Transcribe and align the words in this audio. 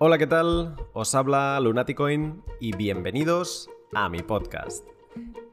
Hola, 0.00 0.16
¿qué 0.16 0.28
tal? 0.28 0.76
Os 0.92 1.16
habla 1.16 1.58
Lunaticoin 1.58 2.44
y 2.60 2.70
bienvenidos 2.76 3.68
a 3.92 4.08
mi 4.08 4.22
podcast. 4.22 4.86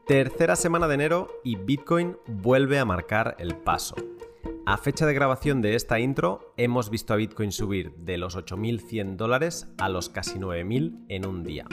Tercera 0.06 0.54
semana 0.54 0.86
de 0.86 0.94
enero 0.94 1.28
y 1.42 1.56
Bitcoin 1.56 2.16
vuelve 2.28 2.78
a 2.78 2.84
marcar 2.84 3.34
el 3.40 3.56
paso. 3.56 3.96
A 4.64 4.76
fecha 4.76 5.04
de 5.04 5.14
grabación 5.14 5.62
de 5.62 5.74
esta 5.74 5.98
intro, 5.98 6.54
hemos 6.56 6.90
visto 6.90 7.12
a 7.12 7.16
Bitcoin 7.16 7.50
subir 7.50 7.92
de 7.96 8.18
los 8.18 8.36
8.100 8.36 9.16
dólares 9.16 9.74
a 9.78 9.88
los 9.88 10.10
casi 10.10 10.38
9.000 10.38 11.06
en 11.08 11.26
un 11.26 11.42
día. 11.42 11.66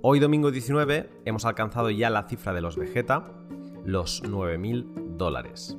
Hoy 0.00 0.20
domingo 0.20 0.52
19 0.52 1.10
hemos 1.24 1.44
alcanzado 1.44 1.90
ya 1.90 2.08
la 2.08 2.28
cifra 2.28 2.52
de 2.52 2.60
los 2.60 2.76
Vegeta, 2.76 3.32
los 3.84 4.22
9.000 4.22 5.16
dólares. 5.16 5.76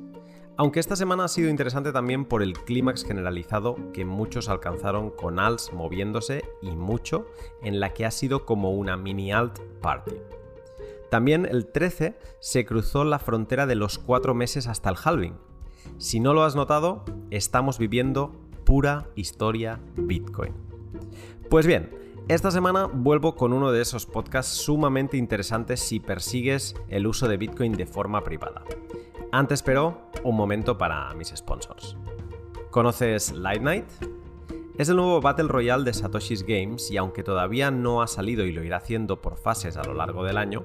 Aunque 0.62 0.78
esta 0.78 0.94
semana 0.94 1.24
ha 1.24 1.28
sido 1.28 1.50
interesante 1.50 1.90
también 1.90 2.24
por 2.24 2.40
el 2.40 2.52
clímax 2.52 3.04
generalizado 3.04 3.74
que 3.92 4.04
muchos 4.04 4.48
alcanzaron 4.48 5.10
con 5.10 5.40
alts 5.40 5.72
moviéndose 5.72 6.44
y 6.60 6.70
mucho, 6.70 7.26
en 7.64 7.80
la 7.80 7.92
que 7.92 8.06
ha 8.06 8.12
sido 8.12 8.46
como 8.46 8.70
una 8.70 8.96
mini 8.96 9.32
alt 9.32 9.58
party. 9.80 10.14
También 11.10 11.46
el 11.46 11.66
13 11.66 12.16
se 12.38 12.64
cruzó 12.64 13.02
la 13.02 13.18
frontera 13.18 13.66
de 13.66 13.74
los 13.74 13.98
4 13.98 14.34
meses 14.34 14.68
hasta 14.68 14.88
el 14.90 14.96
halving. 15.02 15.34
Si 15.98 16.20
no 16.20 16.32
lo 16.32 16.44
has 16.44 16.54
notado, 16.54 17.04
estamos 17.30 17.78
viviendo 17.78 18.30
pura 18.64 19.08
historia 19.16 19.80
Bitcoin. 19.96 20.54
Pues 21.50 21.66
bien, 21.66 21.90
esta 22.28 22.50
semana 22.50 22.86
vuelvo 22.86 23.34
con 23.34 23.52
uno 23.52 23.72
de 23.72 23.82
esos 23.82 24.06
podcasts 24.06 24.52
sumamente 24.52 25.16
interesantes 25.16 25.80
si 25.80 26.00
persigues 26.00 26.74
el 26.88 27.06
uso 27.06 27.28
de 27.28 27.36
Bitcoin 27.36 27.72
de 27.72 27.86
forma 27.86 28.22
privada. 28.22 28.62
Antes 29.32 29.62
pero, 29.62 30.10
un 30.22 30.36
momento 30.36 30.78
para 30.78 31.12
mis 31.14 31.32
sponsors. 31.34 31.96
¿Conoces 32.70 33.32
Light 33.32 33.62
Night? 33.62 33.86
Es 34.78 34.88
el 34.88 34.96
nuevo 34.96 35.20
Battle 35.20 35.48
Royale 35.48 35.84
de 35.84 35.92
Satoshi's 35.92 36.44
Games 36.44 36.90
y 36.90 36.96
aunque 36.96 37.22
todavía 37.22 37.70
no 37.70 38.02
ha 38.02 38.06
salido 38.06 38.44
y 38.44 38.52
lo 38.52 38.62
irá 38.62 38.78
haciendo 38.78 39.20
por 39.20 39.36
fases 39.36 39.76
a 39.76 39.84
lo 39.84 39.94
largo 39.94 40.24
del 40.24 40.38
año, 40.38 40.64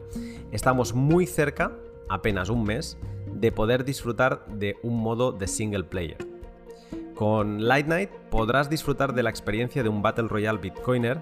estamos 0.52 0.94
muy 0.94 1.26
cerca, 1.26 1.78
apenas 2.08 2.50
un 2.50 2.64
mes, 2.64 2.98
de 3.34 3.52
poder 3.52 3.84
disfrutar 3.84 4.46
de 4.48 4.78
un 4.84 5.02
modo 5.02 5.32
de 5.32 5.48
single 5.48 5.84
player. 5.84 6.18
Con 7.16 7.68
Light 7.68 7.88
Night 7.88 8.12
podrás 8.30 8.70
disfrutar 8.70 9.14
de 9.14 9.24
la 9.24 9.32
experiencia 9.32 9.82
de 9.82 9.90
un 9.90 10.02
Battle 10.02 10.28
Royale 10.28 10.60
Bitcoiner 10.60 11.22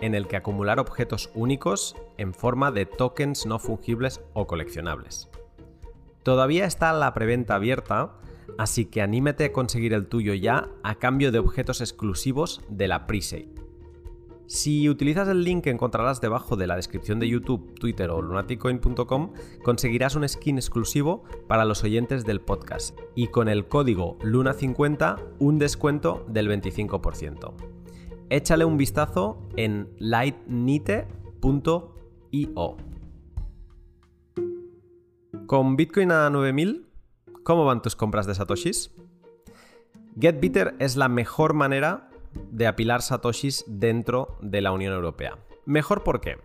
en 0.00 0.14
el 0.14 0.26
que 0.26 0.36
acumular 0.36 0.80
objetos 0.80 1.30
únicos 1.34 1.96
en 2.18 2.34
forma 2.34 2.70
de 2.72 2.86
tokens 2.86 3.46
no 3.46 3.58
fungibles 3.58 4.20
o 4.32 4.46
coleccionables. 4.46 5.30
Todavía 6.22 6.64
está 6.64 6.92
la 6.92 7.12
preventa 7.12 7.54
abierta, 7.54 8.14
así 8.58 8.86
que 8.86 9.02
anímate 9.02 9.44
a 9.44 9.52
conseguir 9.52 9.92
el 9.92 10.06
tuyo 10.06 10.34
ya 10.34 10.68
a 10.82 10.94
cambio 10.96 11.32
de 11.32 11.38
objetos 11.38 11.80
exclusivos 11.80 12.62
de 12.68 12.88
la 12.88 13.06
presale. 13.06 13.54
Si 14.46 14.88
utilizas 14.90 15.26
el 15.28 15.42
link 15.42 15.64
que 15.64 15.70
encontrarás 15.70 16.20
debajo 16.20 16.56
de 16.56 16.66
la 16.66 16.76
descripción 16.76 17.18
de 17.18 17.28
YouTube, 17.28 17.74
Twitter 17.78 18.10
o 18.10 18.20
lunaticoin.com, 18.20 19.32
conseguirás 19.62 20.16
un 20.16 20.28
skin 20.28 20.58
exclusivo 20.58 21.24
para 21.48 21.64
los 21.64 21.82
oyentes 21.82 22.26
del 22.26 22.40
podcast 22.40 22.98
y 23.14 23.28
con 23.28 23.48
el 23.48 23.66
código 23.66 24.18
LUNA50 24.18 25.18
un 25.38 25.58
descuento 25.58 26.26
del 26.28 26.48
25%. 26.48 27.73
Échale 28.34 28.64
un 28.64 28.76
vistazo 28.76 29.38
en 29.54 29.94
lightnite.io. 30.00 31.06
Con 35.46 35.76
Bitcoin 35.76 36.10
a 36.10 36.28
9000, 36.30 36.84
¿cómo 37.44 37.64
van 37.64 37.80
tus 37.80 37.94
compras 37.94 38.26
de 38.26 38.34
satoshis? 38.34 38.90
GetBitter 40.18 40.74
es 40.80 40.96
la 40.96 41.08
mejor 41.08 41.54
manera 41.54 42.10
de 42.50 42.66
apilar 42.66 43.02
satoshis 43.02 43.64
dentro 43.68 44.36
de 44.40 44.62
la 44.62 44.72
Unión 44.72 44.94
Europea. 44.94 45.38
Mejor 45.64 46.02
porque 46.02 46.38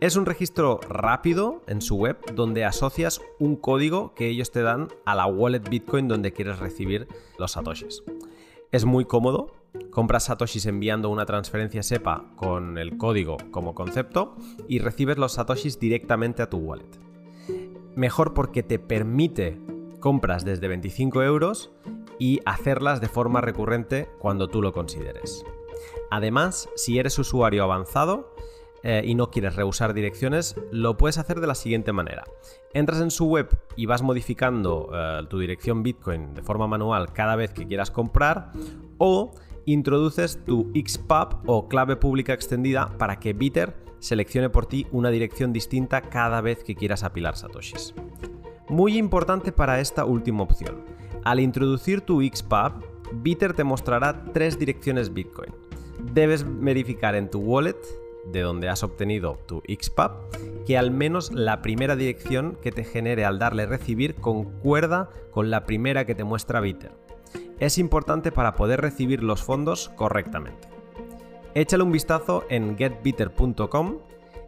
es 0.00 0.16
un 0.16 0.26
registro 0.26 0.80
rápido 0.88 1.62
en 1.68 1.82
su 1.82 1.94
web 1.98 2.18
donde 2.34 2.64
asocias 2.64 3.20
un 3.38 3.54
código 3.54 4.12
que 4.14 4.26
ellos 4.26 4.50
te 4.50 4.62
dan 4.62 4.88
a 5.04 5.14
la 5.14 5.26
wallet 5.26 5.70
Bitcoin 5.70 6.08
donde 6.08 6.32
quieres 6.32 6.58
recibir 6.58 7.06
los 7.38 7.52
satoshis. 7.52 8.02
Es 8.72 8.84
muy 8.84 9.04
cómodo, 9.04 9.61
compras 9.90 10.24
satoshis 10.24 10.66
enviando 10.66 11.10
una 11.10 11.26
transferencia 11.26 11.82
SEPA 11.82 12.24
con 12.36 12.78
el 12.78 12.96
código 12.96 13.36
como 13.50 13.74
concepto 13.74 14.36
y 14.68 14.78
recibes 14.78 15.18
los 15.18 15.32
satoshis 15.32 15.78
directamente 15.78 16.42
a 16.42 16.50
tu 16.50 16.58
wallet. 16.58 17.00
Mejor 17.94 18.34
porque 18.34 18.62
te 18.62 18.78
permite 18.78 19.58
compras 20.00 20.44
desde 20.44 20.68
25 20.68 21.22
euros 21.22 21.70
y 22.18 22.40
hacerlas 22.44 23.00
de 23.00 23.08
forma 23.08 23.40
recurrente 23.40 24.08
cuando 24.18 24.48
tú 24.48 24.62
lo 24.62 24.72
consideres. 24.72 25.44
Además, 26.10 26.68
si 26.76 26.98
eres 26.98 27.18
usuario 27.18 27.62
avanzado 27.64 28.34
eh, 28.82 29.02
y 29.04 29.14
no 29.14 29.30
quieres 29.30 29.56
reusar 29.56 29.94
direcciones, 29.94 30.56
lo 30.70 30.96
puedes 30.96 31.18
hacer 31.18 31.40
de 31.40 31.46
la 31.46 31.54
siguiente 31.54 31.92
manera. 31.92 32.24
Entras 32.74 33.00
en 33.00 33.10
su 33.10 33.26
web 33.26 33.48
y 33.76 33.86
vas 33.86 34.02
modificando 34.02 34.90
eh, 34.92 35.20
tu 35.28 35.38
dirección 35.38 35.82
Bitcoin 35.82 36.34
de 36.34 36.42
forma 36.42 36.66
manual 36.66 37.12
cada 37.12 37.36
vez 37.36 37.52
que 37.52 37.66
quieras 37.66 37.90
comprar 37.90 38.52
o 38.98 39.32
introduces 39.66 40.38
tu 40.44 40.70
XPub 40.74 41.38
o 41.46 41.68
clave 41.68 41.96
pública 41.96 42.32
extendida 42.32 42.96
para 42.98 43.18
que 43.18 43.32
Bitter 43.32 43.74
seleccione 43.98 44.50
por 44.50 44.66
ti 44.66 44.86
una 44.90 45.10
dirección 45.10 45.52
distinta 45.52 46.02
cada 46.02 46.40
vez 46.40 46.64
que 46.64 46.74
quieras 46.74 47.04
apilar 47.04 47.36
satoshis. 47.36 47.94
Muy 48.68 48.96
importante 48.96 49.52
para 49.52 49.80
esta 49.80 50.04
última 50.04 50.42
opción. 50.42 50.84
Al 51.24 51.40
introducir 51.40 52.00
tu 52.00 52.20
XPub, 52.22 52.84
Bitter 53.12 53.52
te 53.52 53.64
mostrará 53.64 54.24
tres 54.32 54.58
direcciones 54.58 55.12
Bitcoin. 55.12 55.54
Debes 56.12 56.44
verificar 56.60 57.14
en 57.14 57.30
tu 57.30 57.38
wallet, 57.40 57.76
de 58.32 58.40
donde 58.40 58.68
has 58.68 58.82
obtenido 58.82 59.38
tu 59.46 59.62
XPub, 59.68 60.12
que 60.66 60.78
al 60.78 60.90
menos 60.90 61.32
la 61.32 61.62
primera 61.62 61.96
dirección 61.96 62.56
que 62.60 62.72
te 62.72 62.84
genere 62.84 63.24
al 63.24 63.38
darle 63.38 63.66
recibir 63.66 64.14
concuerda 64.16 65.10
con 65.30 65.50
la 65.50 65.64
primera 65.64 66.06
que 66.06 66.14
te 66.14 66.24
muestra 66.24 66.60
Bitter. 66.60 67.01
Es 67.60 67.78
importante 67.78 68.32
para 68.32 68.54
poder 68.54 68.80
recibir 68.80 69.22
los 69.22 69.42
fondos 69.42 69.90
correctamente. 69.90 70.68
Échale 71.54 71.82
un 71.82 71.92
vistazo 71.92 72.44
en 72.48 72.76
getbitter.com 72.76 73.98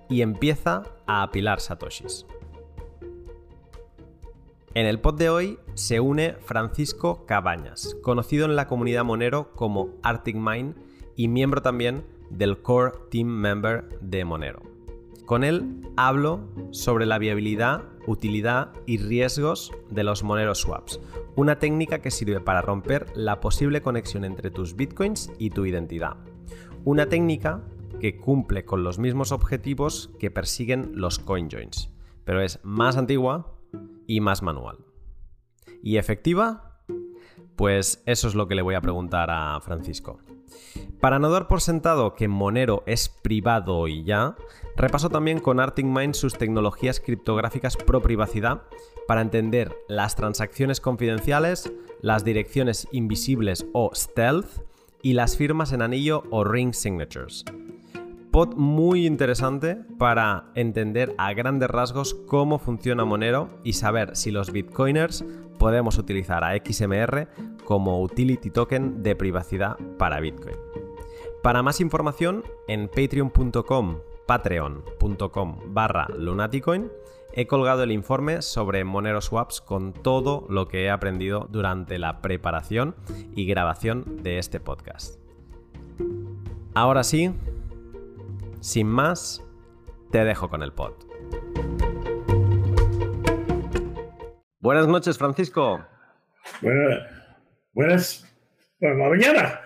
y 0.09 0.23
empieza 0.23 0.83
a 1.07 1.23
apilar 1.23 1.61
satoshis. 1.61 2.27
En 4.75 4.87
el 4.87 4.99
pod 4.99 5.15
de 5.15 5.31
hoy 5.31 5.59
se 5.75 6.01
une 6.01 6.35
Francisco 6.45 7.27
Cabañas, 7.27 7.97
conocido 8.03 8.45
en 8.47 8.57
la 8.57 8.67
comunidad 8.67 9.05
Monero 9.05 9.53
como 9.53 9.91
Arctic 10.03 10.35
Mine 10.35 10.75
y 11.15 11.29
miembro 11.29 11.63
también 11.63 12.05
del 12.31 12.61
Core 12.61 12.93
Team 13.11 13.29
Member 13.29 14.01
de 14.01 14.25
Monero. 14.25 14.63
Con 15.27 15.45
él 15.45 15.81
hablo 15.97 16.41
sobre 16.73 17.07
la 17.07 17.19
viabilidad, 17.19 17.85
utilidad 18.07 18.73
y 18.87 18.99
riesgos 18.99 19.73
de 19.91 20.05
los 20.05 20.23
Monero 20.23 20.55
Swaps, 20.55 21.01
una 21.37 21.59
técnica 21.59 22.01
que 22.01 22.11
sirve 22.11 22.41
para 22.41 22.63
romper 22.63 23.07
la 23.15 23.41
posible 23.41 23.83
conexión 23.83 24.25
entre 24.25 24.51
tus 24.51 24.77
bitcoins 24.77 25.31
y 25.39 25.51
tu 25.51 25.67
identidad. 25.67 26.17
Una 26.85 27.09
técnica 27.09 27.65
que 28.01 28.17
cumple 28.17 28.65
con 28.65 28.85
los 28.85 28.99
mismos 28.99 29.33
objetivos 29.33 30.11
que 30.19 30.31
persiguen 30.31 30.93
los 30.95 31.19
CoinJoins, 31.19 31.91
pero 32.25 32.41
es 32.43 32.61
más 32.63 32.97
antigua 32.97 33.59
y 34.07 34.21
más 34.21 34.43
manual. 34.43 34.79
¿Y 35.83 35.97
efectiva? 35.97 36.83
Pues 37.57 38.03
eso 38.07 38.29
es 38.29 38.35
lo 38.35 38.49
que 38.49 38.55
le 38.55 38.63
voy 38.63 38.75
a 38.75 38.81
preguntar 38.81 39.31
a 39.31 39.61
Francisco. 39.61 40.19
Para 41.01 41.19
no 41.19 41.31
dar 41.31 41.49
por 41.49 41.61
sentado 41.61 42.15
que 42.15 42.29
Monero 42.29 42.83
es 42.87 43.09
privado 43.09 43.89
y 43.89 44.05
ya, 44.05 44.37
repaso 44.77 45.11
también 45.11 45.41
con 45.41 45.61
Arctic 45.61 45.87
Mind 45.87 46.15
sus 46.15 46.39
tecnologías 46.39 47.01
criptográficas 47.01 47.77
pro 47.77 48.01
privacidad 48.01 48.63
para 49.07 49.21
entender 49.21 49.77
las 49.89 50.17
transacciones 50.17 50.81
confidenciales, 50.81 51.73
las 52.01 52.25
direcciones 52.25 52.89
invisibles 52.93 53.67
o 53.73 53.91
stealth 53.95 54.63
y 55.03 55.13
las 55.13 55.37
firmas 55.37 55.73
en 55.73 55.83
anillo 55.83 56.23
o 56.31 56.45
ring 56.45 56.73
signatures. 56.73 57.45
Pod 58.35 58.57
muy 58.57 59.07
interesante 59.07 59.77
para 59.97 60.51
entender 60.57 61.15
a 61.19 61.33
grandes 61.35 61.71
rasgos 61.71 62.15
cómo 62.27 62.59
funciona 62.59 63.05
Monero 63.05 63.61
y 63.63 63.75
saber 63.75 64.17
si 64.17 64.33
los 64.33 64.51
bitcoiners 64.51 65.25
podemos 65.57 65.99
utilizar 65.99 66.43
a 66.43 66.57
XMR 66.57 67.29
como 67.65 68.03
utility 68.03 68.51
token 68.51 69.05
de 69.05 69.15
privacidad 69.15 69.77
para 70.01 70.19
Bitcoin. 70.19 70.57
Para 71.45 71.63
más 71.63 71.81
información 71.81 72.43
en 72.67 72.89
patreon.com 72.89 74.01
patreon.com 74.27 75.59
barra 75.69 76.09
lunaticoin 76.19 76.91
he 77.35 77.47
colgado 77.47 77.85
el 77.85 77.93
informe 77.93 78.43
sobre 78.43 78.83
Monero 78.83 79.21
Swaps 79.21 79.61
con 79.61 79.93
todo 79.93 80.45
lo 80.49 80.67
que 80.67 80.87
he 80.87 80.91
aprendido 80.91 81.47
durante 81.53 82.01
la 82.01 82.21
preparación 82.21 82.97
y 83.37 83.47
grabación 83.47 84.25
de 84.25 84.41
este 84.41 84.59
podcast. 84.59 85.21
Ahora 86.75 87.05
sí, 87.05 87.33
sin 88.65 88.89
más, 88.89 89.45
te 90.11 90.25
dejo 90.25 90.49
con 90.49 90.63
el 90.63 90.73
pod. 90.73 90.95
Buenas 94.59 94.89
noches, 94.89 95.19
Francisco. 95.19 95.85
buenas, 96.63 97.07
buenas, 97.75 98.27
mañana. 98.81 99.61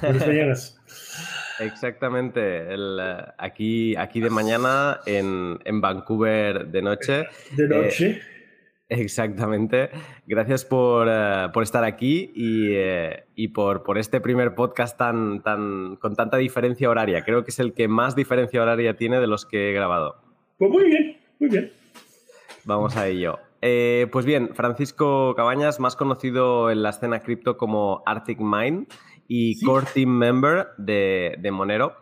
Buenas 0.00 0.26
mañanas. 0.26 0.80
Exactamente. 1.60 2.74
El, 2.74 2.98
eh, 3.00 3.24
aquí, 3.38 3.94
aquí 3.94 4.20
de 4.20 4.30
mañana, 4.30 4.98
en, 5.06 5.60
en, 5.64 5.80
Vancouver 5.80 6.66
de 6.66 6.82
noche. 6.82 7.28
De 7.52 7.68
noche. 7.68 8.22
Exactamente. 8.92 9.90
Gracias 10.26 10.64
por, 10.64 11.08
uh, 11.08 11.50
por 11.52 11.62
estar 11.62 11.84
aquí 11.84 12.30
y, 12.34 12.76
uh, 12.76 13.14
y 13.34 13.48
por, 13.48 13.82
por, 13.82 13.96
este 13.96 14.20
primer 14.20 14.54
podcast 14.54 14.98
tan, 14.98 15.42
tan, 15.42 15.96
con 15.96 16.14
tanta 16.14 16.36
diferencia 16.36 16.90
horaria. 16.90 17.24
Creo 17.24 17.42
que 17.42 17.50
es 17.50 17.58
el 17.58 17.72
que 17.72 17.88
más 17.88 18.14
diferencia 18.14 18.60
horaria 18.60 18.96
tiene 18.96 19.18
de 19.18 19.26
los 19.26 19.46
que 19.46 19.70
he 19.70 19.72
grabado. 19.72 20.16
Pues 20.58 20.70
muy 20.70 20.84
bien, 20.84 21.16
muy 21.38 21.48
bien. 21.48 21.72
Vamos 22.64 22.96
a 22.96 23.08
ello. 23.08 23.38
Eh, 23.62 24.08
pues 24.12 24.26
bien, 24.26 24.50
Francisco 24.54 25.34
Cabañas, 25.34 25.80
más 25.80 25.96
conocido 25.96 26.70
en 26.70 26.82
la 26.82 26.90
escena 26.90 27.22
cripto 27.22 27.56
como 27.56 28.02
Arctic 28.04 28.40
Mind 28.40 28.88
y 29.26 29.54
¿Sí? 29.54 29.64
core 29.64 29.86
team 29.94 30.10
member 30.10 30.68
de, 30.76 31.36
de 31.38 31.50
Monero. 31.50 31.96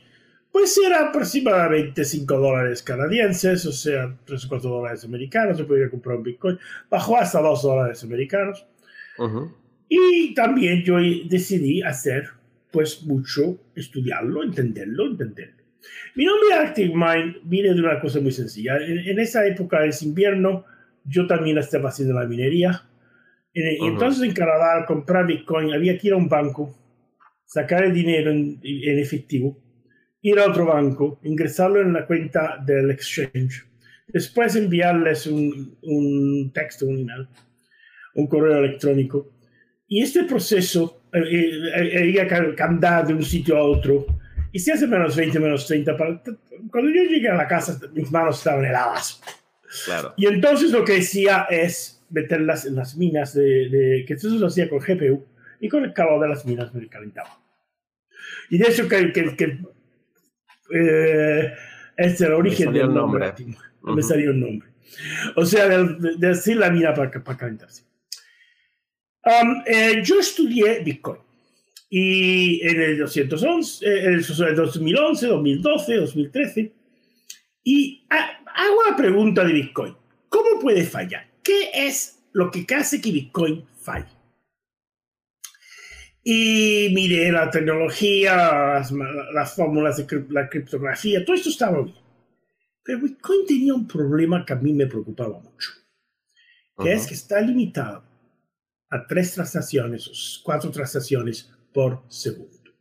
pues 0.52 0.78
era 0.78 1.10
aproximadamente 1.10 2.06
5 2.06 2.38
dólares 2.38 2.82
canadienses, 2.82 3.66
o 3.66 3.72
sea, 3.72 4.18
3 4.26 4.46
o 4.46 4.50
4 4.50 4.70
dólares 4.70 5.04
americanos, 5.04 5.58
se 5.58 5.66
podía 5.66 5.90
comprar 5.90 6.18
un 6.18 6.24
Bitcoin, 6.24 6.58
bajó 6.90 7.18
hasta 7.18 7.42
2 7.42 7.62
dólares 7.62 8.04
americanos. 8.04 8.66
Uh 9.18 9.24
-huh. 9.24 9.54
Y 9.90 10.34
también 10.34 10.84
yo 10.84 10.98
decidí 11.30 11.82
hacer 11.82 12.30
pues 12.72 13.04
mucho 13.04 13.72
estudiarlo, 13.76 14.44
entenderlo, 14.44 15.08
entenderlo. 15.08 15.64
Mi 16.16 16.26
nombre 16.26 16.54
Active 16.54 16.94
Mind 16.94 17.38
viene 17.44 17.74
de 17.74 17.80
una 17.80 18.00
cosa 18.00 18.20
muy 18.20 18.32
sencilla. 18.32 18.78
En, 18.78 19.00
en 19.00 19.20
esa 19.20 19.46
época 19.46 19.86
es 19.86 20.02
invierno, 20.04 20.66
yo 21.06 21.28
también 21.28 21.58
estaba 21.58 21.90
haciendo 21.90 22.14
la 22.14 22.28
minería. 22.28 22.84
Y, 23.54 23.62
uh 23.62 23.64
-huh. 23.64 23.92
entonces 23.92 24.24
en 24.24 24.34
Canadá, 24.34 24.78
al 24.78 24.86
comprar 24.86 25.26
Bitcoin, 25.26 25.74
había 25.74 25.98
que 25.98 26.08
ir 26.08 26.14
a 26.14 26.18
un 26.18 26.28
banco, 26.30 26.76
sacar 27.46 27.86
el 27.86 27.94
dinero 27.94 28.32
en, 28.32 28.60
en 28.62 29.00
efectivo, 29.00 29.58
ir 30.22 30.40
a 30.40 30.50
otro 30.50 30.66
banco, 30.66 31.20
ingresarlo 31.24 31.82
en 31.82 31.94
la 31.94 32.06
cuenta 32.06 32.62
del 32.66 32.92
exchange, 32.92 33.66
después 34.08 34.56
enviarles 34.56 35.28
un, 35.28 35.78
un 35.84 36.52
texto, 36.54 36.86
un 36.86 37.00
email, 37.00 37.28
un 38.16 38.28
correo 38.28 38.58
electrónico. 38.58 39.37
Y 39.88 40.02
este 40.02 40.24
proceso 40.26 41.02
había 41.12 42.28
que 42.28 42.64
andar 42.64 43.08
de 43.08 43.14
un 43.14 43.24
sitio 43.24 43.58
a 43.58 43.64
otro. 43.64 44.06
Y 44.52 44.60
si 44.60 44.72
hace 44.72 44.88
menos 44.88 45.16
20, 45.16 45.40
menos 45.40 45.66
30, 45.68 45.96
para, 45.96 46.22
cuando 46.72 46.92
yo 46.92 47.04
llegué 47.04 47.30
a 47.30 47.36
la 47.36 47.48
casa, 47.48 47.80
mis 47.94 48.12
manos 48.12 48.38
estaban 48.38 48.66
heladas. 48.66 49.22
Claro. 49.86 50.14
Y 50.18 50.26
entonces 50.26 50.72
lo 50.72 50.84
que 50.84 50.94
decía 50.94 51.48
es 51.50 52.06
meterlas 52.10 52.66
en 52.66 52.76
las 52.76 52.96
minas, 52.96 53.34
de, 53.34 53.70
de, 53.70 54.06
que 54.06 54.14
eso 54.14 54.30
lo 54.30 54.48
hacía 54.48 54.70
con 54.70 54.80
GPU, 54.80 55.26
y 55.60 55.70
con 55.70 55.84
el 55.84 55.94
calor 55.94 56.22
de 56.22 56.30
las 56.30 56.46
minas 56.46 56.74
me 56.74 56.88
calentaba. 56.88 57.40
Y 58.50 58.58
de 58.58 58.66
eso 58.68 58.88
que, 58.88 59.12
que, 59.12 59.36
que 59.36 59.60
eh, 60.74 61.54
este 61.96 62.26
el 62.26 62.34
origen 62.34 62.74
del 62.74 62.94
nombre. 62.94 63.28
nombre. 63.28 63.46
Uh 63.82 63.88
-huh. 63.88 63.96
Me 63.96 64.02
salió 64.02 64.32
un 64.32 64.40
nombre. 64.40 64.70
O 65.36 65.46
sea, 65.46 65.68
de, 65.68 66.18
de 66.18 66.30
hacer 66.30 66.58
la 66.58 66.70
mina 66.70 66.94
para, 66.94 67.12
para 67.12 67.38
calentarse. 67.38 67.87
Um, 69.28 69.62
eh, 69.66 70.02
yo 70.06 70.22
estudié 70.22 70.80
Bitcoin 70.80 71.20
y 71.90 72.66
en 72.66 72.82
el 72.82 72.98
211, 72.98 73.86
eh, 73.86 74.06
en 74.06 74.14
el 74.14 74.56
2011, 74.56 75.28
2012, 75.28 75.96
2013 75.98 76.74
y 77.66 78.06
hago 78.10 78.84
la 78.90 78.96
pregunta 78.96 79.44
de 79.44 79.52
Bitcoin. 79.52 79.96
¿Cómo 80.30 80.62
puede 80.62 80.86
fallar? 80.86 81.28
¿Qué 81.44 81.72
es 81.74 82.20
lo 82.32 82.50
que 82.50 82.66
hace 82.74 83.02
que 83.02 83.12
Bitcoin 83.12 83.66
falle? 83.82 84.08
Y 86.24 86.90
miré 86.94 87.30
la 87.30 87.50
tecnología, 87.50 88.36
las, 88.76 88.94
las 89.34 89.56
fórmulas 89.56 89.98
de 89.98 90.26
la 90.30 90.48
criptografía, 90.48 91.26
todo 91.26 91.36
esto 91.36 91.50
estaba 91.50 91.82
bien. 91.82 91.98
Pero 92.82 93.00
Bitcoin 93.02 93.46
tenía 93.46 93.74
un 93.74 93.88
problema 93.88 94.46
que 94.46 94.54
a 94.54 94.58
mí 94.58 94.72
me 94.72 94.88
preocupaba 94.88 95.38
mucho, 95.40 95.72
que 96.78 96.84
uh 96.84 96.86
-huh. 96.86 96.96
es 96.96 97.08
que 97.08 97.14
está 97.14 97.42
limitado 97.42 98.07
a 98.90 99.06
tres 99.06 99.34
transacciones 99.34 100.42
cuatro 100.44 100.72
transacciones 100.72 101.52
por 101.74 102.04
segundo. 102.08 102.72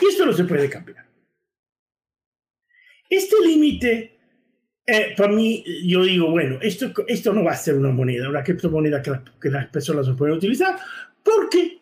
Y 0.00 0.06
esto 0.06 0.26
no 0.26 0.32
se 0.32 0.44
puede 0.44 0.68
cambiar. 0.68 1.06
Este 3.08 3.36
límite, 3.44 4.18
eh, 4.86 5.14
para 5.16 5.32
mí, 5.32 5.64
yo 5.84 6.04
digo, 6.04 6.30
bueno, 6.30 6.58
esto, 6.62 6.92
esto 7.08 7.32
no 7.32 7.42
va 7.42 7.52
a 7.52 7.56
ser 7.56 7.74
una 7.74 7.90
moneda, 7.90 8.28
una 8.28 8.44
criptomoneda 8.44 9.02
que, 9.02 9.10
la, 9.10 9.24
que 9.40 9.50
las 9.50 9.66
personas 9.66 10.06
no 10.06 10.16
pueden 10.16 10.36
utilizar, 10.36 10.76
porque 11.24 11.80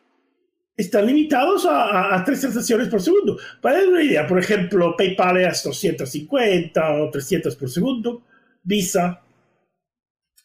están 0.74 1.06
limitados 1.06 1.66
a, 1.66 1.84
a, 1.84 2.16
a, 2.16 2.24
tres 2.24 2.40
transacciones 2.40 2.88
por 2.88 3.02
segundo. 3.02 3.36
Para 3.60 3.78
dar 3.78 3.88
una 3.88 4.02
idea, 4.02 4.26
por 4.26 4.38
ejemplo, 4.38 4.96
PayPal 4.96 5.38
es 5.38 5.62
250 5.64 6.94
o 6.94 7.10
300 7.10 7.56
por 7.56 7.68
segundo, 7.68 8.24
Visa, 8.62 9.22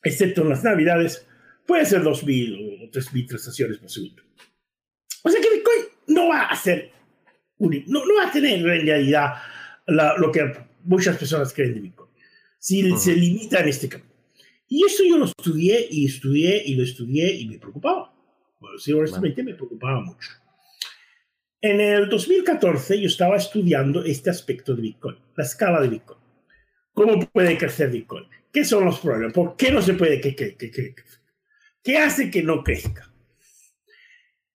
excepto 0.04 0.42
en 0.42 0.50
las 0.50 0.64
navidades, 0.64 1.26
puede 1.66 1.86
ser 1.86 2.02
2.000 2.04 2.73
3.000 2.94 3.28
transacciones 3.28 3.78
por 3.80 3.90
segundo. 3.90 4.24
O 5.24 5.30
sea 5.30 5.42
que 5.42 5.50
Bitcoin 5.50 5.80
no 6.08 6.30
va 6.30 6.44
a 6.44 6.56
ser, 6.56 6.92
no, 7.58 8.06
no 8.06 8.16
va 8.16 8.28
a 8.28 8.32
tener 8.32 8.60
en 8.60 8.64
realidad 8.64 9.34
la, 9.88 10.18
lo 10.18 10.32
que 10.32 10.54
muchas 10.84 11.18
personas 11.18 11.54
creen 11.54 11.74
de 11.74 11.80
Bitcoin. 11.82 12.10
Si 12.60 12.84
uh 12.84 12.96
-huh. 12.96 12.98
se 12.98 13.16
limita 13.16 13.60
en 13.60 13.70
este 13.70 13.90
campo. 13.90 14.08
Y 14.68 14.86
eso 14.86 15.04
yo 15.04 15.18
lo 15.18 15.26
estudié 15.26 15.88
y 15.90 16.06
estudié 16.06 16.64
y 16.66 16.76
lo 16.76 16.84
estudié 16.84 17.34
y 17.34 17.48
me 17.48 17.60
preocupaba. 17.60 18.14
Bueno, 18.60 18.78
sí, 18.78 18.94
honestamente 18.94 19.44
me 19.44 19.54
preocupaba 19.54 20.00
mucho. 20.02 20.30
En 21.62 21.80
el 21.80 22.10
2014 22.10 23.00
yo 23.00 23.08
estaba 23.08 23.38
estudiando 23.38 24.04
este 24.04 24.30
aspecto 24.30 24.76
de 24.76 24.82
Bitcoin, 24.82 25.18
la 25.36 25.44
escala 25.44 25.80
de 25.82 25.90
Bitcoin. 25.90 26.20
¿Cómo 26.94 27.20
puede 27.32 27.58
crecer 27.58 27.90
Bitcoin? 27.90 28.26
¿Qué 28.52 28.66
son 28.66 28.86
los 28.86 29.00
problemas? 29.00 29.34
¿Por 29.34 29.56
qué 29.56 29.72
no 29.72 29.82
se 29.82 29.94
puede 29.94 30.20
que, 30.20 30.36
que, 30.36 30.56
que, 30.56 30.96
que 31.84 31.92
¿Qué 31.92 31.98
hace 31.98 32.32
que 32.32 32.44
no 32.44 32.64
crezca? 32.64 33.14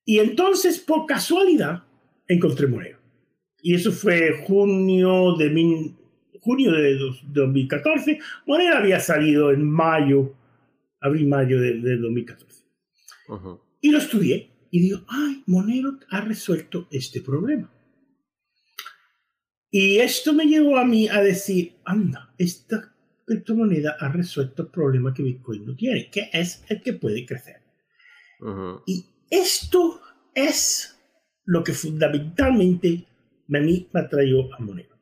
Y 0.04 0.18
entonces, 0.18 0.78
por 0.78 1.06
casualidad, 1.06 1.84
encontré 2.26 2.66
Monero. 2.66 2.98
Y 3.60 3.74
eso 3.74 3.92
fue 3.92 4.44
junio 4.46 5.36
de, 5.36 5.50
min, 5.50 5.98
junio 6.40 6.72
de 6.72 6.98
2014. 7.24 8.18
Monero 8.46 8.78
había 8.78 9.00
salido 9.00 9.50
en 9.50 9.68
mayo, 9.68 10.34
abril-mayo 11.00 11.60
de, 11.60 11.80
de, 11.80 11.96
2014. 11.98 12.64
Uh 13.28 13.32
-huh. 13.34 13.60
Y 13.82 13.90
lo 13.90 13.98
estudié 13.98 14.50
y 14.70 14.80
digo, 14.80 15.00
ay, 15.08 15.42
Monero 15.46 15.98
ha 16.08 16.22
resuelto 16.22 16.88
este 16.90 17.20
problema. 17.20 17.70
Y 19.70 19.98
esto 19.98 20.32
me 20.32 20.46
llevó 20.46 20.78
a 20.78 20.84
mí 20.84 21.08
a 21.08 21.20
decir, 21.20 21.74
anda, 21.84 22.32
esta 22.38 22.94
criptomoneda 23.28 23.96
ha 24.00 24.08
resuelto 24.08 24.62
el 24.62 24.68
problema 24.68 25.14
que 25.14 25.22
Bitcoin 25.22 25.64
no 25.66 25.76
tiene, 25.76 26.10
que 26.10 26.30
es 26.32 26.64
el 26.68 26.82
que 26.82 26.94
puede 26.94 27.24
crecer. 27.24 27.60
Uh 28.40 28.46
-huh. 28.46 28.82
Y 28.86 29.06
esto 29.30 30.00
es 30.34 30.98
lo 31.44 31.62
que 31.62 31.72
fundamentalmente 31.72 33.06
a 33.54 33.60
mí 33.60 33.88
me 33.92 34.00
atrajo 34.00 34.52
a 34.54 34.62
Monero. 34.62 34.96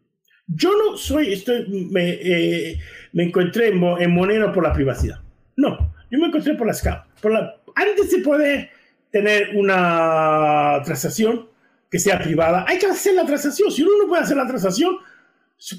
Yo 0.47 0.71
no 0.77 0.97
soy, 0.97 1.33
estoy, 1.33 1.67
me, 1.91 2.11
eh, 2.11 2.79
me 3.13 3.25
encontré 3.25 3.69
en, 3.69 4.11
Monero 4.13 4.53
por 4.53 4.63
la 4.63 4.73
privacidad. 4.73 5.21
No, 5.57 5.95
yo 6.11 6.19
me 6.19 6.27
encontré 6.27 6.55
por 6.55 6.67
la 6.67 6.73
escala. 6.73 7.09
Por 7.21 7.33
la, 7.33 7.57
antes 7.75 8.11
de 8.13 8.19
poder 8.19 8.71
tener 9.11 9.57
una 9.57 10.81
transacción 10.85 11.49
que 11.91 11.99
sea 11.99 12.21
privada, 12.21 12.65
hay 12.69 12.79
que 12.79 12.87
hacer 12.87 13.15
la 13.15 13.27
transacción. 13.27 13.71
Si 13.73 13.83
uno 13.83 13.93
no 14.03 14.09
puede 14.09 14.23
hacer 14.23 14.37
la 14.37 14.47
transacción, 14.47 14.99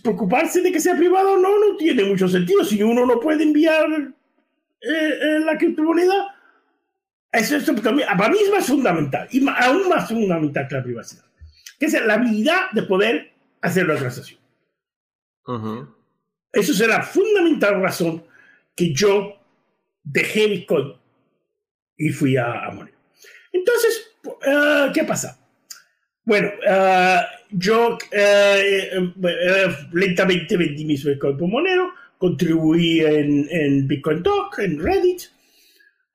preocuparse 0.03 0.61
de 0.61 0.71
que 0.71 0.79
sea 0.79 0.95
privado 0.95 1.37
no, 1.37 1.59
no 1.59 1.77
tiene 1.77 2.03
mucho 2.03 2.27
sentido. 2.27 2.63
Si 2.63 2.81
uno 2.81 3.05
no 3.05 3.19
puede 3.19 3.43
enviar 3.43 3.89
eh, 4.81 5.19
eh, 5.21 5.39
la 5.45 5.57
criptomoneda, 5.57 6.35
eso, 7.31 7.57
eso 7.57 7.75
también, 7.75 8.07
para 8.17 8.29
mí 8.29 8.37
es 8.43 8.51
más 8.51 8.65
fundamental 8.65 9.27
y 9.31 9.45
aún 9.47 9.89
más 9.89 10.07
fundamental 10.07 10.67
que 10.67 10.75
la 10.75 10.83
privacidad, 10.83 11.25
que 11.79 11.85
es 11.85 12.05
la 12.05 12.15
habilidad 12.15 12.71
de 12.71 12.83
poder 12.83 13.33
hacer 13.61 13.87
la 13.87 13.95
transacción. 13.97 14.39
Eso 16.51 16.71
es 16.71 16.79
la 16.87 17.03
fundamental 17.03 17.81
razón 17.81 18.25
que 18.75 18.93
yo 18.93 19.35
dejé 20.03 20.47
Bitcoin 20.47 20.93
y 21.97 22.09
fui 22.09 22.37
a, 22.37 22.65
a 22.65 22.71
Monero. 22.71 22.97
Entonces, 23.51 24.11
uh, 24.23 24.91
¿qué 24.93 25.03
pasa? 25.03 25.39
Bueno, 26.27 26.49
uh, 26.69 27.21
yo 27.51 27.95
uh, 27.95 29.17
lentamente 29.93 30.57
vendí 30.57 30.83
mis 30.83 31.05
Bitcoin 31.05 31.37
Monero, 31.49 31.93
contribuí 32.17 32.99
en, 32.99 33.47
en 33.49 33.87
Bitcoin 33.87 34.21
Talk, 34.23 34.59
en 34.59 34.77
Reddit, 34.77 35.21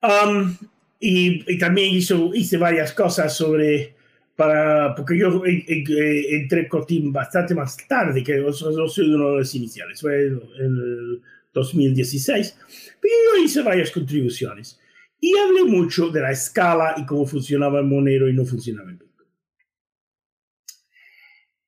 um, 0.03 0.55
y, 1.01 1.51
y, 1.51 1.57
también 1.57 1.95
hizo, 1.95 2.31
hice 2.35 2.59
varias 2.59 2.93
cosas 2.93 3.35
sobre 3.35 3.95
para, 4.37 4.95
porque 4.95 5.17
yo 5.17 5.43
entré 5.47 6.69
Cotim 6.69 7.11
bastante 7.11 7.55
más 7.55 7.79
tarde, 7.89 8.23
que 8.23 8.37
yo, 8.37 8.53
soy 8.53 9.15
uno 9.15 9.31
de 9.31 9.39
los 9.39 9.55
iniciales, 9.55 9.99
fue 9.99 10.27
en 10.27 10.37
el 10.59 11.23
2016, 11.55 12.59
pero 13.01 13.15
yo 13.35 13.45
hice 13.45 13.63
varias 13.63 13.91
contribuciones 13.91 14.79
y 15.19 15.39
hablé 15.39 15.65
mucho 15.65 16.11
de 16.11 16.21
la 16.21 16.33
escala 16.33 16.97
y 16.99 17.07
cómo 17.07 17.25
funcionaba 17.25 17.81
en 17.81 17.89
Monero 17.89 18.29
y 18.29 18.35
no 18.35 18.45
funcionaba 18.45 18.91
en. 18.91 19.02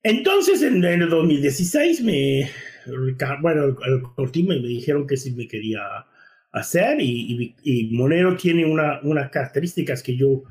Entonces, 0.04 0.62
en, 0.62 0.84
el 0.84 1.08
2016, 1.08 2.02
me, 2.02 2.49
bueno, 3.40 3.64
el, 3.64 4.02
Cotim 4.14 4.46
me, 4.49 4.58
dijeron 4.58 5.06
que 5.06 5.16
si 5.16 5.32
me 5.32 5.49
quería 5.49 5.80
hacer 6.52 7.00
y, 7.00 7.56
y, 7.64 7.96
Monero 7.96 8.37
tiene 8.37 8.64
una, 8.64 9.00
unas 9.02 9.30
características 9.30 10.02
que 10.02 10.16
yo 10.16 10.44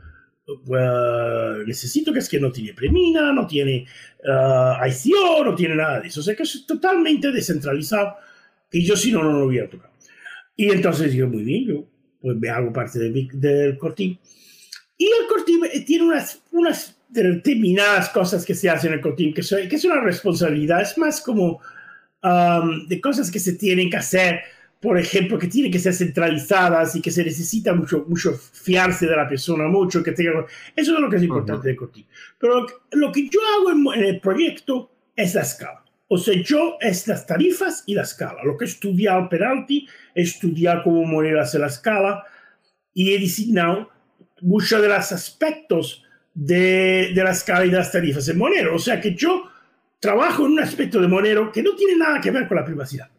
Uh, 0.45 1.63
necesito 1.65 2.12
que 2.12 2.19
es 2.19 2.27
que 2.27 2.39
no 2.39 2.51
tiene 2.51 2.74
premina, 2.74 3.31
no 3.31 3.48
tiene 3.48 3.86
uh, 4.25 4.86
ICO, 4.86 5.45
no 5.45 5.55
tiene 5.55 5.75
nada 5.75 6.01
de 6.01 6.10
eso. 6.10 6.19
O 6.19 6.24
sea 6.24 6.36
que 6.36 6.43
es 6.43 6.65
totalmente 6.65 7.31
descentralizado 7.31 8.17
y 8.69 8.86
yo 8.86 8.98
si 8.98 9.12
no, 9.12 9.24
no 9.24 9.39
lo 9.39 9.45
hubiera 9.45 9.69
tocado. 9.69 9.93
Y 10.55 10.69
entonces 10.69 11.13
yo, 11.13 11.27
muy 11.29 11.43
bien, 11.43 11.65
yo 11.65 11.88
pues 12.19 12.38
me 12.38 12.50
hago 12.50 12.74
parte 12.74 13.00
del, 13.00 13.29
del 13.33 13.77
Cortim. 13.77 14.17
Y 14.98 15.05
el 15.05 15.27
Cortim 15.29 15.63
eh, 15.65 15.81
tiene 15.86 16.05
unas, 16.05 16.43
unas 16.51 16.98
determinadas 17.22 18.10
cosas 18.10 18.46
que 18.46 18.55
se 18.55 18.70
hacen 18.70 18.91
en 18.91 18.96
el 18.96 19.01
Cortim, 19.01 19.34
que, 19.34 19.41
que 19.41 19.75
es 19.75 19.86
una 19.86 20.01
responsabilidad, 20.01 20.82
es 20.82 20.98
más 20.98 21.22
como 21.22 21.62
um, 22.24 22.88
de 22.88 23.00
cosas 23.00 23.29
que 23.29 23.39
se 23.39 23.53
tienen 23.53 23.89
que 23.89 23.98
hacer 23.98 24.41
por 24.84 25.00
ejemplo, 25.00 25.39
que 25.39 25.48
tienen 25.48 25.72
que 25.72 25.79
ser 25.79 25.93
centralizadas 25.93 26.93
y 26.98 27.01
que 27.01 27.10
se 27.10 27.24
necesita 27.24 27.74
mucho, 27.74 28.03
mucho 28.05 28.34
fiarse 28.34 29.08
de 29.08 29.15
la 29.15 29.29
persona, 29.29 29.70
mucho 29.70 30.03
que 30.03 30.12
tenga... 30.12 30.46
Eso 30.75 30.96
es 30.96 31.00
lo 31.00 31.10
que 31.10 31.15
es 31.15 31.24
importante 31.24 31.70
de 31.70 31.75
Corti. 31.77 32.05
Pero 32.38 32.67
lo 32.91 33.10
que 33.13 33.29
yo 33.29 33.39
hago 33.55 33.93
en, 33.93 34.03
el 34.03 34.20
proyecto 34.20 34.91
es 35.15 35.36
la 35.36 35.43
escala. 35.43 35.86
O 36.10 36.17
sea, 36.17 36.34
yo 36.34 36.75
es 36.82 37.08
las 37.08 37.25
tarifas 37.25 37.86
y 37.86 37.96
la 37.96 38.01
escala. 38.01 38.43
Lo 38.43 38.58
que 38.58 38.65
he 38.65 38.67
estudiado 38.67 39.29
Peralti, 39.29 39.88
he 40.15 40.24
estudiado 40.24 40.84
cómo 40.84 41.05
Monero 41.05 41.39
hace 41.39 41.60
la 41.60 41.67
escala 41.67 42.25
y 42.93 43.13
he 43.13 43.20
designado 43.20 43.89
muchos 44.41 44.82
de 44.82 44.89
los 44.89 45.13
aspectos 45.13 46.03
de, 46.33 47.11
de 47.13 47.23
la 47.23 47.31
escala 47.31 47.65
y 47.65 47.69
de 47.69 47.77
las 47.77 47.91
tarifas 47.91 48.27
en 48.29 48.37
Monero. 48.37 48.75
O 48.75 48.79
sea 48.79 48.99
que 48.99 49.13
yo 49.15 49.49
trabajo 49.99 50.45
en 50.45 50.53
un 50.53 50.59
aspecto 50.59 50.99
de 50.99 51.07
Monero 51.07 51.51
que 51.51 51.63
no 51.63 51.75
tiene 51.75 51.95
nada 51.95 52.19
que 52.19 52.31
ver 52.31 52.47
con 52.47 52.57
la 52.57 52.65
privacidad. 52.65 53.09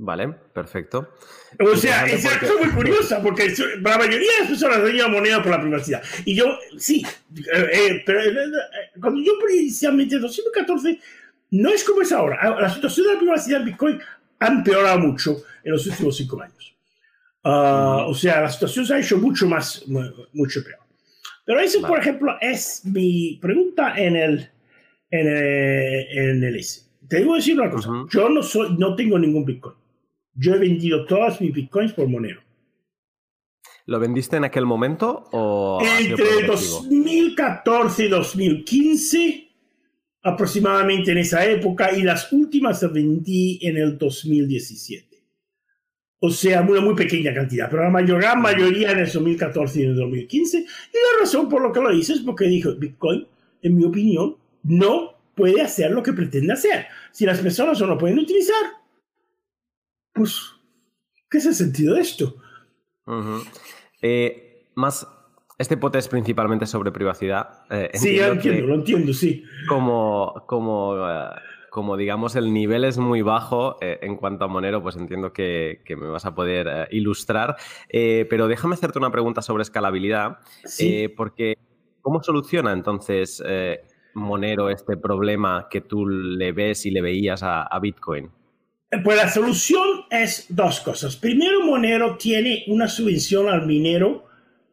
Vale, 0.00 0.28
perfecto. 0.28 1.14
O 1.58 1.74
sea, 1.74 2.06
es 2.06 2.24
una 2.24 2.38
cosa 2.38 2.52
muy 2.56 2.70
curiosa, 2.70 3.20
porque 3.20 3.52
la 3.80 3.98
mayoría 3.98 4.30
de 4.30 4.38
las 4.40 4.48
personas 4.48 4.84
tenían 4.84 5.10
moneda 5.10 5.42
por 5.42 5.50
la 5.50 5.60
privacidad. 5.60 6.00
Y 6.24 6.36
yo, 6.36 6.56
sí, 6.78 7.04
eh, 7.34 7.70
eh, 7.72 8.02
pero 8.06 8.22
eh, 8.22 8.34
cuando 9.00 9.20
yo 9.20 9.32
inicialmente 9.50 10.14
en 10.14 10.22
2014, 10.22 11.00
no 11.50 11.70
es 11.70 11.82
como 11.82 12.02
es 12.02 12.12
ahora. 12.12 12.38
Ah, 12.40 12.60
la 12.60 12.70
situación 12.72 13.08
de 13.08 13.14
la 13.14 13.18
privacidad 13.18 13.60
en 13.60 13.66
Bitcoin 13.66 14.00
ha 14.38 14.46
empeorado 14.46 15.00
mucho 15.00 15.42
en 15.64 15.72
los 15.72 15.84
últimos 15.86 16.16
cinco 16.16 16.40
años. 16.40 16.76
Ah, 17.42 18.04
o 18.06 18.14
sea, 18.14 18.42
la 18.42 18.50
situación 18.50 18.86
se 18.86 18.94
ha 18.94 19.00
hecho 19.00 19.18
mucho 19.18 19.48
más, 19.48 19.84
mucho 20.32 20.62
peor. 20.62 20.78
Pero 21.48 21.60
eso, 21.60 21.80
por 21.80 21.98
ejemplo, 21.98 22.36
es 22.42 22.82
mi 22.84 23.38
pregunta 23.40 23.94
en 23.96 24.16
el, 24.16 24.50
en 25.10 25.26
el, 25.26 26.18
en 26.18 26.44
el 26.44 26.56
S. 26.56 26.82
Te 27.08 27.20
digo 27.20 27.36
decir 27.36 27.58
una 27.58 27.70
cosa, 27.70 27.88
yo 28.10 28.28
no, 28.28 28.42
soy, 28.42 28.76
no 28.76 28.94
tengo 28.94 29.18
ningún 29.18 29.46
Bitcoin. 29.46 29.74
Yo 30.34 30.54
he 30.54 30.58
vendido 30.58 31.06
todas 31.06 31.40
mis 31.40 31.54
bitcoins 31.54 31.94
por 31.94 32.06
Monero. 32.06 32.42
¿Lo 33.86 33.98
vendiste 33.98 34.36
en 34.36 34.44
aquel 34.44 34.66
momento 34.66 35.24
o 35.32 35.80
entre 35.98 36.44
2014 36.46 38.04
y 38.04 38.08
2015 38.08 39.48
aproximadamente 40.20 41.12
en 41.12 41.18
esa 41.18 41.46
época 41.46 41.96
y 41.96 42.02
las 42.02 42.30
últimas 42.30 42.82
las 42.82 42.92
vendí 42.92 43.58
en 43.62 43.78
el 43.78 43.96
2017. 43.96 45.07
O 46.20 46.30
sea, 46.30 46.62
una 46.62 46.80
muy 46.80 46.94
pequeña 46.94 47.32
cantidad, 47.32 47.70
pero 47.70 47.84
la 47.84 47.90
mayor, 47.90 48.20
gran 48.20 48.42
mayoría 48.42 48.90
en 48.90 48.98
el 48.98 49.10
2014 49.10 49.80
y 49.80 49.84
en 49.84 49.90
el 49.90 49.96
2015. 49.96 50.58
Y 50.58 50.62
la 50.62 51.20
razón 51.20 51.48
por 51.48 51.62
lo 51.62 51.72
que 51.72 51.80
lo 51.80 51.92
hice 51.92 52.14
es 52.14 52.20
porque 52.20 52.46
dijo, 52.46 52.74
Bitcoin, 52.74 53.26
en 53.62 53.76
mi 53.76 53.84
opinión, 53.84 54.36
no 54.64 55.14
puede 55.34 55.62
hacer 55.62 55.92
lo 55.92 56.02
que 56.02 56.12
pretende 56.12 56.52
hacer. 56.52 56.86
Si 57.12 57.24
las 57.24 57.38
personas 57.38 57.80
no 57.80 57.86
lo 57.86 57.98
pueden 57.98 58.18
utilizar, 58.18 58.56
pues, 60.12 60.40
¿qué 61.30 61.38
es 61.38 61.46
el 61.46 61.54
sentido 61.54 61.94
de 61.94 62.00
esto? 62.00 62.36
Eh, 64.02 64.68
más, 64.74 65.06
este 65.56 65.76
pote 65.76 65.98
es 65.98 66.08
principalmente 66.08 66.66
sobre 66.66 66.90
privacidad. 66.90 67.62
Eh, 67.70 67.90
sí, 67.94 68.16
ya 68.16 68.28
entiendo, 68.28 68.66
lo 68.66 68.74
entiendo, 68.74 69.12
sí. 69.12 69.44
Como, 69.68 70.44
como, 70.46 70.96
eh, 71.08 71.28
como 71.78 71.96
digamos 71.96 72.34
el 72.34 72.52
nivel 72.52 72.82
es 72.82 72.98
muy 72.98 73.22
bajo 73.22 73.76
en 73.80 74.16
cuanto 74.16 74.46
a 74.46 74.48
Monero, 74.48 74.82
pues 74.82 74.96
entiendo 74.96 75.32
que, 75.32 75.80
me 75.88 76.08
vas 76.08 76.26
a 76.26 76.34
poder 76.34 76.88
ilustrar. 76.90 77.54
pero 77.88 78.48
déjame 78.48 78.74
hacerte 78.74 78.98
una 78.98 79.12
pregunta 79.12 79.42
sobre 79.42 79.62
escalabilidad, 79.62 80.38
porque 81.16 81.56
¿cómo 82.02 82.20
soluciona 82.20 82.72
entonces 82.72 83.40
Monero 84.12 84.70
este 84.70 84.96
problema 84.96 85.68
que 85.70 85.82
tú 85.82 86.04
le 86.04 86.50
ves 86.50 86.84
y 86.84 86.90
le 86.90 87.00
veías 87.00 87.44
a 87.44 87.78
Bitcoin? 87.80 88.28
Pues 89.04 89.16
la 89.16 89.28
solución 89.28 90.06
es 90.10 90.46
dos 90.48 90.80
cosas. 90.80 91.14
Primero, 91.16 91.64
Monero 91.64 92.16
tiene 92.16 92.64
una 92.66 92.88
subvención 92.88 93.48
al 93.48 93.66
minero 93.66 94.26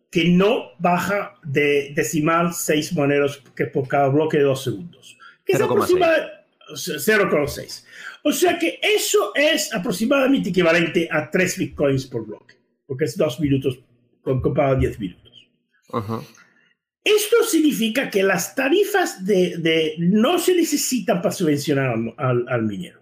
que 0.09 0.29
no 0.29 0.71
baja 0.79 1.35
de 1.43 1.91
decimal 1.93 2.53
6 2.53 2.93
moneros 2.93 3.43
que 3.55 3.65
por 3.65 3.89
cada 3.89 4.07
bloque 4.07 4.37
de 4.37 4.43
2 4.43 4.63
segundos. 4.63 5.17
Que 5.45 5.53
es 5.53 5.61
aproximadamente 5.61 6.44
0,6. 6.73 7.85
O 8.23 8.31
sea 8.31 8.57
que 8.57 8.79
eso 8.81 9.31
es 9.35 9.73
aproximadamente 9.73 10.49
equivalente 10.49 11.07
a 11.11 11.29
3 11.29 11.57
bitcoins 11.57 12.05
por 12.07 12.25
bloque, 12.25 12.55
porque 12.85 13.05
es 13.05 13.17
2 13.17 13.39
minutos 13.39 13.79
comparado 14.23 14.75
a 14.75 14.79
10 14.79 14.99
minutos. 14.99 15.47
Esto 17.03 17.43
significa 17.43 18.09
que 18.09 18.23
las 18.23 18.55
tarifas 18.55 19.23
de, 19.23 19.57
de, 19.57 19.95
no 19.99 20.39
se 20.39 20.55
necesitan 20.55 21.21
para 21.21 21.33
subvencionar 21.33 21.95
al, 22.17 22.45
al 22.47 22.63
minero. 22.63 22.99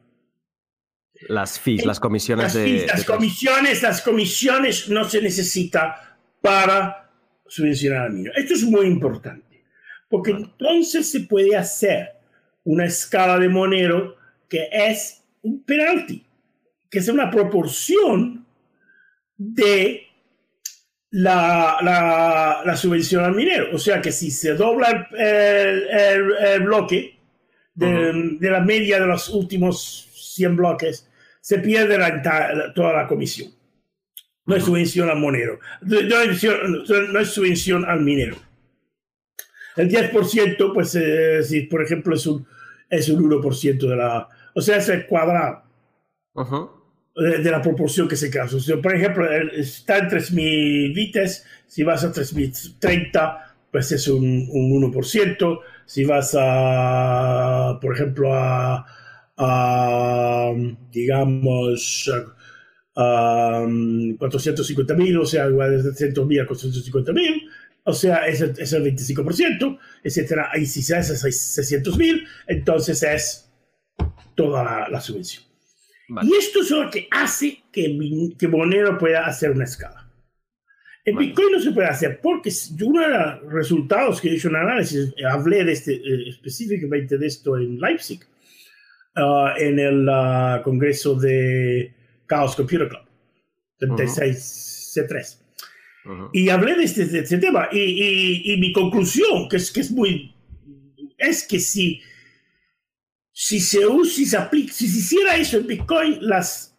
Las 1.29 1.57
fees, 1.57 1.85
las 1.85 2.01
comisiones 2.01 2.43
las 2.43 2.53
de, 2.53 2.85
Las 2.85 3.05
comisiones, 3.05 3.81
las 3.81 4.01
comisiones 4.01 4.89
no 4.89 5.09
se 5.09 5.21
necesita 5.21 6.17
para 6.41 7.09
subvencionar 7.47 8.07
al 8.07 8.15
niño. 8.15 8.31
Esto 8.35 8.55
es 8.55 8.63
muy 8.63 8.87
importante, 8.87 9.63
porque 10.09 10.31
entonces 10.31 11.09
se 11.09 11.21
puede 11.21 11.55
hacer 11.55 12.09
una 12.63 12.85
escala 12.85 13.39
de 13.39 13.49
Monero 13.49 14.15
que 14.49 14.67
es 14.71 15.23
un 15.41 15.63
penalty, 15.63 16.25
que 16.89 16.99
es 16.99 17.07
una 17.07 17.29
proporción 17.29 18.45
de 19.37 20.07
la, 21.09 21.77
la, 21.81 22.61
la, 22.65 22.75
subvención 22.75 23.23
al 23.23 23.35
minero. 23.35 23.67
O 23.73 23.77
sea 23.77 24.01
que 24.01 24.11
si 24.11 24.31
se 24.31 24.53
dobla 24.55 25.07
el, 25.11 25.87
el, 26.31 26.59
bloque 26.61 27.19
de, 27.73 28.37
de, 28.39 28.51
la 28.51 28.61
media 28.61 28.99
de 28.99 29.07
los 29.07 29.29
últimos 29.29 30.09
100 30.35 30.55
bloques, 30.55 31.09
se 31.41 31.59
pierde 31.59 31.97
toda 32.73 32.93
la 32.93 33.07
comisión. 33.07 33.51
No 34.45 34.55
es 34.55 34.63
subvención 34.63 35.09
al 35.09 35.19
monero. 35.19 35.59
No 35.81 37.19
es 37.19 37.29
subvención 37.29 37.85
al 37.85 38.01
minero. 38.01 38.37
El 39.75 39.89
10%, 39.89 40.73
pues, 40.73 40.95
eh, 40.95 41.43
si 41.43 41.61
por 41.61 41.83
ejemplo 41.83 42.15
es 42.15 42.25
un, 42.27 42.45
es 42.89 43.09
un 43.09 43.29
1% 43.29 43.77
de 43.77 43.95
la... 43.95 44.27
O 44.53 44.61
sea, 44.61 44.77
es 44.77 44.89
el 44.89 45.07
cuadrado 45.07 45.63
de, 47.15 47.51
la 47.51 47.61
proporción 47.61 48.07
que 48.07 48.15
se 48.15 48.31
crea. 48.31 48.45
por 48.81 48.95
ejemplo, 48.95 49.29
está 49.31 49.97
en 49.99 50.09
3.000 50.09 50.93
bites, 50.95 51.45
si 51.67 51.83
vas 51.83 52.03
a 52.03 52.11
3.030, 52.11 53.37
pues 53.71 53.91
es 53.91 54.07
un, 54.07 54.47
un 54.51 54.91
1%. 54.93 55.59
Si 55.85 56.05
vas 56.05 56.35
a, 56.39 57.77
por 57.81 57.93
ejemplo, 57.95 58.29
a, 58.33 58.85
digamos, 60.91 62.11
a, 62.95 63.63
450.000, 63.65 65.19
o 65.19 65.25
sea, 65.25 65.49
igual 65.49 65.83
de 65.83 65.89
300.000 65.89 66.41
a 66.41 66.47
450.000, 66.47 67.42
o 67.85 67.93
sea, 67.93 68.27
es 68.27 68.41
el, 68.41 68.53
es 68.57 68.73
el 68.73 68.83
25%, 68.83 69.79
etcétera. 70.03 70.51
Y 70.55 70.65
si 70.65 70.81
se 70.81 70.95
hace 70.95 71.13
600.000, 71.13 72.27
entonces 72.47 73.03
es 73.03 73.51
toda 74.35 74.87
la, 74.89 75.01
subvención. 75.01 75.43
Y 76.21 76.35
esto 76.35 76.61
es 76.61 76.71
lo 76.71 76.89
que 76.89 77.07
hace 77.11 77.63
que, 77.71 77.97
que 78.37 78.47
Monero 78.47 78.97
pueda 78.97 79.25
hacer 79.25 79.51
una 79.51 79.65
escala. 79.65 80.03
En 81.05 81.17
Bitcoin 81.17 81.51
no 81.51 81.59
se 81.59 81.71
puede 81.71 81.89
hacer 81.89 82.21
porque 82.21 82.49
uno 82.81 83.01
de 83.01 83.09
los 83.09 83.51
resultados 83.51 84.21
que 84.21 84.29
he 84.29 84.35
hecho 84.35 84.47
un 84.47 84.55
análisis, 84.55 85.13
hablé 85.29 85.65
de 85.65 85.73
este, 85.73 85.95
eh, 85.95 86.29
específicamente 86.29 87.17
de 87.17 87.27
esto 87.27 87.57
en 87.57 87.77
Leipzig, 87.77 88.21
ah, 89.15 89.53
en 89.57 89.79
el 89.79 90.07
ah, 90.09 90.61
congreso 90.63 91.15
de 91.15 91.93
Chaos 92.29 92.55
Computer 92.55 92.87
Club, 92.87 93.01
36 93.79 94.93
C3. 94.95 95.42
Y 96.33 96.49
hablé 96.49 96.75
de 96.75 96.83
este, 96.83 97.03
este 97.03 97.37
tema 97.37 97.69
y, 97.71 98.53
y, 98.53 98.57
mi 98.57 98.73
conclusión, 98.73 99.47
que 99.47 99.55
es, 99.57 99.71
que 99.71 99.79
es 99.79 99.91
muy, 99.91 100.35
es 101.17 101.47
que 101.47 101.59
si, 101.59 102.01
si 103.31 103.59
se 103.59 103.87
usa, 103.87 104.13
si 104.13 104.25
se 104.25 104.37
aplica, 104.37 104.73
si 104.73 104.87
se 104.87 104.99
hiciera 104.99 105.37
eso 105.37 105.57
en 105.57 105.67
Bitcoin, 105.67 106.17
las 106.21 106.73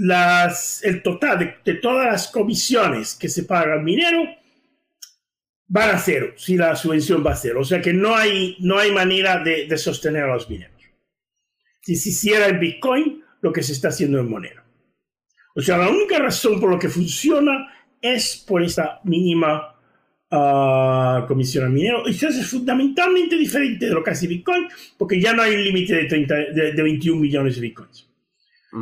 las, 0.00 0.82
el 0.82 1.02
total 1.02 1.60
de, 1.62 1.74
todas 1.74 2.06
las 2.06 2.28
comisiones 2.28 3.14
que 3.14 3.28
se 3.28 3.42
paga 3.42 3.74
al 3.74 3.82
minero 3.82 4.24
van 5.66 5.90
a 5.90 5.98
cero, 5.98 6.32
si 6.36 6.56
la 6.56 6.74
subvención 6.74 7.24
va 7.24 7.32
a 7.32 7.36
cero. 7.36 7.60
O 7.60 7.64
sea 7.64 7.82
que 7.82 7.92
no 7.92 8.16
hay, 8.16 8.56
no 8.60 8.78
hay 8.78 8.92
manera 8.92 9.42
de, 9.42 9.66
de 9.66 9.78
sostener 9.78 10.24
a 10.24 10.34
los 10.34 10.48
mineros. 10.48 10.80
Si 11.82 11.96
se 11.96 12.08
hiciera 12.10 12.48
en 12.48 12.60
Bitcoin, 12.60 13.22
lo 13.42 13.52
que 13.52 13.62
se 13.62 13.72
está 13.72 13.88
haciendo 13.88 14.18
en 14.18 14.28
Monero. 14.28 14.62
O 15.54 15.60
sea, 15.60 15.76
la 15.76 15.88
única 15.88 16.18
razón 16.18 16.60
por 16.60 16.72
la 16.72 16.78
que 16.78 16.88
funciona 16.88 17.79
es 18.00 18.44
por 18.46 18.62
esta 18.62 19.00
mínima 19.04 19.74
uh, 20.30 21.26
comisión 21.26 21.64
al 21.64 21.70
minero. 21.70 22.08
Y 22.08 22.10
eso 22.10 22.28
es 22.28 22.46
fundamentalmente 22.46 23.36
diferente 23.36 23.86
de 23.86 23.92
lo 23.92 24.02
que 24.02 24.10
hace 24.10 24.26
Bitcoin, 24.26 24.68
porque 24.96 25.20
ya 25.20 25.32
no 25.32 25.42
hay 25.42 25.54
un 25.54 25.64
límite 25.64 25.94
de, 25.94 26.04
30, 26.04 26.34
de, 26.34 26.72
de 26.72 26.82
21 26.82 27.20
millones 27.20 27.56
de 27.56 27.60
Bitcoins. 27.60 28.10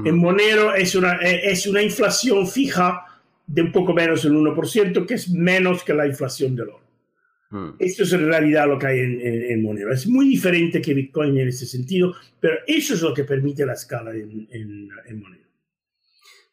En 0.05 0.19
Monero 0.19 0.75
es 0.75 0.95
una, 0.95 1.17
eh, 1.17 1.41
es 1.45 1.67
una 1.67 1.83
inflación 1.83 2.47
fija 2.47 3.07
de 3.47 3.63
un 3.63 3.73
poco 3.73 3.95
menos 3.95 4.23
del 4.23 4.35
1%, 4.35 5.07
que 5.07 5.15
es 5.15 5.31
menos 5.31 5.83
que 5.83 5.95
la 5.95 6.07
inflación 6.07 6.55
del 6.55 6.69
oro. 6.69 6.89
Esto 7.79 8.03
es 8.03 8.13
en 8.13 8.27
realidad 8.27 8.69
lo 8.69 8.79
que 8.79 8.87
hay 8.89 8.99
en, 8.99 9.23
en, 9.23 9.63
Monero. 9.63 9.91
Es 9.91 10.07
muy 10.07 10.29
diferente 10.29 10.83
que 10.83 10.93
Bitcoin 10.93 11.39
en 11.39 11.49
ese 11.49 11.65
sentido, 11.65 12.15
pero 12.39 12.57
eso 12.67 12.93
es 12.93 13.01
lo 13.01 13.15
que 13.15 13.25
permite 13.25 13.65
la 13.65 13.73
escala 13.73 14.11
en, 14.11 14.47
en 14.51 15.19
Monero. 15.19 15.48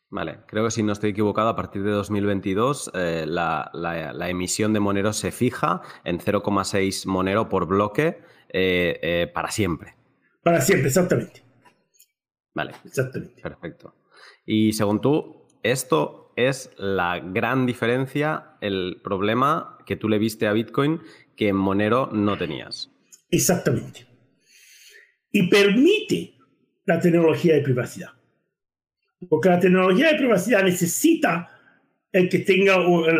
Vale, 0.09 0.39
creo 0.47 0.65
que 0.65 0.71
si 0.71 0.83
no 0.83 0.93
estoy 0.93 1.11
equivocado, 1.11 1.49
a 1.49 1.55
partir 1.55 1.83
de 1.83 1.91
2022 1.91 2.91
eh, 2.93 3.25
la, 3.27 3.69
la, 3.73 4.29
emisión 4.29 4.71
de 4.71 4.79
Monero 4.79 5.13
se 5.13 5.31
fija 5.31 5.81
en 6.03 6.19
0,6 6.19 7.05
Monero 7.07 7.49
por 7.49 7.67
bloque 7.67 8.19
eh, 8.49 9.29
para 9.33 9.51
siempre. 9.51 9.95
Para 10.43 10.61
siempre, 10.61 10.89
exactamente. 10.89 11.43
Vale. 12.53 12.73
Exactamente. 12.85 13.41
Perfecto. 13.41 13.95
Y 14.45 14.73
según 14.73 15.01
tú, 15.01 15.47
esto 15.63 16.31
es 16.35 16.71
la 16.77 17.19
gran 17.19 17.65
diferencia, 17.65 18.57
el 18.61 19.01
problema 19.03 19.77
que 19.85 19.95
tú 19.95 20.09
le 20.09 20.19
viste 20.19 20.47
a 20.47 20.53
Bitcoin 20.53 21.01
que 21.35 21.49
en 21.49 21.55
Monero 21.55 22.09
no 22.11 22.37
tenías. 22.37 22.91
Exactamente. 23.29 24.07
Y 25.31 25.49
permite 25.49 26.35
la 26.85 26.99
tecnología 26.99 27.55
de 27.55 27.61
privacidad. 27.61 28.09
Porque 29.29 29.49
la 29.49 29.59
tecnología 29.59 30.11
de 30.11 30.17
privacidad 30.17 30.63
necesita 30.63 31.49
el 32.11 32.29
que 32.29 32.39
tenga 32.39 32.77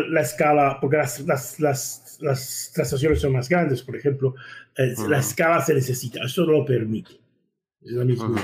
la 0.08 0.22
escala, 0.22 0.78
porque 0.80 0.96
las, 0.96 1.20
las, 1.20 1.60
las, 2.20 2.72
transacciones 2.74 3.20
son 3.20 3.32
más 3.32 3.48
grandes, 3.48 3.82
por 3.82 3.94
ejemplo, 3.94 4.34
eh, 4.74 4.94
la 5.06 5.18
escala 5.18 5.60
se 5.60 5.74
necesita, 5.74 6.24
eso 6.24 6.46
lo 6.46 6.64
permite. 6.64 7.12
Es 7.82 7.92
la 7.92 8.04
misma. 8.06 8.42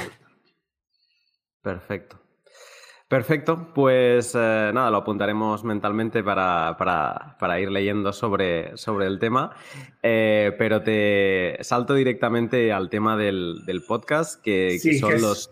Perfecto. 1.62 2.22
Perfecto, 3.08 3.72
pues 3.74 4.34
eh, 4.34 4.70
nada, 4.72 4.90
lo 4.90 4.98
apuntaremos 4.98 5.64
mentalmente 5.64 6.24
para, 6.24 6.76
para, 6.78 7.60
ir 7.60 7.70
leyendo 7.70 8.10
sobre, 8.10 8.74
sobre 8.76 9.06
el 9.06 9.18
tema, 9.18 9.54
eh, 10.02 10.52
pero 10.58 10.82
te 10.82 11.58
salto 11.60 11.92
directamente 11.94 12.72
al 12.72 12.88
tema 12.88 13.18
del, 13.18 13.66
del 13.66 13.84
podcast, 13.84 14.42
que, 14.42 14.78
son 14.98 15.20
los, 15.20 15.50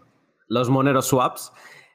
los 0.49 0.71
Monero 0.71 1.03
Swaps. 1.03 1.53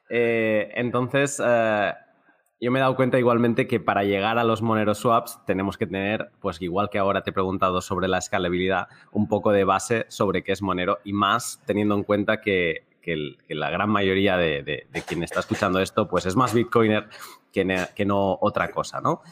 Eh, 0.08 0.70
entonces, 0.74 1.38
yo 1.38 2.70
me 2.70 2.78
he 2.78 2.82
dado 2.82 2.96
cuenta 2.96 3.18
igualmente 3.18 3.66
que 3.66 3.80
para 3.80 4.04
llegar 4.04 4.38
a 4.38 4.44
los 4.44 4.62
Monero 4.62 4.94
Swaps 4.94 5.44
tenemos 5.46 5.76
que 5.76 5.86
tener, 5.86 6.30
pues 6.40 6.60
igual 6.62 6.90
que 6.90 6.98
ahora 6.98 7.22
te 7.22 7.30
he 7.30 7.32
preguntado 7.32 7.80
sobre 7.80 8.08
la 8.08 8.18
escalabilidad, 8.18 8.88
un 9.12 9.28
poco 9.28 9.52
de 9.52 9.64
base 9.64 10.06
sobre 10.08 10.42
qué 10.42 10.52
es 10.52 10.62
Monero 10.62 10.98
y 11.04 11.12
más 11.12 11.62
teniendo 11.66 11.94
en 11.94 12.02
cuenta 12.02 12.40
que 12.40 12.86
la 13.48 13.70
gran 13.70 13.90
mayoría 13.90 14.36
de, 14.36 14.86
quien 15.06 15.22
está 15.22 15.40
escuchando 15.40 15.80
esto, 15.80 16.08
pues 16.08 16.26
es 16.26 16.36
más 16.36 16.54
bitcoiner 16.54 17.08
que, 17.52 18.04
no 18.04 18.38
otra 18.40 18.70
cosa, 18.70 19.00
¿no? 19.00 19.22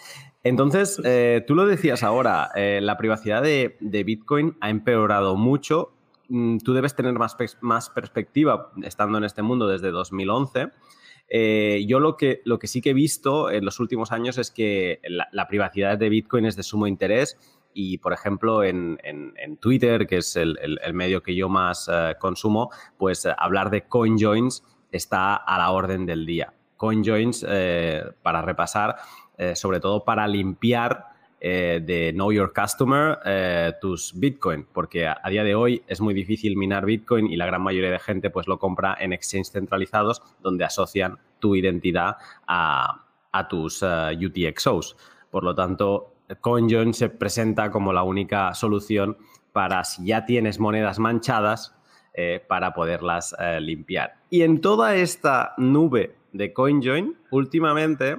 Entonces, 0.43 1.01
eh, 1.05 1.45
tú 1.47 1.55
lo 1.55 1.67
decías 1.67 2.03
ahora, 2.03 2.51
eh, 2.55 2.81
la 2.83 2.97
privacidad 2.97 3.43
de, 3.43 3.77
Bitcoin 3.81 4.57
ha 4.61 4.71
empeorado 4.71 5.37
mucho. 5.37 5.93
Mm, 6.29 6.59
tú 6.59 6.73
debes 6.73 6.95
tener 6.95 7.15
más, 7.15 7.91
perspectiva 7.91 8.73
estando 8.83 9.19
en 9.19 9.25
este 9.25 9.43
mundo 9.43 9.67
desde 9.69 9.91
2011. 9.91 10.71
Eh, 11.29 11.85
yo 11.89 12.01
lo 12.01 12.17
que, 12.17 12.43
sí 12.65 12.81
que 12.81 12.91
he 12.91 12.95
visto 12.95 13.51
en 13.51 13.65
los 13.65 13.81
últimos 13.81 14.13
años 14.13 14.39
es 14.39 14.51
que 14.51 15.01
la, 15.05 15.49
privacidad 15.49 15.99
de 15.99 16.09
Bitcoin 16.09 16.47
es 16.47 16.57
de 16.57 16.63
sumo 16.63 16.87
interés 16.87 17.39
y, 17.73 17.99
por 17.99 18.13
ejemplo, 18.13 18.63
en, 18.63 18.99
Twitter, 19.61 20.07
que 20.07 20.19
es 20.19 20.37
el, 20.37 20.79
medio 20.93 21.23
que 21.23 21.35
yo 21.35 21.49
más 21.49 21.91
eh, 21.93 22.15
consumo, 22.19 22.71
pues 22.99 23.25
eh, 23.25 23.35
hablar 23.37 23.71
de 23.71 23.83
CoinJoins 23.87 24.63
está 24.93 25.35
a 25.35 25.59
la 25.59 25.71
orden 25.71 26.07
del 26.07 26.25
día. 26.27 26.53
CoinJoins, 26.77 27.47
para 28.23 28.43
repasar, 28.43 28.97
sobre 29.55 29.81
todo 29.81 30.05
para 30.05 30.29
limpiar 30.29 31.14
de 31.45 32.13
Know 32.15 32.33
Your 32.33 32.55
Customer 32.55 33.19
tus 33.81 34.19
Bitcoin, 34.19 34.67
porque 34.73 35.07
a, 35.07 35.21
día 35.29 35.45
de 35.45 35.55
hoy 35.55 35.83
es 35.87 36.01
muy 36.01 36.15
difícil 36.15 36.57
minar 36.57 36.87
Bitcoin 36.87 37.31
y 37.31 37.37
la 37.37 37.45
gran 37.45 37.61
mayoría 37.61 37.91
de 37.91 37.99
gente 37.99 38.31
pues 38.31 38.49
lo 38.49 38.59
compra 38.59 38.97
en 38.99 39.13
exchanges 39.13 39.53
centralizados 39.53 40.23
donde 40.43 40.65
asocian 40.65 41.19
tu 41.41 41.55
identidad 41.55 42.17
a, 42.47 43.05
a 43.31 43.49
tus 43.49 43.83
UTXOs. 43.83 44.97
Por 45.31 45.45
lo 45.45 45.55
tanto, 45.55 46.15
CoinJoin 46.41 46.95
se 46.95 47.09
presenta 47.09 47.71
como 47.71 47.93
la 47.93 48.03
única 48.03 48.55
solución 48.55 49.17
para 49.53 49.85
si 49.85 50.07
ya 50.07 50.27
tienes 50.27 50.59
monedas 50.59 50.99
manchadas, 50.99 51.75
eh, 52.15 52.45
para 52.47 52.75
poderlas 52.75 53.35
eh, 53.39 53.61
limpiar. 53.61 54.15
Y 54.31 54.43
en 54.43 54.61
toda 54.61 54.95
esta 54.97 55.55
nube 55.59 56.15
de 56.33 56.53
CoinJoin, 56.53 57.17
últimamente 57.31 58.19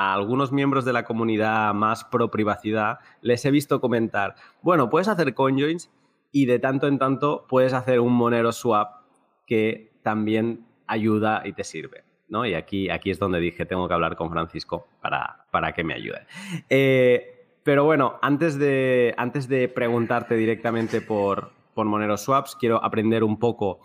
a 0.00 0.14
algunos 0.14 0.50
miembros 0.50 0.86
de 0.86 0.94
la 0.94 1.04
comunidad 1.04 1.74
más 1.74 2.04
pro 2.04 2.30
privacidad 2.30 3.00
les 3.20 3.44
he 3.44 3.50
visto 3.50 3.82
comentar, 3.82 4.34
bueno, 4.62 4.88
puedes 4.88 5.08
hacer 5.08 5.34
CoinJoins 5.34 5.90
y 6.32 6.46
de 6.46 6.58
tanto 6.58 6.86
en 6.86 6.98
tanto 6.98 7.44
puedes 7.46 7.74
hacer 7.74 8.00
un 8.00 8.14
Monero 8.14 8.50
Swap 8.50 9.02
que 9.46 9.92
también 10.02 10.64
ayuda 10.86 11.42
y 11.44 11.52
te 11.52 11.64
sirve. 11.64 12.04
¿no? 12.28 12.46
Y 12.46 12.54
aquí, 12.54 12.88
aquí 12.88 13.10
es 13.10 13.18
donde 13.18 13.40
dije, 13.40 13.66
tengo 13.66 13.88
que 13.88 13.92
hablar 13.92 14.16
con 14.16 14.30
Francisco 14.30 14.86
para, 15.02 15.44
para 15.50 15.72
que 15.72 15.84
me 15.84 15.92
ayude. 15.92 16.26
Eh, 16.70 17.58
pero 17.62 17.84
bueno, 17.84 18.18
antes 18.22 18.58
de, 18.58 19.12
antes 19.18 19.48
de 19.48 19.68
preguntarte 19.68 20.34
directamente 20.34 21.02
por, 21.02 21.50
por 21.74 21.84
Monero 21.84 22.16
Swaps, 22.16 22.56
quiero 22.56 22.82
aprender 22.82 23.22
un 23.22 23.38
poco 23.38 23.80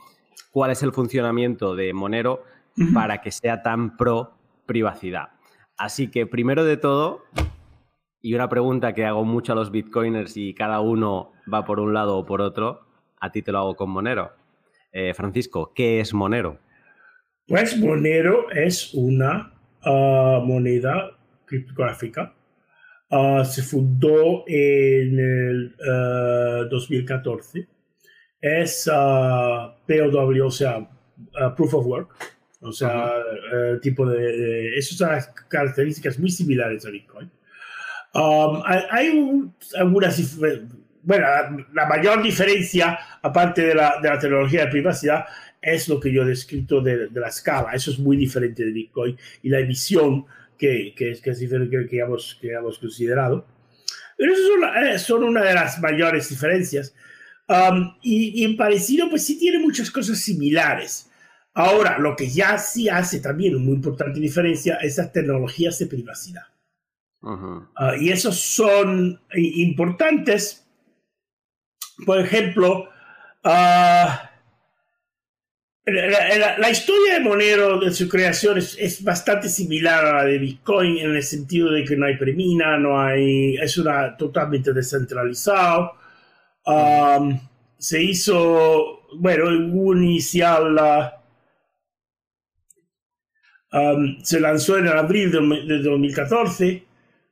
cuál 0.52 0.72
es 0.72 0.82
el 0.82 0.94
funcionamiento 0.94 1.76
de 1.76 1.92
Monero 1.92 2.46
para 2.94 3.20
que 3.20 3.32
sea 3.32 3.62
tan 3.62 3.98
pro 3.98 4.32
privacidad. 4.66 5.35
Así 5.78 6.10
que 6.10 6.26
primero 6.26 6.64
de 6.64 6.78
todo, 6.78 7.24
y 8.22 8.34
una 8.34 8.50
pregunta 8.50 8.94
que 8.94 9.06
hago 9.06 9.26
mucho 9.26 9.52
a 9.52 9.56
los 9.56 9.72
bitcoiners 9.72 10.38
y 10.38 10.54
cada 10.54 10.80
uno 10.80 11.34
va 11.52 11.66
por 11.66 11.80
un 11.80 11.94
lado 11.94 12.18
o 12.18 12.26
por 12.26 12.42
otro, 12.42 12.88
a 13.20 13.32
ti 13.32 13.42
te 13.42 13.52
lo 13.52 13.60
hago 13.60 13.76
con 13.76 13.90
Monero. 13.90 14.32
Eh, 14.92 15.14
Francisco, 15.14 15.74
¿qué 15.76 16.00
es 16.00 16.14
Monero? 16.14 16.58
Pues 17.48 17.78
Monero 17.78 18.50
es 18.52 18.94
una 18.94 19.54
ah, 19.84 20.42
moneda 20.44 21.12
criptográfica. 21.46 22.34
Ah, 23.12 23.44
se 23.46 23.62
fundó 23.62 24.44
en 24.48 25.20
el 25.20 25.76
2014. 26.70 27.68
Es 28.40 28.90
POW, 28.90 30.46
o 30.46 30.52
sea, 30.52 30.90
Proof 31.56 31.74
of 31.74 31.86
Work. 31.86 32.35
O 32.62 32.72
sea, 32.72 33.12
tipo 33.82 34.08
de, 34.10 34.20
de, 34.20 34.78
Esas 34.78 34.98
son 34.98 35.12
las 35.12 35.28
características 35.28 36.18
muy 36.18 36.30
similares 36.30 36.86
a 36.86 36.90
Bitcoin. 36.90 37.30
Um, 38.14 38.62
hay, 38.66 39.52
algunas 39.78 40.38
bueno, 41.06 41.28
la 41.74 41.86
mayor 41.86 42.24
diferencia, 42.24 42.98
aparte 43.22 43.62
de 43.62 43.76
la, 43.76 44.00
de 44.02 44.10
la, 44.10 44.18
tecnología 44.18 44.66
de 44.66 44.72
privacidad, 44.72 45.26
es 45.62 45.88
lo 45.88 46.00
que 46.00 46.12
yo 46.12 46.24
he 46.24 46.26
descrito 46.26 46.82
de, 46.82 47.10
de, 47.10 47.20
la 47.20 47.28
escala. 47.28 47.74
Eso 47.74 47.92
es 47.92 48.00
muy 48.00 48.18
diferente 48.18 48.66
de 48.66 48.72
Bitcoin 48.72 49.18
y 49.44 49.50
la 49.50 49.60
emisión 49.60 50.26
que, 50.58 50.94
que, 50.96 51.12
es, 51.12 51.22
que 51.22 51.32
es 51.32 51.40
diferente 51.40 51.88
que, 51.88 52.00
hemos, 52.00 52.38
que 52.42 52.54
hemos 52.54 52.80
considerado. 52.80 53.46
Pero 54.18 54.34
eso 54.34 54.42
son, 54.48 54.84
eh, 54.86 54.98
son, 54.98 55.24
una 55.24 55.44
de 55.44 55.54
las 55.54 55.80
mayores 55.80 56.30
diferencias. 56.30 56.96
Um, 57.48 57.96
y, 58.02 58.42
y, 58.42 58.44
en 58.46 58.58
parecido, 58.58 59.10
pues 59.10 59.26
sí 59.26 59.38
tiene 59.38 59.60
muchas 59.60 59.92
cosas 59.92 60.18
similares. 60.20 61.12
Ahora, 61.58 61.98
lo 61.98 62.18
que 62.18 62.30
ya 62.30 62.58
sí 62.58 62.90
hace 62.90 63.22
también 63.22 63.56
una 63.56 63.64
muy 63.64 63.76
importante 63.76 64.20
diferencia 64.20 64.76
es 64.76 64.98
las 64.98 65.14
tecnologías 65.14 65.80
de 65.80 65.88
privacidad. 65.88 66.44
Ah, 67.22 67.94
y 68.00 68.12
esos 68.12 68.40
son 68.40 69.20
importantes. 69.34 70.68
Por 72.06 72.20
ejemplo, 72.20 72.90
uh, 73.46 74.10
la, 75.86 76.58
la, 76.58 76.70
historia 76.70 77.16
de 77.16 77.20
Monero, 77.22 77.80
de 77.80 77.92
su 77.92 78.10
creación, 78.10 78.58
es, 78.58 78.76
es, 78.78 79.02
bastante 79.02 79.48
similar 79.48 80.06
a 80.06 80.14
la 80.18 80.26
de 80.26 80.38
Bitcoin 80.38 80.98
en 80.98 81.16
el 81.16 81.24
sentido 81.24 81.72
de 81.72 81.86
que 81.86 81.96
no 81.96 82.06
hay 82.06 82.18
premina, 82.18 82.78
no 82.78 83.00
hay, 83.00 83.56
es 83.56 83.78
una 83.78 84.18
totalmente 84.18 84.74
descentralizado. 84.74 85.94
Um, 86.66 87.40
se 87.78 88.04
hizo, 88.04 89.08
bueno, 89.18 89.46
un 89.48 90.04
inicial, 90.04 90.76
um, 93.76 94.18
se 94.24 94.40
lanzó 94.40 94.78
en 94.78 94.88
abril 94.88 95.32
de, 95.32 95.40
de 95.76 95.84
2014 95.84 96.84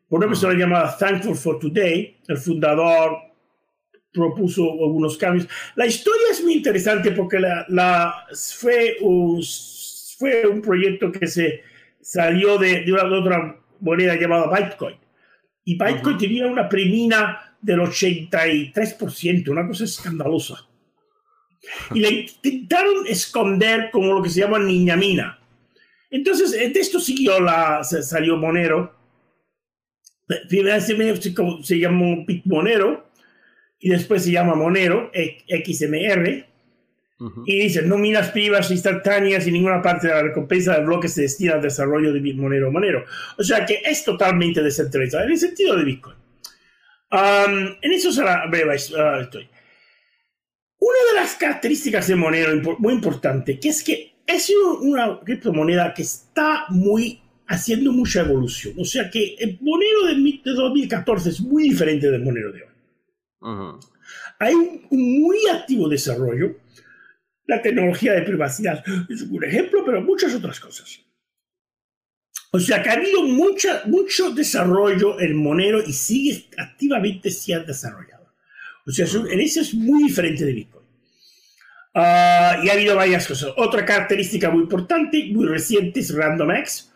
una 0.09 0.27
persona 0.27 0.53
llamada 0.53 0.95
Thankful 0.95 1.35
for 1.35 1.57
Today, 1.57 2.17
el 2.27 2.37
fundador 2.37 3.17
propuso 4.13 4.63
algunos 4.71 5.17
cambios. 5.17 5.47
La 5.75 5.87
historia 5.87 6.27
es 6.31 6.43
muy 6.43 6.53
interesante 6.53 7.11
porque 7.11 7.39
la, 7.39 7.65
la 7.69 8.13
fue, 8.59 8.97
un, 9.01 9.41
fue 10.19 10.45
un 10.45 10.61
proyecto 10.61 11.11
que 11.11 11.25
se 11.25 11.61
salió 11.99 12.59
de, 12.59 12.81
de, 12.81 12.93
una, 12.93 13.05
otra 13.05 13.59
moneda 13.79 14.15
llamada 14.15 14.55
Bitcoin. 14.55 14.95
Y 15.65 15.77
Bitcoin 15.83 16.17
tenía 16.17 16.45
una 16.45 16.69
premina 16.69 17.57
del 17.59 17.79
83%, 17.79 19.49
una 19.49 19.67
cosa 19.67 19.85
escandalosa. 19.85 20.67
Y 21.93 22.01
la 22.01 22.09
intentaron 22.09 23.07
esconder 23.07 23.89
como 23.89 24.13
lo 24.13 24.21
que 24.21 24.29
se 24.29 24.41
llama 24.41 24.59
niña 24.59 24.95
mina. 24.95 25.39
Entonces, 26.13 26.51
de 26.51 26.79
esto 26.79 26.99
siguió 26.99 27.39
la, 27.39 27.83
salió 27.83 28.37
Monero 28.37 29.03
Primero 30.47 30.79
se 31.63 31.79
llama 31.79 32.15
Monero 32.45 33.09
y 33.79 33.89
después 33.89 34.23
se 34.23 34.31
llama 34.31 34.55
Monero, 34.55 35.11
XMR. 35.13 36.47
Y 37.45 37.57
dice, 37.57 37.83
no 37.83 37.97
minas 37.97 38.31
privas 38.31 38.69
instantáneas 38.69 39.47
y 39.47 39.51
ninguna 39.51 39.81
parte 39.81 40.07
de 40.07 40.13
la 40.13 40.23
recompensa 40.23 40.75
del 40.75 40.85
bloque 40.85 41.07
se 41.07 41.21
destina 41.21 41.53
al 41.53 41.61
desarrollo 41.61 42.11
de 42.11 42.33
Monero 42.33 42.69
Monero. 42.69 43.05
O 43.37 43.43
sea 43.43 43.65
que 43.65 43.81
es 43.85 44.03
totalmente 44.03 44.61
descentralizado 44.61 45.23
en 45.23 45.31
el 45.31 45.37
sentido 45.37 45.77
de 45.77 45.85
Bitcoin. 45.85 46.17
en 47.11 47.93
eso 47.93 48.11
será 48.11 48.45
breve 48.47 48.75
uh, 48.75 49.21
estoy. 49.21 49.47
Una 50.79 50.97
de 51.11 51.21
las 51.21 51.35
características 51.35 52.07
de 52.07 52.15
Monero 52.15 52.77
muy 52.79 52.93
importante, 52.93 53.57
que 53.57 53.69
es 53.69 53.83
que 53.83 54.12
es 54.25 54.51
una 54.81 55.19
criptomoneda 55.19 55.93
que 55.93 56.03
está 56.03 56.65
muy 56.69 57.21
haciendo 57.47 57.91
mucha 57.91 58.21
evolución. 58.21 58.75
O 58.77 58.85
sea 58.85 59.09
que 59.09 59.35
el 59.39 59.57
Monero 59.61 60.05
de 60.05 60.53
2014 60.53 61.29
es 61.29 61.41
muy 61.41 61.69
diferente 61.69 62.09
del 62.09 62.23
Monero 62.23 62.51
de 62.51 62.63
hoy. 62.63 63.79
Hay 64.39 64.53
un, 64.53 64.87
muy 64.89 65.37
activo 65.51 65.87
desarrollo. 65.87 66.57
La 67.45 67.61
tecnología 67.61 68.13
de 68.13 68.21
privacidad 68.21 68.83
es 69.09 69.23
un 69.23 69.43
ejemplo, 69.43 69.83
pero 69.85 70.01
muchas 70.01 70.33
otras 70.33 70.59
cosas. 70.59 70.99
O 72.51 72.59
sea 72.59 72.81
que 72.81 72.89
ha 72.89 72.93
habido 72.93 73.23
mucha, 73.23 73.81
mucho 73.85 74.31
desarrollo 74.31 75.19
en 75.19 75.35
Monero 75.35 75.81
y 75.85 75.91
sigue 75.91 76.47
activamente 76.57 77.31
siendo 77.31 77.65
desarrollado. 77.65 78.31
O 78.85 78.91
sea, 78.91 79.05
en 79.29 79.39
eso 79.39 79.61
es 79.61 79.73
muy 79.73 80.03
diferente 80.03 80.45
de 80.45 80.53
Bitcoin. 80.53 80.72
Ah, 81.93 82.59
y 82.63 82.69
ha 82.69 82.73
habido 82.73 82.95
varias 82.95 83.27
cosas. 83.27 83.53
Otra 83.57 83.85
característica 83.85 84.49
muy 84.49 84.63
importante, 84.63 85.29
muy 85.31 85.45
reciente, 85.45 85.99
es 85.99 86.13
RandomX 86.13 86.93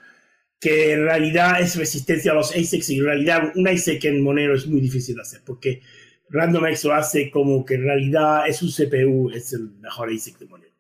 que 0.60 0.93
en 0.93 1.03
realidad 1.03 1.62
es 1.62 1.75
resistencia 1.75 2.31
a 2.31 2.36
los 2.36 2.51
ASICs 2.51 2.89
y 2.89 2.97
en 2.97 3.05
realidad 3.05 3.51
un 3.55 3.67
ASIC 3.67 4.05
en 4.05 4.21
Monero 4.21 4.55
es 4.55 4.65
muy 4.65 4.81
difícil 4.81 5.15
de 5.15 5.21
hacer 5.21 5.41
porque 5.45 5.81
RandomX 6.29 6.83
lo 6.86 6.93
hace 6.93 7.29
como 7.29 7.63
que 7.63 7.75
en 7.75 7.83
realidad 7.83 8.47
es 8.47 8.62
un 8.62 8.71
CPU, 8.71 9.29
es 9.29 9.53
el 9.53 9.69
mejor 9.79 10.10
ASIC 10.10 10.39
de 10.39 10.45
Monero. 10.47 10.73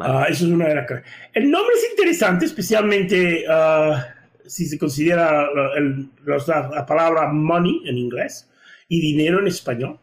Ah, 0.00 0.26
eso 0.28 0.44
es 0.44 0.50
una 0.50 0.68
de 0.68 0.74
las 0.74 0.86
cosas. 0.86 1.04
El 1.32 1.50
nombre 1.50 1.74
es 1.74 1.90
interesante, 1.90 2.44
especialmente 2.44 3.44
uh, 3.48 3.96
si 4.46 4.66
se 4.66 4.78
considera 4.78 5.48
el, 5.76 6.10
la, 6.24 6.86
palabra 6.86 7.32
money 7.32 7.82
en 7.86 7.98
inglés 7.98 8.48
y 8.86 9.00
dinero 9.00 9.40
en 9.40 9.48
español. 9.48 9.98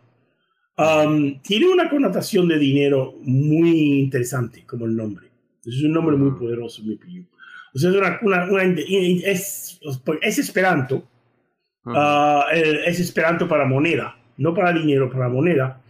Um, 0.77 1.41
tiene 1.41 1.69
una 1.69 1.89
connotación 1.89 2.47
de 2.49 2.59
dinero 2.59 3.15
muy 3.21 3.99
interesante 3.99 4.65
como 4.65 4.85
el 4.85 4.95
nombre. 4.95 5.27
Es 5.65 5.81
un 5.81 5.93
nombre 5.93 6.17
muy 6.17 6.31
poderoso, 6.31 6.83
mi 6.83 6.95
opinión. 6.95 7.27
O 7.73 7.79
sea, 7.79 7.89
es, 7.89 7.95
una, 8.21 8.45
una, 8.49 8.63
es, 8.63 9.79
es 10.21 10.39
esperanto. 10.39 11.07
Uh, 11.85 12.41
es 12.51 12.99
esperanto 12.99 13.47
para 13.47 13.65
moneda, 13.65 14.17
no 14.37 14.53
para 14.53 14.73
dinero, 14.73 15.09
para 15.09 15.29
moneda. 15.29 15.81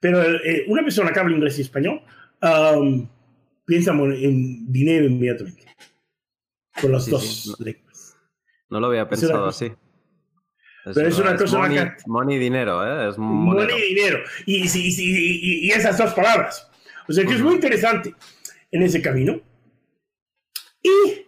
Pero 0.00 0.22
eh, 0.22 0.64
una 0.68 0.82
persona 0.82 1.12
que 1.12 1.20
habla 1.20 1.34
inglés 1.34 1.58
y 1.58 1.62
español 1.62 2.00
um, 2.42 3.06
piensa 3.64 3.92
en 3.92 4.72
dinero 4.72 5.06
inmediatamente. 5.06 5.62
Con 6.80 6.92
las 6.92 7.08
dos 7.08 7.54
sí. 7.56 7.64
lenguas. 7.64 8.16
No 8.70 8.80
lo 8.80 8.86
había 8.88 9.08
pensado 9.08 9.46
así. 9.46 9.72
Es 10.86 10.94
pero 10.94 11.08
es 11.08 11.18
una 11.18 11.32
es 11.32 11.42
cosa 11.42 11.58
money, 11.58 11.78
money, 12.06 12.38
dinero, 12.38 12.74
¿eh? 12.86 13.10
Es 13.10 13.18
money 13.18 13.66
dinero. 13.88 14.20
Y, 14.46 14.66
y, 14.66 14.70
y, 14.72 15.66
y, 15.66 15.70
esas 15.72 15.98
dos 15.98 16.14
palabras. 16.14 16.70
O 17.08 17.12
sea 17.12 17.24
que 17.24 17.30
uh 17.30 17.32
-huh. 17.32 17.36
es 17.38 17.42
muy 17.42 17.54
interesante 17.54 18.14
en 18.70 18.82
ese 18.82 19.02
camino. 19.02 19.40
Y 20.82 21.26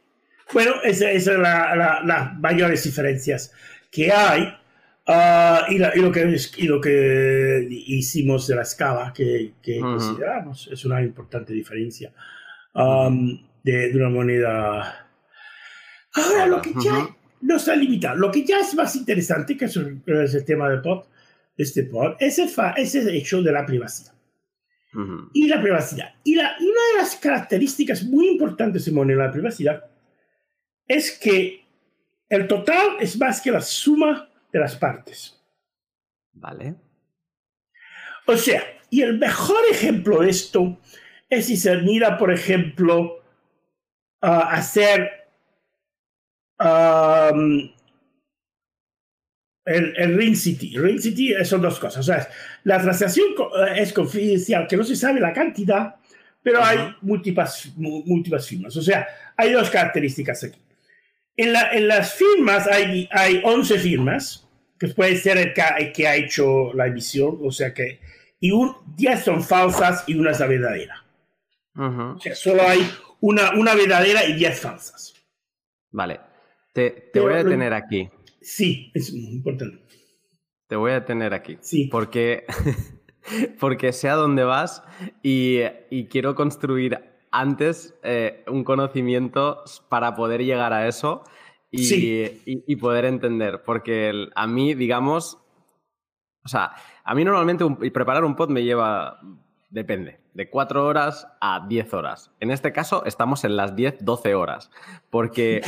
bueno, 0.53 0.75
esas 0.85 1.25
son 1.25 1.43
la, 1.43 1.75
la, 1.75 2.03
las 2.05 2.39
mayores 2.39 2.85
diferencias 2.85 3.53
que 3.91 4.13
hay. 4.13 4.43
Uh, 5.09 5.73
y, 5.73 5.79
la, 5.79 5.91
y, 5.97 6.01
lo 6.01 6.13
que, 6.13 6.37
y 6.59 6.67
lo 6.69 6.81
que 6.81 7.67
hicimos 7.71 8.47
de 8.47 8.55
la 8.55 8.63
escala 8.63 9.13
que, 9.13 9.55
que 9.63 9.81
uh 9.81 9.85
-huh. 9.85 9.97
consideramos 9.97 10.69
es 10.71 10.85
una 10.85 11.01
importante 11.03 11.53
diferencia 11.55 12.13
um, 12.75 13.41
de, 13.65 13.89
de, 13.91 13.97
una 13.97 14.11
moneda. 14.11 15.09
Ahora, 16.13 16.47
lo 16.47 16.61
que 16.61 16.73
ya. 16.85 17.09
No 17.41 17.57
está 17.57 17.77
limitado, 17.77 18.17
lo 18.17 18.31
que 18.31 18.45
ya 18.45 18.61
es 18.61 18.75
más 18.75 18.97
interesante, 18.97 19.57
que 19.57 19.67
es 19.67 19.77
el, 19.77 20.45
tema 20.45 20.69
de 20.71 20.79
pod, 20.79 21.05
este 21.57 21.85
pod, 21.85 22.17
es 22.19 22.39
el, 22.39 22.51
es 22.77 22.95
el 22.95 23.09
hecho 23.11 23.43
de 23.43 23.53
la 23.53 23.65
privacidad. 23.67 24.13
Uh 24.95 24.99
-huh. 24.99 25.31
Y 25.35 25.49
la 25.49 25.61
privacidad. 25.61 26.15
Y, 26.25 26.35
la, 26.35 26.57
y 26.59 26.65
una 26.65 26.81
de 26.93 26.99
las 26.99 27.17
características 27.17 28.05
muy 28.05 28.29
importantes 28.29 28.85
de 28.85 28.93
moneda 28.93 29.27
la 29.27 29.33
privacidad 29.33 29.85
es 30.87 31.19
que 31.19 31.65
el 32.29 32.47
total 32.47 32.97
es 33.01 33.19
más 33.19 33.41
que 33.41 33.51
la 33.51 33.61
suma 33.61 34.29
de 34.53 34.59
las 34.59 34.77
partes. 34.77 35.39
Vale. 36.33 36.75
O 38.27 38.37
sea, 38.37 38.63
y 38.91 39.03
el 39.03 39.19
mejor 39.19 39.61
ejemplo 39.71 40.21
de 40.21 40.31
esto 40.31 40.79
es 41.29 41.47
si 41.47 41.57
se 41.57 41.77
mira, 41.79 42.17
por 42.19 42.33
ejemplo, 42.33 43.19
uh, 44.23 44.27
hacer 44.27 45.18
um, 46.61 47.71
el, 49.65 49.95
el, 49.97 50.17
Ring 50.17 50.35
City. 50.35 50.79
Ring 50.79 50.99
City 50.99 51.35
son 51.45 51.61
dos 51.61 51.79
cosas. 51.79 52.01
O 52.01 52.03
sea, 52.03 52.29
la 52.65 52.81
transacción 52.81 53.27
es 53.77 53.93
confidencial, 53.93 54.67
que 54.67 54.77
no 54.77 54.85
se 54.85 54.97
sabe 54.97 55.21
la 55.21 55.33
cantidad, 55.33 55.97
pero 56.43 56.61
uh 56.61 56.63
-huh. 56.63 56.67
hay 56.67 56.97
múltiples, 57.03 57.73
múltiples 57.77 58.47
firmas. 58.47 58.77
O 58.77 58.83
sea, 58.83 59.07
hay 59.37 59.53
dos 59.53 59.71
características 59.71 60.45
aquí. 60.45 60.61
En, 61.37 61.53
la, 61.53 61.73
en, 61.73 61.87
las 61.87 62.15
firmas 62.15 62.67
hay, 62.67 63.09
hay 63.13 63.41
11 63.45 63.79
firmas, 63.79 64.49
que 64.79 64.89
puede 64.89 65.17
ser 65.17 65.39
el 65.39 65.53
que, 65.53 65.63
el 65.79 65.93
que, 65.93 66.09
ha 66.09 66.17
hecho 66.17 66.73
la 66.75 66.87
emisión, 66.87 67.39
o 67.43 67.53
sea 67.53 67.73
que, 67.73 68.01
y 68.41 68.51
un, 68.51 68.75
10 68.97 69.25
son 69.25 69.43
falsas 69.43 70.05
y 70.07 70.15
una 70.15 70.31
es 70.31 70.41
la 70.41 70.47
verdadera. 70.47 71.05
Uh 71.77 71.83
-huh. 71.83 72.17
O 72.17 72.21
sea, 72.21 72.35
solo 72.35 72.63
hay 72.63 72.81
una, 73.21 73.53
una 73.53 73.75
verdadera 73.75 74.25
y 74.25 74.35
10 74.35 74.61
falsas. 74.61 75.15
Vale. 75.91 76.28
Te, 76.73 77.11
voy 77.15 77.33
a 77.33 77.45
detener 77.45 77.73
aquí. 77.75 78.09
Sí, 78.41 78.91
es 78.95 79.13
importante. 79.13 79.83
Te 80.67 80.77
voy 80.77 80.93
a 80.93 81.01
detener 81.01 81.35
aquí. 81.35 81.59
Sí. 81.61 81.89
Porque, 81.91 82.45
porque 83.61 83.93
sé 83.93 84.09
a 84.09 84.15
dónde 84.15 84.45
vas 84.45 84.83
y, 85.23 85.61
quiero 86.11 86.35
construir 86.35 87.01
antes 87.31 87.95
eh, 88.03 88.45
un 88.49 88.65
conocimiento 88.65 89.63
para 89.89 90.15
poder 90.15 90.45
llegar 90.45 90.73
a 90.73 90.89
eso 90.89 91.25
y, 91.71 92.77
poder 92.77 93.05
entender. 93.07 93.63
Porque 93.65 94.29
a 94.35 94.47
mí, 94.47 94.75
digamos, 94.75 95.39
o 96.45 96.49
sea, 96.49 96.73
a 97.05 97.15
mí 97.15 97.25
normalmente 97.25 97.65
preparar 97.91 98.25
un 98.25 98.37
pod 98.37 98.51
me 98.51 98.65
lleva, 98.65 99.21
depende, 99.71 100.21
de 100.39 100.49
4 100.49 100.87
horas 100.87 101.27
a 101.41 101.67
10 101.67 101.95
horas. 101.95 102.31
En 102.39 102.53
este 102.53 102.73
caso 102.73 103.05
estamos 103.05 103.43
en 103.43 103.57
las 103.57 103.75
10, 103.75 104.05
12 104.05 104.37
horas. 104.37 104.71
Porque, 105.11 105.63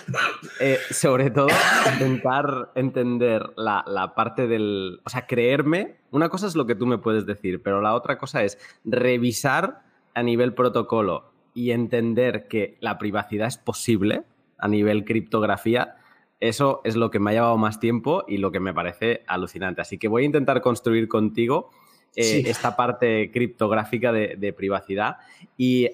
eh, 0.60 0.78
sobre 0.90 1.30
todo, 1.30 1.46
intentar 1.92 2.72
entender 2.74 3.52
la, 3.56 3.84
la 3.86 4.16
parte 4.16 4.48
del... 4.48 5.00
O 5.04 5.10
sea, 5.10 5.28
creerme, 5.28 5.98
una 6.10 6.28
cosa 6.28 6.48
es 6.48 6.56
lo 6.56 6.66
que 6.66 6.74
tú 6.74 6.86
me 6.86 6.98
puedes 6.98 7.24
decir, 7.24 7.62
pero 7.62 7.80
la 7.80 7.94
otra 7.94 8.18
cosa 8.18 8.42
es 8.42 8.58
revisar 8.84 9.84
a 10.12 10.24
nivel 10.24 10.54
protocolo 10.54 11.30
y 11.54 11.70
entender 11.70 12.48
que 12.48 12.78
la 12.80 12.98
privacidad 12.98 13.46
es 13.46 13.58
posible 13.58 14.24
a 14.58 14.66
nivel 14.66 15.04
criptografía, 15.04 15.98
eso 16.40 16.80
es 16.82 16.96
lo 16.96 17.12
que 17.12 17.20
me 17.20 17.30
ha 17.30 17.34
llevado 17.34 17.58
más 17.58 17.78
tiempo 17.78 18.24
y 18.26 18.38
lo 18.38 18.50
que 18.50 18.58
me 18.58 18.74
parece 18.74 19.22
alucinante. 19.28 19.82
Así 19.82 19.98
que 19.98 20.08
voy 20.08 20.24
a 20.24 20.26
intentar 20.26 20.62
construir 20.62 21.06
contigo 21.06 21.70
eh, 22.16 22.42
esta 22.46 22.76
parte 22.76 23.30
criptográfica 23.30 24.10
de, 24.10 24.52
privacidad. 24.56 25.18
Y 25.58 25.90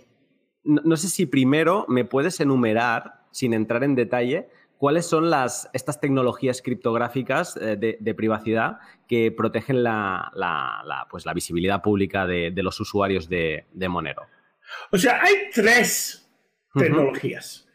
no, 0.62 0.96
sé 0.96 1.08
si 1.08 1.26
primero 1.26 1.84
me 1.88 2.04
puedes 2.04 2.38
enumerar, 2.38 3.24
sin 3.32 3.52
entrar 3.52 3.82
en 3.82 3.96
detalle, 3.96 4.48
cuáles 4.78 5.06
son 5.06 5.30
las, 5.30 5.68
estas 5.72 6.00
tecnologías 6.00 6.62
criptográficas 6.62 7.56
eh, 7.56 7.76
de, 7.98 8.14
privacidad 8.14 8.78
que 9.08 9.32
protegen 9.32 9.82
la, 9.82 10.30
pues 11.10 11.26
la 11.26 11.34
visibilidad 11.34 11.82
pública 11.82 12.26
de, 12.26 12.52
los 12.56 12.78
usuarios 12.78 13.28
de, 13.28 13.66
Monero. 13.88 14.22
O 14.92 14.98
sea, 14.98 15.20
hay 15.22 15.50
tres 15.52 16.30
tecnologías. 16.72 17.68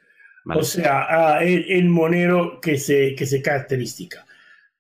O 0.46 0.64
sea, 0.64 1.40
en, 1.42 1.92
Monero 1.92 2.62
que 2.62 2.78
se, 2.78 3.14
que 3.16 3.26
se 3.26 3.42
característica. 3.42 4.27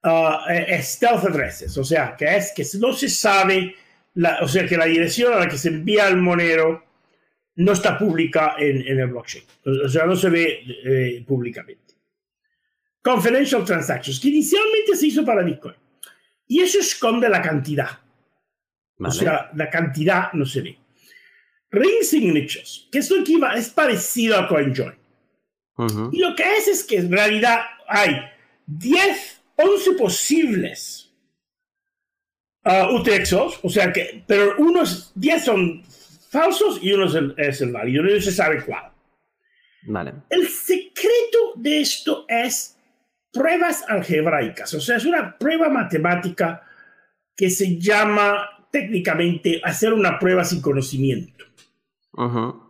Uh, 0.07 0.81
stealth 0.81 1.25
addresses, 1.25 1.77
o 1.77 1.83
sea, 1.83 2.15
que 2.15 2.37
es 2.37 2.53
que 2.55 2.63
no 2.79 2.93
se 2.93 3.09
sabe, 3.09 3.75
la, 4.13 4.39
o 4.41 4.47
sea, 4.47 4.65
que 4.65 4.77
la 4.77 4.85
dirección 4.85 5.33
a 5.33 5.39
la 5.39 5.47
que 5.49 5.57
se 5.57 5.67
envía 5.67 6.07
el 6.07 6.15
Monero 6.17 6.85
no 7.55 7.71
está 7.73 7.97
pública 7.97 8.55
en, 8.57 8.87
en 8.87 8.99
el 8.99 9.07
blockchain. 9.07 9.43
O 9.85 9.89
sea, 9.89 10.05
no 10.05 10.15
se 10.15 10.29
ve 10.29 10.63
eh, 10.85 11.25
públicamente. 11.27 11.95
Confidential 13.01 13.65
transactions, 13.65 14.19
que 14.19 14.29
inicialmente 14.29 14.95
se 14.95 15.07
hizo 15.07 15.25
para 15.25 15.43
Bitcoin. 15.43 15.75
Y 16.47 16.61
eso 16.61 16.79
esconde 16.79 17.27
la 17.27 17.41
cantidad. 17.41 17.89
O 18.99 19.11
sea, 19.11 19.51
la 19.55 19.69
cantidad 19.69 20.31
no 20.33 20.45
se 20.45 20.61
ve. 20.61 20.77
Ring 21.69 22.01
signatures, 22.01 22.87
que 22.91 22.99
esto 22.99 23.15
es 23.55 23.69
parecido 23.69 24.37
a 24.37 24.47
CoinJoin. 24.47 24.95
Y 26.11 26.19
lo 26.19 26.35
que 26.35 26.57
es 26.57 26.67
es 26.67 26.83
que 26.83 26.97
en 26.97 27.11
realidad 27.11 27.59
hay 27.87 28.15
10, 28.65 29.36
11 29.57 29.91
posibles 29.93 31.11
uh, 32.65 32.95
UTXOs, 32.95 33.59
o 33.63 33.69
sea 33.69 33.91
que, 33.91 34.23
pero 34.27 34.55
unos 34.57 35.11
10 35.15 35.43
son 35.43 35.83
falsos 36.29 36.79
y 36.81 36.93
uno 36.93 37.05
es 37.37 37.61
el, 37.61 37.71
válido, 37.71 38.03
no 38.03 38.21
se 38.21 38.31
sabe 38.31 38.63
cuál. 38.63 38.91
Vale. 39.83 40.13
El 40.29 40.47
secreto 40.47 41.53
de 41.55 41.81
esto 41.81 42.25
es 42.27 42.77
pruebas 43.31 43.83
algebraicas, 43.87 44.73
o 44.73 44.81
sea, 44.81 44.97
es 44.97 45.05
una 45.05 45.37
prueba 45.37 45.69
matemática 45.69 46.63
que 47.35 47.49
se 47.49 47.79
llama 47.79 48.67
técnicamente 48.71 49.61
hacer 49.63 49.93
una 49.93 50.19
prueba 50.19 50.43
sin 50.43 50.61
conocimiento. 50.61 51.45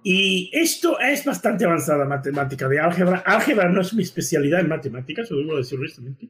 Y 0.04 0.50
esto 0.52 1.00
es 1.00 1.24
bastante 1.24 1.64
avanzada 1.64 2.04
matemática 2.04 2.68
de 2.68 2.82
álgebra. 2.82 3.24
Álgebra 3.26 3.70
no 3.70 3.80
es 3.80 3.94
mi 3.94 4.04
especialidad 4.04 4.60
en 4.60 4.68
matemáticas, 4.68 5.32
lo 5.32 5.38
debo 5.38 5.56
decir 5.56 5.80
honestamente. 5.80 6.28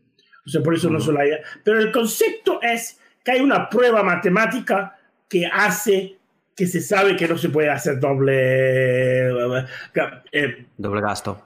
Sea, 0.48 0.62
por 0.62 0.76
eso 0.76 0.90
no 0.90 1.00
solo 1.00 1.20
hay. 1.20 1.32
Pero 1.64 1.80
el 1.80 1.92
concepto 1.92 2.60
es 2.62 3.00
que 3.24 3.32
hay 3.32 3.42
una 3.42 3.70
prueba 3.70 4.04
matemática 4.04 4.98
que 5.28 5.46
hace 5.46 6.18
que 6.56 6.66
se 6.66 6.82
sabe 6.82 7.16
que 7.16 7.28
no 7.28 7.38
se 7.38 7.50
puede 7.50 7.70
hacer 7.70 8.00
doble. 8.00 9.30
Eh, 10.32 10.66
doble 10.78 11.02
gasto. 11.02 11.44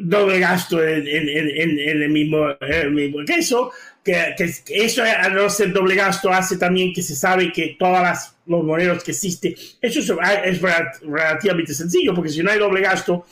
Doble 0.00 0.40
gasto 0.40 0.82
en, 0.82 1.06
en, 1.06 1.28
en, 1.28 1.78
en 1.78 2.02
el, 2.02 2.08
mismo, 2.08 2.48
el 2.60 2.90
mismo 2.90 3.24
queso 3.24 3.70
que, 4.02 4.34
que, 4.36 4.84
eso 4.84 5.02
al 5.02 5.34
no 5.34 5.48
ser 5.48 5.72
doble 5.72 5.94
gasto 5.94 6.32
hace 6.32 6.56
también 6.56 6.92
que 6.92 7.02
se 7.02 7.14
sabe 7.14 7.52
que 7.52 7.76
todas 7.78 8.36
los 8.46 8.64
monedas 8.64 9.04
que 9.04 9.12
existen, 9.12 9.54
eso 9.80 10.00
es, 10.00 10.10
es, 10.44 10.60
relativamente 11.02 11.74
sencillo, 11.74 12.14
porque 12.14 12.30
si 12.30 12.42
no 12.42 12.50
hay 12.50 12.58
doble 12.58 12.80
gasto, 12.80 13.24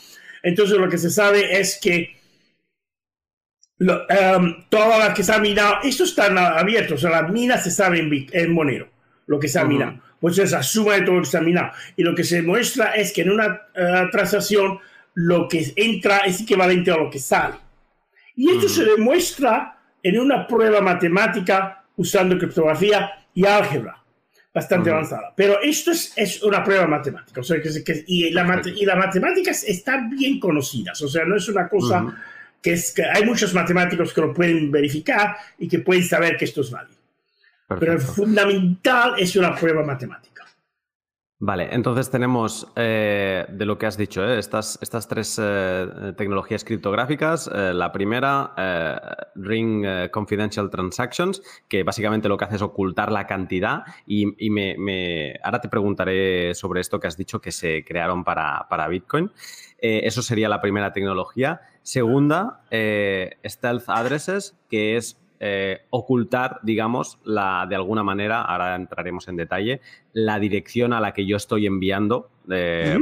entonces 0.43 0.77
lo 0.77 0.89
que 0.89 0.97
se 0.97 1.09
sabe 1.09 1.59
es 1.59 1.77
que 1.81 2.15
lo, 3.81 4.05
um, 4.05 4.63
todas 4.69 4.99
las 4.99 5.15
que 5.15 5.23
se 5.23 5.33
han 5.33 5.41
minado, 5.41 5.77
esto 5.83 6.03
está 6.03 6.25
abierto, 6.59 6.93
o 6.93 6.97
sea, 6.99 7.09
las 7.09 7.31
minas 7.31 7.63
se 7.63 7.71
saben 7.71 8.13
en, 8.13 8.27
en 8.31 8.53
Monero, 8.53 8.87
lo 9.25 9.39
que 9.39 9.47
se 9.47 9.59
ha 9.59 9.65
minado. 9.65 9.99
Pues 10.19 10.37
es 10.37 10.51
la 10.51 10.61
suma 10.61 10.93
de 10.93 11.01
todo 11.01 11.15
lo 11.15 11.21
que 11.21 11.29
se 11.29 11.37
ha 11.39 11.41
minado. 11.41 11.71
Y 11.97 12.03
lo 12.03 12.13
que 12.13 12.23
se 12.23 12.43
muestra 12.43 12.91
es 12.91 13.11
que 13.11 13.23
en 13.23 13.31
una 13.31 13.47
uh, 13.47 14.11
transacción 14.11 14.77
lo 15.15 15.47
que 15.47 15.73
entra 15.75 16.19
es 16.19 16.41
equivalente 16.41 16.91
a 16.91 16.97
lo 16.97 17.09
que 17.09 17.17
sale. 17.17 17.55
Y 18.35 18.51
esto 18.51 18.69
se 18.69 18.85
demuestra 18.85 19.79
en 20.03 20.19
una 20.19 20.45
prueba 20.45 20.79
matemática 20.79 21.83
usando 21.95 22.37
criptografía 22.37 23.09
y 23.33 23.47
álgebra 23.47 23.97
bastante 24.53 24.91
avanzada. 24.91 25.33
Pero 25.35 25.59
esto 25.59 25.89
es, 25.89 26.13
es, 26.15 26.43
una 26.43 26.63
prueba 26.63 26.85
matemática. 26.85 27.41
O 27.41 27.43
sea, 27.43 27.59
que, 27.59 28.03
y, 28.05 28.29
la 28.29 28.61
y 28.63 28.85
las 28.85 28.97
matemáticas 28.97 29.63
están 29.63 30.11
bien 30.11 30.39
conocidas. 30.39 31.01
O 31.01 31.07
sea, 31.07 31.25
no 31.25 31.35
es 31.35 31.49
una 31.49 31.67
cosa 31.67 32.15
que 32.61 32.73
es 32.73 32.93
que 32.93 33.03
hay 33.03 33.25
muchos 33.25 33.53
matemáticos 33.53 34.13
que 34.13 34.21
lo 34.21 34.33
pueden 34.33 34.71
verificar 34.71 35.35
y 35.57 35.67
que 35.67 35.79
pueden 35.79 36.03
saber 36.03 36.37
que 36.37 36.45
esto 36.45 36.61
es 36.61 36.71
válido. 36.71 36.99
Pero 37.67 37.93
el 37.93 38.01
fundamental 38.01 39.15
es 39.17 39.35
una 39.35 39.55
prueba 39.55 39.83
matemática. 39.83 40.31
Vale, 41.43 41.69
entonces 41.71 42.11
tenemos 42.11 42.71
eh, 42.75 43.47
de 43.49 43.65
lo 43.65 43.79
que 43.79 43.87
has 43.87 43.97
dicho, 43.97 44.23
eh, 44.23 44.37
estas, 44.37 44.77
estas 44.79 45.07
tres 45.07 45.41
eh, 45.41 46.13
tecnologías 46.15 46.63
criptográficas. 46.63 47.49
la 47.51 47.91
primera, 47.91 48.53
Ring 49.33 49.83
Confidential 50.11 50.69
Transactions, 50.69 51.41
que 51.67 51.81
básicamente 51.81 52.29
lo 52.29 52.37
que 52.37 52.45
hace 52.45 52.57
es 52.57 52.61
ocultar 52.61 53.11
la 53.11 53.25
cantidad. 53.25 53.81
Y, 54.05 54.51
me, 54.51 55.33
ahora 55.43 55.59
te 55.59 55.67
preguntaré 55.67 56.53
sobre 56.53 56.81
esto 56.81 56.99
que 56.99 57.07
has 57.07 57.17
dicho 57.17 57.41
que 57.41 57.51
se 57.51 57.83
crearon 57.83 58.23
para, 58.23 58.67
para 58.69 58.87
Bitcoin. 58.87 59.31
eso 59.79 60.21
sería 60.21 60.47
la 60.47 60.61
primera 60.61 60.93
tecnología. 60.93 61.59
Segunda, 61.83 62.61
Stealth 62.69 63.89
Addresses, 63.89 64.57
que 64.69 64.97
es 64.97 65.21
eh, 65.43 65.81
ocultar, 65.89 66.59
digamos, 66.61 67.17
la, 67.23 67.65
de 67.67 67.73
alguna 67.73 68.03
manera, 68.03 68.43
ahora 68.43 68.75
entraremos 68.75 69.27
en 69.27 69.37
detalle, 69.37 69.81
la 70.13 70.37
dirección 70.37 70.93
a 70.93 70.99
la 70.99 71.13
que 71.13 71.25
yo 71.25 71.35
estoy 71.35 71.65
enviando 71.65 72.29
eh, 72.51 72.99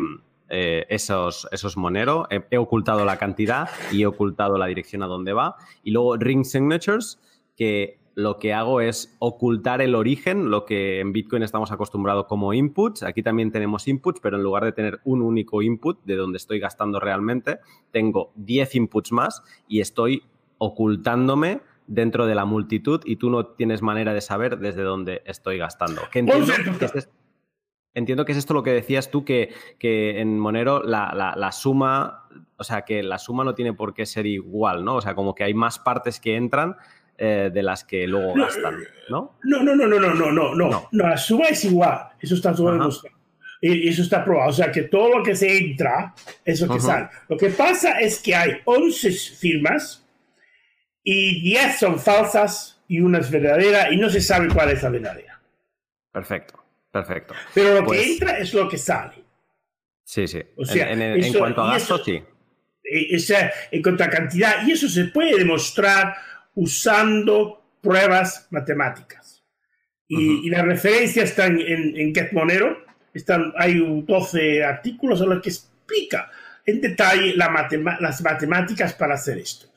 eh, 0.47 0.85
esos, 0.87 1.49
esos 1.51 1.75
moneros. 1.75 2.27
He, 2.29 2.57
ocultado 2.57 3.03
la 3.03 3.17
cantidad 3.17 3.67
y 3.91 4.03
he 4.03 4.05
ocultado 4.05 4.57
la 4.57 4.67
dirección 4.67 5.03
a 5.03 5.07
dónde 5.07 5.33
va. 5.33 5.57
Y 5.83 5.91
luego 5.91 6.15
ring 6.15 6.45
signatures, 6.45 7.19
que 7.57 7.98
lo 8.19 8.37
que 8.37 8.53
hago 8.53 8.81
es 8.81 9.15
ocultar 9.19 9.81
el 9.81 9.95
origen, 9.95 10.51
lo 10.51 10.65
que 10.65 10.99
en 10.99 11.13
Bitcoin 11.13 11.41
estamos 11.41 11.71
acostumbrados 11.71 12.25
como 12.25 12.53
inputs. 12.53 13.03
Aquí 13.03 13.23
también 13.23 13.51
tenemos 13.51 13.87
inputs, 13.87 14.19
pero 14.19 14.35
en 14.35 14.43
lugar 14.43 14.65
de 14.65 14.73
tener 14.73 14.99
un 15.05 15.21
único 15.21 15.61
input 15.61 16.03
de 16.03 16.17
donde 16.17 16.37
estoy 16.37 16.59
gastando 16.59 16.99
realmente, 16.99 17.59
tengo 17.91 18.33
10 18.35 18.75
inputs 18.75 19.13
más 19.13 19.41
y 19.69 19.79
estoy 19.79 20.23
ocultándome 20.57 21.61
dentro 21.87 22.27
de 22.27 22.35
la 22.35 22.43
multitud 22.43 23.01
y 23.05 23.15
tú 23.15 23.29
no 23.29 23.47
tienes 23.47 23.81
manera 23.81 24.13
de 24.13 24.19
saber 24.19 24.59
desde 24.59 24.83
dónde 24.83 25.21
estoy 25.25 25.57
gastando. 25.57 26.01
Que 26.11 26.19
entiendo, 26.19 26.53
que 26.77 26.85
es, 26.85 27.09
entiendo 27.93 28.25
que 28.25 28.33
es 28.33 28.37
esto 28.37 28.53
lo 28.53 28.63
que 28.63 28.73
decías 28.73 29.11
tú, 29.11 29.23
que, 29.23 29.53
que 29.79 30.19
en 30.19 30.37
Monero 30.37 30.83
la, 30.83 31.51
suma, 31.53 32.27
o 32.57 32.65
sea, 32.65 32.81
que 32.83 33.01
la 33.01 33.17
suma 33.17 33.45
no 33.45 33.55
tiene 33.55 33.73
por 33.73 33.93
qué 33.93 34.05
ser 34.05 34.25
igual, 34.25 34.83
¿no? 34.83 34.95
O 34.95 35.01
sea, 35.01 35.15
como 35.15 35.33
que 35.33 35.45
hay 35.45 35.53
más 35.53 35.79
partes 35.79 36.19
que 36.19 36.35
entran 36.35 36.75
eh, 37.21 37.51
de 37.53 37.63
las 37.63 37.83
que 37.83 38.07
luego 38.07 38.35
no, 38.35 38.45
gastan, 38.45 38.75
eh, 38.75 38.87
¿no? 39.09 39.37
No, 39.43 39.61
no, 39.61 39.75
no, 39.75 39.85
no, 39.85 39.99
no, 39.99 40.13
no, 40.13 40.31
no, 40.31 40.55
no. 40.55 40.87
no 40.91 41.07
la 41.07 41.17
suba 41.17 41.47
es 41.49 41.65
igual. 41.65 42.07
Eso 42.19 42.35
está 42.35 42.53
y 43.61 43.89
eso 43.89 44.01
está 44.03 44.23
probado. 44.23 44.49
O 44.49 44.53
sea 44.53 44.71
que 44.71 44.83
todo 44.83 45.17
lo 45.17 45.23
que 45.23 45.35
se 45.35 45.57
entra 45.57 46.13
es 46.45 46.61
lo 46.61 46.67
que 46.67 46.79
Ajá. 46.79 46.87
sale. 46.87 47.09
Lo 47.27 47.37
que 47.37 47.49
pasa 47.49 47.99
es 47.99 48.19
que 48.19 48.33
hay 48.33 48.53
11 48.63 49.11
firmas 49.11 50.07
y 51.03 51.41
10 51.41 51.79
son 51.79 51.99
falsas 51.99 52.81
y 52.87 53.01
una 53.01 53.19
es 53.19 53.29
verdadera 53.29 53.91
y 53.91 53.97
no 53.97 54.09
se 54.09 54.21
sabe 54.21 54.47
cuál 54.47 54.71
es 54.71 54.81
la 54.81 54.89
verdadera. 54.89 55.41
Perfecto, 56.11 56.63
perfecto. 56.91 57.33
Pero 57.53 57.81
lo 57.81 57.85
pues... 57.85 57.99
que 57.99 58.11
entra 58.13 58.37
es 58.37 58.53
lo 58.53 58.67
que 58.69 58.77
sale. 58.77 59.15
Sí, 60.03 60.25
sí. 60.27 60.41
O 60.55 60.65
sea, 60.65 60.91
en, 60.91 61.01
en, 61.01 61.19
eso, 61.19 61.33
en 61.33 61.39
cuanto 61.39 61.61
a 61.61 61.73
gastos, 61.73 62.03
sí. 62.03 62.23
O 63.15 63.19
sea, 63.19 63.51
en 63.69 63.83
cuanto 63.83 64.03
a 64.03 64.09
cantidad, 64.09 64.65
y 64.65 64.71
eso 64.71 64.89
se 64.89 65.05
puede 65.05 65.37
demostrar 65.37 66.15
usando 66.59 67.77
pruebas 67.81 68.47
matemáticas. 68.51 69.43
Y, 70.07 70.49
las 70.49 70.65
referencias 70.65 71.29
están 71.29 71.59
en, 71.61 71.95
en 71.95 72.13
GetMonero, 72.13 72.83
están, 73.13 73.53
hay 73.57 73.79
12 73.79 74.63
artículos 74.63 75.21
en 75.21 75.29
los 75.29 75.41
que 75.41 75.49
explica 75.49 76.29
en 76.65 76.81
detalle 76.81 77.35
la 77.35 77.67
las 77.99 78.21
matemáticas 78.21 78.93
para 78.93 79.13
hacer 79.13 79.37
esto. 79.37 79.67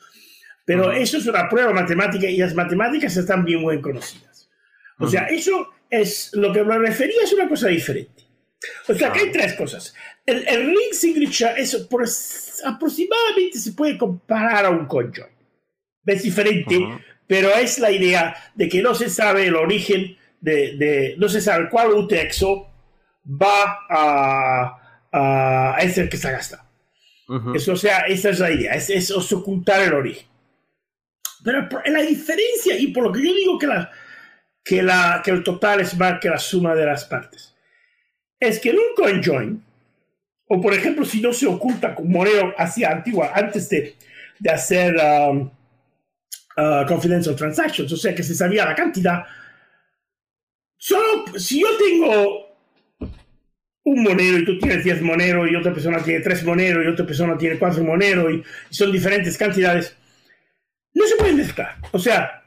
Pero 0.64 0.90
eso 0.90 1.18
es 1.18 1.26
una 1.26 1.48
prueba 1.48 1.72
matemática 1.72 2.26
y 2.26 2.38
las 2.38 2.54
matemáticas 2.54 3.16
están 3.16 3.44
bien 3.44 3.64
bien 3.66 3.80
conocidas. 3.80 4.50
O 4.98 5.06
sea, 5.06 5.26
eso 5.26 5.68
es 5.90 6.30
lo 6.34 6.52
que 6.52 6.64
me 6.64 6.78
refería, 6.78 7.22
es 7.22 7.32
una 7.32 7.48
cosa 7.48 7.68
diferente. 7.68 8.24
O 8.88 8.94
sea, 8.94 9.12
que 9.12 9.20
hay 9.20 9.32
tres 9.32 9.54
cosas. 9.54 9.94
El, 10.24 10.44
ring 10.46 10.92
signature 10.92 11.60
es 11.60 12.62
aproximadamente 12.64 13.58
se 13.58 13.72
puede 13.72 13.98
comparar 13.98 14.64
a 14.66 14.70
un 14.70 14.86
conjoin. 14.86 15.41
Es 16.04 16.22
diferente, 16.22 16.78
pero 17.26 17.54
es 17.54 17.78
la 17.78 17.90
idea 17.90 18.36
de 18.54 18.68
que 18.68 18.82
no 18.82 18.94
se 18.94 19.08
sabe 19.08 19.46
el 19.46 19.56
origen 19.56 20.16
de, 20.40 20.76
de 20.76 21.14
no 21.18 21.28
se 21.28 21.40
sabe 21.40 21.68
cuál 21.70 21.92
UTXO 21.92 22.68
va 23.26 23.78
a, 23.88 25.06
a, 25.12 25.78
es 25.80 25.96
el 25.98 26.08
que 26.08 26.16
se 26.16 26.30
gasta. 26.30 26.66
Eso, 27.54 27.72
o 27.72 27.76
sea, 27.76 28.00
esa 28.00 28.28
es 28.28 28.40
la 28.40 28.50
idea, 28.50 28.74
es, 28.74 28.90
es, 28.90 29.10
ocultar 29.32 29.80
el 29.80 29.94
origen. 29.94 30.26
Pero 31.42 31.66
la 31.86 32.02
diferencia, 32.02 32.76
y 32.76 32.88
por 32.88 33.04
lo 33.04 33.12
que 33.12 33.24
yo 33.24 33.32
digo 33.32 33.58
que, 33.58 33.66
la, 33.66 33.90
que, 34.62 34.82
la, 34.82 35.22
que 35.24 35.30
el 35.30 35.42
total 35.42 35.80
es 35.80 35.96
más 35.96 36.20
que 36.20 36.28
la 36.28 36.38
suma 36.38 36.74
de 36.74 36.84
las 36.84 37.06
partes, 37.06 37.54
es 38.38 38.58
que 38.58 38.70
en 38.70 38.78
un 38.78 38.94
conjoin, 38.94 39.64
o 40.46 40.60
por 40.60 40.74
ejemplo, 40.74 41.06
si 41.06 41.22
no 41.22 41.32
se 41.32 41.46
oculta 41.46 41.94
con 41.94 42.10
monero 42.10 42.52
hacia 42.58 42.90
antigua, 42.90 43.32
antes 43.34 43.70
de, 43.70 43.96
de 44.38 44.50
hacer 44.50 44.94
um, 44.96 45.48
uh, 46.56 46.86
confidential 46.86 47.36
transactions, 47.36 47.92
o 47.92 47.96
sea 47.96 48.14
que 48.14 48.22
se 48.22 48.34
sabía 48.34 48.64
la 48.64 48.74
cantidad, 48.74 49.24
solo 50.76 51.24
si 51.36 51.60
yo 51.60 51.68
tengo 51.78 52.52
un 53.84 54.02
monero 54.02 54.38
y 54.38 54.44
tú 54.44 54.58
tienes 54.58 54.84
10 54.84 55.02
moneros 55.02 55.50
y 55.50 55.56
otra 55.56 55.72
persona 55.72 55.98
tiene 56.02 56.20
3 56.20 56.44
moneros 56.44 56.84
y 56.84 56.88
otra 56.88 57.06
persona 57.06 57.36
tiene 57.36 57.58
4 57.58 57.82
moneros 57.82 58.32
y, 58.32 58.42
son 58.74 58.92
diferentes 58.92 59.36
cantidades, 59.36 59.96
no 60.94 61.06
se 61.06 61.16
pueden 61.16 61.36
mezclar. 61.36 61.76
O 61.90 61.98
sea, 61.98 62.44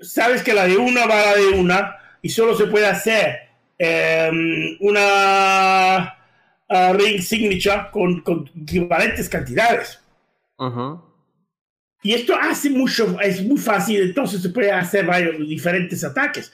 sabes 0.00 0.42
que 0.42 0.54
la 0.54 0.66
de 0.66 0.76
una 0.76 1.06
va 1.06 1.20
a 1.20 1.26
la 1.26 1.36
de 1.36 1.48
una 1.48 1.96
y 2.22 2.28
solo 2.28 2.56
se 2.56 2.66
puede 2.66 2.86
hacer 2.86 3.38
em, 3.78 4.76
una 4.80 6.16
ring 6.92 7.20
signature 7.20 7.88
con, 7.90 8.22
equivalentes 8.62 9.28
cantidades. 9.28 10.00
Y 12.02 12.14
esto 12.14 12.34
hace 12.34 12.70
mucho, 12.70 13.20
es 13.20 13.42
muy 13.42 13.58
fácil, 13.58 14.00
entonces 14.00 14.40
se 14.40 14.48
puede 14.48 14.72
hacer 14.72 15.04
varios 15.04 15.38
diferentes 15.46 16.02
ataques. 16.02 16.52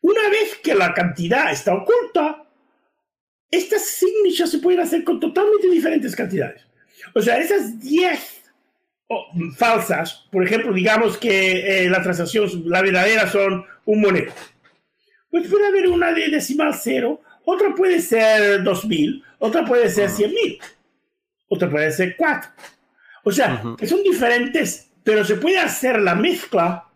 Una 0.00 0.28
vez 0.30 0.56
que 0.62 0.74
la 0.74 0.94
cantidad 0.94 1.52
está 1.52 1.74
oculta, 1.74 2.44
estas 3.50 3.84
signatures 3.86 4.50
se 4.50 4.58
pueden 4.58 4.80
hacer 4.80 5.04
con 5.04 5.20
totalmente 5.20 5.68
diferentes 5.68 6.14
cantidades. 6.14 6.62
O 7.14 7.20
sea, 7.20 7.38
esas 7.38 7.78
10 7.80 8.38
falsas, 9.56 10.26
por 10.30 10.44
ejemplo, 10.44 10.72
digamos 10.72 11.16
que 11.16 11.84
eh, 11.84 11.90
la 11.90 12.02
transacción, 12.02 12.48
la 12.66 12.82
verdadera 12.82 13.30
son 13.30 13.64
un 13.84 14.00
monero. 14.00 14.32
Pues 15.30 15.48
puede 15.48 15.66
haber 15.66 15.88
una 15.88 16.12
de 16.12 16.28
decimal 16.28 16.74
cero, 16.74 17.20
otra 17.44 17.74
puede 17.74 18.00
ser 18.00 18.62
2000, 18.62 19.22
otra 19.38 19.64
puede 19.64 19.88
ser 19.90 20.10
100.000, 20.10 20.58
otra 21.48 21.70
puede 21.70 21.90
ser 21.90 22.16
4. 22.16 22.50
O 23.28 23.30
sea, 23.30 23.62
que 23.76 23.86
son 23.86 24.02
diferentes, 24.02 24.90
pero 25.04 25.22
se 25.22 25.36
puede 25.36 25.58
hacer 25.58 26.00
la 26.00 26.14
mezcla 26.14 26.88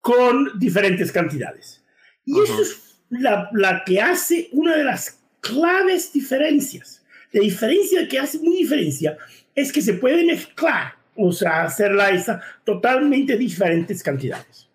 con 0.00 0.56
diferentes 0.56 1.10
cantidades. 1.10 1.84
Y 2.24 2.40
eso 2.40 2.62
es 2.62 3.00
la, 3.10 3.50
la 3.52 3.82
que 3.84 4.00
hace 4.00 4.50
una 4.52 4.76
de 4.76 4.84
las 4.84 5.18
claves 5.40 6.12
diferencias. 6.12 7.04
La 7.32 7.40
diferencia 7.40 8.06
que 8.06 8.20
hace 8.20 8.38
muy 8.38 8.58
diferencia 8.58 9.18
es 9.52 9.72
que 9.72 9.82
se 9.82 9.94
puede 9.94 10.24
mezclar, 10.24 10.94
o 11.16 11.32
sea, 11.32 11.64
hacerla 11.64 12.10
esa 12.10 12.40
totalmente 12.62 13.36
diferentes 13.36 14.00
cantidades. 14.00 14.68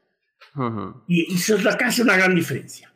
Y 1.08 1.34
eso 1.34 1.56
es 1.56 1.64
la 1.64 1.78
que 1.78 1.86
hace 1.86 2.02
una 2.02 2.18
gran 2.18 2.36
diferencia. 2.36 2.94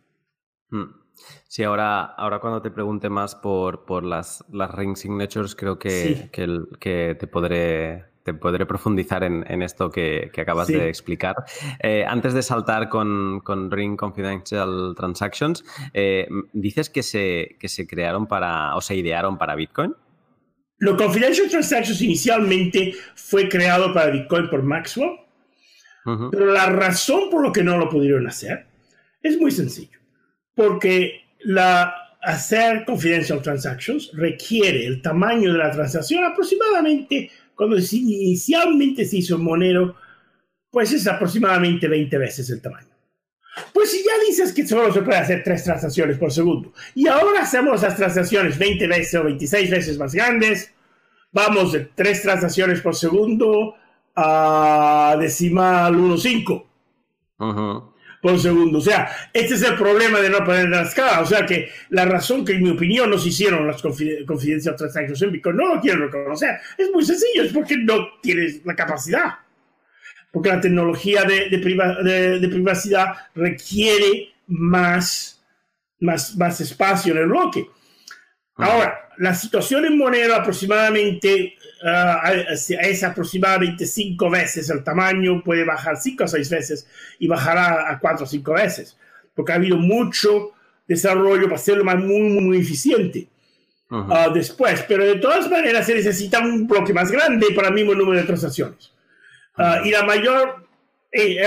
Sí, 1.52 1.64
ahora, 1.64 2.06
ahora 2.06 2.40
cuando 2.40 2.62
te 2.62 2.72
pregunte 2.72 3.10
más 3.10 3.36
por, 3.36 3.84
por 3.84 4.06
las, 4.06 4.42
las 4.54 4.74
ring 4.74 4.96
signatures, 4.96 5.54
creo 5.54 5.78
que, 5.78 6.30
que, 6.32 6.48
que, 6.80 7.18
te 7.20 7.28
podré 7.28 8.06
te 8.24 8.34
podré 8.34 8.66
profundizar 8.66 9.22
en, 9.26 9.44
en 9.46 9.62
esto 9.62 9.90
que, 9.90 10.32
que 10.32 10.40
acabas 10.40 10.70
de 10.70 10.88
explicar. 10.88 11.36
Eh, 11.84 12.06
antes 12.08 12.34
de 12.34 12.42
saltar 12.42 12.88
con, 12.88 13.42
con 13.42 13.70
Ring 13.70 13.98
Confidential 13.98 14.94
Transactions, 14.96 15.66
eh, 15.94 16.26
dices 16.54 16.90
que 16.90 17.04
se, 17.04 17.58
que 17.60 17.68
se 17.68 17.86
crearon 17.86 18.28
para, 18.28 18.74
o 18.78 18.80
se 18.80 18.96
idearon 18.96 19.38
para 19.38 19.56
Bitcoin. 19.56 19.94
Lo 20.78 20.96
Confidential 20.96 21.50
Transactions 21.50 22.02
inicialmente 22.02 22.94
fue 23.16 23.50
creado 23.50 23.94
para 23.94 24.10
Bitcoin 24.10 24.50
por 24.50 24.64
Maxwell, 24.64 25.20
pero 26.06 26.46
la 26.46 26.68
razón 26.68 27.30
por 27.30 27.46
la 27.46 27.52
que 27.52 27.62
no 27.62 27.78
lo 27.78 27.90
pudieron 27.90 28.26
hacer 28.26 28.68
es 29.22 29.38
muy 29.38 29.52
sencillo. 29.52 30.00
Porque 30.56 31.22
la, 31.46 31.94
hacer 32.22 32.86
Confidential 32.86 33.42
Transactions 33.42 34.12
requiere 34.14 34.86
el 34.86 35.02
tamaño 35.02 35.52
de 35.52 35.58
la 35.58 35.72
transacción 35.72 36.24
aproximadamente 36.24 37.32
cuando 37.56 37.78
inicialmente 37.78 39.06
se 39.06 39.18
hizo 39.18 39.38
Monero, 39.38 39.96
pues 40.70 40.92
es 40.94 41.06
aproximadamente 41.08 41.88
20 41.88 42.18
veces 42.18 42.50
el 42.50 42.62
tamaño. 42.62 42.88
Pues 43.74 43.92
si 43.92 43.98
ya 43.98 44.14
dices 44.28 44.54
que 44.54 44.66
solo 44.66 44.94
se 44.94 45.02
puede 45.02 45.18
hacer 45.18 45.44
tres 45.44 45.64
transacciones 45.64 46.18
por 46.18 46.32
segundo 46.32 46.74
y 46.96 47.08
ahora 47.08 47.42
hacemos 47.42 47.82
las 47.82 47.96
transacciones 47.98 48.58
20 48.58 48.88
veces 48.88 49.16
o 49.16 49.24
26 49.26 49.70
veces 49.70 49.98
más 49.98 50.16
grandes, 50.16 50.74
vamos 51.32 51.74
de 51.74 51.90
tres 51.94 52.22
transacciones 52.22 52.82
por 52.82 52.96
segundo 52.96 53.76
a 54.16 55.18
decimal 55.20 55.96
1.5. 55.96 56.66
Uh 57.40 57.92
por 58.22 58.40
segundo. 58.40 58.78
O 58.78 58.82
sea, 58.82 59.10
este 59.34 59.56
es 59.56 59.64
el 59.64 59.76
problema 59.76 60.20
de 60.20 60.30
no 60.30 60.44
poner 60.44 60.70
la 60.70 60.84
escala. 60.84 61.22
O 61.22 61.26
sea 61.26 61.46
que 61.46 61.70
la 61.90 62.06
razón 62.06 62.46
que, 62.46 62.54
en 62.54 62.64
mi 62.64 62.70
opinión, 62.70 63.10
no 63.10 63.18
se 63.18 63.30
hicieron 63.30 63.68
las 63.68 63.82
confidencias 63.82 64.76
transacciones 64.76 65.22
en 65.22 65.32
Bitcoin, 65.32 65.58
no 65.58 65.76
lo 65.76 65.82
quiero 65.82 66.06
reconocer, 66.06 66.60
es 66.78 66.90
muy 66.92 67.04
sencillo, 67.04 67.44
es 67.44 67.52
porque 67.52 67.78
no 67.78 68.20
tienes 68.22 68.64
la 68.66 68.76
capacidad. 68.76 69.36
Porque 70.32 70.50
la 70.50 70.62
tecnología 70.62 71.24
de, 71.24 71.50
de, 71.50 72.48
privacidad 72.48 73.16
requiere 73.36 74.30
más, 74.48 75.44
más, 76.00 76.38
más 76.38 76.62
espacio 76.62 77.12
en 77.12 77.20
el 77.20 77.28
bloque. 77.28 77.66
Ahora, 78.56 79.10
la 79.18 79.36
situación 79.36 79.86
en 79.86 79.98
Monero 79.98 80.36
aproximadamente 80.36 81.56
uh, 81.84 82.54
es 82.82 83.04
aproximadamente 83.04 83.86
cinco 83.86 84.30
veces 84.30 84.70
el 84.70 84.84
tamaño, 84.84 85.44
puede 85.44 85.64
bajar 85.64 85.98
cinco 85.98 86.26
o 86.26 86.28
seis 86.28 86.50
veces 86.50 86.88
y 87.20 87.28
bajará 87.28 87.92
a 87.92 88.00
cuatro 88.00 88.26
o 88.26 88.28
cinco 88.28 88.54
veces, 88.54 88.98
porque 89.36 89.52
ha 89.52 89.56
habido 89.56 89.78
mucho 89.78 90.52
desarrollo 90.88 91.44
para 91.44 91.56
hacerlo 91.56 91.84
más 91.84 91.98
muy, 91.98 92.22
muy, 92.22 92.58
eficiente. 92.60 93.28
Ah, 93.90 94.30
después, 94.34 94.86
pero 94.88 95.04
de 95.06 95.16
todas 95.16 95.50
maneras 95.50 95.86
se 95.86 95.94
necesita 95.94 96.40
un 96.40 96.66
bloque 96.66 96.94
más 96.94 97.12
grande 97.12 97.48
para 97.54 97.68
el 97.68 97.74
mismo 97.74 97.94
número 97.94 98.22
de 98.22 98.26
transacciones. 98.26 98.94
Ah, 99.58 99.82
y 99.84 99.92
la 99.92 100.04
mayor 100.04 100.66
eh, 101.12 101.44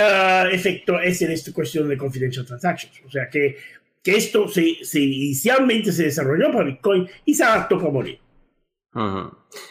efecto 0.53 1.01
es 1.01 1.23
en 1.23 1.31
esta 1.31 1.53
cuestión 1.55 1.89
de 1.89 1.97
confidential 1.97 2.45
transactions. 2.45 3.01
O 3.07 3.11
sea 3.11 3.31
que, 3.31 3.57
que 4.03 4.17
esto 4.17 4.47
se, 4.47 4.77
se, 4.83 5.01
inicialmente 5.01 5.91
se 5.91 6.05
desarrolló 6.05 6.53
para 6.53 6.65
Bitcoin 6.65 7.09
y 7.25 7.35
se 7.35 7.45
adaptó 7.45 7.79
para 7.79 7.91
morir 7.91 8.19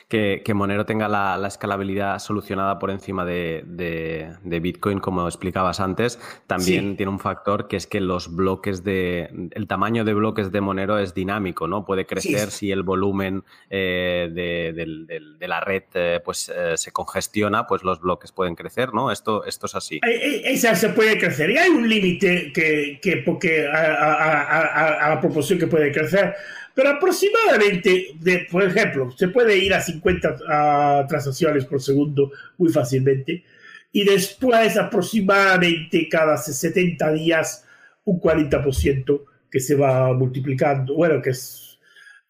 que, 0.08 0.54
Monero 0.54 0.86
tenga 0.86 1.08
la, 1.08 1.48
escalabilidad 1.48 2.20
solucionada 2.20 2.80
por 2.80 2.92
encima 2.92 3.26
de, 3.26 4.36
Bitcoin, 4.44 5.00
como 5.00 5.28
explicabas 5.28 5.80
antes, 5.80 6.20
también 6.48 6.98
tiene 6.98 7.12
un 7.12 7.20
factor 7.20 7.68
que 7.68 7.78
es 7.78 7.88
que 7.88 8.02
los 8.02 8.36
bloques 8.36 8.84
de. 8.84 9.50
El 9.52 9.68
tamaño 9.68 10.04
de 10.04 10.14
bloques 10.14 10.52
de 10.52 10.62
Monero 10.62 11.00
es 11.00 11.14
dinámico, 11.14 11.68
¿no? 11.68 11.86
Puede 11.86 12.06
crecer 12.06 12.52
si 12.52 12.72
el 12.72 12.84
volumen 12.84 13.44
eh, 13.70 14.30
de, 14.32 15.48
la 15.48 15.60
red 15.60 15.84
eh, 15.94 16.20
pues, 16.24 16.50
eh, 16.50 16.78
se 16.78 16.92
congestiona, 16.92 17.68
pues 17.68 17.84
los 17.84 18.02
bloques 18.02 18.32
pueden 18.32 18.56
crecer, 18.56 18.94
¿no? 18.94 19.12
Esto, 19.12 19.46
esto 19.46 19.66
es 19.68 19.76
así. 19.76 20.00
Esa 20.04 20.76
se 20.76 20.90
puede 20.90 21.18
crecer. 21.18 21.50
Y 21.52 21.58
hay 21.58 21.70
un 21.70 21.88
límite 21.88 22.52
que, 22.54 23.00
que, 23.02 23.18
porque 23.18 23.68
a, 23.68 25.06
a 25.06 25.10
la 25.10 25.20
proporción 25.20 25.60
que 25.60 25.68
puede 25.68 25.92
crecer. 25.92 26.36
Pero 26.76 26.90
aproximadamente, 26.90 28.16
de, 28.20 28.48
por 28.52 28.64
ejemplo, 28.64 29.12
se 29.12 29.28
puede 29.28 29.58
ir 29.58 29.74
a 29.74 29.82
50 29.82 31.08
transacciones 31.08 31.66
por 31.66 31.82
segundo 31.82 32.32
muy 32.58 32.72
fácilmente. 32.72 33.44
Y 33.92 34.04
después, 34.04 34.76
aproximadamente 34.78 36.10
cada 36.10 36.36
70 36.36 37.14
días, 37.14 37.66
un 38.06 38.20
40% 38.20 39.22
que 39.52 39.60
se 39.60 39.76
va 39.76 40.12
multiplicando. 40.14 40.96
Bueno, 40.96 41.22
que 41.22 41.30
es. 41.30 41.80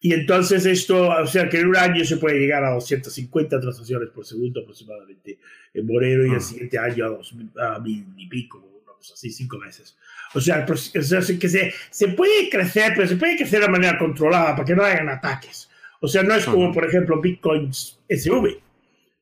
Y 0.00 0.12
entonces 0.12 0.66
esto, 0.66 1.08
o 1.08 1.26
sea 1.26 1.48
que 1.48 1.60
en 1.60 1.68
un 1.68 1.76
año 1.78 2.04
se 2.04 2.18
puede 2.18 2.38
llegar 2.38 2.62
a 2.62 2.74
250 2.74 3.58
transacciones 3.58 4.10
por 4.10 4.26
segundo 4.26 4.60
aproximadamente 4.60 5.38
en 5.72 5.86
Monero 5.86 6.26
y 6.26 6.34
el 6.34 6.42
siguiente 6.42 6.78
año 6.78 7.06
a, 7.06 7.08
dos, 7.08 7.34
a 7.58 7.78
mil 7.78 8.04
y 8.18 8.28
pico, 8.28 8.63
así, 9.12 9.30
cinco 9.30 9.58
meses. 9.58 9.96
O 10.34 10.40
sea, 10.40 10.64
que 10.66 11.48
se, 11.48 11.74
se 11.90 12.08
puede 12.08 12.50
crecer, 12.50 12.92
pero 12.96 13.06
se 13.08 13.16
puede 13.16 13.36
crecer 13.36 13.60
de 13.60 13.68
manera 13.68 13.98
controlada 13.98 14.56
para 14.56 14.64
que 14.64 14.74
no 14.74 14.84
hagan 14.84 15.08
ataques. 15.08 15.68
O 16.00 16.08
sea, 16.08 16.22
no 16.22 16.34
es 16.34 16.44
como, 16.44 16.72
por 16.72 16.84
ejemplo, 16.84 17.20
Bitcoin 17.20 17.70
SV, 17.70 18.60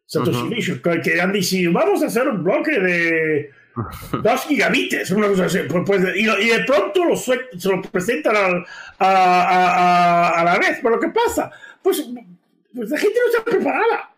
Satoshi 0.07 0.73
uh 0.73 1.03
que 1.03 1.21
han 1.21 1.33
dicho, 1.33 1.57
vamos 1.73 2.03
a 2.03 2.07
hacer 2.07 2.29
un 2.29 2.43
bloque 2.43 2.79
de 2.79 3.51
dos 4.23 4.47
gigabites, 4.47 5.11
una 5.11 5.29
cosa 5.29 5.47
así. 5.47 5.61
Pues, 5.69 5.85
pues 5.87 6.17
y, 6.17 6.25
de 6.25 6.65
pronto 6.67 7.05
lo 7.05 7.17
se 7.17 7.39
lo 7.65 7.83
presentan 7.83 8.37
a, 8.37 8.65
a, 8.99 10.41
a, 10.41 10.45
la 10.45 10.59
vez. 10.59 10.81
Pero 10.83 11.01
¿qué 11.01 11.09
pasa? 11.09 11.51
Pues, 11.83 12.07
pues 12.75 12.91
la 12.91 12.99
gente 12.99 13.19
no 13.21 13.31
está 13.31 13.45
preparada. 13.51 14.12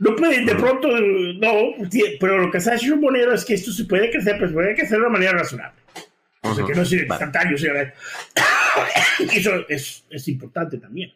No 0.00 0.16
pueden 0.16 0.46
de 0.46 0.54
pronto, 0.54 0.88
no, 0.88 1.74
pero 2.18 2.38
lo 2.38 2.50
que 2.50 2.58
se 2.58 2.70
ha 2.70 2.74
hecho 2.74 2.96
Monero 2.96 3.34
es 3.34 3.44
que 3.44 3.52
esto 3.52 3.70
se 3.70 3.84
puede 3.84 4.10
crecer, 4.10 4.36
pero 4.36 4.48
se 4.48 4.54
puede 4.54 4.74
crecer 4.74 4.92
de 4.92 5.04
una 5.04 5.10
manera 5.10 5.32
razonable. 5.32 5.78
O 6.40 6.54
sea, 6.54 6.64
que 6.64 6.74
no 6.74 6.80
es 6.80 6.92
instantáneo, 6.92 7.54
eso 9.34 9.52
es, 9.68 10.06
es 10.08 10.28
importante 10.28 10.78
también. 10.78 11.12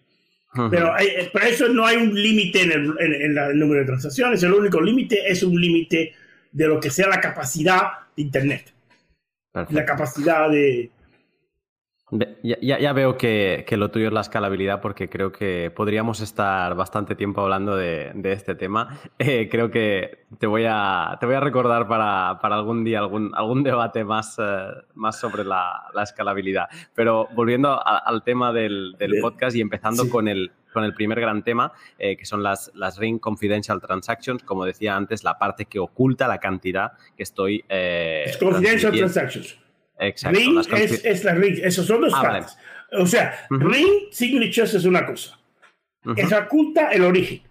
Pero 0.70 0.96
eh, 0.98 1.30
para 1.32 1.48
eso 1.48 1.66
no 1.68 1.86
hay 1.86 1.96
un 1.96 2.14
límite 2.14 2.62
en, 2.62 2.94
en, 3.00 3.38
el 3.38 3.58
número 3.58 3.80
de 3.80 3.86
transacciones, 3.86 4.42
el 4.42 4.52
único 4.52 4.82
límite 4.82 5.32
es 5.32 5.42
un 5.42 5.58
límite 5.58 6.12
de 6.52 6.68
lo 6.68 6.78
que 6.78 6.90
sea 6.90 7.08
la 7.08 7.22
capacidad 7.22 7.84
de 8.14 8.22
Internet. 8.22 8.70
La 9.70 9.86
capacidad 9.86 10.50
de, 10.50 10.90
ya, 12.42 12.78
ya, 12.78 12.92
veo 12.92 13.16
que, 13.16 13.64
que, 13.66 13.76
lo 13.76 13.90
tuyo 13.90 14.06
es 14.08 14.12
la 14.12 14.20
escalabilidad 14.20 14.80
porque 14.80 15.08
creo 15.08 15.32
que 15.32 15.72
podríamos 15.74 16.20
estar 16.20 16.74
bastante 16.76 17.16
tiempo 17.16 17.40
hablando 17.40 17.76
de, 17.76 18.12
de 18.14 18.32
este 18.32 18.54
tema. 18.54 19.00
Eh, 19.16 19.48
creo 19.50 19.70
que 19.70 20.26
te 20.38 20.46
voy 20.46 20.64
a, 20.68 21.16
te 21.20 21.24
voy 21.24 21.36
a 21.36 21.40
recordar 21.40 21.88
para, 21.88 22.38
para 22.42 22.56
algún 22.56 22.84
día 22.84 22.98
algún, 22.98 23.32
algún 23.34 23.62
debate 23.62 24.04
más, 24.04 24.36
eh, 24.38 24.66
más 24.94 25.18
sobre 25.18 25.44
la, 25.44 25.84
la, 25.94 26.02
escalabilidad. 26.02 26.68
Pero 26.94 27.28
volviendo 27.34 27.80
al 27.86 28.22
tema 28.22 28.52
del, 28.52 28.96
del, 28.98 29.20
podcast 29.20 29.56
y 29.56 29.60
empezando 29.60 30.10
con, 30.10 30.28
el, 30.28 30.50
con 30.72 30.84
el 30.84 30.94
primer 30.94 31.20
gran 31.20 31.42
tema, 31.42 31.72
eh, 31.98 32.16
que 32.16 32.26
son 32.26 32.42
las, 32.42 32.70
las 32.74 32.98
Ring 32.98 33.18
Confidential 33.18 33.80
Transactions, 33.80 34.42
como 34.42 34.64
decía 34.64 34.96
antes, 34.96 35.24
la 35.24 35.38
parte 35.38 35.64
que 35.64 35.78
oculta 35.78 36.28
la 36.28 36.38
cantidad 36.38 36.92
que 37.16 37.22
estoy... 37.22 37.64
confidential 38.40 38.92
Transactions. 38.92 39.63
Exacto. 39.98 40.38
Ring 40.38 40.58
es, 41.04 41.24
la 41.24 41.34
ring, 41.34 41.58
esos 41.62 41.86
son 41.86 42.02
los 42.02 42.12
ah, 42.14 42.46
O 42.92 43.06
sea, 43.06 43.46
ring 43.50 44.08
signatures 44.10 44.74
es 44.74 44.84
una 44.84 45.06
cosa. 45.06 45.38
Eso 46.16 46.38
oculta 46.38 46.90
el 46.90 47.04
origen. 47.04 47.42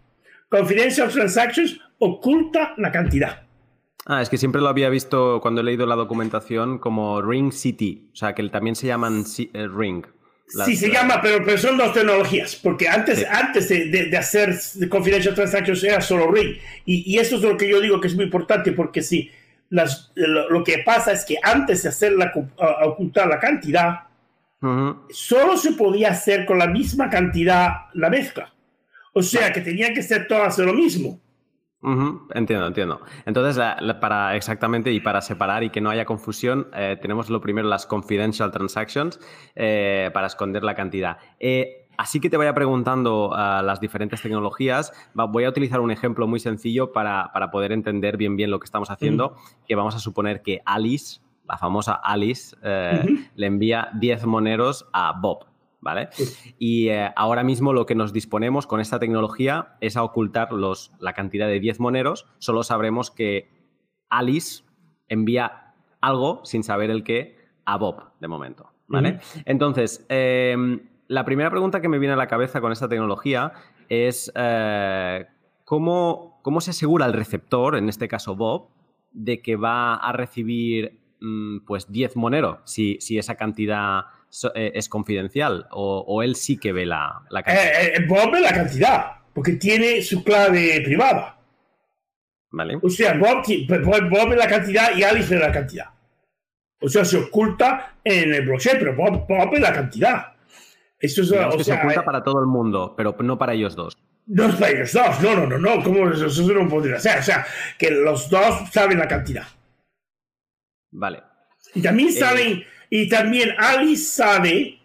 Confidential 0.49 1.09
transactions 1.09 1.79
oculta 1.97 2.73
la 2.77 2.91
cantidad. 2.91 3.43
Ah, 4.05 4.21
es 4.21 4.29
que 4.29 4.37
siempre 4.37 4.61
lo 4.61 4.67
había 4.67 4.89
visto 4.89 5.39
cuando 5.41 5.61
he 5.61 5.63
leído 5.63 5.85
la 5.85 5.95
documentación 5.95 6.77
como 6.77 7.21
Ring 7.21 7.53
City, 7.53 8.09
o 8.11 8.15
sea, 8.15 8.35
que 8.35 8.43
también 8.49 8.75
se 8.75 8.87
llaman 8.87 9.23
eh, 9.37 9.67
Ring. 9.73 10.05
sí, 10.65 10.75
se 10.75 10.91
llama, 10.91 11.21
pero, 11.21 11.43
pero, 11.45 11.57
son 11.57 11.77
dos 11.77 11.93
tecnologías, 11.93 12.57
porque 12.57 12.89
antes, 12.89 13.25
antes 13.25 13.69
de, 13.69 13.87
de, 13.87 14.17
hacer 14.17 14.59
Confidential 14.89 15.33
Transactions 15.33 15.83
era 15.85 16.01
solo 16.01 16.29
Ring. 16.29 16.57
Y, 16.85 17.13
y, 17.13 17.17
eso 17.17 17.37
es 17.37 17.43
lo 17.43 17.55
que 17.55 17.69
yo 17.69 17.79
digo 17.79 18.01
que 18.01 18.09
es 18.09 18.15
muy 18.15 18.25
importante, 18.25 18.73
porque 18.73 19.01
si 19.01 19.31
lo, 20.15 20.63
que 20.63 20.80
pasa 20.80 21.11
es 21.11 21.26
que 21.26 21.38
antes 21.41 21.84
de 21.84 21.89
hacer 21.89 22.13
la, 22.13 22.32
ocultar 22.86 23.28
la 23.28 23.39
cantidad, 23.39 24.01
solo 25.09 25.57
se 25.57 25.74
podía 25.74 26.11
hacer 26.11 26.45
con 26.45 26.57
la 26.57 26.67
misma 26.67 27.09
cantidad 27.09 27.88
la 27.93 28.09
mezcla. 28.09 28.53
O 29.13 29.21
sea, 29.21 29.51
que 29.51 29.61
tenía 29.61 29.93
que 29.93 30.01
ser 30.01 30.28
todas 30.28 30.57
lo 30.59 30.74
mismo. 30.74 31.19
Entiendo, 32.34 32.67
entiendo. 32.67 33.01
Entonces, 33.26 33.61
para 33.99 34.38
exactamente 34.38 34.91
y 34.93 35.01
para 35.01 35.19
separar 35.21 35.63
y 35.63 35.69
que 35.69 35.82
no 35.82 35.89
haya 35.89 36.05
confusión, 36.05 36.67
eh, 36.74 36.97
tenemos 37.01 37.30
lo 37.30 37.41
primero 37.41 37.67
las 37.67 37.86
confidential 37.86 38.51
transactions 38.51 39.19
eh, 39.55 40.09
para 40.13 40.28
esconder 40.28 40.63
la 40.63 40.76
cantidad. 40.76 41.17
Eh, 41.39 41.82
Así 41.97 42.19
que 42.19 42.29
te 42.29 42.37
vaya 42.37 42.53
preguntando 42.53 43.33
a 43.33 43.61
las 43.61 43.79
diferentes 43.79 44.21
tecnologías. 44.21 44.91
voy 45.13 45.43
a 45.43 45.49
utilizar 45.49 45.79
un 45.79 45.91
ejemplo 45.91 46.27
muy 46.27 46.39
sencillo 46.39 46.91
para, 46.91 47.31
poder 47.51 47.71
entender 47.71 48.17
bien 48.17 48.35
bien 48.35 48.51
lo 48.51 48.59
que 48.59 48.65
estamos 48.65 48.89
haciendo, 48.89 49.35
que 49.67 49.75
vamos 49.75 49.95
a 49.95 49.99
suponer 49.99 50.41
que 50.41 50.61
Alice, 50.65 51.21
la 51.47 51.57
famosa 51.57 51.93
Alice, 51.93 52.55
eh, 52.63 53.05
le 53.35 53.45
envía 53.45 53.89
10 53.93 54.25
moneros 54.25 54.87
a 54.93 55.13
Bob. 55.19 55.45
¿Vale? 55.81 56.07
Y 56.57 56.87
eh, 56.87 57.11
ahora 57.17 57.43
mismo 57.43 57.73
lo 57.73 57.85
que 57.85 57.93
nos 57.93 58.13
disponemos 58.13 58.67
con 58.67 58.79
esta 58.79 58.99
tecnología 58.99 59.75
es 59.81 59.97
a 59.97 60.03
ocultar 60.03 60.53
los, 60.53 60.93
la 60.99 61.11
cantidad 61.11 61.47
de 61.47 61.59
10 61.59 61.81
moneros. 61.81 62.25
Solo 62.37 62.63
sabremos 62.63 63.11
que 63.11 63.49
Alice 64.09 64.63
envía 65.09 65.73
algo 65.99 66.39
sin 66.45 66.63
saber 66.63 66.89
el 66.89 67.03
qué 67.03 67.35
a 67.65 67.77
Bob 67.77 68.11
de 68.21 68.27
momento. 68.29 68.69
¿Vale? 68.87 69.19
Entonces, 69.45 70.05
em, 70.07 70.79
la 71.14 71.26
primera 71.26 71.51
pregunta 71.51 71.80
que 71.80 71.88
me 71.88 71.99
viene 71.99 72.14
a 72.14 72.18
la 72.18 72.28
cabeza 72.28 72.59
con 72.59 72.72
esta 72.72 72.89
tecnología 72.89 73.53
es 73.88 74.32
eh, 74.36 75.26
¿cómo, 75.64 76.39
se 76.59 76.72
asegura 76.72 77.05
el 77.05 77.14
receptor, 77.14 77.78
en 77.78 77.88
este 77.88 78.07
caso 78.07 78.36
Bob, 78.36 78.70
de 79.11 79.41
que 79.41 79.55
va 79.55 79.95
a 79.95 80.11
recibir 80.11 80.99
mm, 81.22 81.59
pues 81.66 81.91
10 81.91 82.16
moneros 82.16 82.59
si, 82.66 82.97
si 82.99 83.20
esa 83.20 83.36
cantidad 83.36 84.05
eh, 84.55 84.72
es 84.74 84.89
confidencial 84.89 85.68
o, 85.72 86.24
él 86.24 86.36
sí 86.36 86.57
que 86.57 86.74
ve 86.74 86.88
la, 86.88 87.24
cantidad? 87.30 87.64
Eh, 87.64 88.05
Bob 88.07 88.32
ve 88.32 88.41
la 88.41 88.53
cantidad 88.53 89.05
porque 89.34 89.53
tiene 89.53 90.01
su 90.01 90.24
clave 90.24 90.82
privada. 90.84 91.39
Vale. 92.51 92.78
O 92.82 92.89
sea, 92.89 93.16
Bob, 93.16 93.43
Bob, 94.09 94.30
ve 94.30 94.36
la 94.36 94.47
cantidad 94.47 94.95
y 94.95 95.03
Alice 95.03 95.34
ve 95.34 95.39
la 95.39 95.51
cantidad. 95.51 95.86
O 96.82 96.88
sea, 96.88 97.05
se 97.05 97.18
oculta 97.18 97.97
en 98.03 98.34
el 98.34 98.45
blockchain, 98.45 98.78
pero 98.78 98.95
Bob, 98.95 99.26
Bob 99.28 99.51
ve 99.51 99.59
la 99.59 99.74
cantidad. 99.74 100.32
Eso 101.03 101.21
es, 101.21 101.31
o 101.33 101.57
que 101.57 101.65
se 101.65 101.73
oculta 101.73 101.99
eh, 101.99 102.03
para 102.05 102.23
todo 102.23 102.39
el 102.39 102.45
mundo, 102.45 102.93
pero 102.95 103.13
no 103.19 103.37
para 103.37 103.53
ellos 103.53 103.75
dos. 103.75 103.97
No 104.25 104.45
es 104.45 104.55
para 104.55 104.71
ellos 104.71 104.93
dos, 104.93 105.19
no, 105.19 105.35
no, 105.35 105.45
no, 105.45 105.57
no, 105.57 105.83
¿cómo 105.83 106.09
eso, 106.09 106.27
eso 106.27 106.43
no 106.53 106.69
podría 106.69 106.97
ser? 106.97 107.19
O 107.19 107.23
sea, 107.23 107.45
que 107.77 107.91
los 107.91 108.29
dos 108.29 108.71
saben 108.71 108.99
la 108.99 109.07
cantidad. 109.09 109.45
Vale. 110.91 111.21
Y 111.75 111.81
también 111.81 112.07
eh, 112.07 112.13
saben, 112.13 112.63
y 112.89 113.09
también 113.09 113.49
Alice 113.57 114.01
sabe 114.01 114.79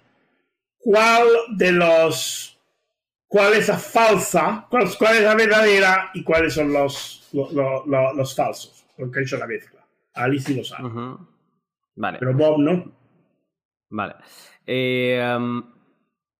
cuál 0.76 1.24
de 1.50 1.70
los, 1.70 2.58
cuál 3.28 3.52
es 3.52 3.68
la 3.68 3.78
falsa, 3.78 4.66
cuál, 4.68 4.86
es 4.86 5.22
la 5.22 5.36
verdadera 5.36 6.10
y 6.14 6.24
cuáles 6.24 6.54
son 6.54 6.72
los, 6.72 7.28
los, 7.32 7.86
los, 7.86 8.34
falsos, 8.34 8.84
porque 8.96 9.20
ha 9.20 9.22
hecho 9.22 9.36
la 9.36 9.46
mezcla. 9.46 9.86
Alice 10.14 10.46
sí 10.48 10.56
lo 10.56 10.64
sabe. 10.64 10.90
Vale. 11.94 12.18
Pero 12.18 12.34
Bob 12.34 12.58
no. 12.58 12.90
Vale. 13.90 14.16
Eh, 14.66 15.22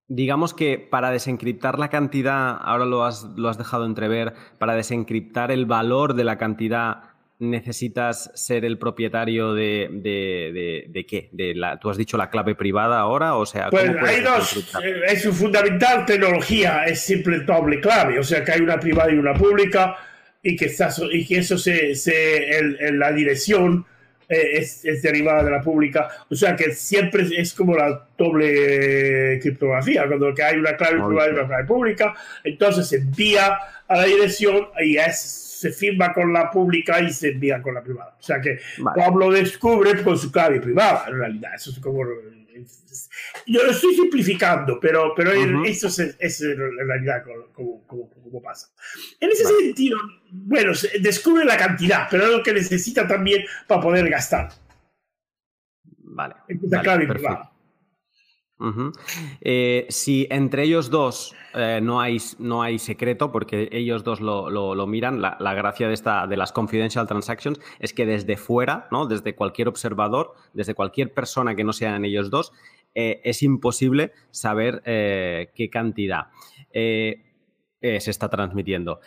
Digamos 0.09 0.55
que 0.55 0.79
para 0.79 1.11
desencriptar 1.11 1.79
la 1.79 1.91
cantidad, 1.91 2.57
ahora 2.61 2.87
lo 2.87 3.05
has, 3.05 3.25
lo 3.37 3.49
has 3.49 3.59
dejado 3.59 3.85
entrever, 3.85 4.35
para 4.59 4.75
desencriptar 4.75 5.53
el 5.53 5.67
valor 5.67 6.15
de 6.15 6.25
la 6.25 6.39
cantidad 6.39 7.03
necesitas 7.41 8.31
ser 8.35 8.65
el 8.65 8.79
propietario 8.79 9.55
de, 9.55 9.89
de, 9.93 10.87
de, 10.89 11.07
qué? 11.07 11.29
De 11.33 11.55
la, 11.55 11.79
¿Tú 11.79 11.91
has 11.91 11.97
dicho 11.97 12.17
la 12.17 12.31
clave 12.31 12.55
privada 12.55 12.99
ahora? 12.99 13.37
O 13.37 13.47
sea, 13.47 13.71
pues 13.71 13.89
hay 14.03 14.23
dos. 14.23 14.75
Eh, 14.83 15.03
es 15.07 15.29
fundamental 15.29 16.05
tecnología, 16.05 16.85
es 16.85 17.01
simple 17.01 17.41
doble 17.41 17.81
clave. 17.81 18.19
O 18.19 18.25
sea, 18.25 18.45
que 18.45 18.53
hay 18.53 18.61
una 18.61 18.81
privada 18.81 19.13
y 19.13 19.19
una 19.19 19.35
pública 19.35 19.97
y 20.43 20.57
que, 20.57 20.73
y 21.13 21.27
que 21.27 21.39
eso 21.39 21.59
se, 21.59 21.95
se 21.95 22.59
en 22.59 22.99
la 22.99 23.13
dirección 23.13 23.87
eh, 24.29 24.59
es, 24.59 25.03
derivada 25.03 25.43
de 25.43 25.51
la 25.51 25.61
pública. 25.63 26.09
O 26.29 26.35
sea 26.35 26.55
que 26.55 26.73
siempre 26.73 27.27
es 27.37 27.55
como 27.55 27.75
la 27.75 28.07
doble 28.17 29.39
criptografía, 29.41 30.07
cuando 30.07 30.35
que 30.35 30.43
hay 30.43 30.59
una 30.59 30.77
clave 30.77 31.03
privada 31.03 31.29
y 31.29 31.33
una 31.33 31.47
clave 31.47 31.65
pública, 31.65 32.15
entonces 32.45 32.89
se 32.89 32.97
envía 32.97 33.59
a 33.87 33.97
la 33.97 34.05
dirección 34.05 34.69
y 34.81 34.97
es, 34.97 35.19
se 35.19 35.73
firma 35.73 36.13
con 36.13 36.33
la 36.33 36.51
pública 36.51 37.01
y 37.01 37.11
se 37.11 37.31
envía 37.31 37.63
con 37.63 37.75
la 37.75 37.83
privada. 37.83 38.15
O 38.19 38.23
sea 38.23 38.41
que 38.41 38.59
Pablo 38.95 39.31
descubre 39.31 40.03
con 40.03 40.19
su 40.19 40.31
clave 40.31 40.61
privada, 40.61 41.07
en 41.09 41.19
realidad. 41.19 41.55
Eso 41.55 41.71
es 41.71 41.79
como 41.79 42.05
yo 43.47 43.63
lo 43.63 43.71
estoy 43.71 43.95
simplificando, 43.95 44.79
pero, 44.81 45.13
pero 45.15 45.33
eso 45.65 45.89
es, 45.89 46.17
es, 46.19 46.41
en 46.41 46.57
realidad 46.87 47.23
como, 47.53 47.85
como, 47.87 48.11
como 48.11 48.43
pasa. 48.43 48.69
En 49.21 49.31
ese 49.31 49.45
sentido, 49.45 49.99
bueno, 50.31 50.73
descubre 51.01 51.45
la 51.45 51.57
cantidad, 51.57 52.09
pero 52.11 52.25
es 52.25 52.31
lo 52.31 52.43
que 52.43 52.53
necesita 52.53 53.07
también 53.07 53.45
para 53.67 53.81
poder 53.81 54.09
gastar. 54.09 54.51
Vale. 55.99 56.35
vale 56.49 57.58
eh, 59.41 59.87
si 59.89 60.27
entre 60.31 60.65
ellos 60.65 60.91
dos 60.91 61.35
eh, 61.55 61.81
no, 61.83 62.01
hay, 62.01 62.19
no 62.39 62.63
hay 62.63 62.79
secreto, 62.79 63.31
porque 63.31 63.69
ellos 63.71 64.03
dos 64.03 64.21
lo, 64.21 64.51
lo, 64.51 64.87
miran, 64.87 65.23
la, 65.23 65.37
la, 65.39 65.55
gracia 65.55 65.87
de, 65.87 65.95
esta, 65.95 66.27
de 66.27 66.37
las 66.37 66.53
confidential 66.53 67.07
transactions 67.07 67.61
es 67.79 67.93
que 67.93 68.05
desde 68.05 68.37
fuera, 68.37 68.89
¿no? 68.91 69.07
desde 69.07 69.35
cualquier 69.35 69.69
observador, 69.69 70.35
desde 70.55 70.75
cualquier 70.75 71.15
persona 71.15 71.55
que 71.55 71.65
no 71.65 71.73
sean 71.73 72.05
ellos 72.05 72.31
dos, 72.31 72.53
eh, 72.95 73.21
es 73.23 73.43
imposible 73.43 74.13
saber 74.31 74.83
qué 74.85 75.69
cantidad 75.71 76.29
se 76.73 77.21
está 77.81 78.29
transmitiendo. 78.29 79.01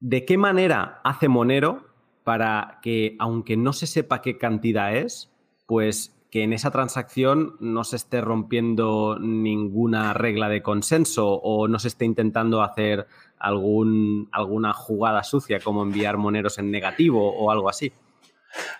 ¿De 0.00 0.24
qué 0.24 0.36
manera 0.36 1.00
hace 1.02 1.28
Monero 1.28 1.88
para 2.24 2.78
que, 2.82 3.16
aunque 3.18 3.56
no 3.56 3.72
se 3.72 3.86
sepa 3.86 4.20
qué 4.20 4.36
cantidad 4.36 4.94
es, 4.94 5.32
pues 5.66 6.17
que 6.30 6.42
en 6.42 6.52
esa 6.52 6.70
transacción 6.70 7.56
no 7.60 7.84
se 7.84 7.96
esté 7.96 8.20
rompiendo 8.20 9.18
ninguna 9.18 10.12
regla 10.12 10.48
de 10.48 10.62
consenso 10.62 11.28
o 11.28 11.68
no 11.68 11.78
se 11.78 11.88
esté 11.88 12.04
intentando 12.04 12.62
hacer 12.62 13.06
algún, 13.38 14.28
alguna 14.32 14.72
jugada 14.72 15.24
sucia 15.24 15.60
como 15.60 15.82
enviar 15.82 16.18
moneros 16.18 16.58
en 16.58 16.70
negativo 16.70 17.34
o 17.34 17.50
algo 17.50 17.68
así. 17.68 17.92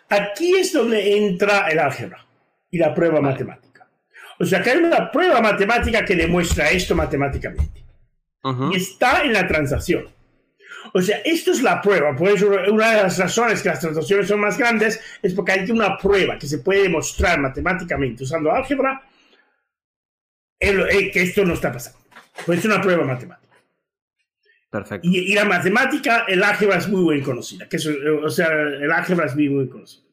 Aquí 0.09 0.55
es 0.57 0.73
donde 0.73 1.17
entra 1.17 1.69
el 1.69 1.79
álgebra 1.79 2.27
y 2.71 2.79
la 2.79 2.95
prueba 2.95 3.21
matemática. 3.21 3.89
O 4.39 4.45
sea, 4.45 4.63
que 4.63 4.71
hay 4.71 4.79
una 4.79 5.11
prueba 5.11 5.41
matemática 5.41 6.05
que 6.05 6.15
demuestra 6.15 6.71
esto 6.71 6.95
matemáticamente. 6.95 7.85
Y 8.73 8.77
está 8.77 9.23
en 9.23 9.33
la 9.33 9.47
transacción. 9.47 10.07
O 10.93 11.03
sea, 11.03 11.19
esto 11.25 11.53
es 11.53 11.63
la 11.63 11.81
prueba. 11.81 12.15
Por 12.15 12.31
eso, 12.31 12.49
una 12.71 12.91
de 12.91 13.03
las 13.03 13.19
razones 13.19 13.63
que 13.63 13.69
las 13.69 13.81
transacciones 13.81 14.29
son 14.29 14.41
más 14.41 14.59
grandes 14.59 15.01
es 15.23 15.35
porque 15.35 15.53
hay 15.53 15.71
una 15.71 15.97
prueba 15.97 16.39
que 16.39 16.47
se 16.47 16.59
puede 16.59 16.85
demostrar 16.85 17.39
matemáticamente 17.41 18.25
usando 18.25 18.53
álgebra 18.53 19.03
eh, 20.61 21.11
que 21.11 21.23
esto 21.23 21.45
no 21.45 21.55
está 21.55 21.73
pasando. 21.73 21.99
Pues 22.45 22.61
es 22.61 22.65
una 22.65 22.81
prueba 22.81 23.05
matemática. 23.05 23.49
Perfecto. 24.71 25.09
Y, 25.09 25.35
la 25.35 25.45
matemática, 25.45 26.25
el 26.29 26.43
álgebra 26.43 26.77
es 26.77 26.89
muy 26.89 27.15
bien 27.15 27.25
conocida. 27.25 27.69
Que 27.69 27.79
o 28.23 28.31
sea, 28.31 28.49
el 28.49 28.91
álgebra 28.91 29.27
es 29.27 29.35
muy 29.35 29.49
bien 29.49 29.69
conocido. 29.69 30.07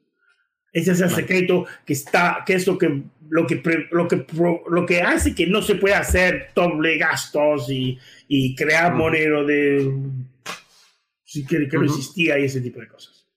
Ese 0.72 0.92
es 0.92 1.02
el 1.02 1.10
secreto 1.10 1.66
que 1.86 1.94
está, 1.94 2.44
que 2.46 2.54
es 2.54 2.68
lo 2.68 2.78
que, 2.78 3.02
lo 3.30 3.48
que, 3.48 3.88
lo 3.92 4.08
que, 4.08 4.26
lo 4.70 4.86
que 4.86 5.02
hace 5.02 5.34
que 5.34 5.48
no 5.48 5.62
se 5.62 5.76
pueda 5.76 6.00
hacer 6.00 6.50
doble 6.54 6.98
gastos 6.98 7.70
y, 7.70 7.98
y 8.28 8.56
crear 8.56 8.94
monero 8.94 9.46
de 9.46 9.90
si 11.36 11.46
que, 11.46 11.68
que 11.68 11.78
no 11.78 11.84
existía 11.84 12.40
y 12.40 12.46
ese 12.46 12.62
tipo 12.62 12.80
de 12.80 12.88
cosas. 12.88 13.28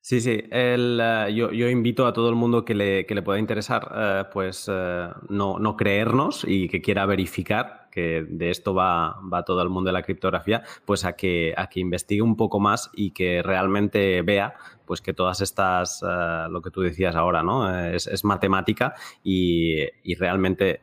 Sí, 0.00 0.20
sí. 0.20 0.42
Eh, 0.50 1.32
yo, 1.34 1.68
invito 1.68 2.06
a 2.06 2.12
todo 2.12 2.28
el 2.28 2.34
mundo 2.34 2.64
que 2.64 2.74
le, 2.74 3.06
que 3.06 3.14
le 3.14 3.22
pueda 3.22 3.38
interesar, 3.38 3.90
eh, 3.94 4.24
pues 4.32 4.70
eh, 4.70 5.08
no, 5.28 5.58
no, 5.58 5.76
creernos 5.76 6.44
y 6.46 6.68
que 6.68 6.80
quiera 6.82 7.06
verificar 7.06 7.88
que 7.90 8.26
de 8.28 8.50
esto 8.50 8.74
va, 8.74 9.18
va, 9.32 9.44
todo 9.44 9.62
el 9.62 9.70
mundo 9.70 9.88
de 9.88 9.92
la 9.92 10.02
criptografía, 10.02 10.62
pues 10.84 11.04
a 11.04 11.14
que, 11.14 11.54
a 11.56 11.68
que 11.68 11.80
investigue 11.80 12.22
un 12.22 12.36
poco 12.36 12.60
más 12.60 12.90
y 12.94 13.12
que 13.12 13.42
realmente 13.42 14.20
vea 14.22 14.54
pues 14.84 15.00
que 15.00 15.14
todas 15.14 15.40
estas, 15.40 16.02
lo 16.50 16.60
que 16.60 16.70
tú 16.70 16.80
decías 16.82 17.14
ahora, 17.14 17.42
¿no? 17.42 17.74
Es, 17.88 18.06
es 18.06 18.24
matemática 18.24 18.94
y, 19.22 19.84
y 20.02 20.14
realmente 20.16 20.80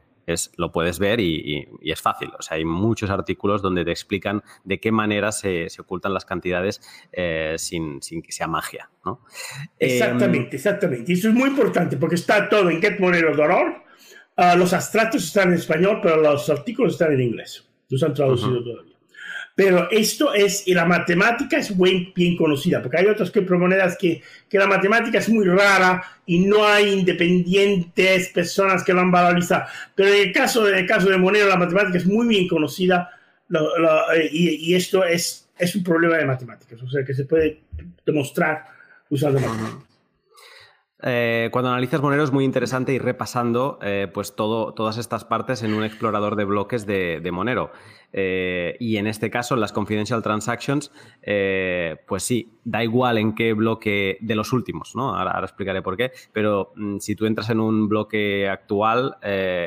lo 0.57 0.71
puedes 0.71 0.99
ver 0.99 1.19
y, 1.19 1.67
es 1.81 2.01
fácil. 2.01 2.29
O 2.37 2.41
sea, 2.41 2.57
hay 2.57 2.65
muchos 2.65 3.09
artículos 3.09 3.61
donde 3.61 3.83
te 3.85 3.91
explican 3.91 4.41
de 4.63 4.79
qué 4.79 4.91
manera 4.91 5.31
se, 5.31 5.67
ocultan 5.79 6.13
las 6.13 6.25
cantidades 6.25 6.81
eh, 7.11 7.55
sin, 7.57 7.99
que 7.99 8.31
sea 8.31 8.47
magia. 8.47 8.89
¿no? 9.05 9.21
Exactamente, 9.79 10.55
exactamente. 10.55 11.11
Y 11.11 11.15
eso 11.15 11.29
es 11.29 11.33
muy 11.33 11.49
importante 11.49 11.97
porque 11.97 12.15
está 12.15 12.49
todo 12.49 12.69
en 12.69 12.81
Get 12.81 12.99
Monero 12.99 13.31
Uh, 14.37 14.57
los 14.57 14.71
abstractos 14.71 15.25
están 15.25 15.49
en 15.49 15.55
español, 15.55 15.99
pero 16.01 16.21
los 16.21 16.49
artículos 16.49 16.93
están 16.93 17.11
en 17.13 17.21
inglés. 17.21 17.67
Los 17.89 18.01
han 18.01 18.13
traducido 18.13 18.63
todavía. 18.63 18.90
Pero 19.53 19.91
esto 19.91 20.33
es, 20.33 20.67
y 20.67 20.73
la 20.73 20.85
matemática 20.85 21.57
es 21.57 21.77
bien, 21.77 22.13
bien 22.15 22.37
conocida, 22.37 22.81
porque 22.81 22.97
hay 22.97 23.05
otras 23.07 23.31
criptomonedas 23.31 23.97
que, 23.97 24.21
que 24.49 24.57
la 24.57 24.67
matemática 24.67 25.19
es 25.19 25.29
muy 25.29 25.45
rara 25.45 26.03
y 26.25 26.39
no 26.39 26.65
hay 26.65 26.93
independientes 26.93 28.29
personas 28.29 28.83
que 28.83 28.93
lo 28.93 29.01
han 29.01 29.11
valorizado. 29.11 29.65
Pero 29.93 30.09
en 30.09 30.27
el 30.29 30.33
caso, 30.33 30.67
en 30.67 30.75
el 30.75 30.87
caso 30.87 31.09
de 31.09 31.17
Monero, 31.17 31.47
la 31.47 31.57
matemática 31.57 31.97
es 31.97 32.05
muy 32.05 32.27
bien 32.27 32.47
conocida 32.47 33.11
eh, 34.15 34.29
y, 34.31 34.73
esto 34.73 35.03
es, 35.03 35.49
es 35.57 35.75
un 35.75 35.83
problema 35.83 36.17
de 36.17 36.25
matemáticas, 36.25 36.81
o 36.81 36.89
sea, 36.89 37.03
que 37.03 37.13
se 37.13 37.25
puede 37.25 37.61
demostrar 38.05 38.65
usando 39.09 39.39
matemáticas. 39.39 39.90
Eh, 41.03 41.49
cuando 41.51 41.69
analizas 41.69 42.01
Monero 42.01 42.23
es 42.23 42.31
muy 42.31 42.45
interesante 42.45 42.93
ir 42.93 43.01
repasando 43.01 43.79
eh, 43.81 44.07
pues 44.13 44.35
todas 44.35 44.97
estas 44.97 45.25
partes 45.25 45.63
en 45.63 45.73
un 45.73 45.83
explorador 45.83 46.35
de 46.35 46.45
bloques 46.45 46.85
de, 46.85 47.29
Monero. 47.31 47.71
Eh, 48.13 48.75
y 48.79 48.97
en 48.97 49.07
este 49.07 49.29
caso, 49.29 49.55
en 49.55 49.61
las 49.61 49.71
confidential 49.71 50.21
transactions, 50.21 50.91
pues 52.05 52.23
sí, 52.23 52.53
da 52.63 52.83
igual 52.83 53.17
en 53.17 53.33
qué 53.33 53.53
bloque 53.53 54.17
de 54.21 54.35
los 54.35 54.53
últimos, 54.53 54.95
¿no? 54.95 55.15
Ahora, 55.15 55.39
explicaré 55.41 55.81
por 55.81 55.97
qué, 55.97 56.11
pero 56.33 56.73
mm, 56.75 56.97
si 56.97 57.15
tú 57.15 57.25
entras 57.25 57.49
en 57.49 57.59
un 57.59 57.87
bloque 57.87 58.49
actual 58.49 59.17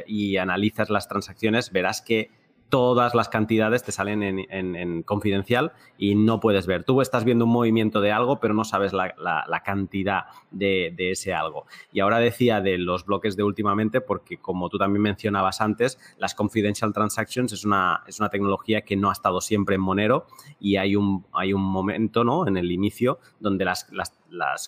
y 0.06 0.36
analizas 0.36 0.90
las 0.90 1.08
transacciones, 1.08 1.72
verás 1.72 2.02
que 2.02 2.43
todas 2.68 3.14
las 3.14 3.28
cantidades 3.28 3.84
te 3.84 3.92
salen 3.92 4.22
en, 4.22 5.02
confidencial 5.04 5.72
y 5.96 6.14
no 6.14 6.40
puedes 6.40 6.66
ver. 6.66 6.84
Tú 6.84 7.00
estás 7.00 7.24
viendo 7.24 7.44
un 7.44 7.52
movimiento 7.52 8.00
de 8.00 8.10
algo, 8.10 8.40
pero 8.40 8.54
no 8.54 8.64
sabes 8.64 8.92
la, 8.92 9.62
cantidad 9.64 10.24
de, 10.50 10.94
ese 10.98 11.34
algo. 11.34 11.66
Y 11.92 12.00
ahora 12.00 12.18
decía 12.18 12.60
de 12.60 12.78
los 12.78 13.06
bloques 13.06 13.36
de 13.36 13.44
últimamente, 13.44 14.00
porque 14.00 14.38
como 14.38 14.68
tú 14.68 14.78
también 14.78 15.02
mencionabas 15.02 15.60
antes, 15.60 15.98
las 16.18 16.34
confidential 16.34 16.92
transactions 16.92 17.52
es 17.52 17.64
una, 17.64 18.02
es 18.06 18.18
una 18.18 18.28
tecnología 18.28 18.82
que 18.82 18.96
no 18.96 19.10
ha 19.10 19.12
estado 19.12 19.40
siempre 19.40 19.76
en 19.76 19.80
Monero 19.80 20.26
y 20.58 20.76
hay 20.76 20.96
un, 20.96 21.24
hay 21.32 21.52
un 21.52 21.62
momento 21.62 22.24
¿no? 22.24 22.46
en 22.46 22.56
el 22.56 22.72
inicio 22.72 23.18
donde 23.40 23.64
las, 23.64 23.90
las, 23.92 24.12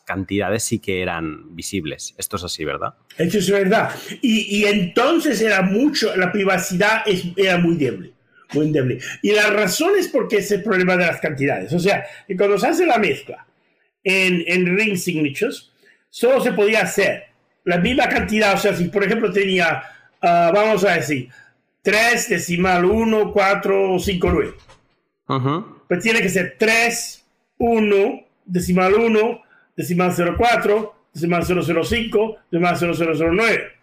cantidades 0.05 0.63
sí 0.65 0.79
que 0.79 1.03
eran 1.03 1.55
visibles. 1.55 2.15
Esto 2.19 2.37
es 2.37 2.45
así, 2.45 2.65
¿verdad? 2.65 2.95
Esto 3.19 3.39
es 3.39 3.51
verdad. 3.51 3.91
Y, 4.23 4.65
entonces 4.65 5.41
era 5.41 5.63
mucho, 5.63 6.15
la 6.17 6.33
privacidad 6.33 7.03
era 7.37 7.59
muy 7.59 7.77
débil 7.77 8.13
muy 8.55 8.67
endeble. 8.67 9.01
Y 9.23 9.33
la 9.33 9.51
razón 9.51 9.95
es 9.99 10.07
porque 10.07 10.37
es 10.37 10.51
el 10.53 10.63
problema 10.63 10.97
de 10.97 11.05
las 11.07 11.21
cantidades. 11.21 11.73
O 11.73 11.81
sea, 11.81 12.05
que 12.29 12.37
cuando 12.37 12.57
se 12.57 12.69
hace 12.69 12.87
la 12.87 12.97
mezcla 12.97 13.45
en, 14.05 14.45
en 14.47 14.79
ring 14.79 14.97
signatures, 14.97 15.73
solo 16.11 16.41
se 16.41 16.53
podía 16.53 16.83
hacer 16.83 17.25
la 17.65 17.79
misma 17.79 18.09
cantidad. 18.09 18.55
O 18.55 18.57
sea, 18.57 18.75
si 18.75 18.85
por 18.85 19.05
ejemplo 19.05 19.31
tenía, 19.33 19.83
ah, 20.23 20.51
vamos 20.55 20.85
a 20.85 20.95
decir, 20.95 21.29
3 21.83 22.31
decimal 22.31 22.85
1, 22.85 23.33
4, 23.33 23.99
5, 23.99 24.31
9. 24.33 24.55
Pues 25.89 26.03
tiene 26.03 26.23
que 26.23 26.29
ser 26.29 26.57
3, 26.59 27.25
1, 27.59 28.27
decimal 28.45 28.95
1, 28.95 29.43
decimal 29.77 30.15
04, 30.15 30.95
decimal 31.13 31.45
005, 31.45 32.37
decimal 32.51 32.77
0009. 32.77 33.77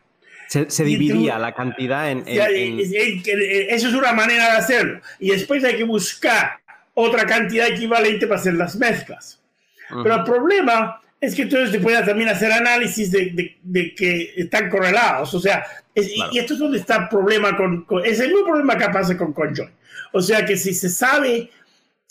Se, 0.47 0.83
dividía 0.83 1.39
la 1.39 1.55
cantidad 1.55 2.11
en, 2.11 2.23
Eso 2.27 3.87
es 3.87 3.93
una 3.93 4.13
manera 4.13 4.51
de 4.51 4.57
hacerlo. 4.57 5.01
Y 5.19 5.31
después 5.31 5.63
hay 5.63 5.77
que 5.77 5.83
buscar 5.83 6.59
otra 6.93 7.25
cantidad 7.25 7.67
equivalente 7.67 8.27
para 8.27 8.39
hacer 8.39 8.53
las 8.53 8.75
mezclas. 8.75 9.41
Pero 9.89 10.15
el 10.15 10.23
problema 10.23 11.01
es 11.19 11.33
que 11.33 11.43
entonces 11.43 11.71
se 11.71 11.79
puede 11.79 12.03
también 12.03 12.29
hacer 12.29 12.51
análisis 12.51 13.09
de, 13.11 13.55
de, 13.61 13.95
que 13.95 14.33
están 14.35 14.69
correlados. 14.69 15.33
O 15.33 15.39
sea, 15.39 15.65
y 15.95 16.37
esto 16.37 16.53
es 16.53 16.59
donde 16.59 16.79
está 16.79 16.97
el 16.97 17.07
problema 17.07 17.55
con, 17.55 17.85
Es 18.03 18.19
el 18.19 18.29
mismo 18.29 18.45
problema 18.45 18.77
que 18.77 18.89
pasa 18.89 19.17
con 19.17 19.33
CoinJoin. 19.33 19.69
O 20.11 20.21
sea, 20.21 20.45
que 20.45 20.57
si 20.57 20.73
se 20.73 20.89
sabe 20.89 21.49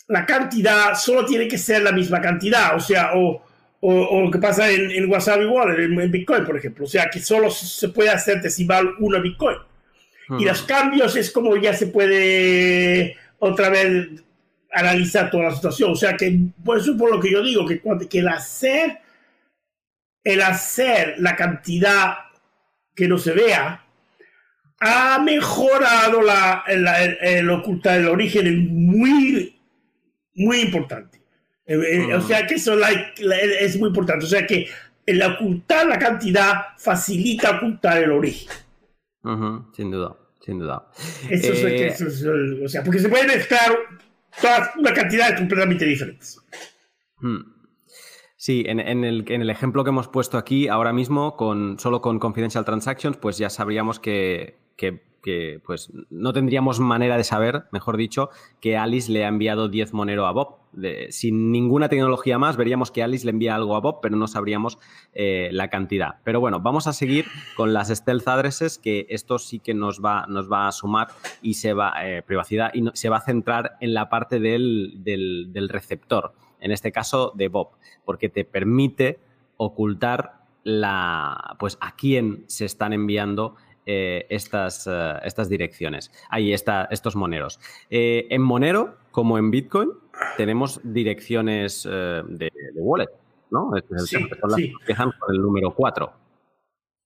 la 0.07 0.25
cantidad, 0.25 0.95
solo 0.95 1.25
tiene 1.25 1.47
que 1.47 1.57
ser 1.57 1.81
la 1.81 1.91
misma 1.91 2.19
cantidad. 2.19 2.75
O 2.75 2.79
sea, 2.79 3.11
o 3.15 3.43
o, 3.85 4.21
lo 4.21 4.31
que 4.31 4.39
pasa 4.39 4.71
en, 4.71 4.91
en 4.91 5.11
WhatsApp 5.11 5.41
igual, 5.41 5.77
en, 5.77 6.09
Bitcoin, 6.11 6.45
por 6.45 6.55
ejemplo. 6.55 6.85
O 6.85 6.87
sea, 6.87 7.09
que 7.09 7.19
solo 7.19 7.49
se 7.49 7.89
puede 7.89 8.09
hacer 8.09 8.41
decimal 8.41 8.95
uno 8.99 9.21
Bitcoin. 9.21 9.57
Y 10.39 10.45
los 10.45 10.61
cambios 10.61 11.17
es 11.17 11.29
como 11.31 11.57
ya 11.57 11.73
se 11.73 11.87
puede 11.87 13.17
otra 13.39 13.69
vez 13.69 14.07
analizar 14.71 15.29
toda 15.29 15.43
la 15.45 15.55
situación. 15.55 15.91
O 15.91 15.95
sea, 15.95 16.15
que 16.15 16.33
por 16.63 16.77
eso 16.77 16.95
por 16.95 17.11
lo 17.11 17.19
que 17.19 17.29
yo 17.29 17.43
digo, 17.43 17.65
que, 17.65 17.81
que 18.09 18.19
el 18.19 18.29
hacer, 18.29 18.99
el 20.23 20.41
hacer 20.41 21.15
la 21.17 21.35
cantidad 21.35 22.15
que 22.95 23.09
no 23.09 23.17
se 23.17 23.33
vea, 23.33 23.83
ha 24.79 25.19
mejorado 25.19 26.21
la, 26.21 26.63
el, 26.67 26.87
el 27.21 27.49
ocultar 27.49 27.99
el 27.99 28.07
origen 28.07 28.73
muy, 28.73 29.59
muy 30.35 30.61
importante. 30.61 31.12
Eh, 31.65 31.75
eh, 31.75 32.13
o 32.13 32.21
sea 32.21 32.45
que 32.45 32.55
eso 32.55 32.77
es 32.77 33.77
muy 33.77 33.87
importante. 33.87 34.25
O 34.25 34.29
sea 34.29 34.45
que 34.45 34.67
el 35.05 35.21
ocultar 35.21 35.87
la 35.87 35.99
cantidad 35.99 36.77
facilita 36.77 37.57
ocultar 37.57 38.03
el 38.03 38.11
origen. 38.11 38.51
sin 39.75 39.91
duda, 39.91 40.15
sin 40.41 40.59
duda. 40.59 40.89
Eso, 41.29 41.53
es, 41.53 42.23
eh, 42.23 42.61
o 42.63 42.67
sea, 42.67 42.83
porque 42.83 42.99
se 42.99 43.09
puede 43.09 43.27
mezclar 43.27 43.71
todas 44.41 44.75
una 44.77 44.93
cantidad 44.93 45.35
completamente 45.37 45.85
diferentes. 45.85 46.39
Hmm. 47.17 47.53
Sí, 48.35 48.65
en, 48.67 48.81
el, 48.81 49.23
en, 49.31 49.41
el, 49.41 49.49
ejemplo 49.49 49.85
que 49.85 49.91
hemos 49.91 50.09
puesto 50.09 50.37
aquí, 50.37 50.67
ahora 50.67 50.91
mismo, 50.91 51.37
con, 51.37 51.79
solo 51.79 52.01
con 52.01 52.19
Confidential 52.19 52.65
Transactions, 52.65 53.15
pues 53.15 53.37
ya 53.37 53.49
sabríamos 53.49 54.01
que, 54.01 54.57
que 54.75 55.12
que, 55.23 55.61
pues 55.65 55.89
no 56.09 56.33
tendríamos 56.33 56.79
manera 56.79 57.17
de 57.17 57.23
saber, 57.23 57.63
mejor 57.71 57.97
dicho, 57.97 58.29
que 58.59 58.77
Alice 58.77 59.11
le 59.11 59.25
ha 59.25 59.29
enviado 59.29 59.69
10 59.69 59.93
Monero 59.93 60.27
a 60.27 60.31
Bob. 60.31 60.57
sin 61.09 61.51
ninguna 61.51 61.87
tecnología 61.87 62.37
más, 62.37 62.57
veríamos 62.57 62.91
que 62.91 63.01
Alice 63.01 63.25
le 63.25 63.31
envía 63.31 63.55
algo 63.55 63.75
a 63.75 63.79
Bob, 63.79 63.99
pero 64.01 64.15
no 64.15 64.27
sabríamos 64.27 64.77
eh, 65.13 65.49
la 65.51 65.69
cantidad. 65.69 66.15
Pero 66.23 66.39
bueno, 66.39 66.59
vamos 66.59 66.85
a 66.87 66.93
seguir 66.93 67.25
con 67.55 67.73
las 67.73 67.87
stealth 67.87 68.27
addresses, 68.27 68.77
que 68.77 69.07
esto 69.09 69.39
sí 69.39 69.59
que 69.59 69.73
nos 69.73 70.03
va, 70.03 70.25
nos 70.27 70.51
va 70.51 70.67
a 70.67 70.71
sumar 70.71 71.07
y 71.41 71.55
se 71.55 71.73
va, 71.73 71.93
eh, 72.03 72.21
privacidad, 72.21 72.71
y 72.73 72.83
se 72.93 73.09
va 73.09 73.17
a 73.17 73.21
centrar 73.21 73.77
en 73.79 73.93
la 73.93 74.09
parte 74.09 74.39
del, 74.39 74.99
del 75.03 75.69
receptor, 75.69 76.33
en 76.59 76.71
este 76.71 76.91
caso 76.91 77.31
de 77.35 77.47
Bob, 77.47 77.69
porque 78.03 78.29
te 78.29 78.43
permite 78.43 79.19
ocultar 79.57 80.43
la, 80.63 81.55
pues 81.59 81.77
a 81.81 81.95
quién 81.95 82.45
se 82.47 82.65
están 82.65 82.93
enviando 82.93 83.55
eh, 83.85 84.25
estas, 84.29 84.87
eh, 84.87 85.13
estas 85.25 85.49
direcciones. 85.49 86.09
Ahí 86.29 86.53
está, 86.53 86.87
estos 86.89 87.17
moneros. 87.17 87.59
Eh, 87.89 88.27
en 88.29 88.41
Monero, 88.41 88.95
como 89.11 89.37
en 89.37 89.51
Bitcoin, 89.51 89.89
tenemos 90.37 90.79
direcciones 90.83 91.83
de, 91.83 92.49
wallet, 92.75 93.09
¿no? 93.51 93.75
Es 93.75 93.83
el 93.91 93.99
sí, 93.99 94.17
sí. 94.55 94.73
empiezan 94.79 95.11
con 95.19 95.35
el 95.35 95.41
número 95.41 95.73
4. 95.75 96.13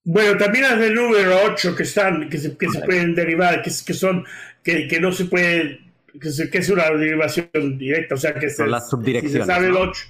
Bueno, 0.03 0.37
también 0.37 0.65
hay 0.65 0.83
el 0.83 0.93
número 0.93 1.35
8 1.45 1.75
que 1.75 1.83
están, 1.83 2.29
que 2.29 2.37
se, 2.37 2.55
que 2.55 2.69
se 2.69 2.81
pueden 2.81 3.15
derivar, 3.15 3.63
que, 3.63 3.71
que 3.85 3.93
son, 3.93 4.23
que, 4.63 4.87
que, 4.87 5.01
no 5.01 5.11
se 5.11 5.25
puede, 5.25 5.79
que, 6.13 6.49
que, 6.51 6.57
es 6.59 6.69
una 6.69 6.91
derivación 6.91 7.77
directa, 7.77 8.13
o 8.13 8.17
sea 8.17 8.35
que 8.35 8.51
son 8.51 8.69
las 8.69 8.87
subdirecciones. 8.89 9.33
Si 9.33 9.39
se 9.39 9.45
sabe 9.45 9.67
el 9.67 9.75
8, 9.75 10.05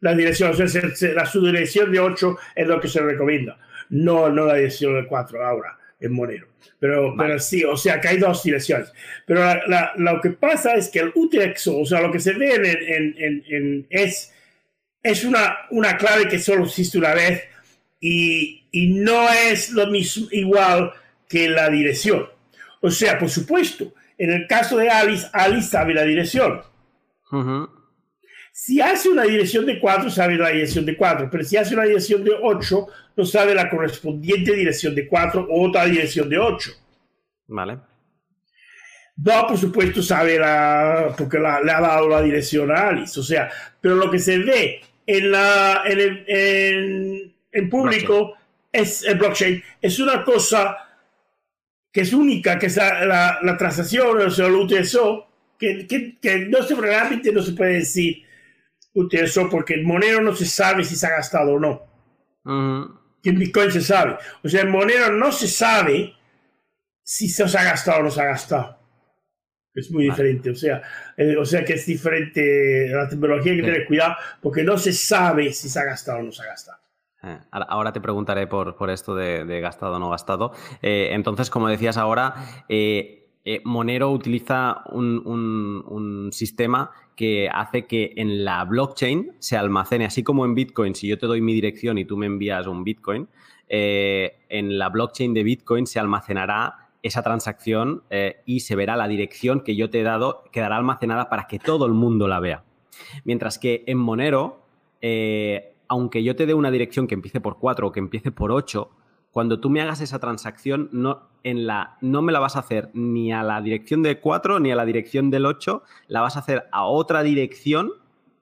la 0.00 0.14
dirección, 0.14 0.52
o 0.52 0.54
sea, 0.54 1.12
la 1.14 1.26
subdirección 1.26 1.90
de 1.90 1.98
8 1.98 2.38
es 2.54 2.68
lo 2.68 2.80
que 2.80 2.88
se 2.88 3.00
recomienda, 3.00 3.58
no, 3.90 4.30
no 4.30 4.46
la 4.46 4.54
dirección 4.54 4.94
de 4.94 5.06
4 5.08 5.44
ahora 5.44 5.78
en 6.06 6.12
Monero. 6.12 6.48
Pero, 6.78 7.14
pero 7.16 7.38
sí, 7.38 7.64
o 7.64 7.76
sea, 7.76 8.00
que 8.00 8.08
hay 8.08 8.18
dos 8.18 8.42
direcciones. 8.42 8.92
Pero 9.26 9.42
lo 9.96 10.20
que 10.20 10.30
pasa 10.30 10.74
es 10.74 10.88
que 10.88 11.00
el 11.00 11.12
UTXO, 11.14 11.78
o 11.78 11.86
sea, 11.86 12.00
lo 12.00 12.12
que 12.12 12.20
se 12.20 12.32
ve 12.32 12.54
en, 12.54 13.14
en, 13.18 13.44
en, 13.48 13.86
es, 13.90 14.32
es 15.02 15.24
una, 15.24 15.58
una 15.70 15.96
clave 15.96 16.28
que 16.28 16.38
solo 16.38 16.64
existe 16.64 16.98
una 16.98 17.14
vez 17.14 17.42
y, 18.00 18.66
y, 18.70 18.88
no 18.88 19.30
es 19.30 19.70
lo 19.70 19.86
mismo 19.86 20.28
igual 20.30 20.92
que 21.28 21.48
la 21.48 21.70
dirección. 21.70 22.28
O 22.80 22.90
sea, 22.90 23.18
por 23.18 23.30
supuesto, 23.30 23.94
en 24.18 24.30
el 24.30 24.46
caso 24.46 24.76
de 24.76 24.90
Alice, 24.90 25.26
Alice 25.32 25.68
sabe 25.68 25.94
la 25.94 26.02
dirección. 26.02 26.60
Si 28.52 28.80
hace 28.80 29.08
una 29.08 29.24
dirección 29.24 29.66
de 29.66 29.80
4, 29.80 30.10
sabe 30.10 30.36
la 30.36 30.50
dirección 30.50 30.86
de 30.86 30.96
4, 30.96 31.28
pero 31.30 31.42
si 31.42 31.56
hace 31.56 31.74
una 31.74 31.84
dirección 31.84 32.22
de 32.22 32.32
8, 32.40 32.86
no 33.16 33.24
sabe 33.24 33.54
la 33.54 33.70
correspondiente 33.70 34.54
dirección 34.54 34.94
de 34.94 35.06
4 35.06 35.46
o 35.48 35.68
otra 35.68 35.84
dirección 35.86 36.28
de 36.28 36.38
8. 36.38 36.70
Vale. 37.48 37.78
No, 39.16 39.46
por 39.46 39.56
supuesto, 39.56 40.02
sabe 40.02 40.38
la, 40.38 41.14
porque 41.16 41.38
le 41.38 41.46
ha 41.46 41.80
dado 41.80 42.08
la 42.08 42.22
dirección 42.22 42.70
a 42.70 42.88
Alice. 42.88 43.18
O 43.18 43.22
sea, 43.22 43.48
pero 43.80 43.94
lo 43.94 44.10
que 44.10 44.18
se 44.18 44.38
ve 44.38 44.80
en, 45.06 45.30
la, 45.30 45.82
en, 45.86 46.24
en, 46.26 47.34
en 47.52 47.70
público 47.70 48.34
es 48.72 49.04
el 49.04 49.18
blockchain. 49.18 49.62
Es 49.80 50.00
una 50.00 50.24
cosa 50.24 50.76
que 51.92 52.00
es 52.00 52.12
única, 52.12 52.58
que 52.58 52.66
es 52.66 52.76
la, 52.76 53.38
la, 53.40 53.56
transacción, 53.56 54.20
o 54.20 54.30
sea, 54.30 54.48
lo 54.48 54.62
utilizó, 54.62 55.28
que, 55.56 55.86
que, 55.86 56.16
que 56.20 56.38
no 56.46 56.60
se, 56.64 56.74
realmente 56.74 57.30
no 57.30 57.40
se 57.40 57.52
puede 57.52 57.74
decir 57.74 58.24
utilizó 58.94 59.48
porque 59.50 59.74
el 59.74 59.84
Monero 59.84 60.22
no 60.22 60.34
se 60.34 60.46
sabe 60.46 60.84
si 60.84 60.96
se 60.96 61.06
ha 61.06 61.10
gastado 61.10 61.54
o 61.54 61.60
no. 61.60 61.82
Que 63.24 63.30
en 63.30 63.38
Bitcoin 63.38 63.72
se 63.72 63.80
sabe. 63.80 64.18
O 64.42 64.48
sea, 64.48 64.60
en 64.60 64.70
Monero 64.70 65.10
no 65.10 65.32
se 65.32 65.48
sabe 65.48 66.14
si 67.02 67.26
se 67.28 67.42
ha 67.42 67.64
gastado 67.64 68.00
o 68.00 68.02
no 68.02 68.10
se 68.10 68.20
ha 68.20 68.26
gastado. 68.26 68.78
Es 69.74 69.90
muy 69.90 70.04
diferente. 70.04 70.50
O 70.50 70.54
sea, 70.54 70.82
eh, 71.16 71.36
o 71.36 71.44
sea 71.44 71.64
que 71.64 71.72
es 71.72 71.86
diferente. 71.86 72.88
La 72.88 73.08
tecnología 73.08 73.52
hay 73.52 73.58
que 73.58 73.64
tener 73.64 73.86
cuidado 73.86 74.14
porque 74.40 74.62
no 74.62 74.78
se 74.78 74.92
sabe 74.92 75.52
si 75.52 75.68
se 75.68 75.80
ha 75.80 75.84
gastado 75.84 76.20
o 76.20 76.22
no 76.22 76.32
se 76.32 76.42
ha 76.42 76.46
gastado. 76.46 76.78
Eh, 77.22 77.38
ahora 77.50 77.92
te 77.92 78.00
preguntaré 78.00 78.46
por, 78.46 78.76
por 78.76 78.90
esto 78.90 79.14
de, 79.14 79.60
gastado 79.60 79.96
o 79.96 79.98
no 79.98 80.10
gastado. 80.10 80.52
Eh, 80.82 81.08
entonces, 81.12 81.50
como 81.50 81.68
decías 81.68 81.96
ahora, 81.96 82.34
Monero 83.64 84.10
utiliza 84.10 84.84
un, 84.92 85.22
un, 85.26 85.82
un 85.88 86.32
sistema 86.32 86.92
que 87.16 87.48
hace 87.52 87.86
que 87.86 88.12
en 88.16 88.44
la 88.44 88.64
blockchain 88.64 89.32
se 89.38 89.56
almacene, 89.56 90.04
así 90.06 90.22
como 90.22 90.44
en 90.44 90.54
Bitcoin, 90.54 90.94
si 90.94 91.06
yo 91.06 91.18
te 91.18 91.26
doy 91.26 91.40
mi 91.40 91.54
dirección 91.54 91.98
y 91.98 92.04
tú 92.04 92.16
me 92.16 92.26
envías 92.26 92.66
un 92.66 92.84
Bitcoin, 92.84 93.28
eh, 93.68 94.38
en 94.48 94.78
la 94.78 94.88
blockchain 94.88 95.32
de 95.32 95.42
Bitcoin 95.42 95.86
se 95.86 95.98
almacenará 95.98 96.90
esa 97.02 97.22
transacción 97.22 98.02
eh, 98.10 98.42
y 98.46 98.60
se 98.60 98.76
verá 98.76 98.96
la 98.96 99.08
dirección 99.08 99.60
que 99.60 99.76
yo 99.76 99.90
te 99.90 100.00
he 100.00 100.02
dado, 100.02 100.44
quedará 100.52 100.76
almacenada 100.76 101.28
para 101.28 101.46
que 101.46 101.58
todo 101.58 101.86
el 101.86 101.92
mundo 101.92 102.28
la 102.28 102.40
vea. 102.40 102.64
Mientras 103.24 103.58
que 103.58 103.84
en 103.86 103.98
Monero, 103.98 104.62
eh, 105.02 105.74
aunque 105.88 106.22
yo 106.22 106.34
te 106.34 106.46
dé 106.46 106.54
una 106.54 106.70
dirección 106.70 107.06
que 107.06 107.14
empiece 107.14 107.40
por 107.40 107.58
4 107.58 107.88
o 107.88 107.92
que 107.92 108.00
empiece 108.00 108.32
por 108.32 108.50
8, 108.52 108.90
cuando 109.34 109.58
tú 109.58 109.68
me 109.68 109.80
hagas 109.80 110.00
esa 110.00 110.20
transacción, 110.20 110.88
no, 110.92 111.28
en 111.42 111.66
la, 111.66 111.98
no 112.00 112.22
me 112.22 112.30
la 112.30 112.38
vas 112.38 112.54
a 112.54 112.60
hacer 112.60 112.90
ni 112.94 113.32
a 113.32 113.42
la 113.42 113.60
dirección 113.60 114.00
de 114.04 114.20
4 114.20 114.60
ni 114.60 114.70
a 114.70 114.76
la 114.76 114.86
dirección 114.86 115.28
del 115.28 115.44
8, 115.44 115.82
la 116.06 116.20
vas 116.20 116.36
a 116.36 116.38
hacer 116.38 116.66
a 116.70 116.84
otra 116.84 117.24
dirección, 117.24 117.90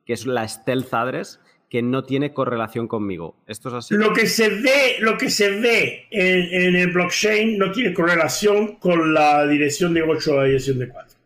que 0.05 0.13
es 0.13 0.27
la 0.27 0.47
stealth 0.47 0.93
address, 0.93 1.41
que 1.71 1.81
no 1.81 2.05
tiene 2.05 2.35
correlación 2.35 2.89
conmigo. 2.89 3.37
¿Esto 3.47 3.71
es 3.71 3.75
así? 3.77 3.95
Lo 3.95 4.13
que 4.13 4.27
se 4.27 4.51
ve, 4.51 4.97
lo 5.01 5.17
que 5.17 5.31
se 5.31 5.59
ve 5.61 6.09
en, 6.11 6.77
el 6.77 6.93
blockchain 6.93 7.57
no 7.57 7.73
tiene 7.73 7.95
correlación 7.95 8.77
con 8.77 9.15
la 9.15 9.47
dirección 9.47 9.95
de 9.95 10.03
8 10.03 10.31
o 10.31 10.37
la 10.37 10.45
dirección 10.45 10.79
de 10.79 10.91
4. 10.91 11.19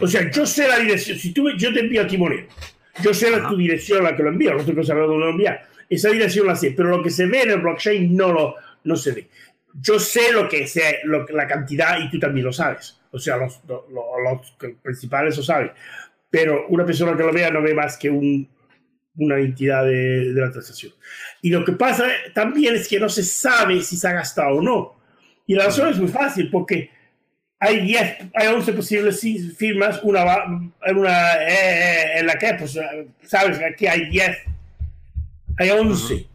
O 0.00 0.06
sea, 0.06 0.30
yo 0.30 0.46
sé 0.46 0.68
la 0.68 0.78
dirección. 0.78 1.18
Si 1.18 1.34
tú, 1.34 1.50
yo 1.58 1.74
te 1.74 1.80
envío 1.80 2.02
a 2.02 2.06
ti 2.06 2.16
yo 3.02 3.12
sé 3.12 3.32
la, 3.32 3.48
tu 3.48 3.56
dirección 3.56 3.98
a 4.06 4.10
la 4.10 4.16
que 4.16 4.22
lo 4.22 4.28
envío, 4.28 4.52
no 4.52 4.60
estoy 4.60 4.76
pensando 4.76 5.08
dónde 5.08 5.24
lo 5.24 5.30
enviar 5.32 5.73
esa 5.88 6.10
dirección 6.10 6.46
la 6.46 6.56
sé, 6.56 6.72
pero 6.76 6.88
lo 6.88 7.02
que 7.02 7.10
se 7.10 7.26
ve 7.26 7.42
en 7.42 7.50
el 7.50 7.60
blockchain 7.60 8.16
no, 8.16 8.32
lo, 8.32 8.54
no 8.84 8.96
se 8.96 9.12
ve. 9.12 9.28
Yo 9.74 9.98
sé 9.98 10.32
lo 10.32 10.48
que 10.48 10.66
sea, 10.66 10.92
lo, 11.04 11.26
la 11.28 11.46
cantidad 11.46 11.98
y 12.00 12.10
tú 12.10 12.18
también 12.18 12.46
lo 12.46 12.52
sabes. 12.52 13.00
O 13.10 13.18
sea, 13.18 13.36
los, 13.36 13.60
los, 13.68 14.56
principales 14.82 15.36
lo 15.36 15.42
saben. 15.42 15.72
Pero 16.30 16.66
una 16.68 16.84
persona 16.84 17.16
que 17.16 17.22
lo 17.22 17.32
vea 17.32 17.50
no 17.50 17.62
ve 17.62 17.74
más 17.74 17.96
que 17.96 18.10
un, 18.10 18.48
una 19.16 19.38
entidad 19.38 19.84
de, 19.84 20.32
de, 20.32 20.40
la 20.40 20.50
transacción. 20.50 20.92
Y 21.42 21.50
lo 21.50 21.64
que 21.64 21.72
pasa 21.72 22.06
también 22.34 22.74
es 22.74 22.88
que 22.88 22.98
no 22.98 23.08
se 23.08 23.22
sabe 23.22 23.82
si 23.82 23.96
se 23.96 24.08
ha 24.08 24.12
gastado 24.12 24.56
o 24.56 24.62
no. 24.62 24.96
Y 25.46 25.54
la 25.54 25.66
razón 25.66 25.90
es 25.90 25.98
muy 25.98 26.08
fácil, 26.08 26.50
porque 26.50 26.90
hay 27.58 27.80
10, 27.80 28.16
hay 28.34 28.46
11 28.48 28.72
posibles 28.72 29.20
firmas, 29.56 30.00
una, 30.02 30.24
una 30.94 31.34
eh, 31.34 31.48
eh, 31.48 32.18
en 32.18 32.26
la 32.26 32.34
que, 32.34 32.54
pues, 32.54 32.78
sabes, 33.22 33.58
aquí 33.60 33.86
hay 33.86 34.08
10 34.10 34.36
hay 35.58 35.70
11 35.70 36.26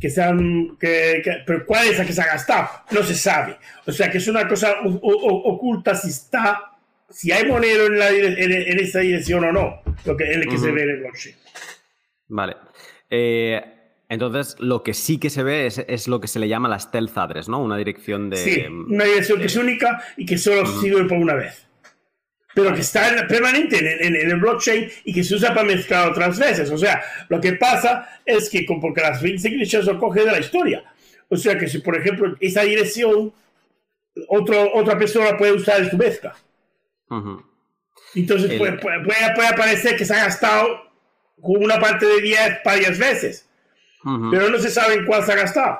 que 0.00 0.10
se 0.10 0.22
han. 0.22 0.76
Que, 0.78 1.22
pero 1.46 1.66
¿cuál 1.66 1.88
es 1.88 1.98
la 1.98 2.06
que 2.06 2.12
se 2.12 2.22
ha 2.22 2.26
gastado? 2.26 2.68
No 2.90 3.02
se 3.02 3.14
sabe. 3.14 3.56
O 3.86 3.92
sea 3.92 4.10
que 4.10 4.18
es 4.18 4.28
una 4.28 4.48
cosa 4.48 4.76
oculta 4.82 5.94
si 5.94 6.08
está. 6.08 6.66
Si 7.08 7.32
hay 7.32 7.44
monero 7.44 7.86
en, 7.86 7.98
la, 7.98 8.08
en, 8.10 8.80
esa 8.80 9.00
dirección 9.00 9.44
o 9.44 9.52
no. 9.52 9.82
Lo 10.04 10.16
que, 10.16 10.32
en 10.32 10.42
el 10.42 10.48
que 10.48 10.58
se 10.58 10.70
ve 10.70 10.82
en 10.82 10.90
el 10.90 11.00
blockchain. 11.00 11.34
Vale. 12.28 12.56
Eh, 13.10 13.60
entonces, 14.08 14.56
lo 14.60 14.82
que 14.82 14.94
sí 14.94 15.18
que 15.18 15.28
se 15.28 15.42
ve 15.42 15.66
es, 15.66 15.84
es, 15.86 16.06
lo 16.06 16.20
que 16.20 16.28
se 16.28 16.38
le 16.38 16.48
llama 16.48 16.68
la 16.68 16.78
stealth 16.78 17.18
address, 17.18 17.48
¿no? 17.48 17.60
Una 17.60 17.76
dirección 17.76 18.30
de. 18.30 18.36
Sí, 18.36 18.64
una 18.66 19.04
dirección 19.04 19.40
que 19.40 19.46
es 19.46 19.56
única 19.56 20.02
y 20.16 20.24
que 20.24 20.38
solo 20.38 20.64
sirve 20.80 21.04
por 21.04 21.18
una 21.18 21.34
vez 21.34 21.69
pero 22.62 22.74
que 22.74 22.80
está 22.80 23.26
permanente 23.26 24.06
en, 24.06 24.16
el 24.16 24.36
blockchain 24.36 24.88
y 25.04 25.12
que 25.12 25.24
se 25.24 25.34
usa 25.34 25.54
para 25.54 25.66
mezclar 25.66 26.08
otras 26.10 26.38
veces. 26.38 26.70
O 26.70 26.78
sea, 26.78 27.02
lo 27.28 27.40
que 27.40 27.54
pasa 27.54 28.20
es 28.24 28.48
que 28.48 28.66
porque 28.80 29.00
las 29.00 29.20
ring 29.22 29.38
signatures 29.38 29.86
lo 29.86 29.98
coge 29.98 30.20
de 30.20 30.32
la 30.32 30.40
historia. 30.40 30.84
O 31.28 31.36
sea, 31.36 31.56
que 31.58 31.68
si 31.68 31.78
por 31.78 31.96
ejemplo 31.96 32.36
esa 32.40 32.62
dirección, 32.62 33.32
otro, 34.28 34.74
otra 34.74 34.98
persona 34.98 35.36
puede 35.36 35.52
usar 35.52 35.80
en 35.80 35.90
su 35.90 35.96
mezcla. 35.96 36.34
Entonces 38.14 38.58
puede, 38.58 38.78
puede, 38.78 39.46
aparecer 39.48 39.96
que 39.96 40.04
se 40.04 40.14
ha 40.14 40.24
gastado 40.24 40.90
con 41.40 41.62
una 41.62 41.78
parte 41.80 42.06
de 42.06 42.20
10 42.20 42.58
varias 42.64 42.98
veces, 42.98 43.48
pero 44.30 44.50
no 44.50 44.58
se 44.58 44.70
sabe 44.70 44.94
en 44.94 45.06
cuál 45.06 45.24
se 45.24 45.32
ha 45.32 45.36
gastado. 45.36 45.78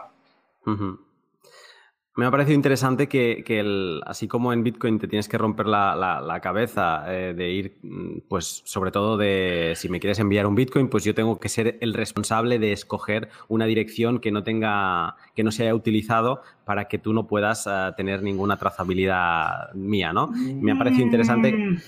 Me 2.21 2.27
ha 2.27 2.31
parecido 2.31 2.55
interesante 2.55 3.09
que, 3.09 3.43
el, 3.49 4.03
así 4.05 4.29
como 4.29 4.53
en 4.53 4.63
Bitcoin 4.63 4.99
te 4.99 5.09
tienes 5.09 5.27
que 5.27 5.39
romper 5.39 5.65
la, 5.65 6.39
cabeza 6.43 7.05
eh, 7.09 7.33
de 7.33 7.51
ir, 7.51 7.79
mm, 7.81 8.19
pues 8.29 8.61
sobre 8.67 8.91
todo 8.91 9.17
de 9.17 9.73
si 9.75 9.89
me 9.89 10.01
quieres 10.01 10.19
enviar 10.19 10.47
un 10.47 10.55
Bitcoin, 10.55 10.91
pues 10.91 11.03
yo 11.03 11.15
tengo 11.15 11.41
que 11.41 11.49
ser 11.49 11.79
el 11.81 11.95
responsable 11.95 12.59
de 12.59 12.73
escoger 12.73 13.31
una 13.49 13.65
dirección 13.65 14.19
que 14.21 14.31
no 14.33 14.45
tenga, 14.45 15.17
que 15.35 15.43
no 15.43 15.51
se 15.51 15.63
haya 15.63 15.75
utilizado 15.75 16.43
para 16.67 16.89
que 16.89 16.99
tú 16.99 17.15
no 17.15 17.27
puedas 17.27 17.67
eh, 17.67 17.93
tener 17.97 18.23
ninguna 18.23 18.59
trazabilidad 18.59 19.73
mía, 19.73 20.13
¿no? 20.13 20.27
Me 20.27 20.73
ha 20.73 20.77
parecido 20.77 21.05
interesante. 21.05 21.53
Mm. 21.55 21.79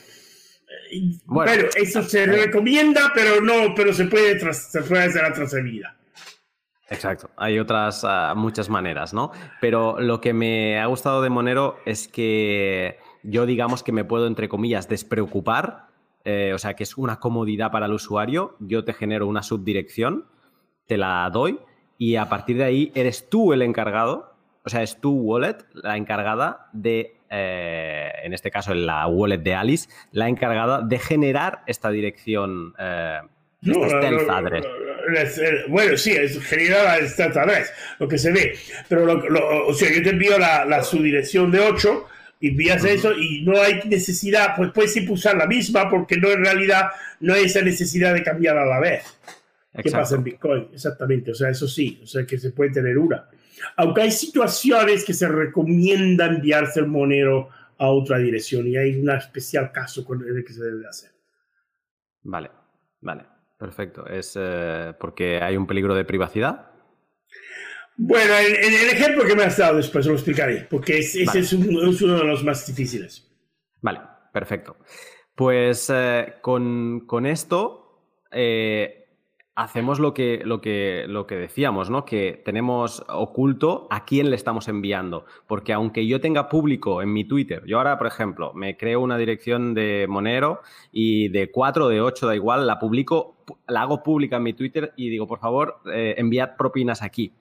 Bueno, 1.27 1.69
eso 1.77 2.03
se 2.05 2.25
recomienda, 2.25 3.13
pero 3.15 3.43
no, 3.43 3.75
pero 3.77 3.93
se 3.93 4.07
puede, 4.07 4.41
se 4.55 4.81
puede 4.81 5.03
hacer 5.03 5.25
la 5.25 5.35
trazabilidad. 5.35 5.91
Exacto, 6.93 7.31
hay 7.37 7.59
otras 7.59 8.05
ah, 8.05 8.35
muchas 8.37 8.69
maneras, 8.69 9.15
¿no? 9.15 9.33
Pero 9.61 10.01
lo 10.01 10.21
que 10.21 10.33
me 10.33 10.79
ha 10.79 10.87
gustado 10.87 11.23
de 11.23 11.31
Monero 11.31 11.77
es 11.87 12.09
que 12.09 12.99
yo 13.23 13.47
digamos 13.47 13.83
que 13.83 13.93
me 13.93 14.05
puedo, 14.05 14.27
entre 14.27 14.49
comillas, 14.49 14.89
despreocupar, 14.89 15.87
eh, 16.25 16.53
o 16.55 16.59
sea, 16.59 16.75
que 16.75 16.83
es 16.83 16.97
una 16.97 17.19
comodidad 17.19 17.71
para 17.71 17.87
el 17.87 17.93
usuario, 17.93 18.57
yo 18.61 18.85
te 18.85 18.93
genero 18.93 19.27
una 19.27 19.43
subdirección, 19.43 20.27
te 20.87 20.97
la 20.97 21.29
doy 21.33 21.59
y 21.99 22.17
a 22.17 22.29
partir 22.29 22.57
de 22.57 22.65
ahí 22.65 22.93
eres 22.95 23.29
tú 23.29 23.53
el 23.53 23.63
encargado, 23.63 24.35
o 24.65 24.69
sea, 24.69 24.83
es 24.83 25.01
tu 25.01 25.13
wallet 25.13 25.59
la 25.73 25.97
encargada 25.97 26.69
de, 26.73 27.17
eh, 27.31 28.13
en 28.23 28.33
este 28.33 28.51
caso 28.51 28.75
la 28.75 29.07
wallet 29.07 29.39
de 29.39 29.55
Alice, 29.55 29.89
la 30.11 30.29
encargada 30.29 30.83
de 30.83 30.99
generar 30.99 31.63
esta 31.67 31.91
dirección, 31.91 32.75
eh, 32.79 33.21
stealth 33.65 34.29
address. 34.29 34.67
Eh, 35.17 35.65
bueno, 35.69 35.97
sí, 35.97 36.13
es 36.13 36.43
generada 36.45 36.99
vez, 36.99 37.73
lo 37.99 38.09
que 38.09 38.19
se 38.19 38.33
ve. 38.33 38.55
Pero, 38.89 39.23
o 39.67 39.75
sea, 39.75 39.93
yo 39.93 40.03
te 40.03 40.11
envío 40.11 40.39
la, 40.39 40.65
la 40.65 40.83
subdirección 40.83 41.51
de 41.51 41.61
8 41.61 42.07
y 42.41 42.49
envías 42.49 42.85
eso 42.85 43.13
y 43.13 43.43
no 43.43 43.61
hay 43.61 43.81
necesidad, 43.85 44.55
pues 44.57 44.73
puedes 44.73 44.97
usar 45.09 45.37
la 45.37 45.47
misma 45.47 45.89
porque 45.89 46.17
no 46.17 46.29
en 46.31 46.45
realidad 46.45 46.91
no 47.21 47.35
hay 47.35 47.45
esa 47.45 47.63
necesidad 47.63 48.15
de 48.15 48.23
cambiar 48.23 48.59
a 48.59 48.67
la 48.67 48.81
vez. 48.81 49.05
¿Qué 49.81 49.91
pasa 49.91 50.17
en 50.17 50.25
Bitcoin? 50.25 50.69
Exactamente, 50.73 51.31
o 51.31 51.35
sea, 51.35 51.49
eso 51.51 51.67
sí, 51.67 52.01
o 52.03 52.07
sea, 52.07 52.27
que 52.27 52.39
se 52.39 52.51
puede 52.51 52.73
tener 52.73 52.99
una. 52.99 53.27
Aunque 53.77 54.03
hay 54.03 54.11
situaciones 54.11 55.05
que 55.05 55.15
se 55.15 55.29
recomienda 55.29 56.27
enviarse 56.27 56.81
el 56.81 56.89
monero 56.89 57.49
a 57.79 57.89
otra 57.89 58.19
dirección 58.19 58.67
y 58.67 58.77
hay 58.77 58.97
un 58.97 59.11
especial 59.11 59.73
caso 59.73 60.05
con 60.05 60.23
el 60.23 60.45
que 60.45 60.53
se 60.53 60.63
debe 60.63 60.87
hacer. 60.87 61.11
Vale, 62.23 62.51
vale. 63.01 63.32
Perfecto. 63.63 64.05
¿Es 64.09 64.37
eh, 64.37 64.93
porque 64.99 65.41
hay 65.41 65.57
un 65.57 65.69
peligro 65.69 65.95
de 65.95 66.05
privacidad? 66.05 66.73
Bueno, 67.97 68.35
el, 68.35 68.57
el, 68.57 68.91
ejemplo 68.91 69.25
que 69.25 69.37
me 69.37 69.45
has 69.45 69.57
dado 69.57 69.77
después 69.77 70.05
lo 70.05 70.15
explicaré, 70.15 70.67
porque 70.69 70.99
ese 70.99 71.23
es, 71.23 71.53
uno 71.53 72.19
de 72.19 72.25
los 72.25 72.43
más 72.43 72.67
difíciles. 72.67 73.31
Vale, 73.81 74.01
perfecto. 74.33 74.79
Pues 75.37 75.89
eh, 75.95 76.35
con, 76.41 77.07
con, 77.07 77.25
esto 77.25 78.25
eh, 78.33 79.02
hacemos 79.55 80.01
lo 80.01 80.15
que, 80.15 80.43
lo, 80.45 80.61
que, 80.61 81.05
lo 81.09 81.27
que 81.27 81.37
decíamos, 81.37 81.91
¿no? 81.91 82.05
Que 82.05 82.41
tenemos 82.45 83.05
oculto 83.09 83.87
a 83.91 84.05
quién 84.05 84.31
le 84.31 84.37
estamos 84.37 84.69
enviando. 84.69 85.27
Porque 85.47 85.73
aunque 85.73 86.07
yo 86.07 86.21
tenga 86.21 86.49
público 86.49 87.03
en 87.03 87.13
mi 87.13 87.25
Twitter, 87.25 87.63
yo 87.67 87.79
ahora, 87.79 87.99
por 87.99 88.07
ejemplo, 88.07 88.53
me 88.55 88.77
creo 88.77 89.01
una 89.01 89.19
dirección 89.19 89.75
de 89.75 90.07
Monero 90.09 90.61
y 90.91 91.29
de 91.29 91.51
4 91.51 91.87
o 91.87 91.89
de 91.89 92.01
8, 92.01 92.27
da 92.27 92.35
igual, 92.35 92.67
la 92.67 92.79
publico, 92.79 93.37
la 93.67 93.83
hago 93.83 94.03
pública 94.03 94.37
en 94.37 94.43
mi 94.43 94.53
Twitter 94.55 94.93
y 94.97 95.11
digo, 95.11 95.27
por 95.27 95.41
favor, 95.41 95.81
eh, 95.93 96.15
enviad 96.17 96.57
propinas 96.57 97.03
aquí. 97.03 97.33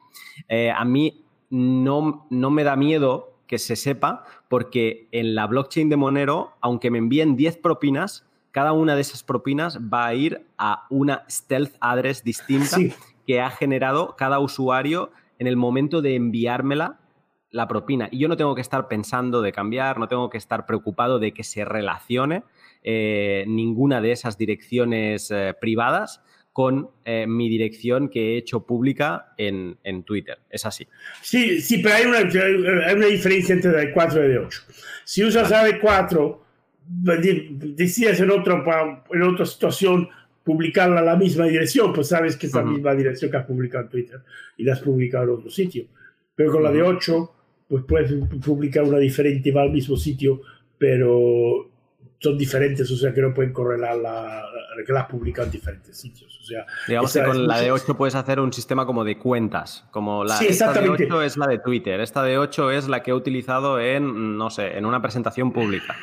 Eh, 0.49 0.72
a 0.72 0.84
mí 0.84 1.24
no, 1.49 2.28
no 2.30 2.49
me 2.49 2.64
da 2.64 2.76
miedo 2.76 3.32
que 3.47 3.57
se 3.57 3.76
sepa 3.76 4.24
porque 4.47 5.07
en 5.12 5.36
la 5.36 5.47
blockchain 5.47 5.89
de 5.89 5.97
Monero, 5.97 6.53
aunque 6.62 6.89
me 6.89 6.97
envíen 6.97 7.36
10 7.36 7.57
propinas, 7.57 8.26
cada 8.51 8.73
una 8.73 8.95
de 8.95 9.01
esas 9.01 9.23
propinas 9.23 9.79
va 9.79 10.07
a 10.07 10.13
ir 10.13 10.45
a 10.57 10.85
una 10.89 11.23
stealth 11.29 11.75
address 11.79 12.23
distinta 12.23 12.77
que 13.25 13.41
ha 13.41 13.49
generado 13.49 14.15
cada 14.17 14.39
usuario 14.39 15.11
en 15.39 15.47
el 15.47 15.57
momento 15.57 16.01
de 16.01 16.15
enviármela 16.15 16.99
la 17.49 17.67
propina. 17.67 18.07
Y 18.11 18.19
yo 18.19 18.27
no 18.27 18.37
tengo 18.37 18.55
que 18.55 18.61
estar 18.61 18.87
pensando 18.87 19.41
de 19.41 19.51
cambiar, 19.51 19.97
no 19.99 20.07
tengo 20.07 20.29
que 20.29 20.37
estar 20.37 20.65
preocupado 20.65 21.19
de 21.19 21.33
que 21.33 21.43
se 21.43 21.65
relacione 21.65 22.43
eh, 22.83 23.43
ninguna 23.47 24.01
de 24.01 24.11
esas 24.11 24.37
direcciones 24.37 25.29
eh, 25.31 25.53
privadas 25.59 26.21
con 26.53 26.89
eh, 27.05 27.27
mi 27.27 27.47
dirección 27.47 28.09
que 28.09 28.33
he 28.33 28.37
hecho 28.37 28.65
pública 28.65 29.33
en, 29.37 29.77
Twitter. 30.03 30.39
Es 30.49 30.65
así. 30.65 30.87
Sí, 31.21 31.61
sí, 31.61 31.77
pero 31.77 31.95
hay 31.95 32.05
una, 32.05 32.17
hay 32.19 32.95
una 32.95 33.05
diferencia 33.05 33.53
entre 33.53 33.71
la 33.71 33.93
4 33.93 34.25
y 34.25 34.33
la 34.33 34.41
8. 34.41 34.61
Si 35.05 35.23
usas 35.23 35.49
la 35.49 35.79
4 35.79 36.45
decías 36.86 38.19
en, 38.19 38.32
otro, 38.32 38.63
en 39.11 39.21
otra 39.23 39.45
situación 39.45 40.09
publicarla 40.43 40.99
a 40.99 41.03
la 41.03 41.15
misma 41.15 41.45
dirección, 41.45 41.93
pues 41.93 42.07
sabes 42.07 42.36
que 42.36 42.47
es 42.47 42.53
la 42.53 42.63
misma 42.63 42.93
dirección 42.95 43.29
que 43.29 43.38
has 43.38 43.45
publicado 43.45 43.86
en 43.86 43.89
Twitter 43.89 44.19
y 44.57 44.63
la 44.63 44.73
has 44.73 44.79
publicado 44.79 45.25
en 45.25 45.29
otro 45.32 45.49
sitio. 45.49 45.86
Pero 46.36 46.51
con 46.51 46.63
la 46.63 46.71
de 46.71 46.82
8, 46.82 47.32
pues 47.67 47.84
puedes 47.88 48.11
publicar 48.43 48.84
una 48.84 48.97
diferente, 48.97 49.51
va 49.51 49.61
al 49.61 49.71
mismo 49.71 49.95
sitio, 49.95 50.41
pero 50.77 51.69
son 52.19 52.38
diferentes, 52.38 52.89
o 52.91 52.95
sea 52.95 53.13
que 53.13 53.21
no 53.21 53.34
pueden 53.34 53.51
correlar 53.51 53.97
la, 53.97 54.43
que 54.86 54.93
la 54.93 55.01
has 55.01 55.07
publicado 55.07 55.45
en 55.45 55.51
diferentes 55.51 55.97
sitios. 55.97 56.39
O 56.39 56.43
sea, 56.43 56.65
Digamos 56.88 57.13
que 57.13 57.23
con 57.23 57.47
la 57.47 57.59
de 57.59 57.71
8 57.71 57.95
puedes 57.95 58.15
hacer 58.15 58.39
un 58.39 58.51
sistema 58.51 58.86
como 58.86 59.03
de 59.03 59.17
cuentas, 59.17 59.86
como 59.91 60.23
la 60.23 60.39
esta 60.39 60.73
de 60.73 60.89
8 60.89 61.21
es 61.21 61.38
la 61.38 61.47
de 61.47 61.59
Twitter, 61.59 61.99
esta 61.99 62.23
de 62.23 62.38
8 62.38 62.71
es 62.71 62.88
la 62.88 63.03
que 63.03 63.11
he 63.11 63.13
utilizado 63.13 63.79
en, 63.79 64.38
no 64.38 64.49
sé, 64.49 64.77
en 64.77 64.86
una 64.86 65.01
presentación 65.01 65.51
pública. 65.51 65.95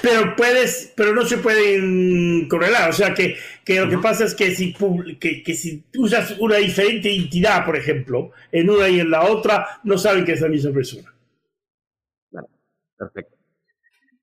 Pero 0.00 0.36
puedes, 0.36 0.92
pero 0.96 1.12
no 1.12 1.24
se 1.24 1.38
pueden 1.38 2.48
correlar. 2.48 2.90
O 2.90 2.92
sea 2.92 3.12
que, 3.12 3.36
que 3.64 3.80
lo 3.80 3.90
que 3.90 3.98
pasa 3.98 4.24
es 4.24 4.34
que 4.34 4.54
si, 4.54 4.72
que, 5.18 5.42
que, 5.42 5.54
si 5.54 5.84
usas 5.96 6.38
una 6.38 6.56
diferente 6.56 7.14
entidad, 7.14 7.64
por 7.64 7.76
ejemplo, 7.76 8.30
en 8.52 8.70
una 8.70 8.88
y 8.88 9.00
en 9.00 9.10
la 9.10 9.24
otra, 9.24 9.80
no 9.82 9.98
saben 9.98 10.24
que 10.24 10.32
es 10.32 10.40
la 10.40 10.48
misma 10.48 10.72
persona. 10.72 11.12
perfecto. 12.96 13.36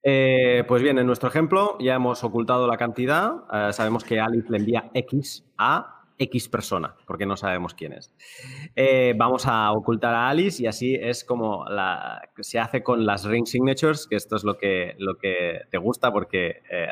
Eh, 0.05 0.65
pues 0.67 0.81
bien, 0.81 0.99
en 0.99 1.07
nuestro 1.07 1.29
ejemplo 1.29 1.77
ya 1.79 1.95
hemos 1.95 2.23
ocultado 2.23 2.67
la 2.67 2.77
cantidad. 2.77 3.43
Eh, 3.51 3.73
sabemos 3.73 4.03
que 4.03 4.19
Alice 4.19 4.49
le 4.49 4.57
envía 4.57 4.91
X 4.93 5.43
a 5.57 6.02
X 6.17 6.47
persona, 6.47 6.95
porque 7.07 7.25
no 7.25 7.35
sabemos 7.35 7.73
quién 7.73 7.93
es. 7.93 8.13
Eh, 8.75 9.13
vamos 9.17 9.47
a 9.47 9.71
ocultar 9.71 10.13
a 10.13 10.29
Alice 10.29 10.61
y 10.61 10.67
así 10.67 10.95
es 10.95 11.23
como 11.23 11.65
se 12.39 12.59
hace 12.59 12.83
con 12.83 13.05
las 13.05 13.25
ring 13.25 13.45
signatures, 13.45 14.07
que 14.07 14.15
esto 14.15 14.35
es 14.35 14.43
lo 14.43 14.57
que, 14.57 14.95
te 15.71 15.77
gusta 15.77 16.11
porque 16.11 16.61
eh, 16.69 16.87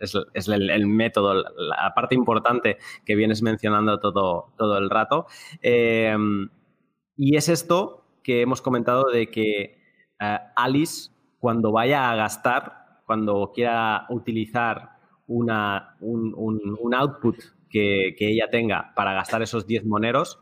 es, 0.00 0.48
el, 0.48 0.86
método, 0.86 1.34
la 1.34 1.92
parte 1.94 2.14
importante 2.14 2.78
que 3.04 3.14
vienes 3.14 3.42
mencionando 3.42 3.98
todo, 4.00 4.52
todo 4.56 4.76
el 4.78 4.90
rato. 4.90 5.26
Em, 5.62 6.50
y 7.16 7.36
es 7.36 7.48
esto 7.48 8.04
que 8.22 8.42
hemos 8.42 8.60
comentado 8.60 9.10
de 9.10 9.30
que 9.30 9.78
eh, 10.20 10.38
Alice, 10.56 11.10
cuando 11.40 11.72
vaya 11.72 12.10
a 12.10 12.16
gastar, 12.16 13.00
cuando 13.06 13.52
quiera 13.54 14.06
utilizar 14.10 14.90
una, 15.26 15.96
un, 16.00 16.34
un 16.34 16.94
output 16.94 17.36
que, 17.68 18.14
ella 18.18 18.48
tenga 18.50 18.92
para 18.94 19.12
gastar 19.14 19.42
esos 19.42 19.66
10 19.66 19.84
moneros, 19.86 20.38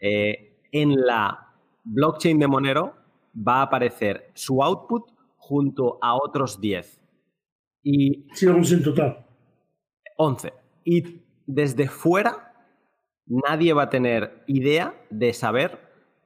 eh, 0.00 0.60
en 0.72 0.94
la 0.94 1.54
blockchain 1.84 2.38
de 2.38 2.46
Monero 2.46 2.94
va 3.36 3.60
a 3.60 3.62
aparecer 3.62 4.30
su 4.34 4.62
output 4.62 5.10
junto 5.36 5.98
a 6.02 6.14
otros 6.14 6.60
10. 6.60 7.00
Y 7.82 8.26
sí, 8.34 8.46
11 8.46 8.74
en 8.74 8.82
total. 8.82 9.26
11. 10.16 10.52
Y 10.84 11.22
desde 11.46 11.88
fuera 11.88 12.48
nadie 13.28 13.72
va 13.72 13.84
a 13.84 13.90
tener 13.90 14.42
idea 14.46 14.94
de 15.10 15.32
saber 15.32 15.78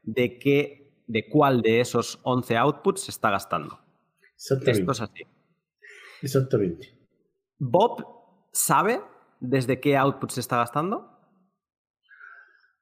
de 0.03 0.39
qué, 0.39 0.93
de 1.07 1.29
cuál 1.29 1.63
de 1.63 1.81
esos 1.81 2.21
11 2.23 2.57
outputs 2.57 3.03
se 3.03 3.11
está 3.11 3.31
gastando. 3.31 3.79
Exactamente. 4.35 4.81
Esto 4.81 4.93
es 4.93 5.01
así. 5.01 5.23
Exactamente. 6.23 6.89
Bob 7.59 8.05
sabe 8.53 9.01
desde 9.43 9.81
qué 9.81 9.97
output 9.97 10.31
se 10.31 10.41
está 10.41 10.59
gastando? 10.59 11.09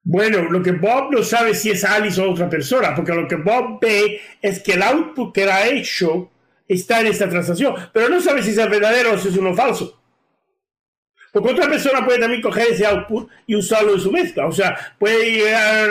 Bueno, 0.03 0.43
lo 0.51 0.63
que 0.63 0.73
Bob 0.73 1.11
no 1.11 1.23
sabe 1.23 1.55
si 1.55 1.71
es 1.71 1.85
Alice 1.85 2.21
o 2.21 2.31
otra 2.31 2.49
persona, 2.49 2.95
porque 2.95 3.15
lo 3.15 3.27
que 3.27 3.37
Bob 3.37 3.81
ve 3.81 4.21
es 4.41 4.61
que 4.61 4.73
el 4.73 4.83
output 4.83 5.35
que 5.35 5.45
ha 5.45 5.69
hecho 5.69 6.31
está 6.67 7.01
en 7.01 7.09
esta 7.09 7.29
transacción, 7.29 7.75
pero 7.93 8.09
no 8.09 8.21
sabe 8.21 8.43
si 8.43 8.51
es 8.51 8.57
verdadero 8.57 9.15
o 9.15 9.19
si 9.19 9.29
es 9.29 9.37
uno 9.37 9.55
falso. 9.55 10.01
Porque 11.33 11.53
otra 11.53 11.69
persona 11.69 12.05
puede 12.05 12.19
también 12.19 12.43
coger 12.43 12.69
ese 12.71 12.87
output 12.87 13.31
y 13.47 13.55
usarlo 13.55 13.95
en 13.95 14.01
su 14.01 14.11
mezcla. 14.11 14.47
O 14.47 14.53
sea, 14.53 14.77
puede 14.99 15.31
llegar 15.31 15.91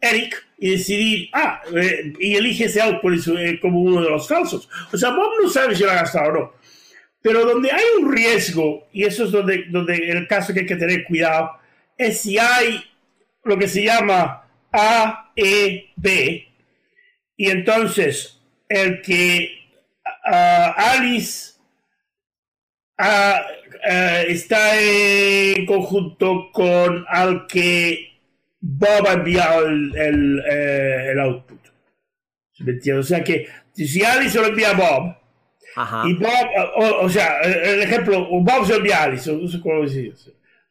Eric 0.00 0.44
y 0.58 0.70
decidir, 0.70 1.28
ah, 1.32 1.62
eh, 1.74 2.14
y 2.18 2.34
elige 2.34 2.64
ese 2.64 2.80
output 2.80 3.14
eh, 3.38 3.60
como 3.60 3.80
uno 3.80 4.02
de 4.02 4.10
los 4.10 4.26
falsos. 4.26 4.68
O 4.92 4.96
sea, 4.96 5.10
Bob 5.10 5.30
no 5.42 5.48
sabe 5.48 5.76
si 5.76 5.84
lo 5.84 5.90
ha 5.90 5.96
gastado 5.96 6.30
o 6.30 6.32
no. 6.32 6.52
Pero 7.26 7.44
donde 7.44 7.72
hay 7.72 7.82
un 8.00 8.14
riesgo, 8.14 8.86
y 8.92 9.02
eso 9.02 9.24
es 9.24 9.32
donde, 9.32 9.64
donde 9.68 9.96
el 9.96 10.28
caso 10.28 10.54
que 10.54 10.60
hay 10.60 10.66
que 10.66 10.76
tener 10.76 11.02
cuidado, 11.02 11.58
es 11.98 12.20
si 12.20 12.38
hay 12.38 12.84
lo 13.42 13.58
que 13.58 13.66
se 13.66 13.82
llama 13.82 14.48
A, 14.70 15.32
E, 15.34 15.88
B, 15.96 16.46
y 17.36 17.50
entonces 17.50 18.40
el 18.68 19.02
que 19.02 19.58
Alice 20.22 21.54
está 24.28 24.80
en 24.80 25.66
conjunto 25.66 26.52
con 26.52 27.06
al 27.08 27.48
que 27.48 28.20
Bob 28.60 29.04
ha 29.08 29.14
enviado 29.14 29.66
el, 29.66 29.96
el, 29.96 30.44
eh, 30.48 31.10
el 31.10 31.18
output. 31.18 31.58
O 32.96 33.02
sea 33.02 33.24
que 33.24 33.48
si 33.74 34.04
Alice 34.04 34.38
lo 34.38 34.46
envía 34.46 34.70
a 34.70 34.74
Bob, 34.74 35.25
y 36.06 36.14
Bob, 36.14 37.02
o, 37.02 37.08
sea, 37.08 37.40
el 37.40 37.82
ejemplo, 37.82 38.26
Bob 38.30 38.66
se 38.66 38.76
envía 38.76 39.00
a 39.00 39.02
Alice, 39.04 39.30
no 39.32 39.46
sé 39.46 39.60
cómo 39.60 39.82
decir. 39.82 40.14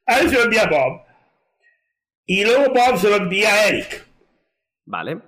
Alice 0.05 0.35
se 0.35 0.41
envía 0.41 0.63
a 0.63 0.69
Bob. 0.69 1.01
Y 2.25 2.43
luego 2.43 2.73
Bob 2.73 2.97
se 2.97 3.09
lo 3.09 3.17
envía 3.17 3.53
a 3.53 3.67
Eric. 3.67 4.05
Vale. 4.85 5.19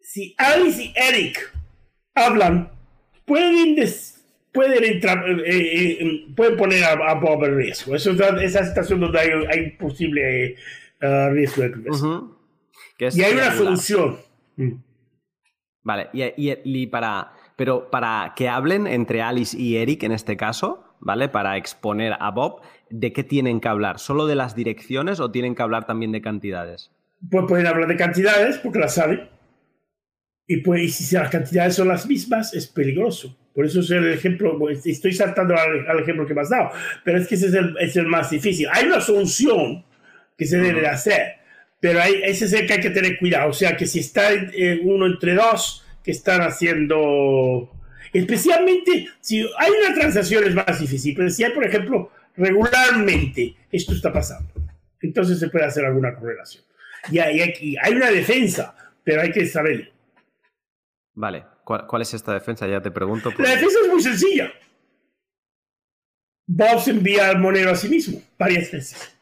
Si 0.00 0.34
Alice 0.38 0.82
y 0.82 0.92
Eric 0.96 1.52
hablan, 2.14 2.70
pueden, 3.24 3.76
pueden 4.52 4.84
entrar, 4.84 5.28
eh, 5.28 5.42
eh, 5.46 5.98
eh, 6.00 6.26
pueden 6.34 6.56
poner 6.56 6.84
a, 6.84 7.14
Bob 7.14 7.44
en 7.44 7.56
riesgo. 7.56 7.94
Eso 7.94 8.10
es 8.10 8.42
esa 8.42 8.64
situación 8.64 9.00
donde 9.00 9.20
hay, 9.20 9.30
hay 9.48 9.70
posible 9.70 10.56
riesgo 11.00 11.62
de 11.62 11.70
y 12.98 13.22
hay 13.22 13.32
una 13.32 13.52
solución. 13.52 14.18
Mm. 14.56 14.72
Vale, 15.82 16.08
y, 16.12 16.52
y, 16.64 16.86
para, 16.86 17.32
pero 17.56 17.90
para 17.90 18.32
que 18.36 18.48
hablen 18.48 18.86
entre 18.86 19.22
Alice 19.22 19.56
y 19.56 19.76
Eric 19.76 20.02
en 20.02 20.12
este 20.12 20.36
caso, 20.36 20.84
¿vale? 21.00 21.28
Para 21.28 21.56
exponer 21.56 22.14
a 22.18 22.30
Bob, 22.30 22.60
¿de 22.90 23.12
qué 23.12 23.22
tienen 23.22 23.60
que 23.60 23.68
hablar? 23.68 23.98
¿Solo 23.98 24.26
de 24.26 24.34
las 24.34 24.54
direcciones 24.56 25.20
o 25.20 25.30
tienen 25.30 25.54
que 25.54 25.62
hablar 25.62 25.86
también 25.86 26.12
de 26.12 26.20
cantidades? 26.20 26.90
Pues 27.30 27.44
pueden 27.48 27.66
hablar 27.66 27.88
de 27.88 27.96
cantidades 27.96 28.58
porque 28.58 28.78
las 28.78 28.94
saben. 28.94 29.28
Y, 30.46 30.58
pues, 30.58 30.94
si 30.94 31.14
las 31.14 31.30
cantidades 31.30 31.74
son 31.74 31.88
las 31.88 32.06
mismas, 32.06 32.52
es 32.52 32.66
peligroso. 32.66 33.36
Por 33.54 33.64
eso 33.64 33.80
es 33.80 33.90
el 33.90 34.12
ejemplo, 34.12 34.58
pues, 34.58 34.84
estoy 34.84 35.12
saltando 35.12 35.54
al, 35.56 36.00
ejemplo 36.00 36.26
que 36.26 36.34
me 36.34 36.42
has 36.42 36.50
dado, 36.50 36.70
pero 37.04 37.18
es 37.18 37.28
que 37.28 37.36
ese 37.36 37.46
es 37.46 37.54
el, 37.54 37.74
es 37.78 37.96
el 37.96 38.06
más 38.06 38.30
difícil. 38.30 38.66
Hay 38.72 38.86
una 38.86 39.00
solución 39.00 39.84
que 40.36 40.44
se 40.44 40.58
debe 40.58 40.86
hacer, 40.86 41.36
pero 41.80 42.00
hay, 42.02 42.20
ese 42.24 42.46
es 42.46 42.52
el 42.52 42.66
que 42.66 42.74
hay 42.74 42.80
que 42.80 42.90
tener 42.90 43.18
cuidado. 43.18 43.50
O 43.50 43.52
sea, 43.52 43.76
que 43.76 43.86
si 43.86 44.00
está 44.00 44.30
uno 44.82 45.06
entre 45.06 45.34
dos 45.34 45.83
que 46.04 46.10
están 46.10 46.42
haciendo, 46.42 47.72
especialmente 48.12 49.08
si 49.20 49.40
hay 49.40 49.70
una 49.70 49.94
transacción 49.94 50.44
es 50.44 50.54
más 50.54 50.78
difícil, 50.78 51.14
pero 51.16 51.30
si 51.30 51.42
hay, 51.42 51.52
por 51.52 51.64
ejemplo, 51.64 52.12
regularmente 52.36 53.56
esto 53.72 53.94
está 53.94 54.12
pasando, 54.12 54.52
entonces 55.00 55.40
se 55.40 55.48
puede 55.48 55.64
hacer 55.64 55.84
alguna 55.84 56.14
correlación. 56.14 56.62
Y 57.10 57.18
hay, 57.18 57.40
hay, 57.40 57.76
hay 57.82 57.94
una 57.94 58.10
defensa, 58.10 58.76
pero 59.02 59.22
hay 59.22 59.32
que 59.32 59.46
saberlo. 59.46 59.90
Vale, 61.14 61.44
¿Cuál, 61.64 62.02
es 62.02 62.12
esta 62.12 62.34
defensa? 62.34 62.66
Ya 62.66 62.80
te 62.80 62.90
pregunto. 62.90 63.32
La 63.38 63.50
defensa 63.50 63.78
es 63.82 63.88
muy 63.90 64.02
sencilla. 64.02 64.52
Bob 66.46 66.80
se 66.80 66.90
envía 66.90 67.30
al 67.30 67.38
monero 67.38 67.70
a 67.70 67.74
sí 67.74 67.88
mismo 67.88 68.20
varias 68.38 68.70
veces. 68.70 69.16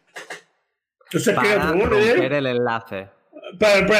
Entonces, 1.04 1.34
para 1.34 1.72
romper 1.72 2.32
el 2.32 2.46
enlace. 2.46 3.08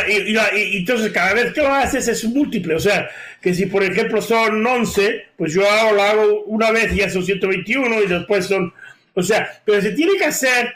Y, 0.08 0.76
entonces 0.78 1.12
cada 1.12 1.34
vez 1.34 1.52
que 1.52 1.60
lo 1.60 1.74
haces 1.74 2.08
es 2.08 2.24
múltiple. 2.24 2.74
O 2.74 2.80
sea, 2.80 3.08
que 3.40 3.54
si 3.54 3.66
por 3.66 3.82
ejemplo 3.82 4.20
son 4.22 4.64
11, 4.66 5.26
pues 5.36 5.52
yo 5.52 5.68
hago, 5.68 5.92
lo 5.92 6.02
hago 6.02 6.44
una 6.44 6.70
vez 6.70 6.92
y 6.92 6.96
ya 6.96 7.10
son 7.10 7.24
121 7.24 8.02
y 8.02 8.06
después 8.06 8.46
son... 8.46 8.72
O 9.14 9.22
sea, 9.22 9.60
pero 9.64 9.80
se 9.80 9.92
tiene 9.92 10.16
que 10.16 10.24
hacer... 10.24 10.72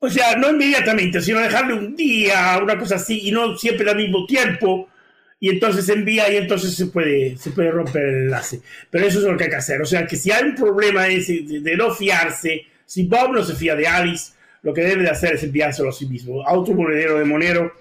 O 0.00 0.08
sea, 0.08 0.36
no 0.36 0.50
inmediatamente, 0.50 1.20
sino 1.20 1.40
dejarle 1.40 1.74
un 1.74 1.96
día, 1.96 2.60
una 2.62 2.78
cosa 2.78 2.94
así, 2.96 3.28
y 3.28 3.32
no 3.32 3.56
siempre 3.56 3.90
al 3.90 3.96
mismo 3.96 4.26
tiempo 4.26 4.88
y 5.40 5.50
entonces 5.50 5.88
envía 5.88 6.30
y 6.32 6.36
entonces 6.36 6.74
se 6.74 6.86
puede, 6.86 7.36
se 7.36 7.50
puede 7.50 7.70
romper 7.70 8.04
el 8.04 8.14
enlace. 8.24 8.60
Pero 8.90 9.06
eso 9.06 9.18
es 9.18 9.24
lo 9.24 9.36
que 9.36 9.44
hay 9.44 9.50
que 9.50 9.56
hacer. 9.56 9.80
O 9.80 9.86
sea, 9.86 10.06
que 10.06 10.16
si 10.16 10.30
hay 10.30 10.44
un 10.44 10.54
problema 10.54 11.06
ese 11.08 11.42
de, 11.42 11.76
no 11.76 11.94
fiarse, 11.94 12.66
si 12.84 13.04
Bob 13.04 13.32
no 13.32 13.44
se 13.44 13.54
fía 13.54 13.76
de 13.76 13.86
Alice, 13.86 14.32
lo 14.62 14.74
que 14.74 14.82
debe 14.82 15.02
de 15.02 15.10
hacer 15.10 15.34
es 15.34 15.42
enviárselo 15.42 15.88
a 15.88 15.92
sí 15.92 16.06
mismo. 16.06 16.46
A 16.46 16.54
otro 16.54 16.74
monedero 16.74 17.18
de 17.18 17.24
Monero, 17.24 17.72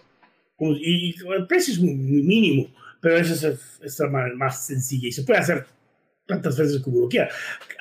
y, 0.60 1.16
el 1.36 1.48
precio 1.48 1.74
es 1.74 1.80
muy, 1.80 1.94
mínimo, 1.94 2.70
pero 3.02 3.18
eso 3.18 3.50
es, 3.82 4.00
la 4.00 4.08
más, 4.08 4.34
más 4.36 4.66
sencilla 4.66 5.08
y 5.08 5.12
se 5.12 5.24
puede 5.24 5.40
hacer 5.40 5.66
tantas 6.26 6.58
veces 6.58 6.82
como 6.82 6.98
uno 6.98 7.10
quiera. 7.10 7.30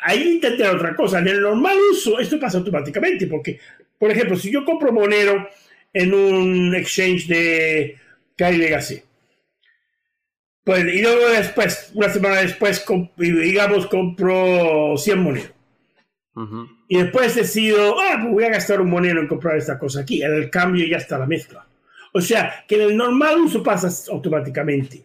Ahí 0.03 0.34
intentar 0.36 0.74
otra 0.74 0.94
cosa. 0.94 1.18
En 1.18 1.28
el 1.28 1.40
normal 1.40 1.76
uso, 1.90 2.18
esto 2.20 2.38
pasa 2.38 2.59
automáticamente, 2.59 3.26
porque, 3.26 3.59
por 3.99 4.11
ejemplo, 4.11 4.36
si 4.36 4.51
yo 4.51 4.64
compro 4.64 4.92
Monero 4.92 5.49
en 5.92 6.14
un 6.14 6.74
exchange 6.74 7.26
de 7.26 7.97
Cali 8.36 8.59
Legacy, 8.59 9.03
pues, 10.64 10.84
y 10.84 11.01
luego 11.01 11.28
después, 11.28 11.92
una 11.94 12.09
semana 12.09 12.36
después, 12.36 12.84
digamos, 13.16 13.86
compro 13.86 14.97
100 14.97 15.18
monedas. 15.18 15.53
Y 16.89 16.99
después 16.99 17.34
decido, 17.34 17.97
ah, 18.01 18.18
pues 18.20 18.32
voy 18.32 18.45
a 18.45 18.51
gastar 18.51 18.80
un 18.80 18.91
monero 18.91 19.20
en 19.20 19.26
comprar 19.26 19.57
esta 19.57 19.78
cosa 19.78 20.01
aquí. 20.01 20.22
En 20.22 20.32
el 20.32 20.51
cambio 20.51 20.87
ya 20.87 20.99
está 20.99 21.18
la 21.18 21.26
mezcla. 21.26 21.66
O 22.12 22.20
sea, 22.20 22.64
que 22.66 22.76
en 22.76 22.82
el 22.82 22.97
normal 22.97 23.41
uso 23.41 23.62
pasa 23.62 23.89
automáticamente. 24.12 25.05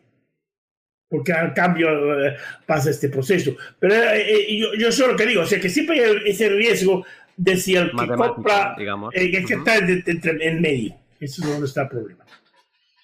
Porque 1.09 1.33
al 1.33 1.53
cambio 1.53 2.25
eh, 2.25 2.37
pasa 2.65 2.89
este 2.89 3.09
proceso. 3.09 3.55
Pero 3.79 3.95
eh, 3.95 4.21
eh, 4.21 4.57
yo, 4.57 4.73
yo 4.75 4.91
solo 4.91 5.15
que 5.15 5.25
digo, 5.25 5.41
o 5.41 5.45
sea, 5.45 5.59
que 5.59 5.69
siempre 5.69 6.03
hay 6.03 6.21
ese 6.25 6.49
riesgo 6.49 7.03
de 7.35 7.57
si 7.57 7.75
el 7.75 7.91
que 7.91 8.07
compra, 8.07 8.75
digamos. 8.77 9.11
que 9.13 9.45
está 9.49 9.77
en, 9.77 10.61
medio. 10.61 10.95
Eso 11.19 11.41
es 11.43 11.49
donde 11.49 11.65
está 11.65 11.83
el 11.83 11.89
problema. 11.89 12.25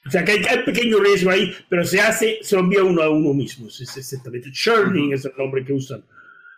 O 0.05 0.09
sea 0.09 0.23
que 0.23 0.31
hay, 0.31 0.63
pequeño 0.63 0.99
riesgo 0.99 1.31
ahí, 1.31 1.53
pero 1.67 1.83
se 1.83 1.99
hace, 1.99 2.39
se 2.41 2.55
lo 2.55 2.61
envía 2.61 2.83
uno 2.83 3.01
a 3.01 3.09
uno 3.09 3.33
mismo. 3.33 3.67
Es 3.67 3.97
exactamente. 3.97 4.51
Churning 4.51 5.11
es 5.11 5.25
el 5.25 5.33
nombre 5.37 5.65
que 5.65 5.73
usan. 5.73 6.03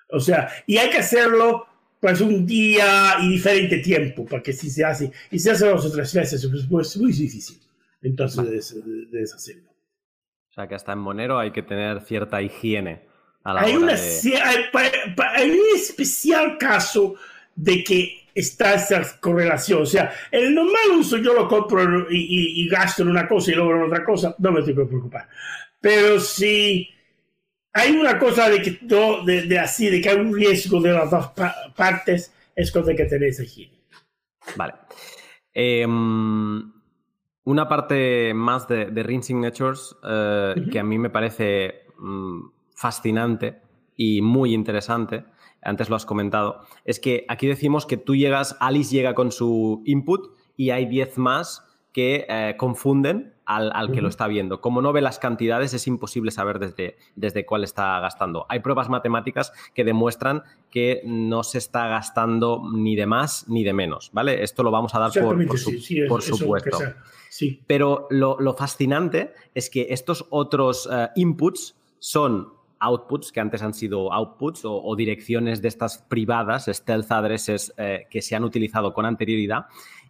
O 0.09 0.20
sea, 0.20 0.49
y 0.67 0.78
hay 0.78 0.89
que 0.89 0.99
hacerlo 0.99 1.65
pues 2.00 2.22
un 2.22 2.45
día 2.45 3.18
y 3.22 3.30
diferente 3.30 3.80
tiempo, 3.80 4.26
para 4.26 4.41
que 4.41 4.54
si 4.54 4.70
se 4.70 4.86
hace, 4.86 5.12
y 5.32 5.39
se 5.39 5.52
hace 5.52 5.68
dos 5.68 5.86
o 5.86 5.91
tres 5.91 6.14
veces, 6.14 6.47
pues, 6.50 6.66
pues 6.70 6.88
es 6.88 6.97
muy 6.97 7.12
difícil. 7.12 7.58
Entonces, 8.02 8.76
de, 8.84 9.20
deshacerlo. 9.20 9.70
O 10.50 10.54
sea 10.54 10.68
que 10.68 10.76
hasta 10.76 10.93
en 10.93 11.00
Monero 11.00 11.38
hay 11.38 11.52
que 11.52 11.62
tener 11.62 12.02
cierta 12.02 12.41
higiene. 12.41 13.08
A 13.43 13.54
la 13.54 13.62
hay, 13.62 13.76
una, 13.76 13.93
hay, 13.93 14.66
hay 15.36 15.50
un 15.52 15.76
especial 15.76 16.58
caso 16.58 17.16
de 17.56 17.84
que 17.84 18.20
está 18.34 18.76
esa 18.76 19.20
correlación. 19.20 19.82
O 19.82 19.86
sea, 19.86 20.14
el 20.32 20.54
normal 20.54 20.97
uso 20.97 21.18
yo 21.18 21.34
lo 21.34 21.47
compro 21.47 22.08
y, 22.10 22.68
gasto 22.70 23.04
en 23.04 23.10
una 23.10 23.28
cosa 23.28 23.52
y 23.52 23.56
luego 23.56 23.76
en 23.76 23.84
otra 23.84 24.04
cosa, 24.04 24.36
no 24.39 24.52
me 24.52 24.62
tengo 24.62 24.84
que 24.84 24.89
preocupar. 24.89 25.28
Pero 25.82 26.20
si 26.20 26.89
hay 27.74 27.91
una 27.91 28.17
cosa 28.17 28.49
de 28.49 28.61
que 28.61 28.80
de, 28.82 29.59
así, 29.59 29.89
de 29.89 30.01
que 30.01 30.09
hay 30.09 30.17
un 30.17 30.34
riesgo 30.34 30.82
de 30.82 30.93
las 30.93 31.11
dos 31.11 31.32
partes, 31.76 32.34
es 32.55 32.72
cosa 32.72 32.93
que 32.93 33.05
tenéis 33.05 33.39
aquí. 33.39 33.72
Vale. 34.55 34.74
Em, 35.53 36.72
una 37.43 37.67
parte 37.67 38.34
más 38.34 38.67
de, 38.67 38.86
de 38.88 39.03
Ring 39.03 39.24
Signatures 39.24 39.95
eh, 40.03 40.55
que 40.72 40.80
a 40.80 40.84
mí 40.84 40.97
me 40.97 41.09
parece 41.09 41.86
mm, 41.97 42.41
fascinante 42.76 43.61
y 43.95 44.22
muy 44.22 44.53
interesante 44.53 45.26
antes 45.61 45.89
lo 45.89 45.95
has 45.95 46.05
comentado, 46.05 46.61
es 46.86 46.99
que 46.99 47.26
aquí 47.28 47.47
decimos 47.47 47.86
que 47.86 47.97
tú 47.97 48.15
llegas, 48.15 48.55
Alice 48.59 48.95
llega 48.95 49.13
con 49.13 49.32
su 49.32 49.82
input 49.86 50.38
y 50.55 50.70
hay 50.70 50.86
10 50.86 51.17
más 51.17 51.68
que 51.92 52.26
eh, 52.30 52.56
confunden 52.58 53.34
al, 53.46 53.92
que 53.92 54.02
lo 54.02 54.10
está 54.10 54.28
viendo. 54.28 54.62
Como 54.62 54.82
no 54.82 54.94
ve 54.94 55.02
las 55.02 55.18
cantidades, 55.18 55.74
es 55.74 55.88
imposible 55.88 56.30
saber 56.30 56.60
desde, 56.60 56.98
desde 57.16 57.48
cuál 57.48 57.64
está 57.64 58.00
gastando. 58.00 58.46
Hay 58.48 58.60
pruebas 58.60 58.90
matemáticas 58.90 59.52
que 59.74 59.84
demuestran 59.84 60.44
que 60.70 61.02
no 61.04 61.42
se 61.42 61.58
está 61.58 61.88
gastando 61.88 62.62
ni 62.72 62.96
de 62.96 63.08
más 63.08 63.50
ni 63.50 63.64
de 63.64 63.74
menos, 63.74 64.12
¿vale? 64.14 64.44
Esto 64.44 64.62
lo 64.62 64.70
vamos 64.70 64.94
a 64.94 65.00
dar 65.00 65.12
por, 65.14 65.44
por, 66.08 66.22
supuesto. 66.22 66.78
Pero 67.66 68.08
lo, 68.12 68.54
fascinante 68.54 69.34
es 69.56 69.72
que 69.72 69.88
estos 69.90 70.28
otros 70.30 70.88
eh, 70.92 71.10
inputs 71.16 71.76
son 71.98 72.54
outputs 72.80 73.32
que 73.32 73.40
antes 73.40 73.62
han 73.62 73.74
sido 73.74 74.14
outputs 74.14 74.62
o, 74.64 74.96
direcciones 74.96 75.62
de 75.62 75.68
estas 75.68 75.98
privadas, 75.98 76.70
stealth 76.72 77.12
addresses 77.12 77.74
eh, 77.78 78.08
que 78.10 78.22
se 78.22 78.36
han 78.36 78.44
utilizado 78.44 78.94
con 78.94 79.06
anterioridad 79.06 79.66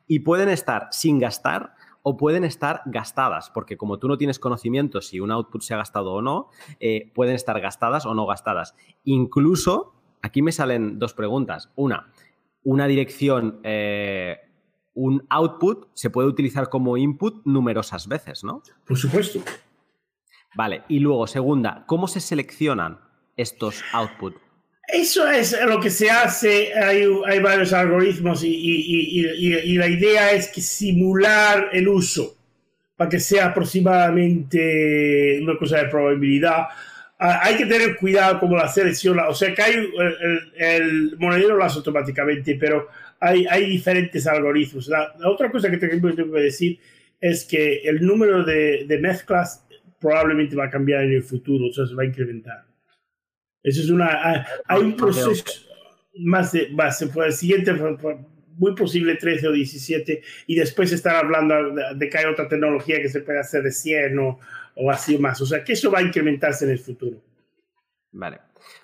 y 0.10 0.22
pueden 0.22 0.50
estar 0.50 0.88
sin 0.92 1.20
gastar 1.20 1.76
o 2.02 2.18
pueden 2.18 2.44
estar 2.44 2.82
gastadas, 2.88 3.52
porque 3.52 3.78
como 3.78 4.00
tú 4.00 4.08
no 4.08 4.18
tienes 4.18 4.40
conocimiento 4.40 5.02
si 5.02 5.20
un 5.20 5.32
output 5.32 5.62
se 5.62 5.76
ha 5.76 5.78
gastado 5.78 6.14
o 6.14 6.22
no, 6.22 6.50
eh, 6.80 7.12
pueden 7.14 7.36
estar 7.36 7.62
gastadas 7.62 8.06
o 8.08 8.16
no 8.16 8.26
gastadas. 8.26 8.76
Incluso, 9.04 9.94
aquí 10.24 10.42
me 10.42 10.52
salen 10.52 10.98
dos 10.98 11.14
preguntas. 11.14 11.72
Una, 11.76 12.12
una 12.64 12.88
dirección, 12.88 13.60
eh, 13.64 14.38
un 14.96 15.28
output 15.30 15.90
se 15.94 16.10
puede 16.10 16.28
utilizar 16.28 16.70
como 16.70 16.98
input 16.98 17.46
numerosas 17.46 18.08
veces, 18.08 18.44
¿no? 18.44 18.64
Por 18.88 18.98
supuesto. 18.98 19.42
Vale, 20.56 20.84
y 20.88 21.00
luego, 21.00 21.28
segunda, 21.28 21.86
¿cómo 21.86 22.08
se 22.08 22.20
seleccionan 22.20 23.00
estos 23.38 23.84
outputs? 23.94 24.49
Eso 24.92 25.30
es 25.30 25.56
lo 25.68 25.80
que 25.80 25.90
se 25.90 26.10
hace, 26.10 26.74
hay, 26.74 27.06
hay 27.28 27.40
varios 27.40 27.74
algoritmos 27.74 28.44
y, 28.44 29.76
la 29.78 29.88
idea 29.88 30.32
es 30.32 30.48
simular 30.48 31.70
el 31.74 31.88
uso 31.88 32.36
para 32.96 33.10
que 33.10 33.20
sea 33.20 33.48
aproximadamente 33.48 35.40
una 35.42 35.58
cosa 35.58 35.78
de 35.78 35.86
probabilidad. 35.90 36.68
Ah, 37.20 37.40
hay 37.44 37.56
que 37.56 37.66
tener 37.66 37.98
cuidado 37.98 38.40
como 38.40 38.58
la 38.58 38.68
selección, 38.68 39.20
o 39.20 39.34
sea 39.34 39.54
que 39.54 39.62
hay 39.62 39.74
el, 39.74 40.54
el, 40.56 41.18
monedero 41.18 41.56
lo 41.56 41.64
hace 41.64 41.78
automáticamente, 41.78 42.56
pero 42.56 42.88
hay, 43.20 43.46
hay 43.46 43.70
diferentes 43.70 44.26
algoritmos. 44.26 44.88
La, 44.88 45.14
otra 45.26 45.52
cosa 45.52 45.70
que 45.70 45.78
tengo, 45.78 46.16
que 46.16 46.24
decir 46.42 46.80
es 47.22 47.46
que 47.46 47.82
el 47.84 48.02
número 48.02 48.44
de, 48.44 48.86
de 48.88 48.98
mezclas 48.98 49.66
probablemente 50.00 50.56
va 50.56 50.66
a 50.66 50.70
cambiar 50.70 51.04
en 51.04 51.14
el 51.14 51.24
futuro, 51.24 51.68
o 51.68 51.74
sea, 51.74 51.86
se 51.86 51.94
va 51.94 52.04
a 52.04 52.06
incrementar. 52.06 52.69
Eso 53.64 53.82
es 53.82 53.90
una. 53.90 54.46
Hay 54.66 54.82
un 54.82 54.96
proceso 54.96 55.44
más 56.18 56.52
de. 56.52 56.70
Más, 56.70 57.02
el 57.02 57.34
siguiente 57.34 57.74
muy 58.58 58.76
posible 58.76 59.16
13 59.16 59.48
o 59.48 59.52
17, 59.54 60.22
y 60.48 60.56
después 60.56 60.92
estar 60.92 61.16
hablando 61.16 61.56
de, 61.96 62.10
que 62.10 62.18
hay 62.18 62.26
otra 62.26 62.50
tecnología 62.50 63.02
que 63.02 63.08
se 63.08 63.22
puede 63.22 63.40
hacer 63.40 63.64
de 63.64 63.72
100 63.72 64.20
o, 64.20 64.40
o 64.76 64.92
así 64.92 65.18
más. 65.18 65.40
O 65.42 65.46
sea, 65.46 65.64
que 65.64 65.74
eso 65.74 65.90
va 65.90 66.00
a 66.00 66.04
incrementarse 66.04 66.66
en 66.66 66.72
el 66.72 66.80
futuro. 66.80 67.22
Vale. 68.12 68.40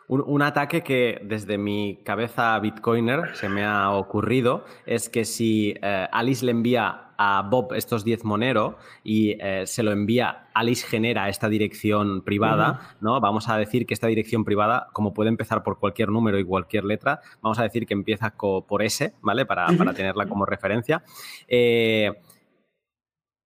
Un, 0.07 0.41
ataque 0.43 0.81
que 0.81 1.19
desde 1.23 1.57
mi 1.57 1.99
cabeza 2.03 2.59
bitcoiner 2.59 3.35
se 3.35 3.49
me 3.49 3.63
ha 3.63 3.89
ocurrido 3.89 4.63
es 4.85 5.09
que 5.09 5.25
si 5.25 5.75
eh, 5.81 6.07
Alice 6.11 6.45
le 6.45 6.51
envía 6.51 7.04
a 7.17 7.47
Bob 7.49 7.73
estos 7.73 8.03
10 8.03 8.23
Monero 8.23 8.77
y 9.03 9.37
eh, 9.39 9.63
se 9.65 9.83
lo 9.83 9.91
envía, 9.91 10.47
Alice 10.53 10.85
genera 10.85 11.29
esta 11.29 11.49
dirección 11.49 12.21
privada, 12.21 12.95
¿no? 13.01 13.19
Vamos 13.19 13.49
a 13.49 13.57
decir 13.57 13.85
que 13.85 13.93
esta 13.93 14.07
dirección 14.07 14.43
privada, 14.45 14.87
como 14.93 15.13
puede 15.13 15.29
empezar 15.29 15.63
por 15.63 15.79
cualquier 15.79 16.09
número 16.09 16.39
y 16.39 16.43
cualquier 16.43 16.85
letra, 16.85 17.21
vamos 17.41 17.59
a 17.59 17.63
decir 17.63 17.85
que 17.85 17.93
empieza 17.93 18.35
por 18.35 18.83
S, 18.83 19.13
¿vale? 19.21 19.45
Para, 19.45 19.67
tenerla 19.93 20.27
como 20.27 20.45
referencia. 20.45 21.03
Eh, 21.47 22.11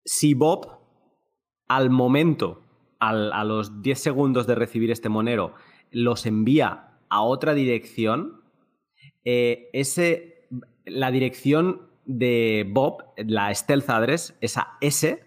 si 0.06 0.34
Bob, 0.34 0.80
al 1.68 1.90
momento, 1.90 2.64
a 3.00 3.44
los 3.44 3.82
10 3.82 4.00
segundos 4.00 4.46
de 4.48 4.56
recibir 4.56 4.92
este 4.92 5.10
Monero, 5.10 5.54
los 5.92 6.26
envía 6.26 6.90
a 7.10 7.22
otra 7.22 7.54
dirección, 7.54 8.42
eh, 9.26 9.70
ese, 9.74 10.48
la 10.86 11.12
dirección 11.12 11.89
de 12.10 12.66
Bob, 12.68 13.04
la 13.18 13.54
stealth 13.54 13.88
address, 13.88 14.36
esa 14.42 14.70
S, 14.82 15.24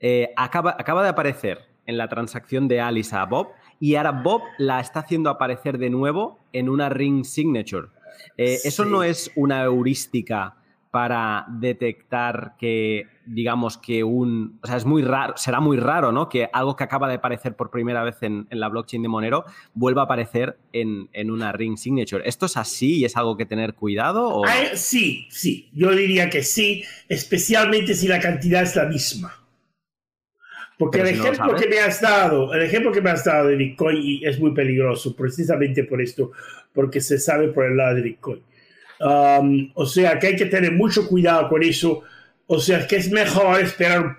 eh, 0.00 0.32
acaba, 0.36 0.76
acaba 0.78 1.02
de 1.02 1.08
aparecer 1.08 1.66
en 1.86 1.96
la 1.96 2.08
transacción 2.08 2.68
de 2.68 2.80
Alice 2.80 3.16
a 3.16 3.24
Bob 3.24 3.48
y 3.80 3.94
ahora 3.94 4.12
Bob 4.12 4.42
la 4.58 4.80
está 4.80 5.00
haciendo 5.00 5.30
aparecer 5.30 5.78
de 5.78 5.88
nuevo 5.88 6.38
en 6.52 6.68
una 6.68 6.90
ring 6.90 7.24
signature. 7.24 7.88
Eh, 8.36 8.58
eso 8.64 8.84
no 8.84 9.02
es 9.02 9.30
una 9.34 9.62
heurística 9.62 10.55
para 10.96 11.44
detectar 11.50 12.54
que, 12.58 13.06
digamos, 13.26 13.76
que 13.76 14.02
un. 14.02 14.58
O 14.62 14.66
sea, 14.66 14.78
es 14.78 14.86
muy 14.86 15.02
raro, 15.02 15.34
será 15.36 15.60
muy 15.60 15.76
raro, 15.76 16.10
¿no? 16.10 16.30
Que 16.30 16.48
algo 16.54 16.74
que 16.74 16.84
acaba 16.84 17.06
de 17.06 17.16
aparecer 17.16 17.54
por 17.54 17.70
primera 17.70 18.02
vez 18.02 18.22
en, 18.22 18.46
la 18.48 18.70
blockchain 18.70 19.02
de 19.02 19.08
Monero 19.08 19.44
vuelva 19.74 20.00
a 20.00 20.04
aparecer 20.06 20.56
en, 20.72 21.30
una 21.30 21.52
ring 21.52 21.76
signature. 21.76 22.26
¿Esto 22.26 22.46
es 22.46 22.56
así 22.56 23.00
y 23.00 23.04
es 23.04 23.14
algo 23.14 23.36
que 23.36 23.44
tener 23.44 23.74
cuidado? 23.74 24.40
sí, 24.72 25.26
sí. 25.28 25.68
Yo 25.74 25.90
diría 25.94 26.30
que 26.30 26.42
sí, 26.42 26.82
especialmente 27.10 27.92
si 27.92 28.08
la 28.08 28.18
cantidad 28.18 28.62
es 28.62 28.74
la 28.74 28.86
misma. 28.86 29.34
Porque 30.78 31.02
el 31.02 31.08
ejemplo 31.08 31.56
que 31.56 31.68
me 31.68 31.78
has 31.78 32.00
dado, 32.00 32.54
el 32.54 32.62
ejemplo 32.62 32.90
que 32.90 33.02
me 33.02 33.10
has 33.10 33.22
dado 33.22 33.48
de 33.48 33.56
Bitcoin 33.56 34.20
es 34.22 34.40
muy 34.40 34.54
peligroso, 34.54 35.14
precisamente 35.14 35.84
por 35.84 36.00
esto, 36.00 36.32
porque 36.72 37.02
se 37.02 37.18
sabe 37.18 37.48
por 37.48 37.66
el 37.66 37.76
lado 37.76 37.96
de 37.96 38.00
Bitcoin. 38.00 38.42
Um, 38.98 39.70
o 39.74 39.84
sea 39.84 40.18
que 40.18 40.28
hay 40.28 40.36
que 40.36 40.46
tener 40.46 40.72
mucho 40.72 41.06
cuidado 41.06 41.48
con 41.48 41.62
eso. 41.62 42.02
O 42.48 42.60
sea 42.60 42.86
que 42.86 42.96
es 42.96 43.10
mejor 43.10 43.60
esperar 43.60 44.18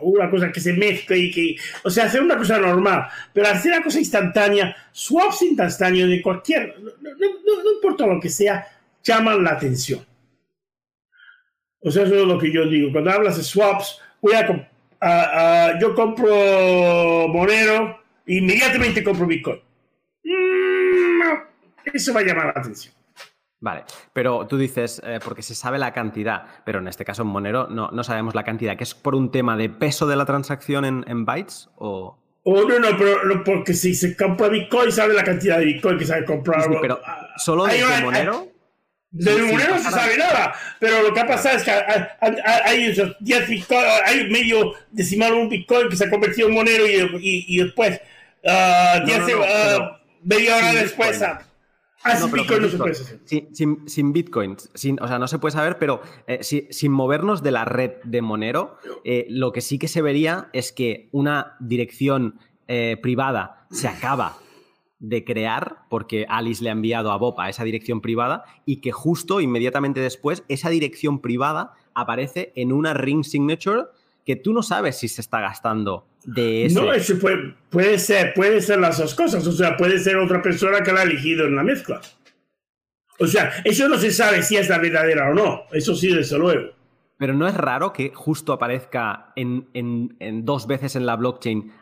una 0.00 0.30
cosa 0.30 0.50
que 0.50 0.60
se 0.60 0.72
mezcle 0.72 1.18
y 1.18 1.30
que. 1.30 1.56
O 1.84 1.90
sea, 1.90 2.04
hacer 2.04 2.22
una 2.22 2.36
cosa 2.36 2.58
normal. 2.58 3.06
Pero 3.32 3.48
hacer 3.48 3.72
una 3.72 3.82
cosa 3.82 3.98
instantánea, 3.98 4.74
swaps 4.92 5.42
instantáneos 5.42 6.08
de 6.08 6.22
cualquier. 6.22 6.74
No, 6.80 7.72
importa 7.74 8.06
lo 8.06 8.18
que 8.18 8.30
sea, 8.30 8.66
llaman 9.04 9.44
la 9.44 9.50
atención. 9.50 10.04
O 11.80 11.90
sea, 11.90 12.04
eso 12.04 12.14
es 12.16 12.26
lo 12.26 12.38
que 12.38 12.50
yo 12.50 12.66
digo. 12.66 12.90
Cuando 12.90 13.10
hablas 13.10 13.36
de 13.36 13.42
swaps, 13.42 14.00
voy 14.22 14.34
a. 14.34 15.78
yo 15.78 15.94
compro 15.94 17.28
Monero, 17.28 18.00
inmediatamente 18.26 19.04
compro 19.04 19.26
Bitcoin. 19.26 19.60
Mm, 20.24 21.32
eso 21.92 22.14
va 22.14 22.20
a 22.20 22.24
llamar 22.24 22.46
la 22.46 22.60
atención. 22.62 22.95
Vale, 23.58 23.84
pero 24.12 24.46
tú 24.46 24.58
dices, 24.58 25.00
eh, 25.04 25.18
porque 25.24 25.42
se 25.42 25.54
sabe 25.54 25.78
la 25.78 25.92
cantidad, 25.92 26.44
pero 26.64 26.80
en 26.80 26.88
este 26.88 27.06
caso 27.06 27.22
en 27.22 27.28
Monero 27.28 27.68
no, 27.68 27.88
no 27.90 28.04
sabemos 28.04 28.34
la 28.34 28.44
cantidad, 28.44 28.76
¿que 28.76 28.84
es 28.84 28.94
por 28.94 29.14
un 29.14 29.30
tema 29.30 29.56
de 29.56 29.70
peso 29.70 30.06
de 30.06 30.16
la 30.16 30.26
transacción 30.26 30.84
en, 30.84 31.24
bytes 31.24 31.70
o...? 31.76 32.18
Oh, 32.48 32.62
no, 32.62 32.78
no, 32.78 32.96
pero 32.96 33.42
porque 33.42 33.74
si 33.74 33.94
se 33.94 34.14
compra 34.16 34.48
Bitcoin, 34.48 34.92
sabe 34.92 35.14
la 35.14 35.24
cantidad 35.24 35.58
de 35.58 35.64
Bitcoin 35.64 35.98
que 35.98 36.04
se 36.04 36.14
ha 36.14 36.24
comprado. 36.24 36.70
Sí, 36.70 36.78
pero 36.80 37.00
¿solo 37.38 37.64
de 37.64 37.82
Monero? 38.02 38.46
De 39.10 39.42
Monero 39.42 39.74
no 39.74 39.82
se 39.82 39.90
sabe 39.90 40.16
nada, 40.16 40.54
pero 40.78 41.02
lo 41.02 41.12
que 41.12 41.20
ha 41.20 41.26
pasado 41.26 41.56
es 41.56 41.64
que 41.64 41.72
hay, 41.72 42.94
10 43.20 43.48
Bitcoin, 43.48 43.80
hay 44.04 44.30
medio 44.30 44.74
decimal 44.92 45.32
un 45.32 45.48
Bitcoin 45.48 45.88
que 45.88 45.96
se 45.96 46.04
ha 46.04 46.10
convertido 46.10 46.48
en 46.48 46.54
Monero 46.54 46.86
y, 46.86 47.46
y, 47.48 47.64
después, 47.64 48.00
uh, 48.44 49.04
10, 49.04 49.22
media 50.22 50.56
hora 50.56 50.72
después... 50.74 51.20
Ah, 52.06 52.16
sin 52.16 52.30
Bitcoin 52.30 52.62
no 52.62 52.68
se 52.68 52.78
puede 52.78 52.94
Sin, 53.86 54.12
Bitcoin, 54.12 54.56
o 55.00 55.08
sea, 55.08 55.18
no 55.18 55.28
se 55.28 55.38
puede 55.38 55.52
saber, 55.52 55.78
pero 55.78 56.00
eh, 56.26 56.42
sin 56.42 56.92
movernos 56.92 57.42
de 57.42 57.50
la 57.50 57.64
red 57.64 57.94
de 58.04 58.22
Monero, 58.22 58.78
eh, 59.04 59.26
lo 59.28 59.52
que 59.52 59.60
sí 59.60 59.78
que 59.78 59.88
se 59.88 60.02
vería 60.02 60.48
es 60.52 60.72
que 60.72 61.08
una 61.12 61.56
dirección 61.58 62.38
eh, 62.68 62.96
privada 63.02 63.66
se 63.70 63.88
acaba 63.88 64.38
de 64.98 65.24
crear 65.24 65.78
porque 65.90 66.26
Alice 66.28 66.62
le 66.62 66.70
ha 66.70 66.72
enviado 66.72 67.10
a 67.10 67.18
Bob 67.18 67.38
a 67.40 67.50
esa 67.50 67.64
dirección 67.64 68.00
privada 68.00 68.44
y 68.64 68.80
que 68.80 68.92
justo 68.92 69.40
inmediatamente 69.40 70.00
después 70.00 70.44
esa 70.48 70.70
dirección 70.70 71.20
privada 71.20 71.74
aparece 71.94 72.52
en 72.56 72.72
una 72.72 72.94
ring 72.94 73.24
signature 73.24 73.84
que 74.26 74.34
tú 74.34 74.52
no 74.52 74.62
sabes 74.62 74.98
si 74.98 75.06
se 75.06 75.20
está 75.20 75.40
gastando 75.40 76.08
de 76.24 76.66
ese. 76.66 76.74
No, 76.74 76.92
eso 76.92 77.16
puede, 77.18 77.54
puede, 77.70 77.96
ser, 78.00 78.34
puede 78.34 78.60
ser 78.60 78.80
las 78.80 78.98
dos 78.98 79.14
cosas. 79.14 79.46
O 79.46 79.52
sea, 79.52 79.76
puede 79.76 80.00
ser 80.00 80.16
otra 80.16 80.42
persona 80.42 80.82
que 80.82 80.92
la 80.92 81.00
ha 81.00 81.04
elegido 81.04 81.46
en 81.46 81.54
la 81.54 81.62
mezcla. 81.62 82.00
O 83.20 83.26
sea, 83.28 83.52
eso 83.64 83.88
no 83.88 83.96
se 83.96 84.10
sabe 84.10 84.42
si 84.42 84.56
es 84.56 84.68
la 84.68 84.78
verdadera 84.78 85.30
o 85.30 85.34
no. 85.34 85.62
Eso 85.70 85.94
sí, 85.94 86.12
desde 86.12 86.36
luego. 86.38 86.72
Pero 87.16 87.34
no 87.34 87.46
es 87.46 87.54
raro 87.54 87.92
que 87.92 88.12
justo 88.12 88.52
aparezca 88.52 89.32
en, 89.36 89.68
en, 89.72 90.44
dos 90.44 90.66
veces 90.66 90.96
en 90.96 91.06
la 91.06 91.14
blockchain 91.14 91.72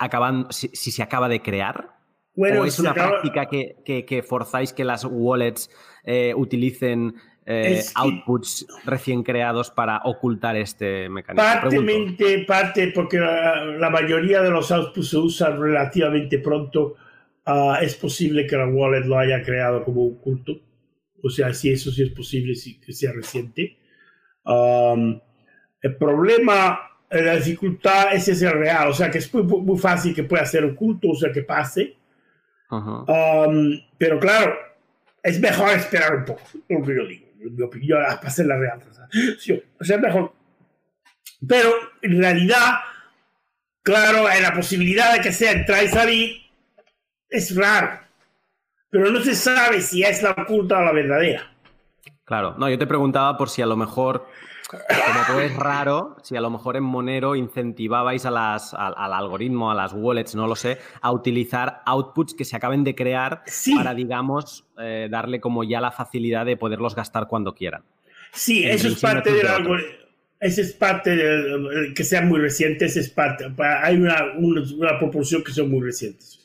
acaban, 0.00 0.48
si, 0.50 0.68
se 0.74 1.02
acaba 1.04 1.28
de 1.28 1.40
crear. 1.40 1.90
Bueno, 2.34 2.62
¿O 2.62 2.64
es 2.64 2.80
una 2.80 2.92
práctica 2.92 3.46
que, 3.46 4.04
que, 4.04 4.22
forzáis 4.24 4.72
que 4.72 4.84
las 4.84 5.06
wallets 5.08 5.70
eh, 6.04 6.34
utilicen 6.36 7.14
eh, 7.48 7.80
outputs 7.94 8.66
recién 8.84 9.22
creados 9.22 9.70
para 9.70 10.00
ocultar 10.04 10.56
este 10.56 11.08
mecanismo? 11.08 11.44
Partemente, 11.44 12.40
parte 12.40 12.88
porque 12.88 13.20
la, 13.20 13.88
mayoría 13.88 14.42
de 14.42 14.50
los 14.50 14.72
outputs 14.72 15.10
se 15.10 15.16
usan 15.16 15.60
relativamente 15.60 16.40
pronto. 16.40 16.96
Ah, 17.44 17.78
es 17.80 17.94
posible 17.94 18.48
que 18.48 18.56
la 18.56 18.66
wallet 18.66 19.06
lo 19.06 19.16
haya 19.16 19.42
creado 19.42 19.84
como 19.84 20.04
oculto. 20.04 20.54
O 21.22 21.30
sea, 21.30 21.54
si 21.54 21.70
eso 21.70 21.92
sí 21.92 22.02
es 22.02 22.10
posible 22.10 22.54
que 22.84 22.92
sea 22.92 23.12
reciente. 23.12 23.78
Um, 24.44 25.20
el 25.80 25.96
problema, 25.96 26.80
eh, 27.08 27.22
la 27.22 27.36
dificultad 27.36 28.12
es 28.12 28.26
ese 28.26 28.50
real. 28.50 28.88
O 28.88 28.92
sea, 28.92 29.08
que 29.08 29.18
es 29.18 29.32
muy, 29.32 29.78
fácil 29.78 30.12
que 30.12 30.24
pueda 30.24 30.44
ser 30.44 30.64
oculto, 30.64 31.10
o 31.10 31.14
sea, 31.14 31.30
que 31.30 31.42
pase. 31.42 31.94
Um, 32.68 33.78
pero 33.96 34.18
claro, 34.18 34.52
es 35.22 35.38
mejor 35.38 35.70
esperar 35.70 36.16
un 36.16 36.24
poco, 36.24 36.42
lo 36.68 36.82
que 36.82 36.96
yo 36.96 37.06
digo 37.06 37.25
mi 37.50 37.62
opinión, 37.62 38.02
a 38.02 38.12
hacer 38.12 38.46
la 38.46 38.56
real 38.56 38.80
O 39.78 39.84
sea, 39.84 39.98
mejor. 39.98 40.32
Pero 41.46 41.70
en 42.02 42.18
realidad, 42.18 42.78
claro, 43.82 44.24
la 44.24 44.52
posibilidad 44.54 45.14
de 45.14 45.20
que 45.20 45.32
sea 45.32 45.52
entrar 45.52 45.84
y 45.84 45.88
salir 45.88 46.36
es 47.28 47.54
raro. 47.54 48.00
Pero 48.90 49.10
no 49.10 49.20
se 49.20 49.34
sabe 49.34 49.80
si 49.80 50.02
es 50.02 50.22
la 50.22 50.30
oculta 50.30 50.78
o 50.78 50.82
la 50.82 50.92
verdadera. 50.92 51.52
Claro, 52.24 52.56
no, 52.58 52.68
yo 52.68 52.78
te 52.78 52.86
preguntaba 52.86 53.36
por 53.36 53.48
si 53.50 53.62
a 53.62 53.66
lo 53.66 53.76
mejor 53.76 54.26
como 54.68 55.40
es 55.40 55.54
raro, 55.54 56.16
si 56.22 56.36
a 56.36 56.40
lo 56.40 56.50
mejor 56.50 56.76
en 56.76 56.82
Monero 56.82 57.36
incentivabais 57.36 58.26
a 58.26 58.30
las, 58.30 58.74
al 58.74 59.12
algoritmo, 59.12 59.70
a 59.70 59.74
las 59.74 59.92
wallets, 59.92 60.34
no 60.34 60.46
lo 60.46 60.56
sé, 60.56 60.78
a 61.00 61.12
utilizar 61.12 61.82
outputs 61.86 62.34
que 62.34 62.44
se 62.44 62.56
acaben 62.56 62.82
de 62.82 62.94
crear 62.94 63.42
para, 63.76 63.94
digamos, 63.94 64.64
eh, 64.78 65.08
darle 65.10 65.40
como 65.40 65.62
ya 65.64 65.80
la 65.80 65.92
facilidad 65.92 66.46
de 66.46 66.56
poderlos 66.56 66.94
gastar 66.94 67.28
cuando 67.28 67.54
quieran. 67.54 67.82
Sí, 68.32 68.64
eso 68.64 68.88
es 68.88 69.00
parte 69.00 69.32
del 69.32 69.46
algoritmo. 69.46 70.06
Esa 70.38 70.60
es 70.60 70.72
parte 70.74 71.16
de 71.16 71.94
que 71.94 72.04
sean 72.04 72.28
muy 72.28 72.38
recientes, 72.38 72.96
es 72.96 73.08
parte. 73.08 73.46
Hay 73.82 73.96
una, 73.96 74.34
una, 74.36 74.98
proporción 74.98 75.42
que 75.42 75.50
son 75.50 75.70
muy 75.70 75.82
recientes. 75.82 76.40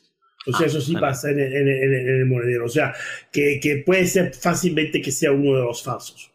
O 0.46 0.52
sea, 0.52 0.64
ah, 0.64 0.66
eso 0.66 0.80
sí 0.80 0.96
pasa 0.96 1.30
en 1.30 1.38
el, 1.38 1.54
en, 1.54 2.08
el, 2.08 2.26
monedero. 2.26 2.64
O 2.64 2.70
sea, 2.70 2.94
que, 3.30 3.60
que, 3.62 3.82
puede 3.84 4.06
ser 4.06 4.32
fácilmente 4.32 5.02
que 5.02 5.12
sea 5.12 5.30
uno 5.30 5.58
de 5.58 5.64
los 5.64 5.82
falsos. 5.82 6.32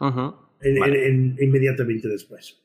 Ajá 0.00 0.34
inmediatamente 0.62 2.08
después. 2.08 2.62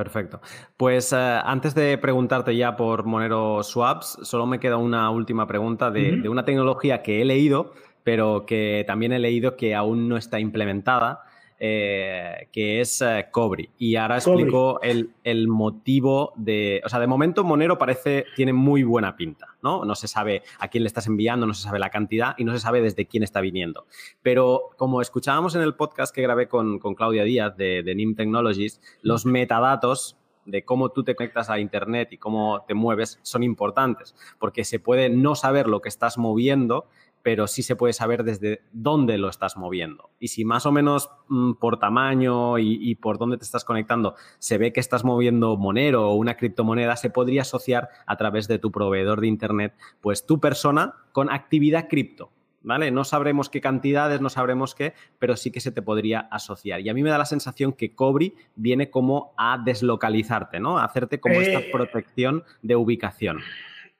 Perfecto. 0.00 0.40
Pues 0.78 1.12
eh, 1.12 1.16
antes 1.16 1.74
de 1.74 1.98
preguntarte 1.98 2.56
ya 2.56 2.74
por 2.74 3.04
Monero 3.04 3.62
Swaps, 3.62 4.20
solo 4.22 4.46
me 4.46 4.58
queda 4.58 4.78
una 4.78 5.10
última 5.10 5.46
pregunta 5.46 5.90
de, 5.90 6.26
una 6.26 6.46
tecnología 6.46 7.02
que 7.02 7.20
he 7.20 7.24
leído, 7.26 7.74
pero 8.02 8.46
que 8.46 8.84
también 8.86 9.12
he 9.12 9.18
leído 9.18 9.56
que 9.56 9.74
aún 9.74 10.08
no 10.08 10.16
está 10.16 10.40
implementada. 10.40 11.24
Eh, 11.62 12.48
que 12.52 12.80
es 12.80 13.02
eh, 13.02 13.28
Cobri. 13.30 13.68
Y 13.76 13.96
ahora 13.96 14.16
explico 14.16 14.80
el, 14.80 15.10
el, 15.24 15.46
motivo 15.46 16.32
de. 16.36 16.80
O 16.86 16.88
sea, 16.88 16.98
de 16.98 17.06
momento 17.06 17.44
Monero 17.44 17.76
parece, 17.76 18.24
tiene 18.34 18.54
muy 18.54 18.82
buena 18.82 19.14
pinta, 19.14 19.48
¿no? 19.62 19.84
No 19.84 19.94
se 19.94 20.08
sabe 20.08 20.42
a 20.58 20.68
quién 20.68 20.84
le 20.84 20.86
estás 20.86 21.06
enviando, 21.06 21.46
no 21.46 21.52
se 21.52 21.64
sabe 21.64 21.78
la 21.78 21.90
cantidad 21.90 22.34
y 22.38 22.44
no 22.44 22.52
se 22.52 22.60
sabe 22.60 22.80
desde 22.80 23.04
quién 23.06 23.22
está 23.22 23.42
viniendo. 23.42 23.84
Pero 24.22 24.70
como 24.78 25.02
escuchábamos 25.02 25.54
en 25.54 25.60
el 25.60 25.74
podcast 25.74 26.14
que 26.14 26.22
grabé 26.22 26.48
con, 26.48 26.78
con 26.78 26.94
Claudia 26.94 27.24
Díaz 27.24 27.54
de, 27.58 27.82
de 27.82 27.94
NIM 27.94 28.14
Technologies, 28.14 28.80
los 29.02 29.26
metadatos 29.26 30.16
de 30.46 30.64
cómo 30.64 30.90
tú 30.90 31.04
te 31.04 31.14
conectas 31.14 31.50
a 31.50 31.60
Internet 31.60 32.08
y 32.12 32.16
cómo 32.18 32.64
te 32.66 32.74
mueves 32.74 33.18
son 33.22 33.42
importantes, 33.42 34.14
porque 34.38 34.64
se 34.64 34.80
puede 34.80 35.10
no 35.10 35.34
saber 35.34 35.68
lo 35.68 35.80
que 35.80 35.88
estás 35.88 36.18
moviendo, 36.18 36.86
pero 37.22 37.46
sí 37.46 37.62
se 37.62 37.76
puede 37.76 37.92
saber 37.92 38.24
desde 38.24 38.62
dónde 38.72 39.18
lo 39.18 39.28
estás 39.28 39.56
moviendo. 39.56 40.10
Y 40.18 40.28
si 40.28 40.44
más 40.44 40.66
o 40.66 40.72
menos 40.72 41.10
mm, 41.28 41.54
por 41.54 41.78
tamaño 41.78 42.58
y, 42.58 42.94
por 42.96 43.18
dónde 43.18 43.36
te 43.36 43.44
estás 43.44 43.64
conectando 43.64 44.14
se 44.38 44.58
ve 44.58 44.72
que 44.72 44.80
estás 44.80 45.04
moviendo 45.04 45.56
Monero 45.56 46.10
o 46.10 46.14
una 46.14 46.36
criptomoneda, 46.36 46.96
se 46.96 47.10
podría 47.10 47.42
asociar 47.42 47.88
a 48.06 48.16
través 48.16 48.48
de 48.48 48.58
tu 48.58 48.70
proveedor 48.70 49.20
de 49.20 49.26
Internet, 49.26 49.74
pues 50.00 50.26
tu 50.26 50.40
persona 50.40 50.94
con 51.12 51.30
actividad 51.30 51.88
cripto. 51.88 52.30
¿Vale? 52.62 52.90
No 52.90 53.04
sabremos 53.04 53.48
qué 53.48 53.62
cantidades, 53.62 54.20
no 54.20 54.28
sabremos 54.28 54.74
qué, 54.74 54.92
pero 55.18 55.34
sí 55.36 55.50
que 55.50 55.60
se 55.60 55.72
te 55.72 55.80
podría 55.80 56.20
asociar. 56.20 56.80
Y 56.80 56.90
a 56.90 56.94
mí 56.94 57.02
me 57.02 57.08
da 57.08 57.16
la 57.16 57.24
sensación 57.24 57.72
que 57.72 57.94
Cobri 57.94 58.34
viene 58.54 58.90
como 58.90 59.32
a 59.38 59.56
deslocalizarte, 59.64 60.60
¿no? 60.60 60.78
A 60.78 60.84
hacerte 60.84 61.20
como 61.20 61.36
esta 61.36 61.60
eh, 61.60 61.70
protección 61.72 62.44
de 62.60 62.76
ubicación. 62.76 63.38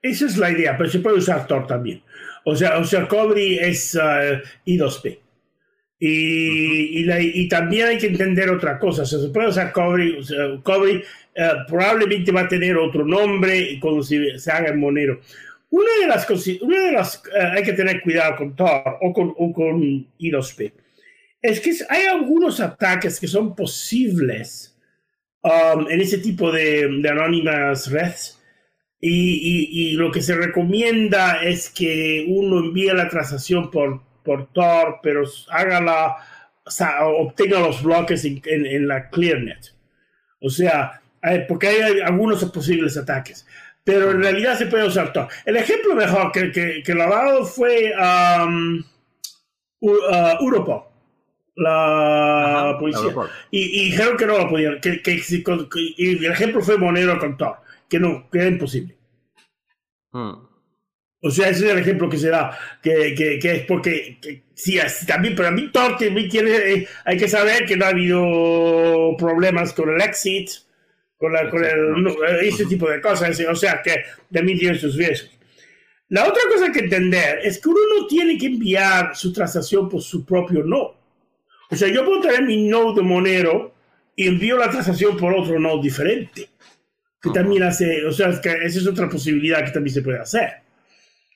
Esa 0.01 0.25
es 0.25 0.37
la 0.37 0.51
idea, 0.51 0.77
pero 0.77 0.89
se 0.89 0.99
puede 0.99 1.17
usar 1.17 1.45
Tor 1.47 1.67
también. 1.67 2.01
O 2.43 2.55
sea, 2.55 2.77
o 2.79 2.83
sea 2.83 3.07
Cobri 3.07 3.59
es 3.59 3.95
uh, 3.95 4.41
I2P. 4.65 5.19
Y, 5.99 7.11
y, 7.11 7.47
también 7.47 7.89
hay 7.89 7.97
que 7.99 8.07
entender 8.07 8.49
otra 8.49 8.79
cosa. 8.79 9.03
O 9.03 9.05
sea, 9.05 9.19
se 9.19 9.29
puede 9.29 9.49
usar 9.49 9.71
Cobri. 9.71 10.17
O 10.17 10.23
sea, 10.23 10.59
Cobri 10.63 10.97
uh, 10.97 11.67
probablemente 11.67 12.31
va 12.31 12.41
a 12.41 12.47
tener 12.47 12.75
otro 12.77 13.05
nombre 13.05 13.77
cuando 13.79 14.01
se, 14.01 14.39
se 14.39 14.51
haga 14.51 14.69
en 14.69 14.79
Monero. 14.79 15.21
Una 15.69 15.91
de 16.01 16.07
las 16.07 16.25
cosas, 16.25 16.59
una 16.61 16.81
de 16.81 16.91
las, 16.93 17.17
uh, 17.17 17.55
hay 17.55 17.63
que 17.63 17.73
tener 17.73 18.01
cuidado 18.01 18.35
con 18.37 18.55
Tor 18.55 18.97
o 19.01 19.13
con, 19.13 19.33
o 19.37 19.53
con 19.53 20.07
I2P, 20.19 20.73
es 21.43 21.59
que 21.59 21.71
hay 21.89 22.05
algunos 22.05 22.59
ataques 22.59 23.19
que 23.19 23.27
son 23.27 23.55
posibles 23.55 24.75
um, 25.43 25.87
en 25.89 26.01
ese 26.01 26.17
tipo 26.17 26.51
de, 26.51 26.87
de 27.01 27.09
anónimas 27.09 27.89
redes 27.89 28.40
y, 29.01 29.93
lo 29.93 30.11
que 30.11 30.21
se 30.21 30.35
recomienda 30.35 31.43
es 31.43 31.69
que 31.69 32.25
uno 32.27 32.59
envíe 32.59 32.93
la 32.93 33.09
transacción 33.09 33.71
por, 33.71 34.01
por 34.23 34.47
Tor, 34.53 34.99
pero 35.01 35.23
hágala, 35.49 36.17
obtenga 37.03 37.59
los 37.59 37.81
bloques 37.81 38.23
en, 38.25 38.87
la 38.87 39.09
ClearNet. 39.09 39.73
O 40.39 40.49
sea, 40.49 41.01
porque 41.47 41.67
hay 41.67 41.99
algunos 42.01 42.43
posibles 42.45 42.95
ataques. 42.97 43.45
Pero 43.83 44.11
en 44.11 44.21
realidad 44.21 44.55
se 44.59 44.67
puede 44.67 44.85
usar 44.85 45.11
Tor. 45.11 45.27
El 45.45 45.57
ejemplo 45.57 45.95
mejor 45.95 46.31
que, 46.31 46.51
que, 46.51 46.83
que 46.83 46.93
lo 46.93 47.03
ha 47.03 47.09
dado 47.09 47.45
fue 47.45 47.91
um, 47.97 48.83
uh, 49.79 49.95
Europol 50.39 50.83
la 51.55 52.77
policía. 52.79 53.13
Y, 53.49 53.81
y, 53.81 53.85
dijeron 53.91 54.15
que 54.17 54.25
no 54.25 54.37
lo 54.37 54.49
podían, 54.49 54.79
que, 54.79 55.01
que, 55.01 55.21
y 55.97 56.25
el 56.25 56.31
ejemplo 56.31 56.61
fue 56.61 56.77
Monero 56.77 57.19
con 57.19 57.37
Tor 57.37 57.57
que 57.91 57.99
no, 57.99 58.29
que 58.31 58.39
era 58.39 58.47
imposible. 58.47 58.97
Hmm. 60.13 60.47
O 61.23 61.29
sea, 61.29 61.49
ese 61.49 61.65
es 61.65 61.71
el 61.73 61.79
ejemplo 61.79 62.09
que 62.09 62.17
se 62.17 62.29
da, 62.29 62.57
que, 62.81 63.13
que, 63.13 63.37
que 63.37 63.51
es 63.51 63.65
porque, 63.65 64.17
sí, 64.55 64.79
también, 65.05 65.35
pero 65.35 65.49
a 65.49 65.51
mí 65.51 65.69
tiene, 66.29 66.51
eh, 66.51 66.87
hay 67.05 67.17
que 67.17 67.27
saber 67.27 67.65
que 67.65 67.75
no 67.75 67.85
ha 67.85 67.89
habido 67.89 69.15
problemas 69.17 69.73
con 69.73 69.89
el 69.89 70.01
exit, 70.01 70.49
con, 71.17 71.33
la, 71.33 71.49
con 71.49 71.63
el, 71.63 72.07
ese 72.41 72.65
tipo 72.65 72.89
de 72.89 73.01
cosas, 73.01 73.39
o 73.39 73.55
sea, 73.55 73.81
que 73.83 74.03
también 74.33 74.57
tiene 74.57 74.79
sus 74.79 74.95
riesgos. 74.95 75.37
La 76.07 76.27
otra 76.27 76.43
cosa 76.51 76.71
que 76.71 76.79
entender 76.79 77.39
es 77.43 77.61
que 77.61 77.69
uno 77.69 77.79
no 77.95 78.07
tiene 78.07 78.37
que 78.37 78.47
enviar 78.47 79.15
su 79.15 79.31
transacción 79.31 79.89
por 79.89 80.01
su 80.01 80.25
propio 80.25 80.63
no. 80.63 80.95
O 81.69 81.75
sea, 81.75 81.89
yo 81.89 82.03
puedo 82.05 82.21
tener 82.21 82.43
mi 82.43 82.67
nodo 82.67 82.95
de 82.95 83.01
Monero 83.01 83.73
y 84.15 84.27
envío 84.27 84.57
la 84.57 84.69
transacción 84.69 85.17
por 85.17 85.33
otro 85.33 85.59
nodo 85.59 85.81
diferente 85.81 86.50
que 87.21 87.29
también 87.29 87.63
hace, 87.63 88.05
o 88.05 88.11
sea, 88.11 88.29
que 88.41 88.49
esa 88.49 88.79
es 88.79 88.87
otra 88.87 89.07
posibilidad 89.07 89.63
que 89.63 89.71
también 89.71 89.93
se 89.93 90.01
puede 90.01 90.19
hacer. 90.19 90.49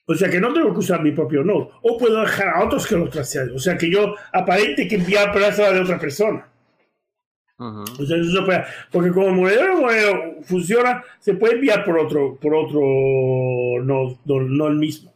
O 0.06 0.14
sea, 0.14 0.30
que 0.30 0.40
no 0.40 0.52
tengo 0.52 0.72
que 0.72 0.80
usar 0.80 1.02
mi 1.02 1.12
propio 1.12 1.42
nodo. 1.42 1.72
O 1.82 1.98
puedo 1.98 2.20
dejar 2.20 2.48
a 2.48 2.64
otros 2.64 2.86
que 2.86 2.96
lo 2.96 3.08
traceen. 3.08 3.50
O 3.54 3.58
sea, 3.58 3.76
que 3.76 3.90
yo 3.90 4.14
aparente 4.32 4.86
que 4.86 4.96
enviar 4.96 5.32
plaza 5.32 5.72
de 5.72 5.80
otra 5.80 5.98
persona. 5.98 6.48
O 7.58 8.06
sea, 8.06 8.16
eso 8.18 8.30
se 8.30 8.42
puede. 8.42 8.64
Porque 8.92 9.10
como 9.10 9.30
monedero, 9.30 9.80
monedero 9.80 10.36
funciona, 10.42 11.02
se 11.18 11.34
puede 11.34 11.54
enviar 11.54 11.84
por 11.84 11.98
otro, 11.98 12.36
por 12.36 12.54
otro 12.54 12.80
nodo, 13.82 14.18
no, 14.26 14.68
el 14.68 14.76
mismo. 14.76 15.12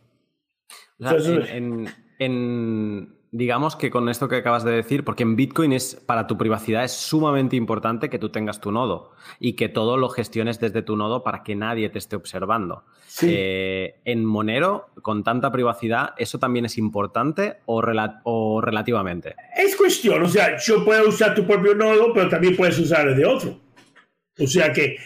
en, 0.99 1.87
en 2.18 3.20
digamos 3.33 3.76
que 3.76 3.91
con 3.91 4.09
esto 4.09 4.28
que 4.28 4.37
acabas 4.37 4.64
de 4.64 4.72
decir, 4.72 5.05
porque 5.05 5.22
en 5.22 5.37
Bitcoin 5.37 5.72
es 5.72 5.95
para 5.95 6.26
tu 6.26 6.37
privacidad 6.37 6.85
es 6.85 6.93
sumamente 6.93 7.57
importante 7.57 8.11
que 8.11 8.18
tú 8.18 8.31
tengas 8.31 8.61
tu 8.61 8.72
nodo 8.72 9.12
y 9.39 9.55
que 9.55 9.68
todo 9.68 9.97
lo 9.97 10.09
gestiones 10.09 10.59
desde 10.59 10.83
tu 10.83 10.97
nodo 10.97 11.22
para 11.22 11.43
que 11.43 11.55
nadie 11.55 11.89
te 11.91 11.99
esté 11.99 12.16
observando. 12.16 12.85
Eh, 13.22 14.01
en 14.05 14.24
Monero, 14.24 14.91
con 15.03 15.22
tanta 15.22 15.53
privacidad, 15.53 16.14
¿eso 16.16 16.39
también 16.39 16.64
es 16.64 16.78
importante 16.78 17.59
o, 17.66 17.83
o, 18.24 18.61
relativamente? 18.61 19.35
Es 19.57 19.76
cuestión, 19.76 20.22
o 20.22 20.28
sea, 20.28 20.57
yo 20.59 20.85
puedo 20.85 21.09
usar 21.09 21.35
tu 21.35 21.47
propio 21.47 21.74
nodo, 21.74 22.12
pero 22.12 22.28
también 22.28 22.57
puedes 22.57 22.78
usar 22.78 23.09
el 23.09 23.16
de 23.16 23.26
otro. 23.26 23.61
O 24.39 24.47
sea 24.47 24.72
que 24.72 24.97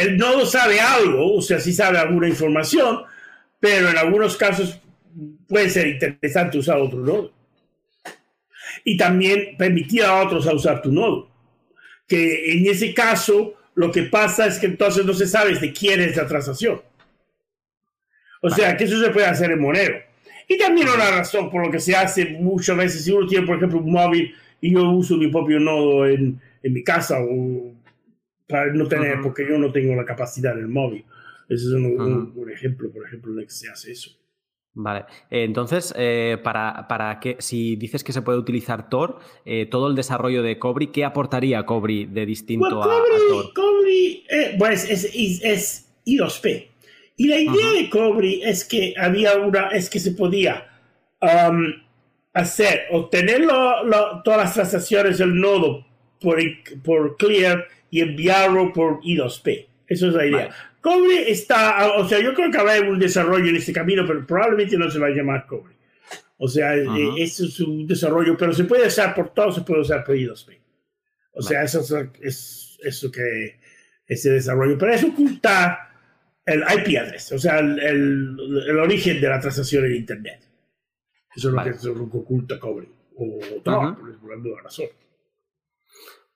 el 0.00 0.16
nodo 0.16 0.46
sabe 0.46 0.80
algo, 0.80 1.36
o 1.36 1.42
sea, 1.42 1.60
sí 1.60 1.72
sabe 1.72 1.98
alguna 1.98 2.28
información, 2.28 3.02
pero 3.60 3.88
en 3.88 3.98
algunos 3.98 4.36
casos 4.36 4.80
puede 5.48 5.70
ser 5.70 5.86
interesante 5.86 6.58
usar 6.58 6.78
otro 6.78 7.00
nodo. 7.00 7.32
Y 8.84 8.96
también 8.96 9.56
permitir 9.56 10.02
a 10.02 10.22
otros 10.22 10.46
a 10.46 10.54
usar 10.54 10.82
tu 10.82 10.92
nodo. 10.92 11.30
Que 12.06 12.52
en 12.52 12.66
ese 12.66 12.92
caso, 12.92 13.54
lo 13.74 13.90
que 13.90 14.04
pasa 14.04 14.46
es 14.46 14.58
que 14.58 14.66
entonces 14.66 15.04
no 15.04 15.14
se 15.14 15.26
sabe 15.26 15.58
de 15.58 15.72
quién 15.72 16.00
es 16.00 16.16
la 16.16 16.26
transacción. 16.26 16.80
O 18.42 18.50
sea, 18.50 18.76
que 18.76 18.84
eso 18.84 19.00
se 19.00 19.10
puede 19.10 19.26
hacer 19.26 19.50
en 19.50 19.60
Monero. 19.60 19.96
Y 20.46 20.58
también 20.58 20.88
una 20.88 21.10
razón 21.10 21.50
por 21.50 21.64
lo 21.64 21.70
que 21.70 21.80
se 21.80 21.96
hace 21.96 22.26
muchas 22.26 22.76
veces, 22.76 23.04
si 23.04 23.10
uno 23.10 23.26
tiene, 23.26 23.46
por 23.46 23.56
ejemplo, 23.56 23.78
un 23.78 23.90
móvil 23.90 24.34
y 24.60 24.72
yo 24.72 24.90
uso 24.90 25.16
mi 25.16 25.28
propio 25.28 25.58
nodo 25.58 26.06
en, 26.06 26.38
en 26.62 26.72
mi 26.72 26.84
casa 26.84 27.18
o 27.20 27.72
para 28.46 28.72
no 28.72 28.86
tener, 28.86 29.20
porque 29.22 29.46
yo 29.48 29.56
no 29.56 29.72
tengo 29.72 29.94
la 29.94 30.04
capacidad 30.04 30.54
del 30.54 30.68
móvil. 30.68 31.04
Ese 31.48 31.64
es 31.64 31.72
un, 31.72 32.32
un 32.34 32.50
ejemplo, 32.50 32.90
por 32.90 33.06
ejemplo, 33.06 33.32
en 33.32 33.38
el 33.40 33.44
que 33.46 33.52
se 33.52 33.70
hace 33.70 33.92
eso. 33.92 34.10
Vale, 34.76 35.04
entonces, 35.30 35.94
eh, 35.96 36.36
para, 36.42 36.88
para 36.88 37.20
que, 37.20 37.36
si 37.38 37.76
dices 37.76 38.02
que 38.02 38.12
se 38.12 38.22
puede 38.22 38.38
utilizar 38.38 38.88
Tor, 38.88 39.20
eh, 39.44 39.66
todo 39.66 39.86
el 39.88 39.94
desarrollo 39.94 40.42
de 40.42 40.58
Cobri, 40.58 40.88
¿qué 40.88 41.04
aportaría 41.04 41.64
Cobri 41.64 42.06
de 42.06 42.26
distinto 42.26 42.82
a, 42.82 42.86
Tor? 42.86 43.52
Cobri, 43.54 44.24
eh, 44.28 44.56
pues 44.58 44.90
es, 44.90 45.04
es, 45.14 45.94
I2P. 46.04 46.68
Y 47.16 47.28
la 47.28 47.38
idea 47.38 47.70
de 47.70 47.88
Cobri 47.88 48.42
es 48.42 48.64
que 48.64 48.94
había 48.98 49.36
una, 49.36 49.68
es 49.68 49.88
que 49.88 50.00
se 50.00 50.10
podía 50.10 50.66
um, 51.20 51.72
hacer, 52.32 52.86
obtener 52.90 53.46
todas 54.24 54.38
las 54.38 54.54
transacciones 54.54 55.18
del 55.18 55.40
nodo 55.40 55.86
por, 56.20 56.40
por 56.82 57.16
Clear 57.16 57.68
y 57.90 58.00
enviarlo 58.00 58.72
por 58.72 59.00
I2P. 59.02 59.66
Eso 59.86 60.08
es 60.08 60.14
la 60.14 60.26
idea. 60.26 60.73
Cobre 60.84 61.30
está, 61.30 61.94
o 61.96 62.06
sea, 62.06 62.20
yo 62.20 62.34
creo 62.34 62.50
que 62.50 62.58
habrá 62.58 62.78
un 62.82 62.98
desarrollo 62.98 63.48
en 63.48 63.56
este 63.56 63.72
camino, 63.72 64.04
pero 64.06 64.26
probablemente 64.26 64.76
no 64.76 64.90
se 64.90 64.98
va 64.98 65.06
a 65.06 65.16
llamar 65.16 65.46
cobre. 65.46 65.74
O 66.36 66.46
sea, 66.46 66.74
uh 66.74 67.16
es 67.16 67.58
un 67.60 67.86
desarrollo, 67.86 68.36
pero 68.36 68.52
se 68.52 68.64
puede 68.64 68.88
usar 68.88 69.14
por 69.14 69.32
todo, 69.32 69.50
se 69.50 69.62
puede 69.62 69.80
usar 69.80 70.04
por 70.04 70.14
I2P. 70.14 70.58
O 71.32 71.40
sea, 71.40 71.62
eso 71.62 71.80
es 72.20 72.78
eso 72.82 73.10
que 73.10 73.58
ese 74.06 74.28
desarrollo, 74.28 74.76
pero 74.76 74.92
es 74.92 75.02
ocultar 75.04 75.78
el 76.44 76.60
IP 76.60 76.98
address, 76.98 77.32
o 77.32 77.38
sea, 77.38 77.60
el, 77.60 77.78
el, 77.80 78.78
origen 78.78 79.22
de 79.22 79.28
la 79.30 79.40
transacción 79.40 79.86
en 79.86 79.96
Internet. 79.96 80.40
Eso 81.34 81.48
es 81.48 81.54
lo, 81.54 81.64
que, 81.64 81.70
es 81.70 81.84
lo 81.84 82.10
que 82.10 82.18
oculta 82.18 82.60
cobre. 82.60 82.88
O 83.16 83.40
todo, 83.62 83.96
por 84.20 84.32
alguna 84.32 84.62
razón. 84.62 84.88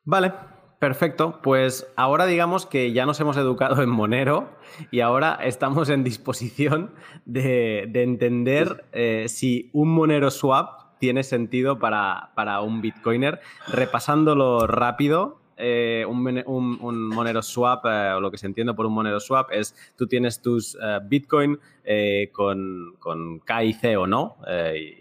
Vale, 0.05 0.33
Perfecto, 0.79 1.41
pues 1.43 1.89
ahora 1.97 2.27
digamos 2.27 2.65
que 2.65 2.93
ya 2.93 3.05
nos 3.05 3.19
hemos 3.19 3.37
educado 3.37 3.83
en 3.83 3.91
Monero 3.91 4.49
y 4.93 5.01
ahora 5.01 5.37
estamos 5.43 5.91
en 5.91 6.05
disposición 6.05 6.93
de, 7.25 7.91
entender 7.95 8.85
eh, 8.93 9.25
si 9.29 9.71
un 9.73 9.89
Monero 9.89 10.31
Swap 10.31 10.99
tiene 11.01 11.25
sentido 11.25 11.81
para, 11.81 12.61
un 12.63 12.81
Bitcoiner. 12.81 13.41
Repasándolo 13.67 14.69
rápido, 14.69 15.41
eh, 15.57 16.05
un, 16.07 17.09
Monero 17.09 17.43
Swap, 17.43 17.85
eh, 17.87 18.13
o 18.17 18.21
lo 18.21 18.31
que 18.31 18.39
se 18.39 18.47
entiende 18.47 18.73
por 18.75 18.87
un 18.87 18.93
Monero 18.93 19.19
Swap, 19.19 19.51
es 19.51 19.75
tú 19.97 20.07
tienes 20.07 20.41
tus 20.41 20.79
Bitcoin 21.09 21.59
con, 22.31 22.95
con 23.01 23.41
KIC 23.41 23.99
o 23.99 24.07
no. 24.07 24.37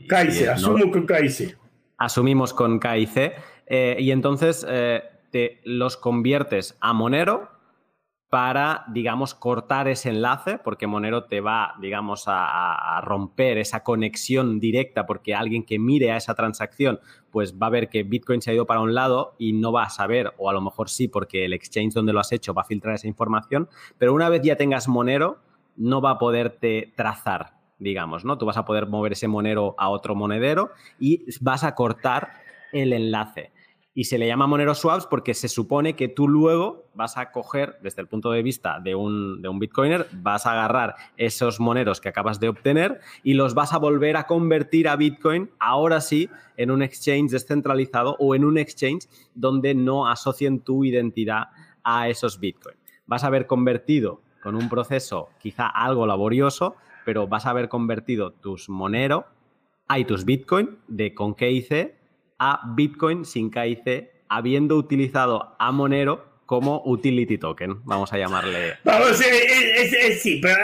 KIC, 0.09 0.47
asumo 0.49 0.91
con 0.91 1.05
KIC. 1.05 1.55
Asumimos 1.97 2.53
con 2.53 2.79
KIC 2.79 3.33
Eh, 3.69 3.97
y 3.99 4.11
entonces 4.11 4.65
te 5.31 5.61
los 5.63 5.97
conviertes 5.97 6.77
a 6.81 6.93
Monero 6.93 7.57
para, 8.29 8.83
digamos, 8.89 9.33
cortar 9.33 9.87
ese 9.87 10.09
enlace, 10.09 10.57
porque 10.57 10.85
Monero 10.85 11.25
te 11.25 11.39
va, 11.39 11.75
digamos, 11.79 12.25
a, 12.27 12.99
romper 13.01 13.57
esa 13.57 13.83
conexión 13.83 14.59
directa, 14.59 15.05
porque 15.05 15.33
alguien 15.33 15.63
que 15.63 15.79
mire 15.79 16.11
a 16.11 16.17
esa 16.17 16.35
transacción, 16.35 16.99
pues 17.31 17.57
va 17.57 17.67
a 17.67 17.71
ver 17.71 17.89
que 17.89 18.03
Bitcoin 18.03 18.41
se 18.41 18.51
ha 18.51 18.53
ido 18.53 18.65
para 18.65 18.81
un 18.81 18.93
lado 18.93 19.35
y 19.37 19.53
no 19.53 19.71
va 19.71 19.83
a 19.83 19.89
saber, 19.89 20.33
o 20.37 20.49
a 20.49 20.53
lo 20.53 20.61
mejor 20.61 20.89
sí, 20.89 21.07
porque 21.07 21.45
el 21.45 21.53
exchange 21.53 21.93
donde 21.93 22.11
lo 22.11 22.19
has 22.19 22.33
hecho 22.33 22.53
va 22.53 22.63
a 22.63 22.65
filtrar 22.65 22.95
esa 22.95 23.07
información, 23.07 23.69
pero 23.97 24.13
una 24.13 24.27
vez 24.27 24.41
ya 24.41 24.57
tengas 24.57 24.89
Monero, 24.89 25.39
no 25.77 26.01
va 26.01 26.11
a 26.11 26.17
poderte 26.17 26.91
trazar, 26.97 27.53
digamos, 27.79 28.25
¿no? 28.25 28.37
Tú 28.37 28.45
vas 28.45 28.57
a 28.57 28.65
poder 28.65 28.87
mover 28.87 29.13
ese 29.13 29.29
Monero 29.29 29.75
a 29.77 29.89
otro 29.89 30.15
monedero 30.15 30.71
y 30.99 31.25
vas 31.39 31.63
a 31.63 31.75
cortar 31.75 32.33
el 32.73 32.91
enlace 32.91 33.53
y 33.97 34.03
se 34.03 34.19
le 34.19 34.27
llama 34.27 34.45
Monero 34.45 34.75
Swaps 34.75 35.07
porque 35.07 35.33
se 35.33 35.47
supone 35.47 35.95
que 35.95 36.07
tú 36.07 36.27
luego 36.27 36.85
vas 36.93 37.17
a 37.17 37.31
coger, 37.31 37.79
desde 37.81 37.99
el 38.03 38.07
punto 38.07 38.29
de 38.29 38.43
vista 38.43 38.79
de 38.79 38.93
un, 38.93 39.41
de 39.41 39.49
un 39.49 39.57
Bitcoiner, 39.57 40.05
vas 40.11 40.45
a 40.45 40.51
agarrar 40.51 40.93
esos 41.17 41.59
moneros 41.59 41.99
que 41.99 42.07
acabas 42.07 42.39
de 42.39 42.47
obtener 42.47 43.01
y 43.23 43.33
los 43.33 43.55
vas 43.55 43.73
a 43.73 43.79
volver 43.79 44.15
a 44.15 44.27
convertir 44.27 44.87
a 44.87 44.95
Bitcoin, 44.97 45.49
ahora 45.57 45.99
sí, 45.99 46.29
en 46.57 46.69
un 46.69 46.83
exchange 46.83 47.31
descentralizado 47.31 48.15
o 48.19 48.35
en 48.35 48.45
un 48.45 48.59
exchange 48.59 49.07
donde 49.33 49.73
no 49.73 50.07
asocien 50.07 50.59
tu 50.59 50.85
identidad 50.85 51.47
a 51.83 52.07
esos 52.07 52.39
Bitcoin. 52.39 52.75
Vas 53.07 53.23
a 53.23 53.27
haber 53.27 53.47
convertido 53.47 54.21
con 54.43 54.53
un 54.53 54.69
proceso 54.69 55.29
quizá 55.39 55.65
algo 55.65 56.05
laborioso, 56.05 56.75
pero 57.03 57.27
vas 57.27 57.47
a 57.47 57.49
haber 57.49 57.67
convertido 57.67 58.29
tus 58.29 58.69
Monero, 58.69 59.25
hay 59.87 60.05
tus 60.05 60.23
Bitcoin 60.23 60.77
de 60.87 61.15
con 61.15 61.33
KIC 61.33 61.96
a 62.39 62.61
Bitcoin 62.75 63.25
sin 63.25 63.51
KIC, 63.51 64.09
habiendo 64.29 64.75
utilizado 64.75 65.55
a 65.59 65.71
Monero 65.71 66.37
como 66.45 66.81
utility 66.85 67.37
token, 67.37 67.83
vamos 67.83 68.13
a 68.13 68.17
llamarle. 68.17 68.75
Vamos, 68.83 69.17
sí, 69.17 70.39
pero 70.41 70.55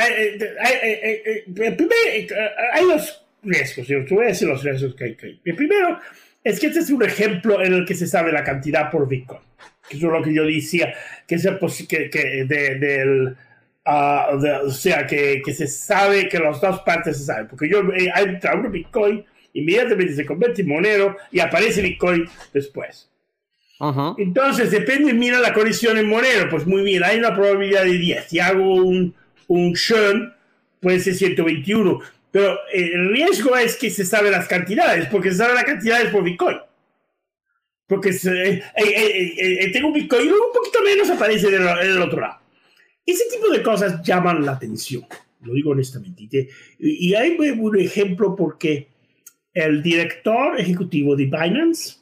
hay 2.74 2.86
dos 2.86 3.26
riesgos, 3.44 3.88
yo 3.88 4.06
te 4.06 4.16
voy 4.16 4.26
a 4.26 4.28
decir 4.30 4.48
los 4.48 4.64
riesgos 4.64 4.96
que 4.96 5.04
hay. 5.04 5.42
El 5.44 5.56
primero 5.56 6.00
es 6.44 6.60
que 6.60 6.68
este 6.68 6.80
es 6.80 6.90
un 6.90 7.04
ejemplo 7.04 7.62
en 7.62 7.74
el 7.74 7.86
que 7.86 7.96
se 7.96 8.08
sabe 8.08 8.32
la 8.32 8.44
cantidad 8.44 8.90
por 8.90 9.08
Bitcoin, 9.08 9.42
que 9.90 9.98
es 9.98 10.04
lo 10.04 10.22
que 10.22 10.34
yo 10.34 10.46
decía, 10.46 10.94
que 11.28 11.36
es 11.36 11.48
que, 11.88 12.10
que 12.10 12.46
del... 12.46 13.36
Uh, 13.86 14.66
o 14.66 14.72
sea, 14.72 15.06
que, 15.06 15.42
que, 15.44 15.54
se 15.54 15.68
sabe 15.68 16.30
que 16.30 16.40
las 16.40 16.62
dos 16.62 16.80
partes 16.84 17.18
se 17.18 17.26
saben, 17.26 17.50
porque 17.50 17.68
yo 17.68 17.82
eh, 17.94 18.10
hay 18.14 18.40
un 18.56 18.72
Bitcoin 18.72 19.26
inmediatamente 19.54 20.16
se 20.16 20.26
convierte 20.26 20.62
en 20.62 20.68
Monero 20.68 21.18
y 21.32 21.40
aparece 21.40 21.82
Bitcoin 21.82 22.28
después. 22.54 23.10
Entonces, 24.18 24.72
depende, 24.72 25.14
mira 25.14 25.40
la 25.40 25.54
conexión 25.54 25.98
en 25.98 26.08
Monero, 26.08 26.50
pues 26.50 26.66
muy 26.66 26.84
bien, 26.84 27.04
hay 27.04 27.18
una 27.18 27.36
probabilidad 27.36 27.84
de 27.84 27.98
10. 27.98 28.26
Si 28.30 28.40
hago 28.40 28.76
un, 28.76 29.14
un 29.48 29.74
churn, 29.74 30.34
puede 30.80 31.00
ser 31.00 31.16
121. 31.16 32.00
Pero 32.32 32.58
el 32.72 33.10
riesgo 33.10 33.56
es 33.58 33.76
que 33.76 33.90
se 33.90 34.06
sabe 34.06 34.32
las 34.32 34.48
cantidades, 34.48 35.08
porque 35.08 35.32
se 35.32 35.38
sabe 35.38 35.54
las 35.54 35.66
cantidades 35.66 36.10
por 36.12 36.24
Bitcoin. 36.24 36.58
Porque 37.86 38.10
eh, 38.10 38.64
eh, 38.76 39.34
eh, 39.38 39.72
tengo 39.72 39.90
un 39.90 39.94
Bitcoin 39.94 40.26
y 40.26 40.30
luego 40.30 40.48
un 40.48 40.54
poquito 40.54 40.82
menos 40.82 41.10
aparece 41.10 41.48
en 41.48 41.62
el, 41.62 42.02
otro 42.02 42.22
lado. 42.22 42.40
Ese 43.06 43.26
tipo 43.30 43.50
de 43.50 43.62
cosas 43.62 44.02
llaman 44.02 44.46
la 44.46 44.54
atención, 44.54 45.06
lo 45.42 45.54
digo 45.54 45.72
honestamente. 45.72 46.24
Y, 46.80 47.10
y 47.10 47.16
hay 47.16 47.32
un 47.38 47.78
ejemplo 47.78 48.34
porque 48.36 48.93
el 49.54 49.82
director 49.82 50.60
ejecutivo 50.60 51.16
de 51.16 51.26
Binance. 51.26 51.98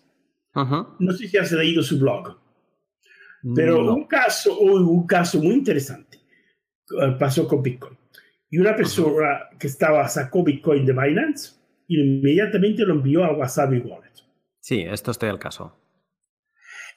No 0.53 1.11
sé 1.13 1.27
si 1.27 1.37
has 1.37 1.51
leído 1.51 1.81
su 1.83 1.99
blog, 1.99 2.37
pero 3.55 3.93
un, 3.93 4.05
caso, 4.05 4.59
un 4.59 5.07
caso 5.07 5.39
muy 5.39 5.55
interesante 5.55 6.19
eh, 7.01 7.15
pasó 7.17 7.47
con 7.47 7.63
Bitcoin. 7.63 7.97
Y 8.49 8.57
una 8.57 8.75
persona 8.75 9.49
que 9.57 9.67
estaba 9.67 10.07
sacó 10.09 10.43
Bitcoin 10.43 10.85
de 10.85 10.91
Binance 10.91 11.53
y 11.87 12.01
inmediatamente 12.01 12.83
lo 12.83 12.95
envió 12.95 13.23
a 13.23 13.31
Wasabi 13.31 13.79
Wallet. 13.79 14.11
Sí, 14.59 14.81
esto 14.81 15.11
estoy 15.11 15.29
al 15.29 15.39
caso. 15.39 15.77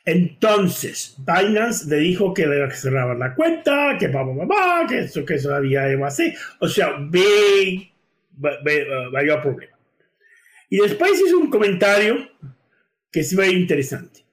Entonces, 0.04 1.16
Binance 1.18 1.88
le 1.88 1.96
dijo 1.96 2.34
que 2.34 2.46
le 2.46 2.70
cerraban 2.72 3.18
la 3.18 3.34
cuenta, 3.34 3.96
que 3.98 4.10
papá, 4.10 4.86
que 4.86 5.00
eso, 5.00 5.24
que 5.24 5.34
eso 5.34 5.54
había 5.54 5.84
así. 6.06 6.34
O 6.60 6.68
sea, 6.68 6.96
ve, 6.98 7.90
ve, 8.32 8.50
ve, 8.64 9.38
problema. 9.42 9.73
Y 10.74 10.78
después 10.78 11.22
hizo 11.24 11.38
un 11.38 11.50
comentario 11.50 12.28
que 13.12 13.22
se 13.22 13.36
ve 13.36 13.52
interesante. 13.52 14.26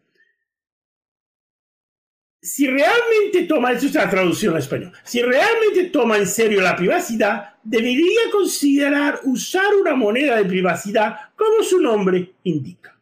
Si 2.41 2.65
realmente 2.65 3.43
toma, 3.43 3.73
esto 3.73 3.85
es 3.85 3.93
la 3.93 4.09
traducción 4.09 4.55
al 4.55 4.59
español, 4.61 4.91
si 5.03 5.21
realmente 5.21 5.91
toma 5.91 6.17
en 6.17 6.25
serio 6.25 6.59
la 6.61 6.75
privacidad, 6.75 7.57
debería 7.61 8.21
considerar 8.31 9.19
usar 9.25 9.67
una 9.79 9.93
moneda 9.93 10.37
de 10.37 10.45
privacidad 10.45 11.15
como 11.35 11.61
su 11.61 11.79
nombre 11.79 12.31
indica. 12.41 12.99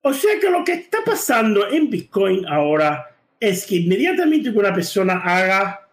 O 0.00 0.14
sea 0.14 0.40
que 0.40 0.48
lo 0.48 0.64
que 0.64 0.72
está 0.72 1.04
pasando 1.04 1.68
en 1.68 1.90
Bitcoin 1.90 2.46
ahora 2.46 3.14
es 3.38 3.66
que 3.66 3.76
inmediatamente 3.76 4.50
que 4.50 4.58
una 4.58 4.72
persona 4.72 5.20
haga 5.22 5.86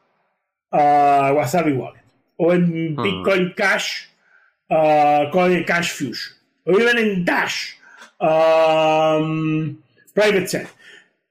uh, 0.71 1.35
Wasabi 1.35 1.73
Wallet 1.73 2.05
o 2.37 2.53
en 2.53 2.95
ah. 2.97 3.03
Bitcoin 3.03 3.51
Cash 3.53 4.14
uh, 4.69 5.29
con 5.31 5.51
el 5.51 5.65
Cash 5.65 5.91
Fusion, 5.93 6.37
o 6.65 6.79
even 6.79 6.97
en 6.97 7.25
Dash, 7.25 7.75
um, 8.19 9.77
Private 10.13 10.47
Set. 10.47 10.67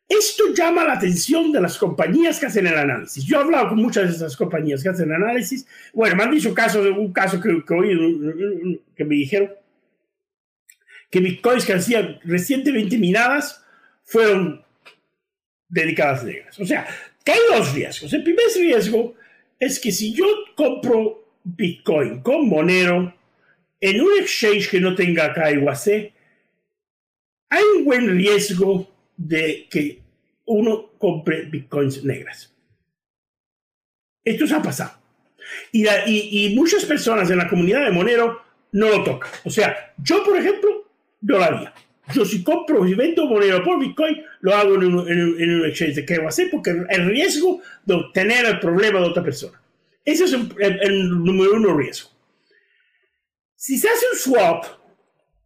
Esto 0.07 0.53
llama 0.55 0.85
la 0.85 0.93
atención 0.93 1.51
de 1.51 1.61
las 1.61 1.79
compañías 1.79 2.39
que 2.39 2.47
hacen 2.47 2.67
el 2.67 2.77
análisis. 2.77 3.25
Yo 3.25 3.39
he 3.39 3.43
hablado 3.43 3.71
con 3.71 3.79
muchas 3.79 4.09
de 4.09 4.15
esas 4.15 4.37
compañías 4.37 4.83
que 4.83 4.91
hacen 4.91 5.11
análisis. 5.11 5.67
Bueno, 5.95 6.15
me 6.15 6.25
han 6.25 6.31
dicho 6.31 6.53
casos, 6.53 6.87
un 6.87 7.13
caso 7.13 7.41
que, 7.41 7.65
que, 7.67 8.81
que 8.95 9.05
me 9.05 9.15
dijeron 9.15 9.51
que 11.11 11.21
bitcoins 11.21 11.65
que 11.65 11.73
hacían 11.73 12.21
recientemente 12.25 12.99
minadas 12.99 13.65
fueron 14.05 14.63
dedicadas 15.69 16.23
negras. 16.23 16.61
O 16.61 16.67
sea, 16.67 16.87
que 17.25 17.33
hay 17.33 17.39
dos 17.51 17.73
riesgos. 17.73 18.13
El 18.13 18.23
primer 18.23 18.47
riesgo 18.55 19.15
es 19.59 19.81
que 19.81 19.91
si 19.91 20.13
yo 20.13 20.27
compro 20.55 21.33
bitcoin 21.43 22.21
con 22.21 22.49
Monero, 22.49 23.15
en 23.85 24.01
un 24.01 24.19
exchange 24.19 24.71
que 24.71 24.81
no 24.81 24.95
tenga 24.95 25.35
KYC, 25.35 26.11
hay 27.51 27.63
un 27.77 27.85
buen 27.85 28.09
riesgo 28.09 28.91
de 29.15 29.67
que 29.71 30.01
uno 30.47 30.93
compre 30.97 31.43
bitcoins 31.43 32.03
negras. 32.03 32.51
Esto 34.25 34.47
se 34.47 34.55
ha 34.55 34.63
pasado. 34.63 34.93
Y, 35.71 35.87
y, 36.07 36.55
muchas 36.55 36.87
personas 36.87 37.31
en 37.31 37.37
la 37.37 37.47
comunidad 37.47 37.85
de 37.85 37.91
Monero 37.91 38.41
no 38.73 38.89
lo 38.89 39.05
tocan. 39.05 39.31
O 39.45 39.51
sea, 39.51 39.93
yo, 39.99 40.25
por 40.25 40.39
ejemplo, 40.39 40.91
no 41.21 41.37
lo 41.37 41.45
haría. 41.45 41.75
Yo 42.15 42.25
si 42.25 42.43
compro, 42.43 42.87
si 42.87 42.95
vendo 42.95 43.27
Monero 43.27 43.63
por 43.63 43.79
Bitcoin, 43.79 44.17
lo 44.41 44.55
hago 44.55 44.77
en 44.77 44.85
un, 44.85 45.11
en 45.11 45.61
un, 45.61 45.67
exchange 45.67 45.97
de 45.97 46.07
KYC 46.07 46.51
porque 46.51 46.71
el 46.89 47.07
riesgo 47.11 47.61
de 47.85 47.95
obtener 47.97 48.47
el 48.47 48.61
problema 48.61 49.01
de 49.01 49.09
otra 49.09 49.23
persona. 49.23 49.61
Ese 50.07 50.25
es 50.25 50.33
el 50.33 51.23
número 51.23 51.53
uno 51.53 51.77
riesgo. 51.77 52.14
Si 53.65 53.79
se 53.79 53.89
hace 53.89 54.05
un 54.13 54.19
swap 54.19 54.67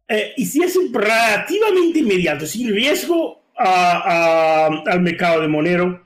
eh, 0.05 0.33
y 0.35 0.45
si 0.45 0.61
es 0.61 0.77
relativamente 0.91 1.99
inmediato, 1.99 2.45
sin 2.45 2.75
riesgo 2.75 3.45
al 3.55 4.99
mercado 4.99 5.39
de 5.39 5.47
Monero, 5.47 6.05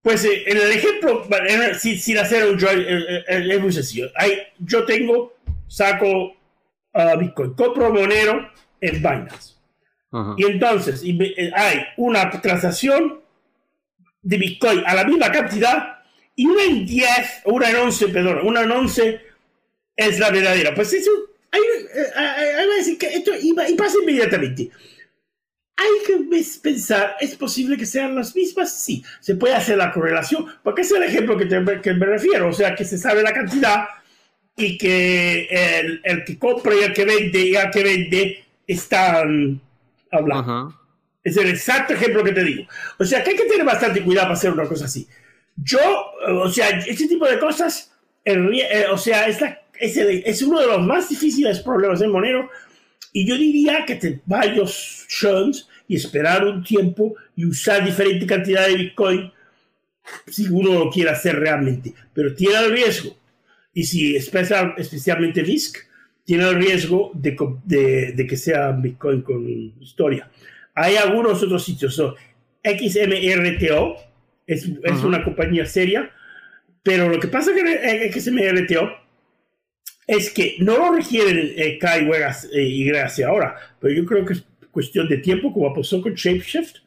pues 0.00 0.24
eh, 0.24 0.44
en 0.46 0.56
el 0.56 0.70
ejemplo, 0.70 1.26
sin, 1.80 2.16
hacer 2.16 2.48
un 2.48 2.60
join, 2.60 2.84
eh, 2.86 3.24
es 3.26 3.60
muy 3.60 3.72
sencillo. 3.72 4.06
yo 4.60 4.84
tengo, 4.84 5.34
saco 5.66 6.36
Bitcoin, 7.18 7.54
compro 7.54 7.92
Monero 7.92 8.48
en 8.80 8.94
Binance. 8.94 9.54
Y 10.36 10.44
entonces 10.44 11.02
hay 11.56 11.86
una 11.96 12.30
transacción 12.30 13.20
de 14.22 14.36
Bitcoin 14.38 14.84
a 14.86 14.94
la 14.94 15.02
misma 15.02 15.32
cantidad 15.32 16.04
y 16.36 16.46
una 16.46 16.62
en 16.62 16.86
10, 16.86 17.42
una 17.46 17.68
en 17.68 17.76
11, 17.78 18.08
perdón, 18.10 18.46
una 18.46 18.62
en 18.62 18.70
11 18.70 19.29
es 20.08 20.18
la 20.18 20.30
verdadera. 20.30 20.74
Pues 20.74 20.92
eso, 20.92 21.10
hay, 21.50 21.60
hay, 22.16 22.70
a 22.70 22.76
decir 22.76 22.98
que 22.98 23.06
esto 23.08 23.32
iba, 23.40 23.68
y 23.68 23.74
pasa 23.74 23.96
inmediatamente. 24.00 24.70
Hay 25.76 26.06
que 26.06 26.44
pensar, 26.62 27.16
¿es 27.20 27.36
posible 27.36 27.76
que 27.76 27.86
sean 27.86 28.14
las 28.14 28.34
mismas? 28.36 28.82
Sí, 28.82 29.02
se 29.20 29.36
puede 29.36 29.54
hacer 29.54 29.78
la 29.78 29.92
correlación, 29.92 30.46
porque 30.62 30.82
es 30.82 30.90
el 30.92 31.02
ejemplo 31.02 31.38
que, 31.38 31.48
que 31.48 31.94
me 31.94 32.06
refiero, 32.06 32.48
o 32.48 32.52
sea, 32.52 32.74
que 32.74 32.84
se 32.84 32.98
sabe 32.98 33.22
la 33.22 33.32
cantidad 33.32 33.84
y 34.56 34.76
que 34.76 35.48
el, 35.50 36.00
el 36.04 36.24
que 36.24 36.38
compra 36.38 36.74
y 36.74 36.84
el 36.84 36.92
que 36.92 37.06
vende 37.06 37.38
y 37.38 37.56
el 37.56 37.70
que 37.70 37.82
vende 37.82 38.44
están 38.66 39.60
hablando. 40.10 40.78
Es 41.22 41.36
el 41.36 41.48
exacto 41.48 41.94
ejemplo 41.94 42.24
que 42.24 42.32
te 42.32 42.44
digo. 42.44 42.66
O 42.98 43.04
sea, 43.04 43.22
que 43.22 43.30
hay 43.30 43.36
que 43.36 43.44
tener 43.44 43.64
bastante 43.64 44.02
cuidado 44.02 44.26
para 44.26 44.34
hacer 44.34 44.52
una 44.52 44.64
cosa 44.64 44.84
así. 44.84 45.06
Yo, 45.56 45.80
o 46.26 46.50
sea, 46.50 46.68
este 46.68 47.06
tipo 47.06 47.26
de 47.26 47.38
cosas, 47.38 47.92
el, 48.24 48.52
eh, 48.54 48.86
o 48.90 48.98
sea, 48.98 49.28
es 49.28 49.40
la 49.40 49.60
es, 49.80 49.96
es, 49.96 50.42
uno 50.42 50.60
de 50.60 50.66
los 50.66 50.82
más 50.82 51.08
difíciles 51.08 51.60
problemas 51.60 52.00
en 52.02 52.10
Monero 52.10 52.50
Y 53.12 53.26
yo 53.26 53.36
diría 53.36 53.84
que 53.86 53.96
te 53.96 54.20
varios 54.26 55.06
churns 55.08 55.68
y 55.88 55.96
esperar 55.96 56.44
un 56.44 56.62
tiempo 56.62 57.16
y 57.34 57.46
usar 57.46 57.84
diferente 57.84 58.26
cantidad 58.26 58.68
de 58.68 58.76
Bitcoin 58.76 59.32
si 60.26 60.46
uno 60.48 60.74
lo 60.74 60.90
quiere 60.90 61.10
hacer 61.10 61.38
realmente. 61.38 61.92
Pero 62.12 62.34
tiene 62.34 62.58
el 62.58 62.72
riesgo. 62.72 63.16
Y 63.74 63.84
si 63.84 64.16
especial, 64.16 64.74
especialmente 64.76 65.42
BISC, 65.42 65.78
tiene 66.24 66.48
el 66.48 66.56
riesgo 66.56 67.10
de, 67.14 67.36
de, 68.14 68.26
que 68.26 68.36
sea 68.36 68.70
Bitcoin 68.72 69.22
con 69.22 69.48
historia. 69.80 70.30
Hay 70.74 70.96
algunos 70.96 71.42
otros 71.42 71.64
sitios. 71.64 71.94
So, 71.94 72.14
XMRTO 72.62 73.96
es, 74.46 74.68
es 74.84 75.04
una 75.04 75.24
compañía 75.24 75.66
seria, 75.66 76.10
pero 76.82 77.08
lo 77.08 77.18
que 77.18 77.28
pasa 77.28 77.50
con 77.52 77.66
XMRTO 78.12 78.99
es 80.10 80.30
que 80.30 80.56
no 80.58 80.76
lo 80.76 80.92
requieren 80.92 81.52
eh, 81.56 81.78
K 81.78 81.98
y 81.98 82.88
eh, 82.88 83.24
ahora, 83.24 83.54
pero 83.78 83.94
yo 83.94 84.04
creo 84.04 84.24
que 84.24 84.32
es 84.32 84.44
cuestión 84.72 85.08
de 85.08 85.18
tiempo, 85.18 85.52
como 85.52 85.72
pasó 85.72 86.02
con 86.02 86.14
ShapeShift, 86.14 86.78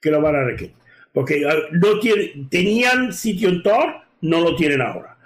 que 0.00 0.10
lo 0.10 0.22
van 0.22 0.36
a 0.36 0.44
requerir. 0.44 0.72
Porque 1.12 1.44
ah, 1.46 1.56
no 1.72 2.00
tenían 2.48 3.12
sitio 3.12 3.50
en 3.50 3.62
Tor, 3.62 3.96
no 4.22 4.40
lo 4.40 4.56
tienen 4.56 4.80
ahora. 4.80 5.18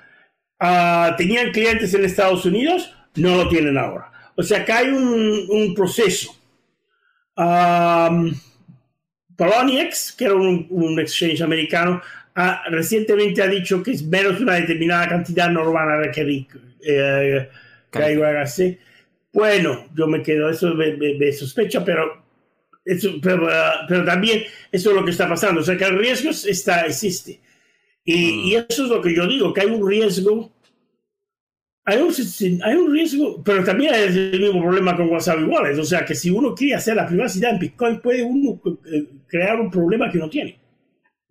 Ah, 0.59 1.15
tenían 1.17 1.53
clientes 1.53 1.95
en 1.95 2.05
Estados 2.05 2.45
Unidos, 2.45 2.93
no 3.15 3.37
lo 3.37 3.49
tienen 3.49 3.79
ahora. 3.79 4.11
O 4.35 4.43
sea 4.43 4.65
que 4.65 4.73
hay 4.73 4.89
un, 4.89 5.75
proceso. 5.77 6.35
Poloniex, 9.37 10.13
que 10.19 10.25
era 10.25 10.35
un, 10.35 10.99
exchange 10.99 11.41
americano, 11.41 12.03
recientemente 12.69 13.43
ha 13.43 13.47
dicho 13.47 13.81
que 13.81 13.97
menos 14.09 14.39
de 14.39 14.43
una 14.43 14.55
determinada 14.55 15.09
cantidad 15.09 15.49
no 15.51 15.63
lo 15.63 15.71
van 15.73 15.89
a 15.89 15.99
requerir. 15.99 16.49
Eh, 16.87 17.49
bueno, 19.33 19.87
yo 19.95 20.07
me 20.07 20.23
quedo, 20.23 20.49
eso 20.49 20.75
me, 20.75 21.33
sospecha, 21.33 21.85
pero, 21.85 22.25
eso, 22.85 23.11
pero, 23.21 23.49
pero, 23.89 24.05
también 24.05 24.45
eso 24.71 24.91
es 24.91 24.97
lo 24.97 25.05
que 25.05 25.11
está 25.11 25.29
pasando. 25.29 25.61
O 25.61 25.65
sea, 25.65 25.77
que 25.77 25.85
el 25.85 25.99
riesgo 25.99 26.31
está, 26.31 26.87
existe. 26.87 27.41
Y, 28.05 28.53
y, 28.53 28.57
mm. 28.57 28.67
eso 28.69 28.85
es 28.85 28.91
lo 28.91 29.03
que 29.03 29.15
yo 29.15 29.27
digo, 29.27 29.53
que 29.53 29.63
hay 29.63 29.67
un 29.67 29.89
riesgo. 29.89 30.53
Hay 31.87 31.99
un, 31.99 32.63
hay 32.63 32.77
un 32.77 32.93
riesgo, 32.93 33.43
pero 33.45 33.63
también 33.63 33.93
hay 33.93 34.05
el 34.05 34.41
mismo 34.41 34.63
problema 34.63 34.97
con 34.97 35.11
WhatsApp 35.11 35.41
iguales. 35.41 35.79
O 35.79 35.85
sea, 35.85 36.05
que 36.05 36.15
si 36.15 36.31
uno 36.31 36.55
quiere 36.55 36.77
hacer 36.77 36.97
la 36.97 37.07
privacidad 37.07 37.53
en 37.53 37.59
Bitcoin, 37.59 38.01
puede 38.01 38.23
uno 38.23 38.61
eh, 38.87 39.07
crear 39.27 39.61
un 39.61 39.71
problema 39.71 40.11
que 40.11 40.19
no 40.19 40.31
tiene. 40.31 40.61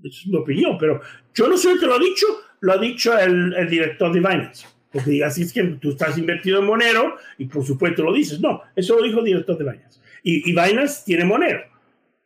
Es 0.04 0.28
mi 0.28 0.38
opinión, 0.38 0.78
pero 0.78 1.00
yo 1.34 1.48
no 1.48 1.58
soy 1.58 1.74
el 1.74 1.80
que 1.80 1.86
lo 1.86 1.96
ha 1.96 2.00
dicho, 2.00 2.28
lo 2.60 2.74
ha 2.74 2.78
dicho 2.78 3.18
el, 3.18 3.54
el 3.54 3.70
director 3.70 4.12
de 4.12 4.20
Binance. 4.20 4.68
Porque 4.94 5.24
así 5.24 5.42
es 5.42 5.52
que 5.52 5.64
tú 5.82 5.90
estás 5.90 6.18
invertido 6.20 6.60
en 6.60 6.68
Monero 6.68 7.18
y 7.40 7.46
por 7.46 7.66
supuesto 7.66 8.04
lo 8.04 8.14
dices. 8.14 8.40
No, 8.40 8.62
eso 8.76 8.96
lo 8.96 9.04
dijo 9.04 9.20
el 9.20 9.26
director 9.26 9.58
de 9.58 9.64
Binance. 9.64 10.00
Y, 10.22 10.50
y 10.50 10.54
Binance 10.54 11.04
tiene 11.04 11.26
Monero. 11.26 11.62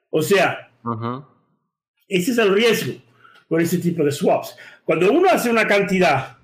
O 0.10 0.22
sea, 0.22 0.70
ese 2.08 2.32
es 2.32 2.38
el 2.38 2.54
riesgo 2.54 2.94
con 3.48 3.62
ese 3.62 3.78
tipo 3.78 4.04
de 4.04 4.12
swaps. 4.12 4.58
Cuando 4.84 5.12
uno 5.12 5.30
hace 5.30 5.50
una 5.50 5.66
cantidad, 5.66 6.38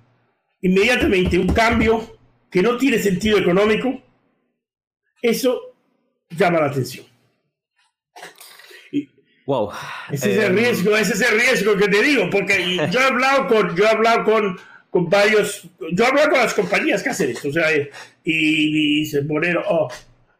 inmediatamente 0.62 1.38
un 1.38 1.48
cambio 1.48 2.18
que 2.50 2.62
no 2.62 2.78
tiene 2.78 3.00
sentido 3.00 3.38
económico, 3.38 4.02
eso 5.22 5.76
llama 6.30 6.62
la 6.62 6.68
atención. 6.68 7.06
Wow. 9.46 9.72
Ese 10.10 10.32
es 10.32 10.38
el 10.38 10.52
em, 10.52 10.56
riesgo, 10.56 10.96
ese 10.96 11.14
es 11.14 11.22
el 11.22 11.38
riesgo 11.38 11.76
que 11.76 11.90
te 11.90 12.02
digo, 12.02 12.30
porque 12.30 12.78
yo 12.90 13.00
he 13.00 13.04
hablado 13.04 13.48
con, 13.48 13.76
yo 13.76 13.84
he 13.84 13.90
hablado 13.90 14.24
con 14.24 14.58
con 14.94 15.10
varios, 15.10 15.68
yo 15.92 16.06
hablo 16.06 16.22
con 16.30 16.38
las 16.38 16.54
compañías 16.54 17.02
que 17.02 17.10
hacen 17.10 17.32
esto, 17.32 17.50
o 17.50 17.52
sea, 17.52 17.76
y, 17.76 17.90
y 18.24 19.00
dice 19.00 19.24
Moreno, 19.24 19.62
oh, 19.68 19.90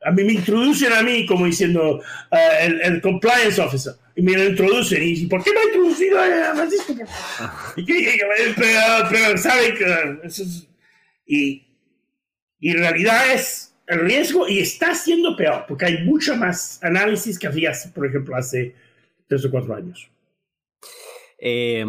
a 0.06 0.12
mí 0.12 0.24
me 0.24 0.34
introducen 0.34 0.94
a 0.94 1.02
mí 1.02 1.26
como 1.26 1.48
diciendo 1.48 1.96
uh, 2.32 2.36
el, 2.62 2.80
el, 2.82 3.02
compliance 3.02 3.60
officer 3.60 3.96
y 4.16 4.22
me 4.22 4.34
lo 4.34 4.44
introducen 4.44 5.02
y 5.02 5.08
dicen, 5.08 5.30
¿por 5.30 5.44
qué 5.44 5.54
me 5.54 5.60
ha 5.60 5.64
introducido 5.64 6.20
a 6.20 6.54
Francisco? 6.54 6.94
y, 7.78 7.86
pero, 8.56 9.10
pero 9.10 10.22
es, 10.24 10.68
y, 11.26 11.66
y 12.60 12.70
en 12.70 12.78
realidad 12.78 13.34
es 13.34 13.76
el 13.88 14.02
riesgo 14.02 14.48
y 14.48 14.60
está 14.60 14.94
siendo 14.94 15.36
peor 15.36 15.66
porque 15.68 15.86
hay 15.86 16.04
mucho 16.04 16.36
más 16.36 16.78
análisis 16.84 17.40
que 17.40 17.48
había, 17.48 17.72
por 17.92 18.06
ejemplo, 18.06 18.36
hace 18.36 18.76
tres 19.28 19.44
o 19.46 19.50
cuatro 19.50 19.74
años. 19.74 20.12
Eh, 21.40 21.84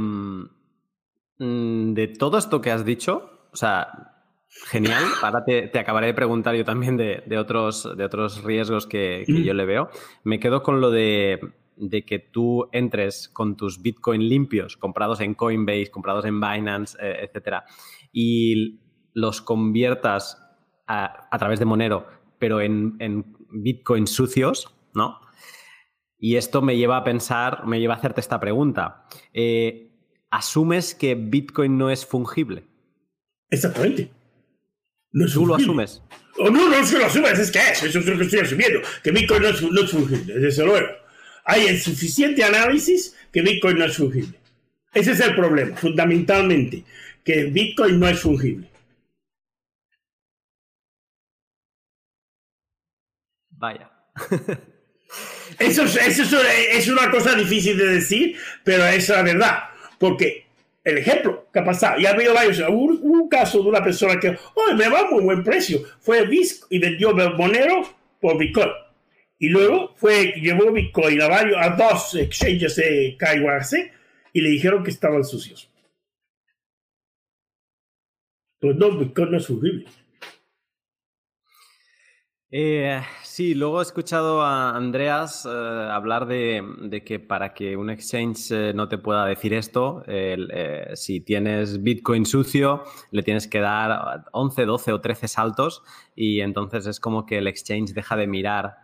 de 1.38 2.14
todo 2.18 2.38
esto 2.38 2.60
que 2.60 2.70
has 2.70 2.84
dicho, 2.84 3.48
o 3.52 3.56
sea, 3.56 4.14
genial. 4.48 5.02
Ahora 5.22 5.44
te, 5.44 5.78
acabaré 5.78 6.08
de 6.08 6.14
preguntar 6.14 6.54
yo 6.54 6.64
también 6.64 6.96
de, 6.96 7.38
otros, 7.38 7.88
de 7.96 8.04
otros 8.04 8.42
riesgos 8.44 8.86
que, 8.86 9.24
yo 9.26 9.54
le 9.54 9.64
veo. 9.64 9.88
Me 10.22 10.38
quedo 10.38 10.62
con 10.62 10.80
lo 10.80 10.90
de, 10.90 11.40
que 12.06 12.18
tú 12.18 12.68
entres 12.72 13.28
con 13.28 13.56
tus 13.56 13.82
Bitcoin 13.82 14.28
limpios, 14.28 14.76
comprados 14.76 15.20
en 15.20 15.34
Coinbase, 15.34 15.90
comprados 15.90 16.24
en 16.24 16.40
Binance, 16.40 16.96
eh, 17.00 17.24
etcétera, 17.24 17.64
y 18.12 18.80
los 19.12 19.40
conviertas 19.40 20.40
a, 20.86 21.36
través 21.38 21.58
de 21.58 21.64
Monero, 21.64 22.06
pero 22.38 22.60
en, 22.60 22.96
en 22.98 23.36
Bitcoin 23.50 24.06
sucios, 24.06 24.74
¿no? 24.94 25.20
Y 26.18 26.36
esto 26.36 26.62
me 26.62 26.76
lleva 26.76 26.96
a 26.96 27.04
pensar, 27.04 27.66
me 27.66 27.80
lleva 27.80 27.94
a 27.94 27.96
hacerte 27.98 28.20
esta 28.20 28.40
pregunta. 28.40 29.04
Eh, 29.32 29.93
asumes 30.36 30.94
que 30.94 31.14
Bitcoin 31.14 31.78
no 31.78 31.90
es 31.90 32.04
fungible. 32.04 32.64
Exactamente. 33.50 34.10
No 35.12 35.26
Tú 35.26 35.46
lo 35.46 35.54
asumes. 35.54 36.02
Oh, 36.38 36.50
no, 36.50 36.68
no 36.68 36.74
es 36.74 36.90
que 36.90 36.98
lo 36.98 37.06
asumes, 37.06 37.38
es 37.38 37.50
que 37.52 37.60
es, 37.60 37.82
eso 37.84 38.00
es 38.00 38.06
lo 38.06 38.18
que 38.18 38.24
estoy 38.24 38.40
asumiendo, 38.40 38.80
que 39.02 39.12
Bitcoin 39.12 39.42
no 39.42 39.48
es, 39.48 39.90
fungible, 39.90 40.34
desde 40.34 40.64
luego. 40.64 40.88
Hay 41.44 41.68
el 41.68 41.80
suficiente 41.80 42.42
análisis 42.42 43.14
que 43.32 43.42
Bitcoin 43.42 43.78
no 43.78 43.84
es 43.84 43.96
fungible. 43.96 44.36
Ese 44.92 45.12
es 45.12 45.20
el 45.20 45.36
problema, 45.36 45.76
fundamentalmente, 45.76 46.84
que 47.22 47.44
Bitcoin 47.44 48.00
no 48.00 48.08
es 48.08 48.18
fungible. 48.18 48.68
Vaya. 53.50 53.90
eso, 55.60 55.84
eso 55.84 56.40
es 56.42 56.88
una 56.88 57.10
cosa 57.10 57.36
difícil 57.36 57.78
de 57.78 57.86
decir, 57.86 58.36
pero 58.64 58.84
es 58.86 59.08
la 59.08 59.22
verdad. 59.22 59.73
Porque 59.98 60.46
el 60.84 60.98
ejemplo 60.98 61.48
que 61.52 61.58
ha 61.58 61.64
pasado, 61.64 61.98
y 61.98 62.06
ha 62.06 62.10
habido 62.10 62.34
varios, 62.34 62.60
un, 62.68 63.28
caso 63.28 63.62
de 63.62 63.68
una 63.68 63.82
persona 63.82 64.20
que, 64.20 64.36
oh, 64.54 64.74
me 64.74 64.88
va 64.88 65.10
muy 65.10 65.22
buen 65.22 65.42
precio, 65.42 65.82
fue 66.00 66.26
Bitcoin 66.26 66.66
y 66.70 66.78
vendió 66.78 67.14
Monero 67.14 67.82
por 68.20 68.38
Bitcoin. 68.38 68.70
Y 69.38 69.48
luego 69.48 69.94
fue, 69.96 70.32
llevó 70.40 70.70
Bitcoin 70.70 71.20
a, 71.22 71.28
varios, 71.28 71.58
a 71.58 71.70
dos 71.70 72.14
exchanges 72.14 72.76
de 72.76 73.16
KYC 73.18 73.92
y 74.32 74.40
le 74.40 74.50
dijeron 74.50 74.84
que 74.84 74.90
estaban 74.90 75.24
sucios. 75.24 75.70
Pues 78.60 78.76
no, 78.76 78.96
Bitcoin 78.96 79.30
no 79.30 79.38
es 79.38 79.50
horrible. 79.50 79.86
Eh, 82.50 83.02
sí, 83.34 83.52
luego 83.56 83.80
he 83.80 83.82
escuchado 83.82 84.42
a 84.42 84.76
Andreas 84.76 85.44
eh, 85.44 85.48
hablar 85.50 86.26
de, 86.26 87.02
que 87.04 87.18
para 87.18 87.52
que 87.52 87.76
un 87.76 87.90
exchange 87.90 88.52
eh, 88.52 88.72
no 88.72 88.86
te 88.86 88.96
pueda 88.96 89.26
decir 89.26 89.54
esto, 89.54 90.04
si 90.94 91.20
tienes 91.20 91.82
Bitcoin 91.82 92.26
sucio, 92.26 92.84
le 93.10 93.24
tienes 93.24 93.48
que 93.48 93.58
dar 93.58 94.24
11, 94.30 94.64
12 94.66 94.92
o 94.92 95.00
13 95.00 95.26
saltos 95.26 95.82
y 96.14 96.42
entonces 96.42 96.86
es 96.86 97.00
como 97.00 97.26
que 97.26 97.38
el 97.38 97.48
exchange 97.48 97.92
deja 97.92 98.14
de 98.14 98.28
mirar 98.28 98.76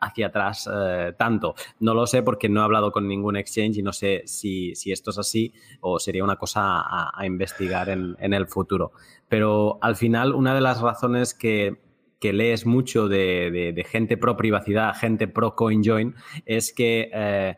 hacia 0.00 0.28
atrás 0.28 0.70
tanto. 1.18 1.54
No 1.80 1.92
lo 1.94 2.06
sé 2.06 2.22
porque 2.22 2.48
no 2.48 2.60
he 2.60 2.64
hablado 2.64 2.92
con 2.92 3.08
ningún 3.08 3.36
exchange 3.36 3.78
y 3.78 3.82
no 3.82 3.92
sé 3.92 4.22
si, 4.24 4.72
esto 4.86 5.10
es 5.10 5.18
así 5.18 5.52
o 5.80 5.98
sería 5.98 6.22
una 6.22 6.36
cosa 6.36 6.62
a, 6.62 7.26
investigar 7.26 7.88
en 7.88 8.32
el 8.32 8.46
futuro. 8.46 8.92
Pero 9.28 9.78
al 9.82 9.96
final, 9.96 10.32
una 10.34 10.54
de 10.54 10.60
las 10.60 10.80
razones 10.80 11.34
que 11.34 11.87
que 12.20 12.32
lees 12.32 12.66
mucho 12.66 13.08
de, 13.08 13.86
gente 13.88 14.16
pro 14.16 14.36
privacidad, 14.36 14.94
gente 14.94 15.28
pro 15.28 15.54
CoinJoin, 15.54 16.14
es 16.46 16.72
que 16.72 17.10
eh, 17.12 17.56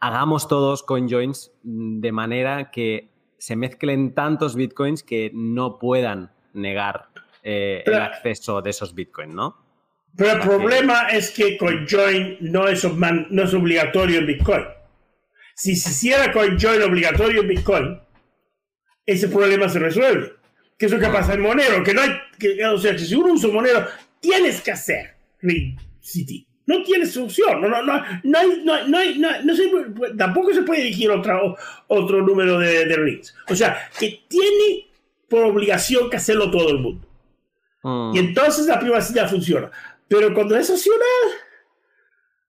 hagamos 0.00 0.48
todos 0.48 0.82
CoinJoins 0.82 1.52
de 1.62 2.12
manera 2.12 2.70
que 2.70 3.10
se 3.38 3.56
mezclen 3.56 4.14
tantos 4.14 4.54
bitcoins 4.56 5.02
que 5.02 5.30
no 5.34 5.78
puedan 5.78 6.32
negar 6.52 7.08
eh, 7.42 7.82
el 7.86 7.94
acceso 7.94 8.62
de 8.62 8.70
esos 8.70 8.94
bitcoins, 8.94 9.34
¿no? 9.34 9.56
Pero 10.16 10.32
el 10.32 10.40
problema 10.40 11.08
es 11.08 11.30
que 11.30 11.56
CoinJoin 11.56 12.38
no 12.40 12.68
es, 12.68 12.84
no 12.84 13.42
es 13.42 13.54
obligatorio 13.54 14.18
en 14.18 14.26
Bitcoin. 14.26 14.64
Si 15.54 15.74
se 15.74 15.90
hiciera 15.90 16.32
CoinJoin 16.32 16.82
obligatorio 16.82 17.40
en 17.40 17.48
Bitcoin, 17.48 18.00
ese 19.06 19.28
problema 19.28 19.68
se 19.68 19.78
resuelve. 19.78 20.32
¿Qué 20.82 20.86
es 20.86 20.92
lo 20.92 20.98
que 20.98 21.06
pasa 21.10 21.34
en 21.34 21.42
Monero? 21.42 21.84
Que 21.84 21.94
no 21.94 22.00
hay, 22.00 22.10
que, 22.40 22.66
o 22.66 22.76
sea, 22.76 22.90
que 22.90 22.98
si 22.98 23.14
uno 23.14 23.34
usa 23.34 23.48
Monero, 23.50 23.86
tienes 24.18 24.60
que 24.62 24.72
hacer 24.72 25.14
Ring 25.40 25.78
City. 26.00 26.44
No 26.66 26.82
tienes 26.82 27.12
solución. 27.12 27.60
No, 27.60 27.68
no, 27.68 27.84
no, 27.84 28.02
no, 28.24 28.38
hay, 28.40 28.62
no, 28.64 28.88
no, 28.88 28.98
hay, 28.98 29.16
no, 29.16 29.54
se, 29.54 29.70
tampoco 30.18 30.52
se 30.52 30.62
puede 30.62 30.80
elegir 30.80 31.08
otro, 31.12 31.56
otro 31.86 32.22
número 32.22 32.58
de, 32.58 32.86
de, 32.86 32.96
rings. 32.96 33.32
O 33.48 33.54
sea, 33.54 33.90
que 33.96 34.24
tiene 34.26 34.88
por 35.28 35.44
obligación 35.44 36.10
que 36.10 36.16
hacerlo 36.16 36.50
todo 36.50 36.70
el 36.70 36.80
mundo. 36.80 37.06
Mm. 37.84 38.16
Y 38.16 38.18
entonces 38.18 38.66
la 38.66 38.80
privacidad 38.80 39.30
funciona. 39.30 39.70
Pero 40.08 40.34
cuando 40.34 40.56
es 40.56 40.68
opcional, 40.68 41.06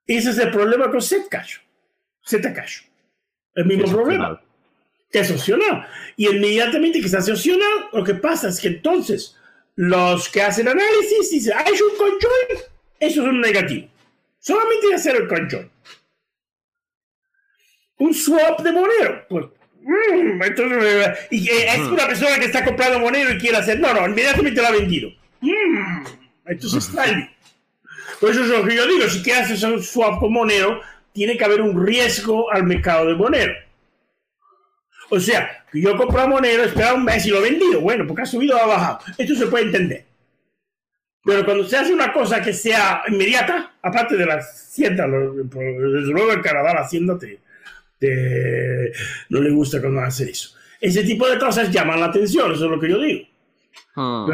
ese 0.07 0.31
es 0.31 0.39
el 0.39 0.49
problema 0.49 0.89
con 0.89 1.03
Zcash. 1.03 1.57
Zcash. 2.27 2.81
El 3.53 3.65
mismo 3.68 3.85
problema. 3.85 4.41
Que 4.41 4.52
es 5.19 5.31
opcional. 5.31 5.88
Y 6.18 6.27
inmediatamente 6.27 7.02
que 7.02 7.10
se 7.10 7.18
hace 7.18 7.31
opcional, 7.31 7.90
lo 7.91 8.03
que 8.03 8.15
pasa 8.15 8.49
es 8.49 8.60
que 8.60 8.68
entonces 8.68 9.38
los 9.76 10.30
que 10.30 10.41
hacen 10.41 10.68
análisis 10.68 11.31
dicen, 11.31 11.53
hay 11.57 11.73
un 11.73 11.98
conjoin, 11.98 12.64
eso 12.99 13.22
es 13.22 13.27
un 13.27 13.41
negativo. 13.41 13.88
Solamente 14.40 14.94
hacer 14.94 15.15
el 15.15 15.27
conjoin. 15.27 15.69
Un 17.98 18.14
swap 18.14 18.61
de 18.61 18.72
Monero, 18.72 19.26
pues 19.30 19.45
Mm, 19.85 20.41
y 21.31 21.49
es 21.49 21.80
una 21.80 22.07
persona 22.07 22.40
que 22.40 22.45
está 22.45 22.64
comprando 22.64 22.99
Monero 22.99 23.34
y 23.34 23.38
quiere 23.38 23.57
hacer. 23.57 23.80
No, 23.80 23.94
no, 23.94 24.07
inmediatamente 24.07 24.61
lo 24.61 24.68
ha 24.68 24.72
vendido. 24.72 25.10
Mm, 25.41 26.06
entonces 26.45 26.88
está. 26.88 27.06
Por 28.19 28.31
eso 28.31 28.44
es 28.44 28.49
lo 28.49 28.65
que 28.65 28.76
yo 28.76 28.88
digo: 28.88 29.10
si 29.10 29.22
quieres 29.22 29.52
hacer 29.52 29.72
un 29.72 29.84
swap 29.84 30.19
con 30.19 30.31
Monero, 30.31 30.81
tiene 31.11 31.38
que 31.38 31.44
haber 31.44 31.61
un 31.61 31.85
riesgo 31.85 32.49
al 32.52 32.64
mercado 32.64 33.07
de 33.07 33.15
Monero. 33.15 33.53
O 35.15 35.19
sea, 35.19 35.64
yo 35.72 35.95
compro 35.95 36.27
Monero, 36.27 36.64
espera 36.64 36.95
un 36.95 37.03
mes 37.03 37.23
y 37.27 37.30
lo 37.30 37.40
vendido. 37.40 37.81
Bueno, 37.81 38.07
porque 38.07 38.23
ha 38.23 38.26
subido 38.26 38.57
o 38.57 38.60
ha 38.60 38.65
bajado. 38.65 38.99
Esto 39.15 39.35
se 39.35 39.45
puede 39.45 39.65
entender. 39.65 40.06
Pero 41.23 41.45
cuando 41.45 41.64
se 41.65 41.77
hace 41.77 41.94
una 41.94 42.11
cosa 42.11 42.41
que 42.41 42.52
sea 42.52 43.03
inmediata, 43.07 43.73
aparte 43.84 44.18
de 44.18 44.26
la 44.26 44.35
hacienda, 44.38 45.07
desde 45.07 46.11
luego 46.11 46.34
en 46.34 46.41
Canadá 46.41 46.73
la 46.73 46.81
hacienda 46.81 47.15
te, 47.19 48.91
no 49.30 49.40
le 49.40 49.52
gusta 49.52 49.80
cuando 49.80 50.02
hace 50.02 50.31
eso. 50.31 50.56
Ese 50.81 51.03
tipo 51.03 51.30
de 51.30 51.38
cosas 51.38 51.69
llaman 51.69 51.99
la 51.99 52.07
atención, 52.07 52.52
eso 52.52 52.65
es 52.65 52.72
lo 52.72 52.80
que 52.80 52.90
yo 52.90 52.99
digo. 52.99 53.27
Hmm. 53.95 54.26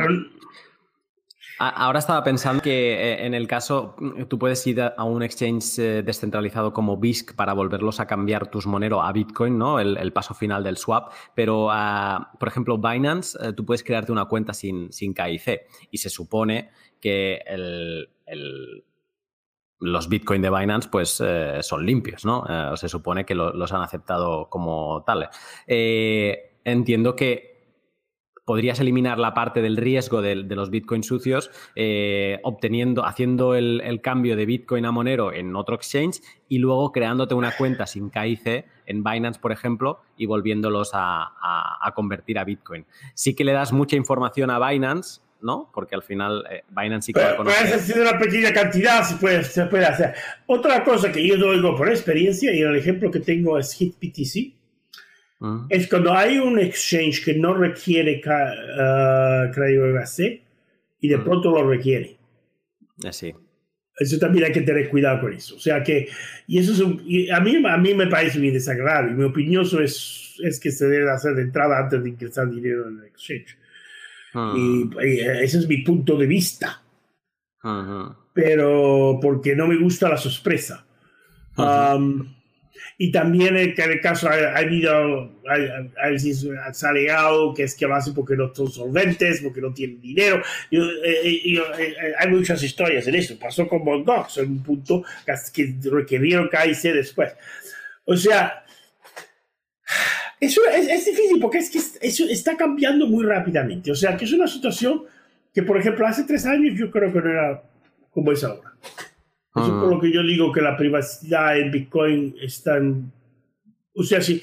Ahora 1.61 1.99
estaba 1.99 2.23
pensando 2.23 2.63
que 2.63 2.93
eh, 2.93 3.25
en 3.25 3.33
el 3.33 3.45
caso, 3.45 3.93
tú 4.29 4.39
puedes 4.39 4.65
ir 4.65 4.81
a 4.81 5.03
un 5.03 5.21
exchange 5.21 5.77
eh, 5.79 6.03
descentralizado 6.03 6.71
como 6.71 6.95
BISC 6.95 7.35
para 7.35 7.51
volverlos 7.51 7.99
a 7.99 8.07
cambiar 8.07 8.49
tus 8.49 8.65
Monero 8.65 9.01
a 9.01 9.11
Bitcoin, 9.11 9.57
¿no? 9.57 9.77
El, 9.77 10.13
paso 10.13 10.33
final 10.33 10.63
del 10.63 10.77
swap. 10.77 11.11
Pero, 11.35 11.67
ah, 11.69 12.31
por 12.39 12.47
ejemplo, 12.47 12.77
Binance, 12.77 13.37
eh, 13.41 13.51
tú 13.51 13.65
puedes 13.65 13.83
crearte 13.83 14.13
una 14.13 14.23
cuenta 14.23 14.53
sin, 14.53 14.93
sin 14.93 15.13
KIC. 15.13 15.67
Y 15.91 15.97
se 15.97 16.09
supone 16.09 16.69
que 17.01 17.41
los 19.79 20.07
Bitcoin 20.07 20.41
de 20.41 20.49
Binance 20.49 20.87
pues 20.89 21.21
eh, 21.21 21.59
son 21.61 21.85
limpios, 21.85 22.23
¿no? 22.23 22.45
Se 22.77 22.87
supone 22.87 23.25
que 23.25 23.35
los 23.35 23.73
han 23.73 23.81
aceptado 23.81 24.49
como 24.49 25.03
tales. 25.03 25.27
Entiendo 26.63 27.17
que 27.17 27.48
podrías 28.49 28.79
eliminar 28.79 29.19
la 29.19 29.35
parte 29.35 29.61
del 29.61 29.77
riesgo 29.77 30.23
de, 30.23 30.33
los 30.35 30.71
Bitcoin 30.71 31.03
sucios 31.03 31.51
obteniendo, 32.41 33.05
haciendo 33.05 33.53
el, 33.53 34.01
cambio 34.01 34.35
de 34.35 34.47
Bitcoin 34.47 34.87
a 34.87 34.91
Monero 34.91 35.31
en 35.31 35.55
otro 35.55 35.75
exchange 35.75 36.21
y 36.47 36.57
luego 36.57 36.91
creándote 36.91 37.35
una 37.35 37.55
cuenta 37.55 37.85
sin 37.85 38.09
KIC 38.09 38.65
en 38.87 39.03
Binance, 39.03 39.39
por 39.39 39.51
ejemplo, 39.51 40.01
y 40.17 40.25
volviéndolos 40.25 40.89
a 40.93 41.93
convertir 41.93 42.39
a 42.39 42.43
Bitcoin. 42.43 42.87
Sí 43.13 43.35
que 43.35 43.43
le 43.43 43.53
das 43.53 43.71
mucha 43.71 43.95
información 43.95 44.49
a 44.49 44.57
Binance 44.67 45.21
¿no? 45.41 45.69
Porque 45.73 45.95
al 45.95 46.03
final 46.03 46.43
eh, 46.49 46.63
Binance 46.69 47.07
sí 47.07 47.13
que 47.13 47.19
Pero, 47.19 47.43
Puede 47.43 47.79
ser 47.79 48.01
una 48.01 48.17
pequeña 48.17 48.53
cantidad, 48.53 49.03
se 49.03 49.15
puede, 49.15 49.43
se 49.43 49.65
puede 49.65 49.85
hacer. 49.85 50.13
Otra 50.45 50.83
cosa 50.83 51.11
que 51.11 51.25
yo 51.25 51.37
doy 51.37 51.61
por 51.75 51.89
experiencia, 51.89 52.53
y 52.53 52.61
el 52.61 52.75
ejemplo 52.75 53.11
que 53.11 53.19
tengo 53.19 53.57
es 53.57 53.73
Mm. 55.39 55.67
es 55.69 55.87
cuando 55.87 56.13
hay 56.13 56.37
un 56.37 56.59
exchange 56.59 57.23
que 57.23 57.33
no 57.33 57.53
requiere 57.53 58.21
uh, 58.25 59.51
crédito 59.53 60.43
y 60.99 61.07
de 61.07 61.17
mm. 61.17 61.23
pronto 61.23 61.51
lo 61.51 61.67
requiere. 61.67 62.17
Así. 63.05 63.33
Eso 63.97 64.17
también 64.17 64.45
hay 64.45 64.51
que 64.51 64.61
tener 64.61 64.89
cuidado 64.89 65.21
con 65.21 65.33
eso. 65.33 65.55
O 65.55 65.59
sea 65.59 65.83
que, 65.83 66.07
y 66.47 66.57
eso 66.57 66.71
es 66.71 67.31
a, 67.31 67.39
mí, 67.39 67.63
a 67.65 67.77
mí 67.77 67.93
me 67.93 68.07
parece 68.07 68.39
bien 68.39 68.53
desagradable. 68.53 69.11
Mi 69.11 69.25
opinión 69.25 69.65
es, 69.81 70.35
es 70.43 70.59
que 70.59 70.71
se 70.71 70.87
debe 70.87 71.11
hacer 71.11 71.35
de 71.35 71.43
entrada 71.43 71.79
antes 71.79 72.01
de 72.01 72.09
ingresar 72.09 72.49
dinero 72.49 72.87
en 72.87 72.99
el 72.99 73.05
exchange. 73.05 73.57
Ah. 74.33 74.53
Y, 74.55 74.89
ese 75.41 75.59
es 75.59 75.67
mi 75.67 75.77
punto 75.79 76.17
de 76.17 76.27
vista. 76.27 76.81
Pero 78.33 79.19
porque 79.21 79.53
no 79.55 79.67
me 79.67 79.77
gusta 79.77 80.07
la 80.07 80.17
sorpresa. 80.17 80.85
Y 83.01 83.13
también 83.13 83.55
en 83.55 83.73
el 83.77 84.01
caso 84.01 84.27
ha, 84.27 84.57
habido, 84.57 85.31
ha, 85.47 86.87
alegado 86.89 87.53
que 87.53 87.63
es 87.63 87.73
que 87.73 87.85
a 87.85 87.99
porque 88.13 88.35
no 88.35 88.53
son 88.53 88.69
solventes, 88.69 89.39
porque 89.41 89.61
no 89.61 89.73
tienen 89.73 90.01
dinero. 90.01 90.43
Eh, 90.69 90.77
eh, 91.05 91.41
eh, 91.47 91.95
hay 92.19 92.29
muchas 92.29 92.61
historias 92.61 93.07
en 93.07 93.15
eso. 93.15 93.39
Pasó 93.39 93.69
con 93.69 93.85
Bondox 93.85 94.39
en 94.39 94.51
un 94.51 94.63
punto 94.63 95.05
que 95.53 95.77
requirieron 95.89 96.49
KIC 96.49 96.93
después. 96.93 97.31
O 98.03 98.17
sea, 98.17 98.65
eso 100.41 100.61
es, 100.69 101.05
difícil 101.05 101.39
porque 101.39 101.59
es 101.59 101.69
que 101.69 101.79
eso 102.05 102.25
está 102.25 102.57
cambiando 102.57 103.07
muy 103.07 103.25
rápidamente. 103.25 103.91
O 103.91 103.95
sea, 103.95 104.17
que 104.17 104.25
es 104.25 104.33
una 104.33 104.47
situación 104.47 105.05
que, 105.53 105.63
por 105.63 105.77
ejemplo, 105.77 106.05
hace 106.05 106.25
tres 106.25 106.45
años 106.45 106.77
yo 106.77 106.91
creo 106.91 107.13
que 107.13 107.21
no 107.21 107.29
era 107.29 107.63
como 108.11 108.33
es 108.33 108.43
ahora. 108.43 108.73
Eso 109.55 109.65
es 109.65 109.71
por 109.71 109.93
lo 109.93 109.99
que 109.99 110.11
yo 110.11 110.21
digo 110.21 110.51
que 110.51 110.61
la 110.61 110.77
privacidad 110.77 111.57
en 111.59 111.71
Bitcoin 111.71 112.35
está 112.41 112.77
en... 112.77 113.11
O 113.93 114.03
sea, 114.03 114.21
si, 114.21 114.41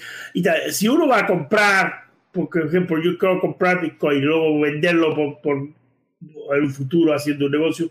si 0.70 0.88
uno 0.88 1.06
va 1.06 1.20
a 1.20 1.26
comprar, 1.26 2.06
por 2.32 2.48
ejemplo, 2.66 3.00
yo 3.02 3.16
quiero 3.16 3.40
comprar 3.40 3.80
Bitcoin 3.80 4.18
y 4.18 4.22
luego 4.22 4.60
venderlo 4.60 5.14
por, 5.14 5.40
por 5.40 5.56
en 5.56 6.64
un 6.64 6.70
futuro 6.70 7.14
haciendo 7.14 7.46
un 7.46 7.52
negocio, 7.52 7.90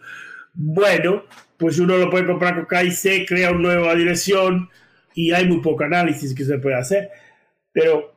bueno, 0.53 1.23
pues 1.57 1.79
uno 1.79 1.97
lo 1.97 2.09
puede 2.09 2.25
comprar 2.25 2.55
con 2.55 2.67
KIC, 2.67 3.27
crea 3.27 3.51
una 3.51 3.75
nueva 3.75 3.95
dirección 3.95 4.69
y 5.13 5.31
hay 5.31 5.47
muy 5.47 5.61
poco 5.61 5.83
análisis 5.83 6.35
que 6.35 6.43
se 6.43 6.59
puede 6.59 6.75
hacer. 6.75 7.09
Pero 7.71 8.13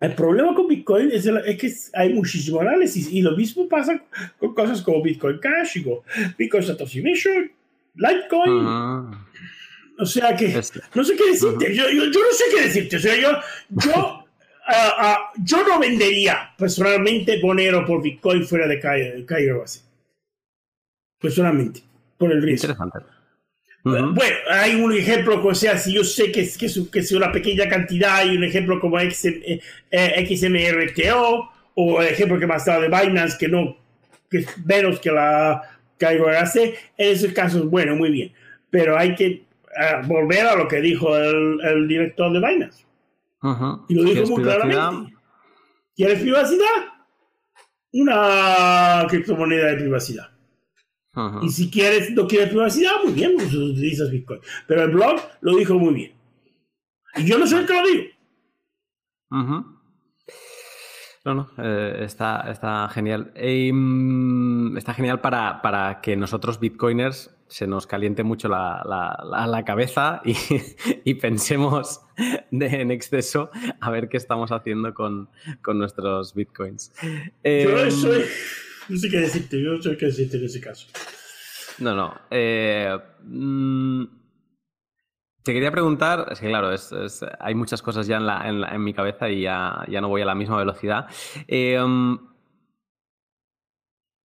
el 0.00 0.14
problema 0.14 0.54
con 0.54 0.66
Bitcoin 0.66 1.10
es, 1.12 1.24
que 1.24 1.72
hay 1.94 2.12
muchísimo 2.12 2.60
análisis 2.60 3.10
y 3.10 3.22
lo 3.22 3.36
mismo 3.36 3.68
pasa 3.68 4.02
con 4.38 4.54
cosas 4.54 4.82
como 4.82 5.02
Bitcoin 5.02 5.38
Cash, 5.38 5.78
y 5.78 5.86
Bitcoin 6.36 6.62
Satoshi 6.62 7.02
Mission, 7.02 7.50
Litecoin. 7.94 9.22
O 9.98 10.06
sea 10.06 10.34
que 10.36 10.48
no 10.94 11.04
sé 11.04 11.16
qué 11.16 11.30
decirte. 11.30 11.74
yo, 11.74 11.88
yo, 11.90 12.06
no 12.06 12.32
sé 12.32 12.44
qué 12.54 12.62
decirte. 12.62 12.96
O 12.96 13.00
sea, 13.00 13.16
yo, 13.16 13.30
yo, 13.70 13.92
ah, 14.66 14.92
ah, 14.98 15.32
yo 15.42 15.66
no 15.66 15.78
vendería 15.78 16.52
personalmente 16.56 17.40
Monero 17.42 17.84
por 17.84 18.02
Bitcoin 18.02 18.44
fuera 18.44 18.66
de 18.66 18.80
Cairo 18.80 19.60
Base. 19.60 19.80
Personalmente, 21.20 21.82
por 22.18 22.32
el 22.32 22.42
riesgo. 22.42 22.72
Interesante. 22.72 23.12
Bueno, 23.84 24.14
hay 24.48 24.76
un 24.76 24.92
ejemplo, 24.92 25.44
o 25.44 25.54
sea, 25.54 25.76
si 25.76 25.92
yo 25.92 26.04
sé 26.04 26.30
que, 26.30 26.48
que, 26.48 26.68
que 26.90 26.98
es 27.00 27.12
una 27.12 27.32
pequeña 27.32 27.68
cantidad, 27.68 28.16
hay 28.16 28.36
un 28.36 28.44
ejemplo 28.44 28.78
como 28.78 28.98
XM, 28.98 29.60
eh, 29.90 30.26
XMRTO, 30.26 31.50
o 31.74 32.00
el 32.00 32.08
ejemplo 32.08 32.38
que 32.38 32.46
más 32.46 32.62
estado 32.62 32.82
de 32.82 32.88
Binance, 32.88 33.36
que 33.38 33.48
no, 33.48 33.76
que 34.30 34.38
es 34.38 34.66
menos 34.66 35.00
que 35.00 35.10
la 35.10 35.71
KYC, 36.06 36.56
en 36.96 37.12
ese 37.12 37.32
caso 37.32 37.58
es 37.58 37.64
bueno, 37.64 37.96
muy 37.96 38.10
bien. 38.10 38.32
Pero 38.70 38.98
hay 38.98 39.14
que 39.14 39.26
eh, 39.26 39.46
volver 40.06 40.46
a 40.46 40.56
lo 40.56 40.68
que 40.68 40.80
dijo 40.80 41.16
el, 41.16 41.60
el 41.62 41.88
director 41.88 42.32
de 42.32 42.38
Binance. 42.38 42.84
Y 43.88 43.94
lo 43.94 44.04
dijo 44.04 44.26
muy 44.26 44.42
claramente. 44.42 45.14
¿Quieres 45.96 46.20
privacidad? 46.20 46.66
Una 47.92 49.06
criptomoneda 49.08 49.66
de 49.68 49.76
privacidad. 49.76 50.30
Y 51.42 51.50
si 51.50 51.70
quieres, 51.70 52.10
no 52.12 52.26
quieres 52.26 52.48
privacidad, 52.48 52.92
muy 53.04 53.12
bien, 53.12 53.32
pues 53.36 53.52
utilizas 53.52 54.10
Bitcoin. 54.10 54.40
Pero 54.66 54.84
el 54.84 54.90
blog 54.92 55.20
lo 55.42 55.56
dijo 55.56 55.74
muy 55.74 55.92
bien. 55.92 56.12
Y 57.16 57.26
yo 57.26 57.38
no 57.38 57.46
soy 57.46 57.60
el 57.60 57.66
que 57.66 57.74
lo 57.74 57.86
digo. 57.86 58.04
No, 61.24 61.34
no, 61.34 61.50
eh, 61.58 61.98
está, 62.00 62.50
está 62.50 62.88
genial. 62.88 63.30
Em, 63.36 64.76
está 64.76 64.92
genial 64.92 65.20
para, 65.20 65.62
para, 65.62 66.00
que 66.00 66.16
nosotros, 66.16 66.58
bitcoiners, 66.58 67.30
se 67.46 67.66
nos 67.66 67.86
caliente 67.86 68.24
mucho 68.24 68.48
la, 68.48 68.82
la, 68.84 69.46
la, 69.46 69.64
cabeza 69.64 70.20
y, 70.24 70.34
y 71.04 71.14
pensemos 71.14 72.00
en 72.50 72.90
exceso 72.90 73.50
a 73.80 73.90
ver 73.90 74.08
qué 74.08 74.16
estamos 74.16 74.50
haciendo 74.50 74.94
con, 74.94 75.28
con 75.60 75.78
nuestros 75.78 76.34
bitcoins. 76.34 76.92
yo 77.00 77.10
em, 77.44 77.90
soy 77.90 78.24
no 78.88 78.96
sé 78.96 79.08
qué 79.08 79.20
decirte, 79.20 79.62
yo 79.62 79.74
no 79.74 79.82
sé 79.82 79.96
qué 79.96 80.06
decirte 80.06 80.36
en 80.38 80.44
ese 80.44 80.60
caso. 80.60 80.88
No, 81.78 81.94
no. 81.94 82.14
Eh, 82.30 82.96
mm, 83.22 84.04
te 85.42 85.52
quería 85.52 85.70
preguntar, 85.70 86.26
es 86.30 86.40
que 86.40 86.48
claro, 86.48 86.70
hay 87.40 87.54
muchas 87.54 87.82
cosas 87.82 88.06
ya 88.06 88.18
en, 88.18 88.84
mi 88.84 88.94
cabeza 88.94 89.28
y 89.28 89.42
ya, 89.42 89.84
no 90.00 90.08
voy 90.08 90.22
a 90.22 90.26
la 90.26 90.34
misma 90.34 90.58
velocidad. 90.58 91.06
Eh, 91.48 91.78
mm, 91.80 92.16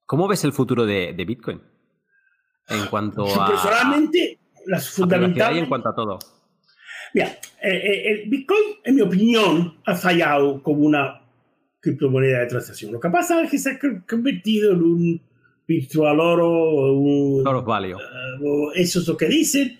¿Cómo 0.06 0.28
ves 0.28 0.44
el 0.44 0.54
futuro 0.54 0.86
de, 0.86 1.14
Bitcoin? 1.14 1.62
En 2.70 2.86
cuanto 2.88 3.26
a. 3.42 3.48
Personalmente, 3.48 4.40
las 4.66 4.90
fundamentales. 4.90 5.64
en 5.64 5.66
cuanto 5.68 5.90
a 5.90 5.96
todo. 5.96 6.20
Mira, 7.14 7.38
eh, 7.64 8.04
el 8.06 8.30
Bitcoin, 8.30 8.64
en 8.84 8.96
mi 8.96 9.02
opinión, 9.02 9.78
ha 9.86 9.96
fallado 9.96 10.62
como 10.62 10.86
una 10.86 11.22
criptomoneda 11.80 12.40
de 12.40 12.48
transacción. 12.48 12.92
Lo 12.92 13.00
que 13.00 13.10
pasa 13.10 13.42
es 13.42 13.52
que 13.52 13.58
se 13.58 13.72
ha 13.72 13.80
convertido 14.08 14.74
en 14.74 14.84
un 14.84 15.22
virtual 15.68 16.20
oro 16.20 16.50
o 16.50 16.94
un, 16.94 17.44
value. 17.66 17.98
Uh, 18.40 18.72
eso 18.76 19.00
es 19.00 19.08
lo 19.08 19.18
que 19.18 19.28
dicen. 19.28 19.80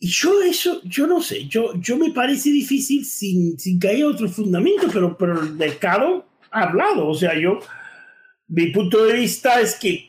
Y 0.00 0.08
yo 0.08 0.42
eso, 0.42 0.80
yo 0.84 1.06
no 1.06 1.20
sé, 1.20 1.46
yo, 1.46 1.74
yo 1.80 1.96
me 1.96 2.12
parece 2.12 2.50
difícil 2.50 3.04
sin, 3.04 3.58
sin 3.58 3.80
que 3.80 3.88
haya 3.88 4.06
otro 4.06 4.28
fundamento, 4.28 4.86
pero, 4.92 5.18
pero 5.18 5.40
el 5.40 5.54
mercado 5.54 6.24
ha 6.50 6.62
hablado. 6.62 7.08
O 7.08 7.14
sea, 7.14 7.38
yo, 7.38 7.58
mi 8.48 8.68
punto 8.68 9.04
de 9.04 9.14
vista 9.14 9.60
es 9.60 9.74
que 9.74 10.08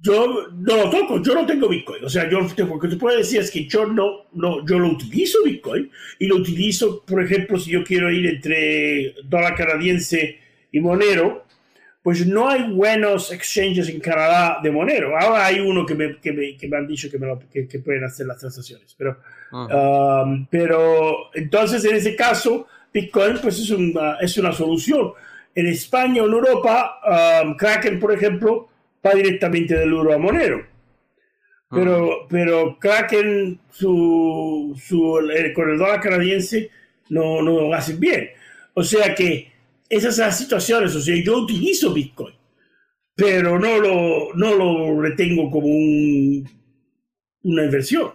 yo 0.00 0.48
no 0.52 0.76
lo 0.76 0.90
toco, 0.90 1.22
yo 1.22 1.34
no 1.34 1.46
tengo 1.46 1.68
Bitcoin. 1.68 2.04
O 2.04 2.08
sea, 2.08 2.28
yo 2.28 2.40
lo 2.40 2.48
que 2.78 2.88
te 2.88 2.96
puedo 2.96 3.16
decir 3.16 3.40
es 3.40 3.50
que 3.50 3.66
yo 3.66 3.86
no, 3.86 4.26
no, 4.32 4.64
yo 4.66 4.78
lo 4.78 4.88
utilizo 4.88 5.42
Bitcoin 5.44 5.90
y 6.18 6.26
lo 6.26 6.36
utilizo, 6.36 7.04
por 7.04 7.22
ejemplo, 7.22 7.58
si 7.58 7.70
yo 7.70 7.84
quiero 7.84 8.10
ir 8.10 8.26
entre 8.26 9.14
dólar 9.24 9.54
canadiense 9.54 10.38
y 10.70 10.80
Monero, 10.80 11.46
pues 12.08 12.26
no 12.26 12.48
hay 12.48 12.72
buenos 12.72 13.30
exchanges 13.30 13.86
en 13.90 14.00
Canadá 14.00 14.60
de 14.62 14.70
Monero. 14.70 15.14
Ahora 15.14 15.44
hay 15.44 15.60
uno 15.60 15.84
que 15.84 15.94
me, 15.94 16.18
que 16.18 16.32
me, 16.32 16.56
que 16.56 16.66
me 16.66 16.78
han 16.78 16.86
dicho 16.86 17.10
que, 17.10 17.18
me 17.18 17.28
que, 17.68 17.78
pueden 17.80 18.02
hacer 18.02 18.26
las 18.26 18.38
transacciones. 18.38 18.94
Pero, 18.96 19.18
um, 19.52 20.46
pero 20.46 21.28
entonces, 21.34 21.84
en 21.84 21.96
ese 21.96 22.16
caso, 22.16 22.66
Bitcoin 22.94 23.36
pues 23.42 23.58
es 23.58 23.68
una, 23.68 24.16
es 24.22 24.38
una 24.38 24.52
solución. 24.52 25.12
En 25.54 25.66
España 25.66 26.22
o 26.22 26.26
en 26.26 26.32
Europa, 26.32 26.98
um, 27.44 27.54
Kraken, 27.58 28.00
por 28.00 28.14
ejemplo, 28.14 28.70
va 29.06 29.12
directamente 29.12 29.74
del 29.74 29.92
euro 29.92 30.14
a 30.14 30.16
Monero. 30.16 30.64
Pero, 31.70 32.26
pero 32.26 32.78
Kraken, 32.78 33.60
su, 33.70 34.74
su, 34.82 35.18
el, 35.18 35.52
con 35.52 35.68
el 35.68 35.76
dólar 35.76 36.00
canadiense, 36.00 36.70
no, 37.10 37.42
no 37.42 37.68
lo 37.68 37.74
hacen 37.74 38.00
bien. 38.00 38.30
O 38.72 38.82
sea 38.82 39.14
que 39.14 39.57
esas 39.88 40.16
son 40.16 40.26
las 40.26 40.38
situaciones. 40.38 40.94
O 40.94 41.00
sea, 41.00 41.16
yo 41.22 41.38
utilizo 41.38 41.92
Bitcoin, 41.92 42.34
pero 43.14 43.58
no 43.58 43.78
lo, 43.78 44.34
no 44.34 44.54
lo 44.54 45.00
retengo 45.00 45.50
como 45.50 45.66
un, 45.66 46.48
una 47.42 47.64
inversión. 47.64 48.12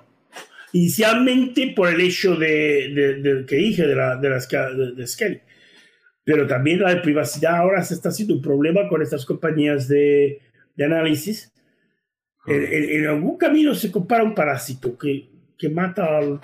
Inicialmente 0.74 1.74
por 1.76 1.90
el 1.90 2.02
hecho 2.02 2.36
de, 2.36 3.20
de, 3.22 3.46
que 3.46 3.56
dije 3.58 3.86
de 3.86 3.96
la, 3.96 4.16
de, 4.18 4.30
las, 4.30 4.50
de, 4.50 4.94
de 4.96 5.08
Skelly. 5.08 5.42
Pero 6.24 6.48
también 6.48 6.80
la 6.80 7.02
privacidad 7.02 7.58
ahora 7.58 7.84
se 7.84 7.94
está 7.94 8.10
haciendo 8.10 8.34
un 8.34 8.42
problema 8.42 8.88
con 8.88 9.02
estas 9.02 9.26
compañías 9.26 9.88
de, 9.88 10.42
de 10.76 10.86
análisis, 10.86 11.54
en, 12.46 13.08
algún 13.08 13.38
camino 13.38 13.74
se 13.74 13.92
compara 13.92 14.24
un 14.24 14.36
parásito 14.36 14.98
que, 14.98 15.30
que 15.58 15.70
mata 15.70 16.18
al, 16.18 16.42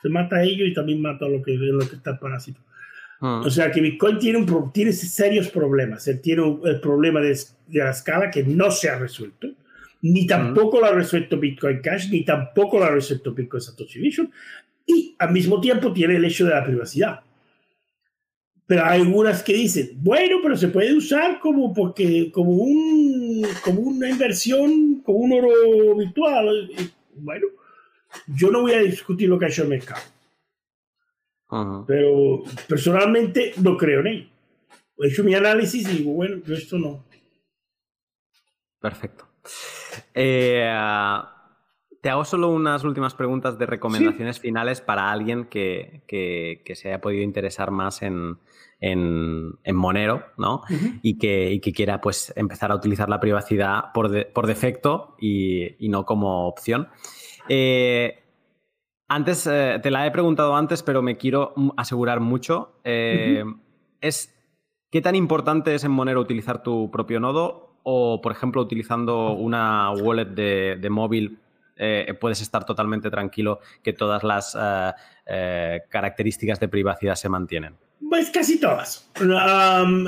se 0.00 0.08
mata 0.08 0.36
a 0.36 0.44
ellos 0.44 0.68
y 0.68 0.74
también 0.74 1.02
mata 1.02 1.24
a 1.26 1.28
lo 1.28 1.42
que, 1.42 1.52
lo 1.52 1.80
que 1.88 1.96
está 1.96 2.12
el 2.12 2.18
parásito. 2.18 2.60
O 3.20 3.50
sea 3.50 3.70
que 3.70 3.80
Bitcoin 3.80 4.18
tiene, 4.18 4.38
un, 4.38 4.72
tiene 4.72 4.92
serios 4.92 5.48
problemas. 5.48 6.06
Él 6.06 6.20
tiene 6.20 6.42
el 6.64 6.80
problema 6.80 7.20
de, 7.20 7.36
de, 7.66 7.78
la 7.80 7.90
escala 7.90 8.30
que 8.30 8.44
no 8.44 8.70
se 8.70 8.88
ha 8.88 8.98
resuelto. 8.98 9.48
Ni 10.02 10.26
tampoco 10.26 10.78
lo 10.78 10.86
ha 10.86 10.92
resuelto 10.92 11.38
Bitcoin 11.38 11.80
Cash, 11.80 12.08
ni 12.10 12.24
tampoco 12.24 12.78
lo 12.78 12.84
ha 12.84 12.90
resuelto 12.90 13.34
Bitcoin 13.34 13.60
Satoshi 13.60 13.98
Vision. 13.98 14.30
Y 14.86 15.16
al 15.18 15.32
mismo 15.32 15.60
tiempo 15.60 15.92
tiene 15.92 16.16
el 16.16 16.24
hecho 16.24 16.44
de 16.44 16.54
la 16.54 16.64
privacidad. 16.64 17.20
Pero 18.68 18.84
hay 18.84 19.00
algunas 19.00 19.42
que 19.42 19.54
dicen, 19.54 19.92
bueno, 19.94 20.36
pero 20.42 20.56
se 20.56 20.68
puede 20.68 20.94
usar 20.94 21.40
como, 21.40 21.72
porque, 21.72 22.30
como, 22.30 22.50
un, 22.50 23.44
como 23.64 23.80
una 23.80 24.10
inversión, 24.10 25.00
como 25.02 25.18
un 25.18 25.32
oro 25.32 25.96
virtual. 25.96 26.70
Bueno, 27.16 27.46
yo 28.26 28.50
no 28.50 28.60
voy 28.60 28.74
a 28.74 28.80
discutir 28.80 29.28
lo 29.28 29.38
que 29.38 29.46
ha 29.46 29.48
hecho 29.48 29.62
el 29.62 29.70
mercado. 29.70 30.02
Pero 31.86 32.42
personalmente 32.68 33.52
no 33.62 33.76
creo 33.76 34.00
en 34.00 34.06
ello. 34.06 34.26
He 34.98 35.08
hecho 35.08 35.24
mi 35.24 35.34
análisis 35.34 35.88
y 35.88 35.98
digo, 35.98 36.12
bueno, 36.12 36.42
yo 36.44 36.54
esto 36.54 36.78
no. 36.78 37.04
Perfecto. 38.80 39.26
Eh, 40.14 40.70
te 42.00 42.10
hago 42.10 42.24
solo 42.24 42.50
unas 42.50 42.84
últimas 42.84 43.14
preguntas 43.14 43.58
de 43.58 43.66
recomendaciones 43.66 44.38
finales 44.38 44.80
para 44.80 45.10
alguien 45.10 45.46
que, 45.46 46.02
que, 46.06 46.74
se 46.74 46.88
haya 46.88 47.00
podido 47.00 47.22
interesar 47.22 47.70
más 47.70 48.02
en, 48.02 48.38
en, 48.80 49.56
Monero, 49.74 50.24
¿no? 50.36 50.62
y, 51.02 51.18
que, 51.18 51.52
y, 51.52 51.60
que, 51.60 51.72
quiera 51.72 52.00
pues, 52.00 52.32
empezar 52.36 52.70
a 52.70 52.76
utilizar 52.76 53.08
la 53.08 53.20
privacidad 53.20 53.92
por, 53.92 54.32
por 54.32 54.46
defecto 54.46 55.16
y, 55.18 55.84
y, 55.84 55.88
no 55.88 56.04
como 56.04 56.46
opción. 56.46 56.88
Eh, 57.48 58.27
antes, 59.08 59.46
eh, 59.46 59.80
te 59.82 59.90
la 59.90 60.06
he 60.06 60.10
preguntado 60.10 60.54
antes, 60.54 60.82
pero 60.82 61.02
me 61.02 61.16
quiero 61.16 61.54
asegurar 61.76 62.20
mucho. 62.20 62.78
Eh, 62.84 63.42
es, 64.00 64.34
¿Qué 64.90 65.00
tan 65.00 65.14
importante 65.14 65.74
es 65.74 65.84
en 65.84 65.90
Monero 65.90 66.20
utilizar 66.20 66.62
tu 66.62 66.90
propio 66.90 67.18
nodo? 67.18 67.78
O, 67.82 68.20
por 68.20 68.32
ejemplo, 68.32 68.60
utilizando 68.60 69.32
una 69.32 69.90
wallet 69.92 70.26
de, 70.26 70.76
de 70.80 70.90
móvil 70.90 71.38
eh, 71.76 72.12
puedes 72.20 72.42
estar 72.42 72.66
totalmente 72.66 73.08
tranquilo 73.08 73.60
que 73.82 73.92
todas 73.92 74.24
las 74.24 74.56
características 75.90 76.60
de 76.60 76.68
privacidad 76.68 77.14
se 77.14 77.28
mantienen. 77.28 77.74
Pues 78.08 78.30
casi 78.30 78.60
todas. 78.60 79.10
Um, 79.20 80.06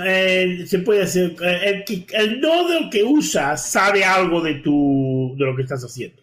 se 0.66 0.78
puede 0.84 1.02
hacer. 1.02 1.36
El, 1.42 2.40
nodo 2.40 2.90
que 2.90 3.02
usas 3.02 3.66
sabe 3.66 4.04
algo 4.04 4.40
de, 4.40 4.54
tu, 4.54 5.34
de 5.38 5.44
lo 5.44 5.56
que 5.56 5.62
estás 5.62 5.82
haciendo. 5.82 6.22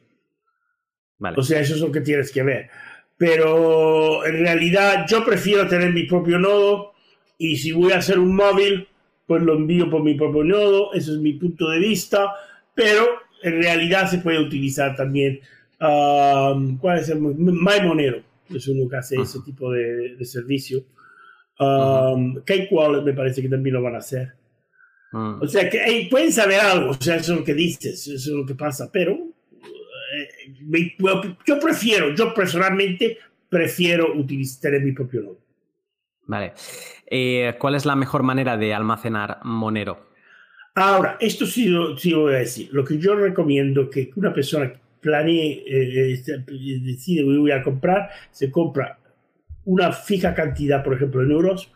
O 1.35 1.44
sea, 1.44 1.60
eso 1.60 1.76
es 1.76 1.81
lo 1.81 1.91
que 1.91 2.02
tienes 2.02 2.31
que 2.31 2.44
ver. 2.44 2.69
Pero 3.18 4.26
en 4.26 4.39
realidad 4.39 5.06
yo 5.07 5.26
prefiero 5.26 5.68
tener 5.68 5.91
mi 5.91 6.03
propio 6.03 6.38
nodo 6.38 6.94
y 7.38 7.57
si 7.57 7.72
voy 7.72 7.91
a 7.91 7.98
hacer 7.98 8.19
un 8.19 8.35
móvil, 8.35 8.88
pues 9.26 9.41
lo 9.41 9.56
envío 9.56 9.89
por 9.89 10.03
mi 10.03 10.14
propio 10.14 10.44
nodo. 10.44 10.94
Ese 10.94 11.11
es 11.11 11.18
mi 11.18 11.34
punto 11.34 11.69
de 11.69 11.80
vista. 11.80 12.31
Pero 12.76 13.06
en 13.41 13.61
realidad 13.61 14.10
se 14.10 14.19
puede 14.19 14.39
utilizar 14.39 14.95
también. 14.95 15.39
Um, 15.80 16.77
¿Cuál 16.77 16.99
es 16.99 17.10
el? 17.10 17.19
MyMonero 17.19 18.22
es 18.49 18.68
uno 18.68 18.89
que 18.89 18.98
hace 18.98 19.19
ese 19.19 19.39
tipo 19.45 19.72
de, 19.72 20.15
de 20.15 20.26
servicio. 20.26 20.84
Um, 21.60 22.35
Cake 22.44 22.69
Wallet 22.72 23.02
me 23.02 23.14
parece 23.14 23.41
que 23.41 23.49
también 23.49 23.76
lo 23.76 23.81
van 23.81 23.95
a 23.95 23.99
hacer. 23.99 24.34
Ah. 25.14 25.39
O 25.41 25.48
sea 25.48 25.69
que 25.69 26.07
pueden 26.10 26.31
saber 26.31 26.60
algo, 26.60 26.91
o 26.91 26.94
sea, 26.94 27.15
eso 27.15 27.34
es 27.34 27.39
lo 27.39 27.45
que 27.45 27.53
dices, 27.53 28.07
eso 28.07 28.14
es 28.14 28.27
lo 28.27 28.45
que 28.45 28.56
pasa, 28.56 28.89
pero 28.91 29.18
yo 31.45 31.60
prefiero, 31.60 32.14
yo 32.14 32.34
personalmente 32.34 33.18
prefiero 33.49 34.14
utilizar 34.14 34.72
mi 34.81 34.91
propio 34.91 35.22
nodo. 35.22 35.39
Vale. 36.26 36.53
Eh, 37.10 37.56
¿Cuál 37.57 37.76
es 37.76 37.85
la 37.85 37.95
mejor 37.95 38.23
manera 38.23 38.57
de 38.57 38.73
almacenar 38.73 39.39
Monero? 39.44 40.07
Ahora, 40.76 41.18
esto 41.19 41.45
sí, 41.45 41.73
sí 41.98 42.14
voy 42.14 42.35
a 42.35 42.39
decir. 42.39 42.69
Lo 42.72 42.84
que 42.84 42.99
yo 42.99 43.15
recomiendo 43.15 43.89
que 43.89 44.11
una 44.15 44.34
persona 44.34 44.73
planee, 45.02 45.64
eh, 45.65 46.11
este, 46.11 46.39
decide 46.39 47.23
voy 47.23 47.52
a 47.52 47.64
comprar, 47.64 48.10
se 48.31 48.52
compra 48.52 48.99
una 49.65 49.91
fija 49.91 50.34
cantidad, 50.34 50.84
por 50.84 50.94
ejemplo, 50.94 51.23
en 51.23 51.31
euros, 51.31 51.72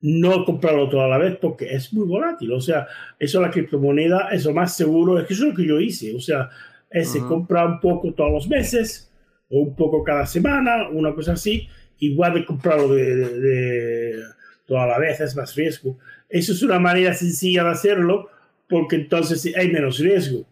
no 0.00 0.44
comprarlo 0.44 0.88
toda 0.88 1.08
la 1.08 1.18
vez 1.18 1.36
porque 1.36 1.72
es 1.72 1.92
muy 1.92 2.06
volátil. 2.06 2.52
O 2.52 2.60
sea, 2.60 2.86
eso 3.18 3.40
la 3.40 3.50
criptomoneda 3.50 4.28
es 4.30 4.44
lo 4.44 4.52
más 4.52 4.76
seguro, 4.76 5.18
es 5.18 5.26
que 5.26 5.34
eso 5.34 5.44
es 5.44 5.50
lo 5.50 5.56
que 5.56 5.66
yo 5.66 5.80
hice. 5.80 6.14
O 6.14 6.20
sea, 6.20 6.50
se 6.90 7.20
compra 7.20 7.66
un 7.66 7.80
poco 7.80 8.12
todos 8.14 8.32
los 8.32 8.48
meses 8.48 9.12
o 9.50 9.60
un 9.60 9.76
poco 9.76 10.02
cada 10.02 10.26
semana, 10.26 10.88
una 10.88 11.14
cosa 11.14 11.32
así, 11.32 11.68
igual 11.98 12.34
de 12.34 12.44
comprarlo 12.44 12.94
de 12.94 14.22
toda 14.66 14.86
la 14.86 14.98
vez, 14.98 15.20
es 15.20 15.34
más 15.36 15.54
riesgo. 15.54 15.98
Eso 16.28 16.52
es 16.52 16.62
una 16.62 16.78
manera 16.78 17.14
sencilla 17.14 17.64
de 17.64 17.70
hacerlo 17.70 18.28
porque 18.68 18.96
entonces 18.96 19.54
hay 19.56 19.72
menos 19.72 19.98
riesgo 19.98 20.46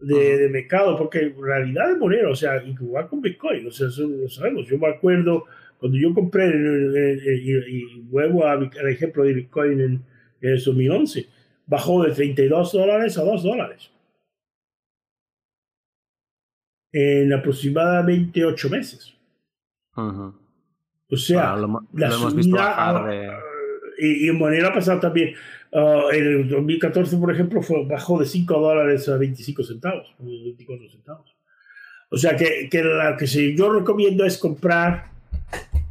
de, 0.00 0.48
mercado, 0.48 0.96
porque 0.96 1.20
en 1.20 1.42
realidad 1.42 1.90
es 1.90 1.98
monero, 1.98 2.32
o 2.32 2.36
sea, 2.36 2.62
igual 2.62 3.08
con 3.08 3.20
Bitcoin, 3.20 3.66
o 3.66 3.70
sea, 3.70 3.88
eso 3.88 4.06
lo 4.06 4.28
sabemos. 4.28 4.68
Yo 4.68 4.78
me 4.78 4.88
acuerdo 4.88 5.44
cuando 5.78 5.98
yo 5.98 6.12
compré, 6.14 6.46
y 6.46 8.00
vuelvo 8.02 8.46
al 8.46 8.70
ejemplo 8.88 9.24
de 9.24 9.32
Bitcoin 9.32 9.80
en, 9.80 10.02
en 10.40 10.50
el 10.50 10.62
2011, 10.62 11.26
bajó 11.66 12.04
de 12.04 12.12
32 12.12 12.72
dólares 12.72 13.18
a 13.18 13.22
2 13.22 13.42
dólares. 13.42 13.90
En 16.92 17.32
aproximadamente 17.32 18.44
8 18.44 18.70
meses. 18.70 19.14
O 19.94 21.16
sea, 21.16 21.56
la 21.92 22.10
subida, 22.10 23.40
y, 23.98 24.28
en 24.28 24.38
moneda 24.38 24.68
ha 24.68 24.74
pasado 24.74 25.00
también. 25.00 25.34
Uh, 25.70 26.10
en 26.12 26.26
el 26.26 26.48
2014, 26.48 27.18
por 27.18 27.30
ejemplo, 27.30 27.60
fue, 27.60 27.84
bajó 27.84 28.18
de 28.18 28.24
5 28.24 28.58
dólares 28.58 29.08
a 29.08 29.18
25 29.18 29.62
centavos, 29.64 30.14
24 30.18 30.88
centavos. 30.88 31.36
O 32.10 32.16
sea 32.16 32.36
que, 32.36 32.68
que 32.70 32.82
lo 32.82 33.16
que 33.18 33.54
yo 33.54 33.72
recomiendo 33.72 34.24
es 34.24 34.38
comprar 34.38 35.10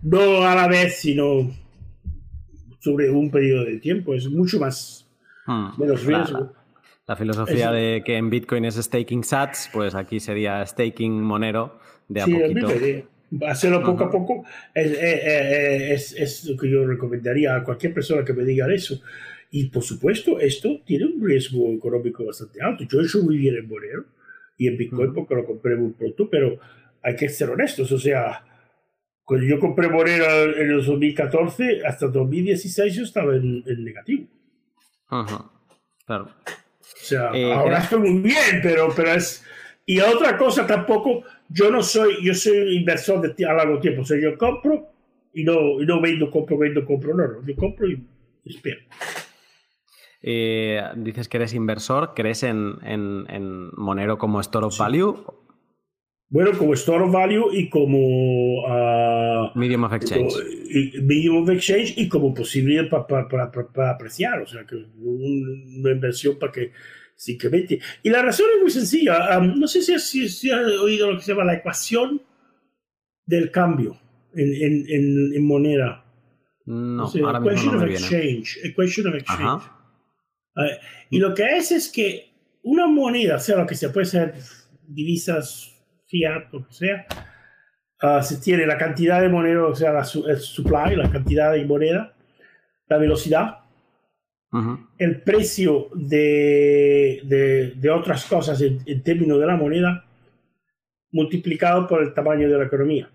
no 0.01 0.47
a 0.47 0.55
la 0.55 0.67
vez, 0.67 0.99
sino 0.99 1.51
sobre 2.79 3.09
un 3.09 3.29
periodo 3.29 3.65
de 3.65 3.77
tiempo. 3.77 4.15
Es 4.15 4.27
mucho 4.29 4.59
más 4.59 5.07
hmm. 5.45 5.79
menos 5.79 6.03
riesgo. 6.05 6.53
La, 7.07 7.15
filosofía 7.15 7.71
de 7.71 8.03
que 8.05 8.17
en 8.17 8.29
Bitcoin 8.29 8.65
es 8.65 8.75
staking 8.75 9.23
sats, 9.23 9.69
pues 9.71 9.95
aquí 9.95 10.19
sería 10.19 10.65
staking 10.65 11.21
monero 11.21 11.79
de 12.09 12.21
a 12.21 12.25
poquito 12.25 12.67
hacerlo 13.45 13.83
poco 13.83 14.05
a 14.05 14.11
poco 14.11 14.45
es, 14.73 14.91
es, 14.91 16.13
es, 16.13 16.45
lo 16.45 16.57
que 16.57 16.69
yo 16.69 16.85
recomendaría 16.85 17.55
a 17.55 17.63
cualquier 17.63 17.93
persona 17.93 18.23
que 18.23 18.33
me 18.33 18.43
diga 18.43 18.73
eso. 18.73 19.01
Y 19.51 19.69
por 19.69 19.83
supuesto, 19.83 20.39
esto 20.39 20.81
tiene 20.85 21.05
un 21.05 21.25
riesgo 21.25 21.71
económico 21.71 22.25
bastante 22.25 22.61
alto. 22.61 22.83
Yo 22.83 22.99
he 22.99 23.03
hecho 23.03 23.23
muy 23.23 23.37
bien 23.37 23.55
en 23.55 23.67
Monero 23.67 24.05
y 24.57 24.67
en 24.67 24.77
Bitcoin 24.77 25.13
porque 25.13 25.35
lo 25.35 25.45
compré 25.45 25.75
muy 25.75 25.91
pronto, 25.93 26.29
pero 26.29 26.59
hay 27.01 27.15
que 27.15 27.29
ser 27.29 27.49
honestos. 27.49 27.91
O 27.91 27.99
sea, 27.99 28.43
cuando 29.23 29.45
yo 29.45 29.59
compré 29.59 29.87
Monero 29.87 30.25
en 30.55 30.71
el 30.71 30.85
2014, 30.85 31.85
hasta 31.85 32.07
2016 32.07 32.93
yo 32.93 33.03
estaba 33.03 33.35
en, 33.35 33.63
negativo. 33.83 34.27
Ajá, 35.07 35.49
claro. 36.05 36.29
O 37.07 37.09
sea, 37.09 37.31
eh, 37.33 37.53
ahora 37.53 37.79
estoy 37.79 37.99
muy 37.99 38.21
bien, 38.21 38.59
pero, 38.61 38.89
pero 38.93 39.13
es... 39.13 39.45
Y 39.85 40.01
otra 40.01 40.37
cosa 40.37 40.67
tampoco, 40.67 41.23
yo 41.47 41.71
no 41.71 41.81
soy, 41.81 42.15
yo 42.21 42.33
soy 42.33 42.75
inversor 42.75 43.21
de 43.21 43.45
a 43.45 43.53
largo 43.53 43.79
tiempo. 43.79 44.01
O 44.01 44.05
sea, 44.05 44.19
yo 44.19 44.37
compro 44.37 44.89
y 45.33 45.45
no, 45.45 45.81
y 45.81 45.85
no 45.85 46.01
vendo, 46.01 46.29
compro, 46.29 46.57
vendo, 46.57 46.83
compro. 46.83 47.15
No, 47.15 47.25
no, 47.25 47.47
yo 47.47 47.55
compro 47.55 47.87
y 47.87 48.05
espero. 48.43 48.81
Eh, 50.21 50.81
dices 50.97 51.29
que 51.29 51.37
eres 51.37 51.53
inversor, 51.53 52.11
¿crees 52.13 52.43
en, 52.43 52.75
en, 52.83 53.69
Monero 53.77 54.17
como 54.17 54.41
store 54.41 54.65
of 54.65 54.77
value? 54.77 55.15
Bueno, 56.29 56.51
como 56.57 56.73
store 56.73 57.05
of 57.05 57.13
value 57.13 57.53
y 57.53 57.69
como... 57.69 57.97
Uh, 57.97 59.51
medium 59.55 59.85
of 59.85 59.93
exchange. 59.93 60.33
y, 60.69 61.01
medium 61.01 61.43
of 61.43 61.49
exchange 61.49 61.93
y 61.95 62.09
como 62.09 62.33
posibilidad 62.33 62.89
para 62.89 63.91
apreciar, 63.91 64.41
o 64.41 64.47
sea, 64.47 64.65
que 64.65 64.75
una 64.97 65.91
inversión 65.91 66.37
para 66.37 66.51
que 66.51 66.73
simplemente... 67.17 67.81
Y 68.01 68.09
la 68.09 68.21
razón 68.21 68.45
es 68.55 68.61
muy 68.61 68.71
sencilla. 68.71 69.37
Um, 69.37 69.59
no 69.59 69.67
sé 69.67 69.81
si, 69.81 70.29
si, 70.29 70.49
has 70.49 70.65
oído 70.79 71.11
lo 71.11 71.17
que 71.17 71.23
se 71.23 71.33
llama 71.33 71.43
la 71.43 71.55
ecuación 71.55 72.21
del 73.25 73.51
cambio 73.51 73.99
en, 74.33 74.85
en, 74.87 75.33
en, 75.35 75.45
moneda. 75.45 76.05
No, 76.65 77.03
ahora 77.03 77.41
mismo 77.41 77.73
no 77.73 77.79
me 77.79 77.87
viene. 77.87 78.05
Exchange, 78.05 78.59
equation 78.63 79.07
of 79.07 79.15
exchange 79.15 79.77
y 81.09 81.19
lo 81.19 81.33
que 81.33 81.57
es 81.57 81.71
es 81.71 81.91
que 81.91 82.31
una 82.63 82.87
moneda, 82.87 83.39
sea 83.39 83.57
lo 83.57 83.67
que 83.67 83.75
sea, 83.75 83.91
puede 83.91 84.05
ser 84.05 84.33
divisas, 84.87 85.73
fiat, 86.07 86.53
o 86.53 86.65
que 86.65 86.73
sea, 86.73 87.07
uh, 88.01 88.21
se 88.21 88.37
tiene 88.37 88.65
la 88.65 88.77
cantidad 88.77 89.21
de 89.21 89.29
moneda, 89.29 89.65
o 89.65 89.75
sea, 89.75 89.93
la, 89.93 90.01
el 90.01 90.39
supply, 90.39 90.95
la 90.95 91.09
cantidad 91.09 91.53
de 91.53 91.65
moneda, 91.65 92.15
la 92.87 92.97
velocidad, 92.97 93.59
el 94.97 95.21
precio 95.21 95.89
de, 95.93 97.21
de, 97.23 97.73
de, 97.75 97.89
otras 97.89 98.25
cosas 98.25 98.61
en, 98.61 99.03
términos 99.03 99.39
de 99.39 99.45
la 99.45 99.55
moneda, 99.55 100.05
multiplicado 101.11 101.87
por 101.87 102.01
el 102.01 102.13
tamaño 102.13 102.49
de 102.49 102.57
la 102.57 102.65
economía. 102.65 103.09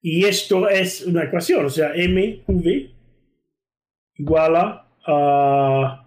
Y 0.00 0.24
esto 0.24 0.68
es 0.68 1.04
una 1.04 1.24
ecuación, 1.24 1.66
o 1.66 1.70
sea, 1.70 1.92
MV 1.92 2.96
igual 4.18 4.56
a 5.06 6.06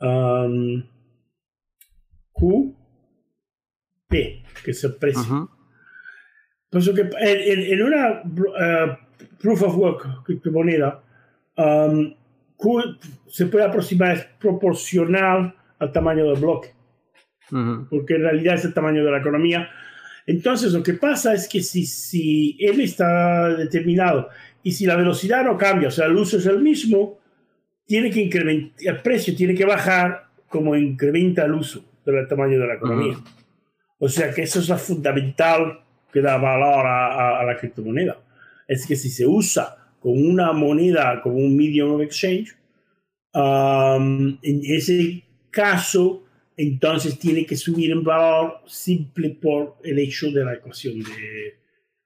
um, 0.00 0.82
QP, 2.32 4.10
que 4.64 4.70
es 4.70 4.84
el 4.84 4.94
precio. 4.94 5.50
Por 6.70 6.80
eso 6.80 6.94
que 6.94 7.10
en, 7.18 7.82
una 7.82 8.22
uh, 8.22 8.96
proof 9.40 9.62
of 9.62 9.76
work 9.76 10.24
criptomoneda, 10.24 11.02
um, 11.56 12.14
se 13.26 13.46
puede 13.46 13.64
aproximar, 13.64 14.12
es 14.12 14.24
proporcional 14.38 15.54
al 15.78 15.92
tamaño 15.92 16.26
del 16.26 16.40
bloque, 16.40 16.74
porque 17.88 18.16
en 18.16 18.22
realidad 18.22 18.56
es 18.56 18.64
el 18.66 18.74
tamaño 18.74 19.04
de 19.04 19.10
la 19.10 19.18
economía. 19.18 19.68
Entonces, 20.26 20.72
lo 20.72 20.82
que 20.82 20.94
pasa 20.94 21.32
es 21.32 21.48
que 21.48 21.62
si, 21.62 21.86
si 21.86 22.56
M 22.60 22.84
está 22.84 23.48
determinado 23.56 24.28
y 24.62 24.72
si 24.72 24.84
la 24.84 24.96
velocidad 24.96 25.44
no 25.44 25.56
cambia, 25.56 25.88
o 25.88 25.90
sea, 25.90 26.06
el 26.06 26.16
uso 26.16 26.36
es 26.36 26.46
el 26.46 26.60
mismo, 26.60 27.18
tiene 27.86 28.10
que 28.10 28.20
incrementar, 28.20 28.74
el 28.78 29.02
precio 29.02 29.34
tiene 29.34 29.54
que 29.54 29.64
bajar 29.64 30.28
como 30.48 30.76
incrementa 30.76 31.44
el 31.44 31.54
uso 31.54 31.82
del 32.04 32.28
tamaño 32.28 32.58
de 32.58 32.66
la 32.66 32.74
economía. 32.74 33.16
O 33.98 34.08
sea 34.08 34.32
que 34.32 34.42
eso 34.42 34.60
es 34.60 34.68
lo 34.68 34.78
fundamental 34.78 35.80
que 36.12 36.20
da 36.20 36.36
valor 36.38 36.86
a, 36.86 37.44
la 37.44 37.56
criptomoneda. 37.56 38.18
Es 38.66 38.86
que 38.86 38.96
si 38.96 39.10
se 39.10 39.26
usa 39.26 39.76
con 40.00 40.12
una 40.12 40.52
moneda, 40.52 41.20
como 41.22 41.36
un 41.36 41.56
medium 41.56 41.92
of 41.92 42.00
exchange, 42.00 42.56
um, 43.34 44.38
en 44.42 44.60
ese 44.64 45.22
caso, 45.50 46.24
entonces 46.56 47.18
tiene 47.18 47.44
que 47.44 47.56
subir 47.56 47.90
en 47.92 48.02
valor 48.02 48.60
simple 48.66 49.30
por 49.30 49.76
el 49.84 49.98
hecho 49.98 50.30
de 50.30 50.44
la 50.44 50.54
ecuación 50.54 51.00
de, 51.00 51.58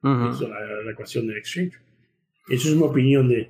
la, 0.02 0.90
ecuación 0.90 1.28
del 1.28 1.38
exchange. 1.38 1.74
Eso 2.48 2.68
es 2.68 2.74
mi 2.74 2.82
opinión 2.82 3.28
de 3.28 3.48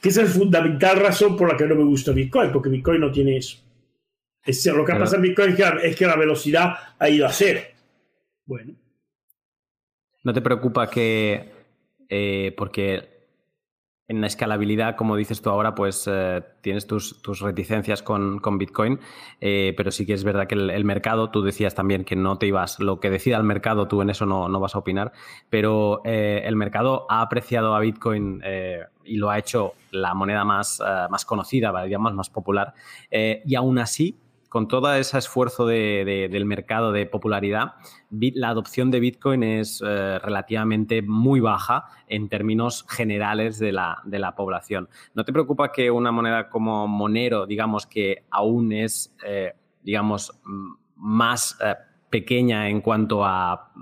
que 0.00 0.10
esa 0.10 0.22
es 0.22 0.28
la 0.28 0.34
fundamental 0.34 1.00
razón 1.00 1.36
por 1.36 1.50
la 1.50 1.56
que 1.56 1.66
no 1.66 1.74
me 1.74 1.84
gusta 1.84 2.12
Bitcoin, 2.12 2.52
porque 2.52 2.68
Bitcoin 2.68 3.00
no 3.00 3.10
tiene 3.10 3.38
eso. 3.38 3.58
Es, 4.44 4.64
lo 4.66 4.84
que 4.84 4.92
pasa 4.92 5.16
en 5.16 5.22
Bitcoin 5.22 5.56
es 5.82 5.96
que, 5.96 6.06
la 6.06 6.16
velocidad 6.16 6.74
ha 6.98 7.08
ido 7.08 7.26
a 7.26 7.32
cero. 7.32 7.60
Bueno. 8.44 8.74
¿No 10.22 10.32
te 10.32 10.40
preocupa 10.40 10.88
que, 10.88 11.50
eh, 12.08 12.54
porque 12.56 13.15
en 14.08 14.20
la 14.20 14.28
escalabilidad, 14.28 14.94
como 14.94 15.16
dices 15.16 15.42
tú 15.42 15.50
ahora, 15.50 15.74
pues 15.74 16.08
eh, 16.10 16.42
tienes 16.60 16.86
tus, 16.86 17.20
reticencias 17.40 18.02
con, 18.02 18.40
Bitcoin, 18.58 19.00
eh, 19.40 19.74
pero 19.76 19.90
sí 19.90 20.06
que 20.06 20.12
es 20.12 20.22
verdad 20.22 20.46
que 20.46 20.54
el, 20.54 20.84
mercado, 20.84 21.30
tú 21.30 21.42
decías 21.42 21.74
también 21.74 22.04
que 22.04 22.14
no 22.14 22.38
te 22.38 22.46
ibas, 22.46 22.78
lo 22.78 23.00
que 23.00 23.10
decida 23.10 23.36
el 23.36 23.42
mercado, 23.42 23.88
tú 23.88 24.02
en 24.02 24.10
eso 24.10 24.24
no, 24.24 24.48
vas 24.60 24.76
a 24.76 24.78
opinar, 24.78 25.12
pero 25.50 26.02
eh, 26.04 26.42
el 26.44 26.54
mercado 26.54 27.06
ha 27.08 27.20
apreciado 27.20 27.74
a 27.74 27.80
Bitcoin 27.80 28.42
y 29.04 29.16
lo 29.16 29.30
ha 29.30 29.38
hecho 29.38 29.74
la 29.90 30.14
moneda 30.14 30.44
más, 30.44 30.80
más 31.10 31.24
conocida, 31.24 31.72
digamos, 31.84 32.14
más 32.14 32.30
popular, 32.30 32.74
y 33.10 33.54
aún 33.56 33.78
así 33.78 34.16
con 34.56 34.68
todo 34.68 34.90
ese 34.94 35.18
esfuerzo 35.18 35.66
del 35.66 36.46
mercado 36.46 36.90
de 36.90 37.04
popularidad, 37.04 37.74
la 38.08 38.48
adopción 38.48 38.90
de 38.90 39.00
Bitcoin 39.00 39.42
es 39.42 39.82
eh, 39.86 40.18
relativamente 40.18 41.02
muy 41.02 41.40
baja 41.40 41.84
en 42.08 42.30
términos 42.30 42.86
generales 42.88 43.58
de 43.58 43.72
la, 43.72 44.34
población. 44.34 44.88
¿No 45.12 45.26
te 45.26 45.32
preocupa 45.34 45.72
que 45.72 45.90
una 45.90 46.10
moneda 46.10 46.48
como 46.48 46.88
Monero, 46.88 47.44
digamos 47.44 47.86
que 47.86 48.24
aún 48.30 48.72
es, 48.72 49.14
eh, 49.26 49.52
digamos, 49.82 50.32
más 50.96 51.58
eh, 51.62 51.74
pequeña 52.08 52.70
en 52.70 52.80
cuanto 52.80 53.26
a, 53.26 53.74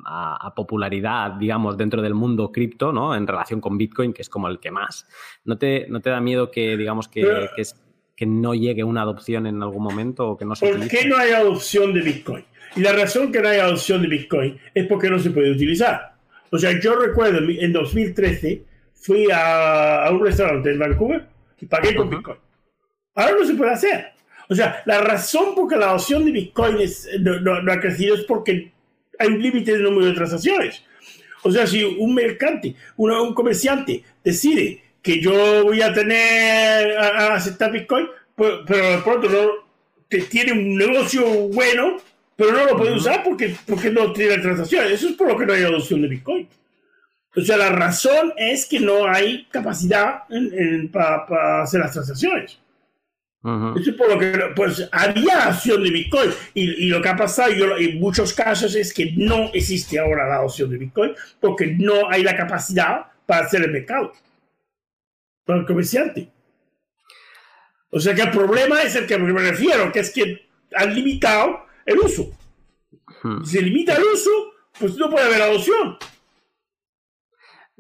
popularidad, 0.57 1.35
digamos, 1.35 1.77
dentro 1.77 2.03
del 2.03 2.15
mundo 2.15 2.51
cripto, 2.51 2.93
¿no? 2.93 3.15
En 3.15 3.29
relación 3.29 3.61
con 3.61 3.79
Bitcoin, 3.79 4.13
que 4.13 4.23
es 4.23 4.29
como 4.29 4.49
el 4.49 4.59
que 4.59 4.73
más. 4.73 5.07
¿No 5.45 5.57
te, 5.57 5.87
no 5.89 6.01
te 6.01 6.11
da 6.11 6.21
miedo 6.21 6.51
que, 6.51 6.77
digamos, 6.77 7.07
que, 7.07 7.23
que 7.55 7.63
es 7.63 7.84
que 8.16 8.27
no 8.27 8.55
llegue 8.55 8.85
una 8.85 9.03
adopción 9.03 9.47
en 9.47 9.62
algún 9.62 9.82
momento 9.82 10.28
o 10.28 10.36
que 10.36 10.45
no 10.45 10.55
se 10.55 10.66
¿Por 10.66 10.89
qué 10.89 11.07
no 11.07 11.16
hay 11.16 11.32
adopción 11.32 11.93
de 11.93 12.01
Bitcoin? 12.01 12.45
Y 12.77 12.81
la 12.81 12.93
razón 12.93 13.32
que 13.32 13.41
no 13.41 13.49
hay 13.49 13.59
adopción 13.59 14.03
de 14.03 14.09
Bitcoin 14.09 14.59
es 14.73 14.86
porque 14.86 15.11
no 15.11 15.19
se 15.19 15.31
puede 15.31 15.51
utilizar. 15.51 16.15
O 16.51 16.59
sea, 16.59 16.78
yo 16.81 16.97
recuerdo 16.97 17.39
en 17.39 17.73
2013 17.73 18.65
fui 18.95 19.28
a, 19.32 20.09
un 20.11 20.24
restaurante 20.24 20.70
en 20.70 20.78
Vancouver 20.78 21.27
y 21.61 21.66
pagué 21.66 21.95
con 21.95 22.11
Bitcoin. 22.11 22.39
Ahora 23.15 23.35
no 23.39 23.45
se 23.45 23.55
puede 23.55 23.73
hacer. 23.73 24.07
O 24.49 24.55
sea, 24.55 24.82
la 24.86 25.01
razón 25.01 25.55
por 25.55 25.69
que 25.69 25.77
la 25.77 25.91
adopción 25.91 26.24
de 26.24 26.32
Bitcoin 26.32 26.77
no, 27.20 27.73
ha 27.73 27.81
crecido 27.81 28.15
es 28.15 28.23
porque 28.24 28.73
hay 29.19 29.28
un 29.28 29.43
límite 29.43 29.77
de 29.77 29.82
número 29.82 30.07
de 30.07 30.12
transacciones. 30.12 30.82
O 31.43 31.51
sea, 31.51 31.66
si 31.66 31.85
un 31.85 32.15
mercante, 32.15 32.74
un 32.97 33.35
comerciante 33.35 34.03
decide 34.23 34.82
que 35.05 35.20
yo 35.20 35.64
voy 35.64 35.82
a 35.82 35.93
tener 35.93 36.97
a, 36.97 37.35
aceptar 37.35 37.70
Bitcoin, 37.70 38.09
pues, 38.35 38.55
pero 38.66 38.90
de 38.90 38.98
pronto 38.98 39.28
no, 39.28 39.51
que 40.09 40.22
tiene 40.22 40.52
un 40.52 40.76
negocio 40.76 41.22
bueno, 41.51 41.98
pero 42.35 42.52
no 42.52 42.64
lo 42.64 42.76
puede 42.76 42.94
usar 42.94 43.22
porque, 43.22 43.55
porque 43.66 43.90
no 43.90 44.12
tiene 44.14 44.39
transacciones. 44.39 44.93
Eso 44.93 45.10
es 45.10 45.14
por 45.14 45.28
lo 45.28 45.36
que 45.36 45.44
no 45.44 45.52
hay 45.52 45.62
adopción 45.62 46.01
de 46.01 46.09
Bitcoin. 46.09 46.48
O 47.36 47.40
sea, 47.43 47.59
la 47.59 47.68
razón 47.68 48.32
es 48.39 48.64
que 48.64 48.81
no 48.81 49.06
hay 49.06 49.44
capacidad 49.51 50.22
para 50.90 51.62
hacer 51.62 51.81
las 51.81 51.93
transacciones. 51.93 52.59
Eso 53.76 53.90
es 53.90 53.97
por 53.97 54.09
lo 54.09 54.18
que 54.18 54.32
pues, 54.56 54.89
había 54.90 55.43
adopción 55.43 55.85
de 55.85 55.90
Bitcoin. 55.90 56.31
Y, 56.55 56.86
y 56.86 56.89
lo 56.89 57.02
que 57.02 57.10
ha 57.10 57.16
pasado 57.16 57.52
yo, 57.52 57.76
en 57.76 58.01
muchos 58.01 58.32
casos 58.32 58.74
es 58.74 58.94
que 58.94 59.12
no 59.16 59.51
existe 59.52 59.98
ahora 59.98 60.26
la 60.26 60.36
adopción 60.36 60.70
de 60.70 60.78
Bitcoin 60.78 61.12
porque 61.40 61.66
no 61.66 62.09
hay 62.09 62.22
la 62.22 62.35
capacidad 62.35 63.05
para 63.26 63.44
hacer 63.44 63.62
el 63.62 63.70
mercado 63.70 64.12
para 65.45 65.61
el 65.61 65.66
comerciante. 65.66 66.31
O 67.91 68.01
sea 68.01 68.15
que 68.15 68.23
el 68.23 68.31
problema 68.31 68.83
es 68.83 68.97
el 68.97 69.07
que 69.07 69.19
me 69.19 69.33
refiero, 69.33 69.93
que 69.93 70.01
es 70.01 70.12
que 70.12 70.49
han 70.75 70.95
limitado 70.95 71.66
el 71.87 71.99
uso. 71.99 72.31
Hmm. 73.23 73.45
Si 73.45 73.59
se 73.59 73.62
limita 73.62 73.95
el 73.95 74.03
uso, 74.03 74.31
pues 74.79 74.97
no 74.97 75.09
puede 75.09 75.27
haber 75.27 75.43
adopción. 75.43 75.97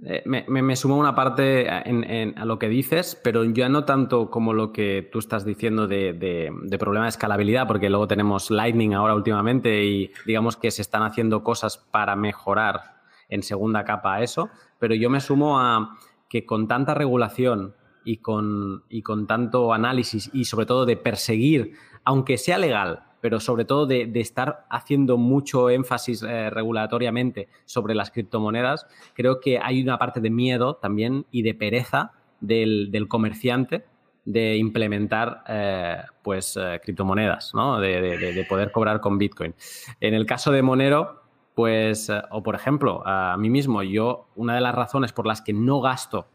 Eh, 0.06 0.22
me, 0.26 0.44
me, 0.48 0.76
sumo 0.76 0.98
una 0.98 1.14
parte 1.14 1.68
a 1.68 2.44
lo 2.44 2.58
que 2.58 2.68
dices, 2.68 3.18
pero 3.22 3.44
ya 3.44 3.68
no 3.68 3.84
tanto 3.84 4.28
como 4.28 4.52
lo 4.52 4.72
que 4.72 5.08
tú 5.10 5.20
estás 5.20 5.44
diciendo 5.44 5.86
de, 5.86 6.12
de, 6.12 6.78
problema 6.78 7.04
de 7.04 7.10
escalabilidad, 7.10 7.68
porque 7.68 7.88
luego 7.88 8.08
tenemos 8.08 8.50
Lightning 8.50 8.92
ahora 8.94 9.14
últimamente 9.14 9.84
y 9.84 10.10
digamos 10.26 10.56
que 10.56 10.72
se 10.72 10.82
están 10.82 11.04
haciendo 11.04 11.44
cosas 11.44 11.78
para 11.78 12.16
mejorar 12.16 13.02
en 13.28 13.44
segunda 13.44 13.84
capa 13.84 14.20
eso, 14.20 14.50
pero 14.80 14.94
yo 14.94 15.10
me 15.10 15.20
sumo 15.20 15.60
a 15.60 15.96
que 16.34 16.44
con 16.44 16.66
tanta 16.66 16.94
regulación 16.94 17.76
y, 18.04 18.16
con, 18.16 18.82
y 18.88 19.02
con 19.02 19.28
tanto 19.28 19.72
análisis 19.72 20.30
y 20.32 20.46
sobre 20.46 20.66
todo 20.66 20.84
de 20.84 20.96
perseguir, 20.96 21.74
aunque 22.02 22.38
sea 22.38 22.58
legal, 22.58 23.04
pero 23.20 23.38
sobre 23.38 23.64
todo 23.64 23.86
de, 23.86 24.10
estar 24.16 24.66
haciendo 24.68 25.16
mucho 25.16 25.70
énfasis 25.70 26.24
eh, 26.24 26.50
regulatoriamente 26.50 27.46
sobre 27.66 27.94
las 27.94 28.10
criptomonedas, 28.10 28.88
creo 29.14 29.38
que 29.38 29.60
hay 29.60 29.80
una 29.80 29.96
parte 29.96 30.20
de 30.20 30.30
miedo 30.30 30.74
también 30.74 31.24
y 31.30 31.42
de 31.42 31.54
pereza 31.54 32.10
del, 32.40 33.06
comerciante 33.06 33.84
de 34.24 34.56
implementar 34.56 35.44
eh, 35.46 35.98
pues 36.20 36.58
eh, 36.60 36.80
criptomonedas, 36.82 37.54
¿no? 37.54 37.78
De, 37.78 38.44
poder 38.48 38.72
cobrar 38.72 39.00
con 39.00 39.18
Bitcoin. 39.18 39.54
En 40.00 40.14
el 40.14 40.26
caso 40.26 40.50
de 40.50 40.62
Monero, 40.62 41.23
pues, 41.54 42.10
o 42.30 42.42
por 42.42 42.54
ejemplo, 42.54 43.02
a 43.06 43.36
mí 43.36 43.50
mismo, 43.50 43.82
yo, 43.82 44.28
una 44.34 44.54
de 44.54 44.60
las 44.60 44.74
razones 44.74 45.12
por 45.12 45.26
las 45.26 45.42
que 45.42 45.52
no 45.52 45.80
gasto 45.80 46.28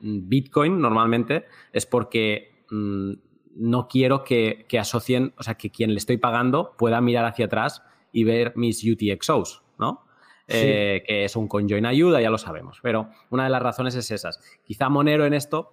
Bitcoin 0.00 0.80
normalmente 0.80 1.46
es 1.72 1.86
porque 1.86 2.64
mm, 2.70 3.12
no 3.56 3.88
quiero 3.88 4.24
que, 4.24 4.66
asocien, 4.78 5.34
o 5.38 5.42
sea, 5.42 5.54
que 5.54 5.70
quien 5.70 5.90
le 5.90 5.98
estoy 5.98 6.18
pagando 6.18 6.74
pueda 6.76 7.00
mirar 7.00 7.24
hacia 7.24 7.46
atrás 7.46 7.82
y 8.12 8.24
ver 8.24 8.52
mis 8.56 8.84
UTXOs, 8.84 9.62
¿no? 9.78 10.04
Eh, 10.48 11.02
que 11.04 11.24
es 11.24 11.34
un 11.34 11.48
conjoin 11.48 11.86
ayuda, 11.86 12.20
ya 12.20 12.30
lo 12.30 12.38
sabemos. 12.38 12.78
Pero 12.82 13.08
una 13.30 13.44
de 13.44 13.50
las 13.50 13.62
razones 13.62 13.94
es 13.96 14.10
esas. 14.10 14.40
Quizá 14.62 14.88
Monero 14.88 15.26
en 15.26 15.34
esto 15.34 15.72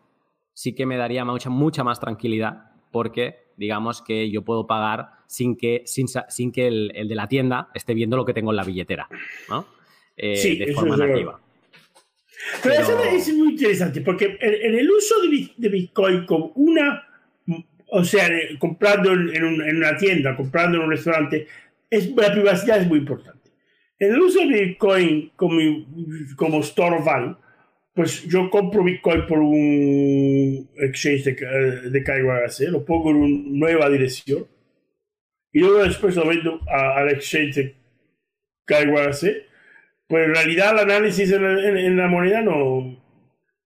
sí 0.53 0.73
que 0.73 0.85
me 0.85 0.97
daría 0.97 1.25
mucha, 1.25 1.49
mucha 1.49 1.83
más 1.83 1.99
tranquilidad 1.99 2.71
porque 2.91 3.51
digamos 3.55 4.01
que 4.01 4.31
yo 4.31 4.43
puedo 4.43 4.65
pagar 4.65 5.22
sin 5.33 5.57
que, 5.57 5.81
sin, 5.85 6.51
que 6.51 6.67
el, 6.67 7.07
de 7.09 7.15
la 7.15 7.27
tienda 7.27 7.69
esté 7.73 7.95
viendo 7.95 8.15
lo 8.15 8.23
que 8.23 8.35
tengo 8.35 8.51
en 8.51 8.57
la 8.57 8.63
billetera, 8.63 9.09
¿no? 9.49 9.65
Eh, 10.15 10.57
de 10.59 10.73
forma 10.73 10.95
nativa. 10.95 11.41
Pero, 12.61 12.75
eso 12.75 13.03
es 13.03 13.33
muy 13.33 13.53
interesante 13.53 14.01
porque 14.01 14.37
en, 14.39 14.75
el 14.75 14.91
uso 14.91 15.15
de 15.57 15.69
Bitcoin 15.69 16.25
como 16.25 16.51
una 16.55 17.07
o 17.95 18.03
sea, 18.03 18.27
comprando 18.59 19.11
en, 19.11 19.43
una 19.43 19.97
tienda, 19.97 20.35
comprando 20.35 20.77
en 20.77 20.83
un 20.83 20.91
restaurante, 20.91 21.47
es, 21.89 22.09
la 22.15 22.31
privacidad 22.31 22.81
es 22.81 22.87
muy 22.87 22.99
importante. 22.99 23.51
En 23.99 24.13
el 24.13 24.19
uso 24.19 24.39
de 24.39 24.65
Bitcoin 24.65 25.31
como, 25.35 25.59
como 26.35 26.59
store 26.59 27.01
value, 27.03 27.37
pues 27.93 28.23
yo 28.23 28.49
compro 28.49 28.83
Bitcoin 28.83 29.25
por 29.27 29.39
un 29.39 30.69
exchange 30.77 31.23
de, 31.23 31.89
de 31.89 32.71
lo 32.71 32.83
pongo 32.83 33.11
en 33.11 33.15
una 33.15 33.43
nueva 33.45 33.89
dirección 33.89 34.47
y 35.53 35.59
luego 35.59 35.83
después 35.83 36.15
lo 36.15 36.27
vendo 36.27 36.59
al 36.67 37.09
exchange 37.09 37.75
KYC, 38.65 39.47
pues 40.07 40.25
en 40.25 40.35
realidad 40.35 40.73
el 40.73 40.79
análisis 40.79 41.31
en 41.31 41.97
la 41.97 42.07
moneda 42.07 42.41
no, 42.41 43.03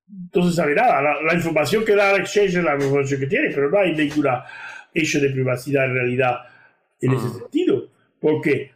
entonces 0.10 0.56
sabe 0.56 0.76
nada. 0.76 1.02
La, 1.22 1.34
información 1.34 1.84
que 1.84 1.96
da 1.96 2.12
el 2.12 2.22
exchange 2.22 2.56
es 2.56 2.64
la 2.64 2.76
información 2.76 3.20
que 3.20 3.28
tiene, 3.28 3.50
pero 3.54 3.70
no 3.70 3.80
hay 3.80 3.94
ninguna 3.94 4.46
hecho 4.94 5.20
de 5.20 5.30
privacidad 5.30 5.86
en 5.86 5.94
realidad 5.94 6.40
en 7.02 7.14
ese 7.14 7.28
ah. 7.28 7.40
sentido. 7.40 7.90
Porque 8.20 8.72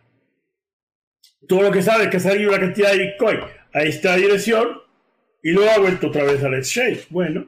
todo 1.47 1.63
lo 1.63 1.71
que 1.71 1.81
sabe 1.81 2.05
es 2.05 2.09
que 2.09 2.17
ha 2.17 2.21
salido 2.21 2.49
una 2.49 2.59
cantidad 2.59 2.91
de 2.91 2.99
Bitcoin 2.99 3.39
a 3.73 3.83
esta 3.83 4.15
dirección 4.15 4.81
y 5.41 5.51
luego 5.51 5.71
ha 5.71 5.79
vuelto 5.79 6.07
otra 6.07 6.23
vez 6.23 6.43
al 6.43 6.53
exchange. 6.53 7.07
Bueno. 7.09 7.47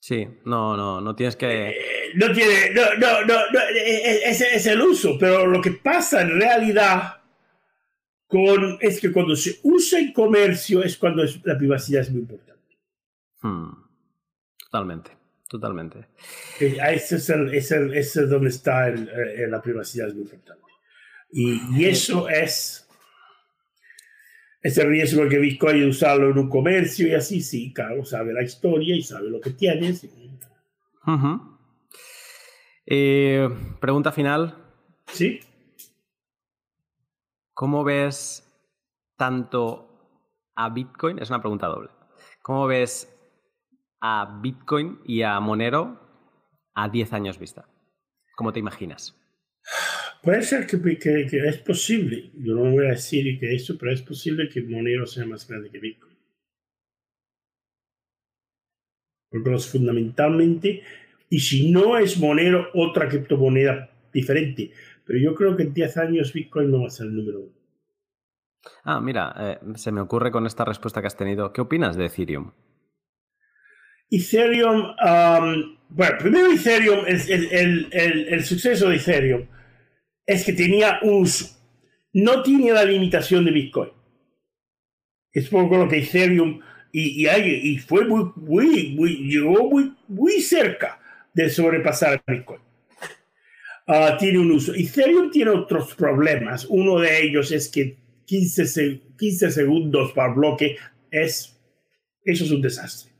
Sí, 0.00 0.26
no, 0.44 0.76
no, 0.76 1.00
no 1.00 1.14
tienes 1.16 1.36
que. 1.36 1.70
Eh, 1.70 1.74
no 2.14 2.32
tiene. 2.32 2.70
No, 2.74 2.94
no, 2.98 3.24
no, 3.26 3.34
eh, 3.34 4.02
eh, 4.04 4.20
ese 4.26 4.54
es 4.54 4.66
el 4.66 4.80
uso, 4.80 5.16
pero 5.18 5.46
lo 5.46 5.60
que 5.60 5.72
pasa 5.72 6.22
en 6.22 6.40
realidad 6.40 7.22
con, 8.26 8.78
es 8.80 9.00
que 9.00 9.12
cuando 9.12 9.36
se 9.36 9.58
usa 9.62 9.98
en 9.98 10.12
comercio 10.12 10.82
es 10.82 10.96
cuando 10.96 11.24
la 11.44 11.56
privacidad 11.56 12.02
es 12.02 12.10
muy 12.10 12.20
importante. 12.22 12.78
Hmm. 13.40 13.70
Totalmente, 14.70 15.10
totalmente. 15.48 16.08
Eh, 16.60 16.76
ese 16.92 17.16
es, 17.16 17.30
el, 17.30 17.94
es, 17.94 18.28
donde 18.28 18.48
está 18.48 18.88
eh, 18.88 19.46
la 19.48 19.62
privacidad 19.62 20.08
es 20.08 20.14
muy 20.14 20.24
importante. 20.24 20.62
Y, 21.30 21.60
y 21.76 21.86
eso 21.86 22.28
es 22.28 22.84
ese 24.64 24.82
riesgo 24.82 25.28
que 25.28 25.38
Bitcoin 25.38 25.86
usarlo 25.86 26.30
en 26.30 26.38
un 26.38 26.48
comercio 26.48 27.06
y 27.06 27.12
así, 27.12 27.42
sí, 27.42 27.70
claro, 27.74 28.02
sabe 28.02 28.32
la 28.32 28.42
historia 28.42 28.96
y 28.96 29.02
sabe 29.02 29.28
lo 29.28 29.38
que 29.38 29.50
tienes. 29.50 30.08
Eh, 32.86 33.48
pregunta 33.80 34.12
final. 34.12 34.54
Sí. 35.06 35.40
¿Cómo 37.54 37.84
ves 37.84 38.42
tanto 39.16 39.88
a 40.56 40.70
Bitcoin? 40.70 41.18
Es 41.18 41.30
una 41.30 41.40
pregunta 41.40 41.66
doble. 41.66 41.90
¿Cómo 42.42 42.66
ves 42.66 43.10
a 44.00 44.40
Bitcoin 44.42 45.00
y 45.06 45.22
a 45.22 45.38
Monero 45.40 46.00
a 46.74 46.88
10 46.88 47.12
años 47.12 47.38
vista? 47.38 47.66
¿Cómo 48.36 48.52
te 48.52 48.58
imaginas? 48.58 49.16
Puede 50.22 50.42
ser 50.42 50.66
que, 50.66 50.76
es 51.48 51.58
posible, 51.58 52.30
yo 52.34 52.54
no 52.54 52.70
voy 52.70 52.86
a 52.86 52.90
decir 52.90 53.38
que 53.38 53.54
eso, 53.54 53.76
pero 53.78 53.92
es 53.92 54.02
posible 54.02 54.48
que 54.48 54.62
Monero 54.62 55.06
sea 55.06 55.26
más 55.26 55.46
grande 55.46 55.70
que 55.70 55.78
Bitcoin. 55.78 56.16
Porque 59.30 59.58
fundamentalmente, 59.58 60.82
y 61.34 61.40
si 61.40 61.68
no 61.72 61.98
es 61.98 62.16
Monero, 62.16 62.68
otra 62.74 63.08
criptomoneda 63.08 63.90
diferente, 64.12 64.70
pero 65.04 65.18
yo 65.18 65.34
creo 65.34 65.56
que 65.56 65.64
en 65.64 65.74
10 65.74 65.96
años 65.96 66.32
Bitcoin 66.32 66.70
no 66.70 66.82
va 66.82 66.86
a 66.86 66.90
ser 66.90 67.06
el 67.06 67.16
número 67.16 67.40
uno. 67.40 67.52
Ah, 68.84 69.00
mira, 69.00 69.34
eh, 69.40 69.58
se 69.74 69.90
me 69.90 70.00
ocurre 70.00 70.30
con 70.30 70.46
esta 70.46 70.64
respuesta 70.64 71.00
que 71.00 71.08
has 71.08 71.16
tenido. 71.16 71.52
¿Qué 71.52 71.60
opinas 71.60 71.96
de 71.96 72.06
Ethereum? 72.06 72.52
Ethereum, 74.08 74.94
bueno, 75.88 76.18
primero 76.20 76.52
Ethereum, 76.52 77.04
el, 77.04 77.88
el, 77.90 78.44
suceso 78.44 78.90
de 78.90 78.96
Ethereum 78.96 79.48
es 80.24 80.44
que 80.44 80.52
tenía 80.52 81.00
un, 81.02 81.26
no 82.12 82.42
tenía 82.44 82.74
la 82.74 82.84
limitación 82.84 83.44
de 83.44 83.50
Bitcoin. 83.50 83.90
Es 85.32 85.48
poco 85.48 85.78
lo 85.78 85.88
que 85.88 85.98
Ethereum, 85.98 86.60
y, 86.92 87.26
y, 87.26 87.78
fue 87.78 88.04
muy, 88.04 88.30
muy, 88.36 88.94
muy, 88.94 89.16
llegó 89.28 89.68
muy, 89.68 89.96
muy 90.06 90.40
cerca 90.40 91.00
de 91.34 91.50
sobrepasar 91.50 92.22
Bitcoin. 92.26 92.60
Ah, 93.86 94.16
tiene 94.18 94.38
un 94.38 94.50
uso. 94.50 94.72
Ethereum 94.74 95.30
tiene 95.30 95.50
otros 95.50 95.94
problemas. 95.94 96.64
Uno 96.70 96.98
de 96.98 97.22
ellos 97.22 97.52
es 97.52 97.68
que 97.68 97.96
15, 98.24 99.00
15 99.18 99.50
segundos 99.50 100.12
por 100.12 100.34
bloque 100.34 100.76
es, 101.10 101.60
eso 102.24 102.44
es 102.44 102.50
un 102.50 102.62
desastre. 102.62 103.12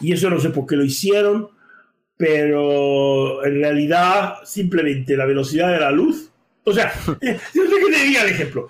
Y 0.00 0.12
eso 0.12 0.30
no 0.30 0.40
sé 0.40 0.48
por 0.48 0.66
qué 0.66 0.76
lo 0.76 0.84
hicieron, 0.84 1.48
pero 2.16 3.44
en 3.44 3.60
realidad 3.60 4.36
simplemente 4.44 5.16
la 5.16 5.26
velocidad 5.26 5.70
de 5.72 5.80
la 5.80 5.90
luz. 5.90 6.32
O 6.64 6.72
sea, 6.72 6.92
yo 7.06 7.66
sé 7.66 7.80
que 7.84 7.92
te 7.92 8.04
diga 8.04 8.22
el 8.22 8.30
ejemplo. 8.30 8.68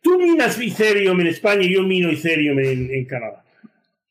Tú 0.00 0.18
minas 0.18 0.58
Ethereum 0.58 1.20
en 1.20 1.28
España 1.28 1.62
y 1.62 1.74
yo 1.74 1.84
mino 1.84 2.10
Ethereum 2.10 2.58
en 2.58 3.04
Canadá. 3.04 3.41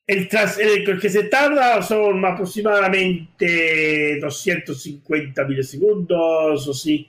El, 0.08 0.28
tras, 0.28 0.58
el, 0.60 1.00
que 1.00 1.10
se 1.10 1.24
tarda 1.24 1.82
son 1.82 2.26
aproximadamente 2.26 4.20
250 4.20 5.44
milisegundos 5.46 6.68
o 6.68 6.74
sí, 6.74 7.08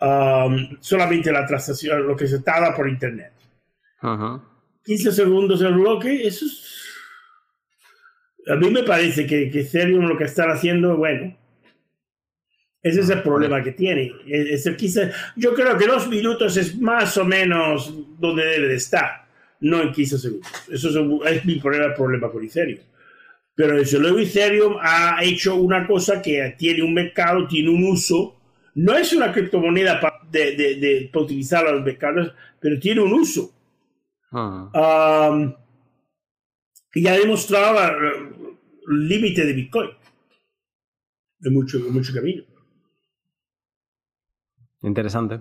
um, 0.00 0.76
solamente 0.80 1.32
la 1.32 1.44
transacción, 1.46 2.06
lo 2.06 2.16
que 2.16 2.26
se 2.26 2.40
tarda 2.40 2.74
por 2.74 2.88
internet. 2.88 3.32
15 4.84 5.12
segundos 5.12 5.60
el 5.62 5.74
bloque, 5.74 6.26
eso 6.26 6.46
es... 6.46 6.84
A 8.46 8.54
mí 8.54 8.70
me 8.70 8.82
parece 8.82 9.26
que, 9.26 9.50
que 9.50 9.60
Ethereum 9.60 10.06
lo 10.06 10.16
que 10.16 10.24
están 10.24 10.50
haciendo, 10.50 10.96
bueno, 10.96 11.36
ese 12.82 13.00
es 13.00 13.10
el 13.10 13.22
problema 13.22 13.62
que 13.62 13.72
tiene. 13.72 14.12
Es, 14.26 14.64
yo 15.36 15.52
creo 15.52 15.76
que 15.76 15.86
dos 15.86 16.08
minutos 16.08 16.56
es 16.56 16.78
más 16.78 17.16
o 17.18 17.24
menos 17.24 17.92
donde 18.18 18.44
debe 18.44 18.68
de 18.68 18.76
estar 18.76 19.27
no 19.60 19.80
en 19.80 19.92
15 19.92 20.18
segundos. 20.18 20.50
Eso 20.70 21.24
es, 21.24 21.44
mi 21.44 21.56
problema, 21.56 21.94
problema 21.94 22.30
con 22.30 22.44
Ethereum. 22.44 22.80
Pero 23.54 23.76
desde 23.76 23.98
luego 23.98 24.18
Ethereum 24.18 24.76
ha 24.80 25.22
hecho 25.22 25.56
una 25.56 25.86
cosa 25.86 26.22
que 26.22 26.54
tiene 26.56 26.82
un 26.82 26.94
mercado, 26.94 27.46
tiene 27.46 27.70
un 27.70 27.84
uso. 27.84 28.36
No 28.74 28.96
es 28.96 29.12
una 29.12 29.32
criptomoneda 29.32 30.00
para 30.00 30.20
de, 30.30 30.54
de, 30.54 31.10
utilizar 31.14 31.66
a 31.66 31.72
los 31.72 31.84
mercados, 31.84 32.32
pero 32.60 32.78
tiene 32.78 33.00
un 33.00 33.12
uso. 33.12 33.52
Ah. 34.30 35.54
y 36.94 37.06
ha 37.06 37.12
demostrado 37.14 37.78
el 38.90 39.08
límite 39.08 39.46
de 39.46 39.52
Bitcoin 39.54 39.90
de 41.38 41.50
mucho, 41.50 41.78
de 41.78 41.90
mucho 41.90 42.12
camino. 42.12 42.42
Interesante. 44.82 45.40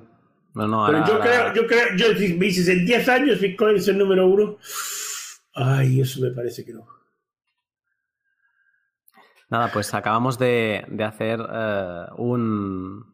Pero 0.57 1.07
yo, 1.07 1.19
creo, 1.19 1.53
yo 1.53 1.67
creo, 1.67 1.95
yo 1.95 2.07
me 2.37 2.45
dices, 2.45 2.67
en 2.67 2.85
10 2.85 3.09
años 3.09 3.39
Bitcoin 3.39 3.75
es 3.75 3.87
el 3.87 3.97
número 3.97 4.27
uno. 4.27 4.57
Ay, 5.53 6.01
eso 6.01 6.21
me 6.21 6.31
parece 6.31 6.65
que 6.65 6.73
no. 6.73 6.87
Nada, 9.49 9.71
pues 9.71 9.93
acabamos 9.93 10.37
de, 10.37 10.83
de 10.89 11.03
hacer 11.03 11.39
eh, 11.39 12.05
un, 12.17 13.05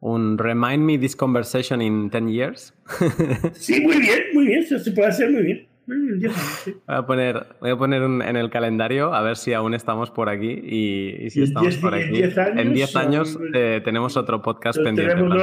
un 0.00 0.38
Remind 0.38 0.84
Me 0.84 0.98
This 0.98 1.16
Conversation 1.16 1.82
in 1.82 2.08
10 2.08 2.28
Years. 2.28 2.74
sí, 3.54 3.80
muy 3.80 3.98
bien, 3.98 4.22
muy 4.32 4.46
bien, 4.46 4.66
se 4.66 4.90
puede 4.92 5.08
hacer 5.08 5.30
muy 5.30 5.42
bien. 5.42 5.71
Voy 5.92 6.96
a 6.96 7.06
poner, 7.06 7.46
voy 7.60 7.70
a 7.70 7.76
poner 7.76 8.02
en 8.02 8.36
el 8.36 8.50
calendario 8.50 9.14
a 9.14 9.22
ver 9.22 9.36
si 9.36 9.52
aún 9.52 9.74
estamos 9.74 10.10
por 10.10 10.28
aquí 10.28 10.50
y, 10.50 11.30
si 11.30 11.42
estamos 11.42 11.76
por 11.76 11.94
aquí. 11.94 12.22
En 12.56 12.74
10 12.74 12.96
años, 12.96 13.38
eh, 13.54 13.80
tenemos 13.84 14.16
otro 14.16 14.42
podcast 14.42 14.78
pendiente. 14.78 15.14
Tenemos 15.14 15.42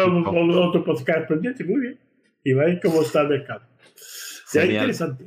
otro, 0.68 0.84
podcast 0.84 1.28
pendiente, 1.28 1.64
muy 1.64 1.82
bien. 1.82 2.00
Y 2.44 2.54
veis 2.54 2.80
cómo 2.82 3.02
está 3.02 3.22
el 3.22 3.30
mercado. 3.30 3.62
Será 4.46 4.66
interesante. 4.66 5.26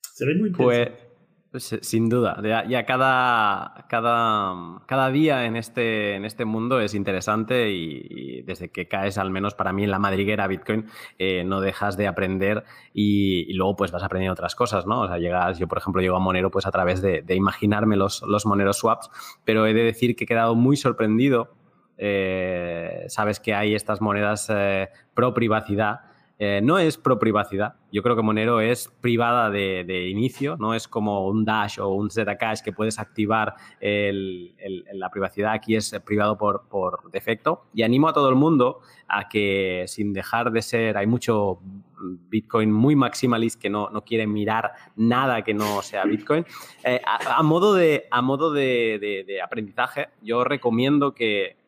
Será 0.00 0.32
muy 0.36 0.50
pues, 0.50 0.78
interesante. 0.78 0.98
Pues, 0.98 1.11
sin 1.60 2.08
duda, 2.08 2.40
ya, 2.66 2.86
cada, 2.86 3.84
cada, 3.88 4.80
cada, 4.86 5.10
día 5.10 5.44
en 5.44 5.56
este, 5.56 6.14
en 6.14 6.24
este 6.24 6.46
mundo 6.46 6.80
es 6.80 6.94
interesante 6.94 7.70
y, 7.70 8.40
desde 8.42 8.70
que 8.70 8.88
caes, 8.88 9.18
al 9.18 9.30
menos 9.30 9.54
para 9.54 9.72
mí 9.72 9.84
en 9.84 9.90
la 9.90 9.98
madriguera 9.98 10.46
Bitcoin, 10.46 10.86
eh, 11.18 11.44
no 11.44 11.60
dejas 11.60 11.98
de 11.98 12.06
aprender 12.06 12.64
y, 12.94 13.52
luego 13.52 13.76
pues 13.76 13.92
vas 13.92 14.02
aprendiendo 14.02 14.32
otras 14.32 14.54
cosas, 14.54 14.86
¿no? 14.86 15.02
O 15.02 15.08
sea, 15.08 15.18
llegas, 15.18 15.58
yo 15.58 15.68
por 15.68 15.78
ejemplo 15.78 16.00
llego 16.00 16.16
a 16.16 16.20
Monero 16.20 16.50
pues 16.50 16.64
a 16.64 16.70
través 16.70 17.02
de, 17.02 17.22
imaginarme 17.34 17.96
los, 17.96 18.22
los 18.22 18.44
swaps, 18.76 19.10
pero 19.44 19.66
he 19.66 19.74
de 19.74 19.84
decir 19.84 20.16
que 20.16 20.24
he 20.24 20.26
quedado 20.26 20.54
muy 20.54 20.76
sorprendido. 20.76 21.54
Eh, 21.98 23.04
sabes 23.08 23.40
que 23.40 23.54
hay 23.54 23.74
estas 23.74 24.00
monedas 24.00 24.48
eh, 24.50 24.88
pro 25.14 25.34
privacidad 25.34 26.11
eh, 26.44 26.60
no 26.60 26.76
es 26.80 26.98
pro 26.98 27.20
privacidad. 27.20 27.76
Yo 27.92 28.02
creo 28.02 28.16
que 28.16 28.22
Monero 28.22 28.60
es 28.60 28.88
privada 29.00 29.48
de, 29.48 30.08
inicio, 30.08 30.56
no 30.58 30.74
es 30.74 30.88
como 30.88 31.28
un 31.28 31.44
Dash 31.44 31.78
o 31.78 31.90
un 31.90 32.10
Zcash 32.10 32.62
que 32.62 32.72
puedes 32.72 32.98
activar 32.98 33.54
la 33.80 35.10
privacidad. 35.10 35.52
Aquí 35.52 35.76
es 35.76 35.94
privado 36.04 36.36
por, 36.36 37.12
defecto. 37.12 37.66
Y 37.72 37.84
animo 37.84 38.08
a 38.08 38.12
todo 38.12 38.28
el 38.28 38.34
mundo 38.34 38.80
a 39.06 39.28
que, 39.28 39.84
sin 39.86 40.12
dejar 40.12 40.50
de 40.50 40.62
ser, 40.62 40.96
hay 40.96 41.06
mucho 41.06 41.60
Bitcoin 42.02 42.72
muy 42.72 42.96
maximalist 42.96 43.60
que 43.60 43.70
no, 43.70 43.90
no 43.90 44.02
quiere 44.02 44.26
mirar 44.26 44.72
nada 44.96 45.42
que 45.42 45.54
no 45.54 45.80
sea 45.82 46.04
Bitcoin. 46.06 46.44
Eh, 46.82 47.00
a, 47.06 47.40
modo, 47.44 47.74
de, 47.74 48.08
a 48.10 48.20
modo 48.20 48.50
de, 48.50 49.38
aprendizaje, 49.44 50.08
yo 50.20 50.42
recomiendo 50.42 51.14
que, 51.14 51.58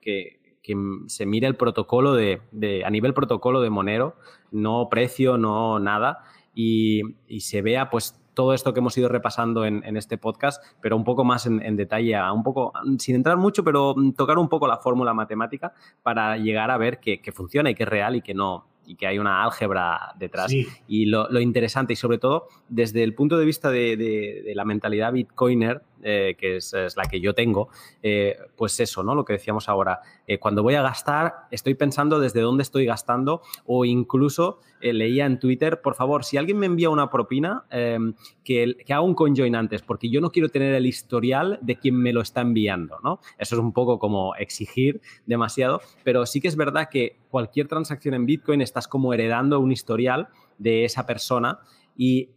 se 1.07 1.27
mire 1.27 1.47
el 1.47 1.57
protocolo 1.57 2.15
de, 2.15 2.41
a 2.85 2.91
nivel 2.91 3.15
protocolo 3.15 3.61
de 3.61 3.70
Monero 3.70 4.16
no 4.51 4.89
precio, 4.89 5.36
no 5.36 5.78
nada, 5.81 6.20
y, 6.55 7.03
se 7.41 7.61
vea 7.61 7.91
pues 7.91 8.20
todo 8.35 8.55
esto 8.55 8.73
que 8.73 8.81
hemos 8.81 8.97
ido 8.97 9.09
repasando 9.09 9.65
en, 9.65 9.97
este 9.97 10.16
podcast, 10.19 10.62
pero 10.81 10.97
un 10.97 11.05
poco 11.05 11.24
más 11.24 11.47
en, 11.47 11.77
detalle, 11.77 12.16
un 12.32 12.43
poco, 12.43 12.73
sin 12.99 13.16
entrar 13.16 13.36
mucho, 13.36 13.62
pero 13.65 13.95
tocar 14.16 14.39
un 14.39 14.49
poco 14.49 14.66
la 14.66 14.78
fórmula 14.78 15.12
matemática 15.12 15.74
para 16.03 16.36
llegar 16.36 16.70
a 16.70 16.78
ver 16.78 16.99
que, 17.01 17.20
que 17.20 17.32
funciona 17.32 17.70
y 17.70 17.74
que 17.74 17.82
es 17.82 17.89
real 17.89 18.16
y 18.16 18.23
que 18.23 18.35
no, 18.35 18.66
y 18.86 18.97
que 18.97 19.07
hay 19.07 19.19
una 19.19 19.45
álgebra 19.45 20.15
detrás. 20.19 20.53
Y 20.86 21.07
lo, 21.07 21.41
interesante, 21.41 21.93
y 21.95 21.97
sobre 21.97 22.19
todo 22.19 22.49
desde 22.69 23.03
el 23.03 23.15
punto 23.15 23.39
de 23.39 23.45
vista 23.45 23.70
de, 23.70 24.53
la 24.55 24.65
mentalidad 24.65 25.12
bitcoiner, 25.12 25.82
eh, 26.03 26.37
que 26.39 26.57
es, 26.57 26.75
la 26.97 27.05
que 27.05 27.21
yo 27.21 27.35
tengo, 27.35 27.69
eh, 28.03 28.37
pues 28.57 28.79
eso, 28.81 29.03
¿no? 29.03 29.15
Lo 29.15 29.25
que 29.25 29.35
decíamos 29.35 29.69
ahora. 29.69 30.01
Eh, 30.27 30.39
cuando 30.39 30.62
voy 30.62 30.75
a 30.75 30.83
gastar, 30.83 31.47
estoy 31.51 31.75
pensando 31.75 32.21
desde 32.21 32.41
dónde 32.41 32.62
estoy 32.62 32.85
gastando, 32.85 33.43
o 33.65 33.85
incluso 33.85 34.61
leía 34.81 35.25
en 35.25 35.39
Twitter, 35.39 35.81
por 35.81 35.95
favor, 35.95 36.25
si 36.25 36.37
alguien 36.37 36.59
me 36.59 36.66
envía 36.66 36.91
una 36.91 37.09
propina, 37.09 37.65
que, 37.71 38.77
que, 38.85 38.93
haga 38.93 39.01
un 39.01 39.15
conjoin 39.15 39.57
antes, 39.57 39.81
porque 39.81 40.11
yo 40.11 40.21
no 40.21 40.31
quiero 40.31 40.51
tener 40.51 40.75
el 40.75 40.85
historial 40.85 41.59
de 41.62 41.77
quien 41.77 41.97
me 41.97 42.12
lo 42.12 42.21
está 42.21 42.43
enviando, 42.43 42.99
¿no? 43.03 43.19
Eso 43.39 43.55
es 43.55 43.61
un 43.62 43.73
poco 43.73 43.99
como 43.99 44.35
exigir 44.35 45.01
demasiado, 45.25 45.81
pero 46.03 46.27
sí 46.27 46.43
que 46.43 46.49
es 46.49 46.57
verdad 46.57 46.91
que 46.91 47.16
cualquier 47.31 47.66
transacción 47.66 48.12
en 48.12 48.27
Bitcoin 48.27 48.61
estás 48.61 48.87
como 48.87 49.15
heredando 49.15 49.59
un 49.59 49.73
historial 49.73 50.29
de 50.59 50.85
esa 50.85 51.07
persona 51.07 51.61
y 51.97 52.35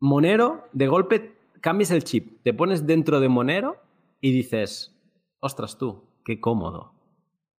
Monero, 0.00 0.68
de 0.72 0.86
golpe 0.86 1.34
cambias 1.64 1.90
el 1.92 2.04
chip, 2.04 2.42
te 2.42 2.52
pones 2.52 2.86
dentro 2.86 3.20
de 3.20 3.30
Monero 3.30 3.78
y 4.20 4.32
dices, 4.32 4.94
ostras 5.40 5.78
tú, 5.78 6.04
qué 6.22 6.38
cómodo. 6.38 6.92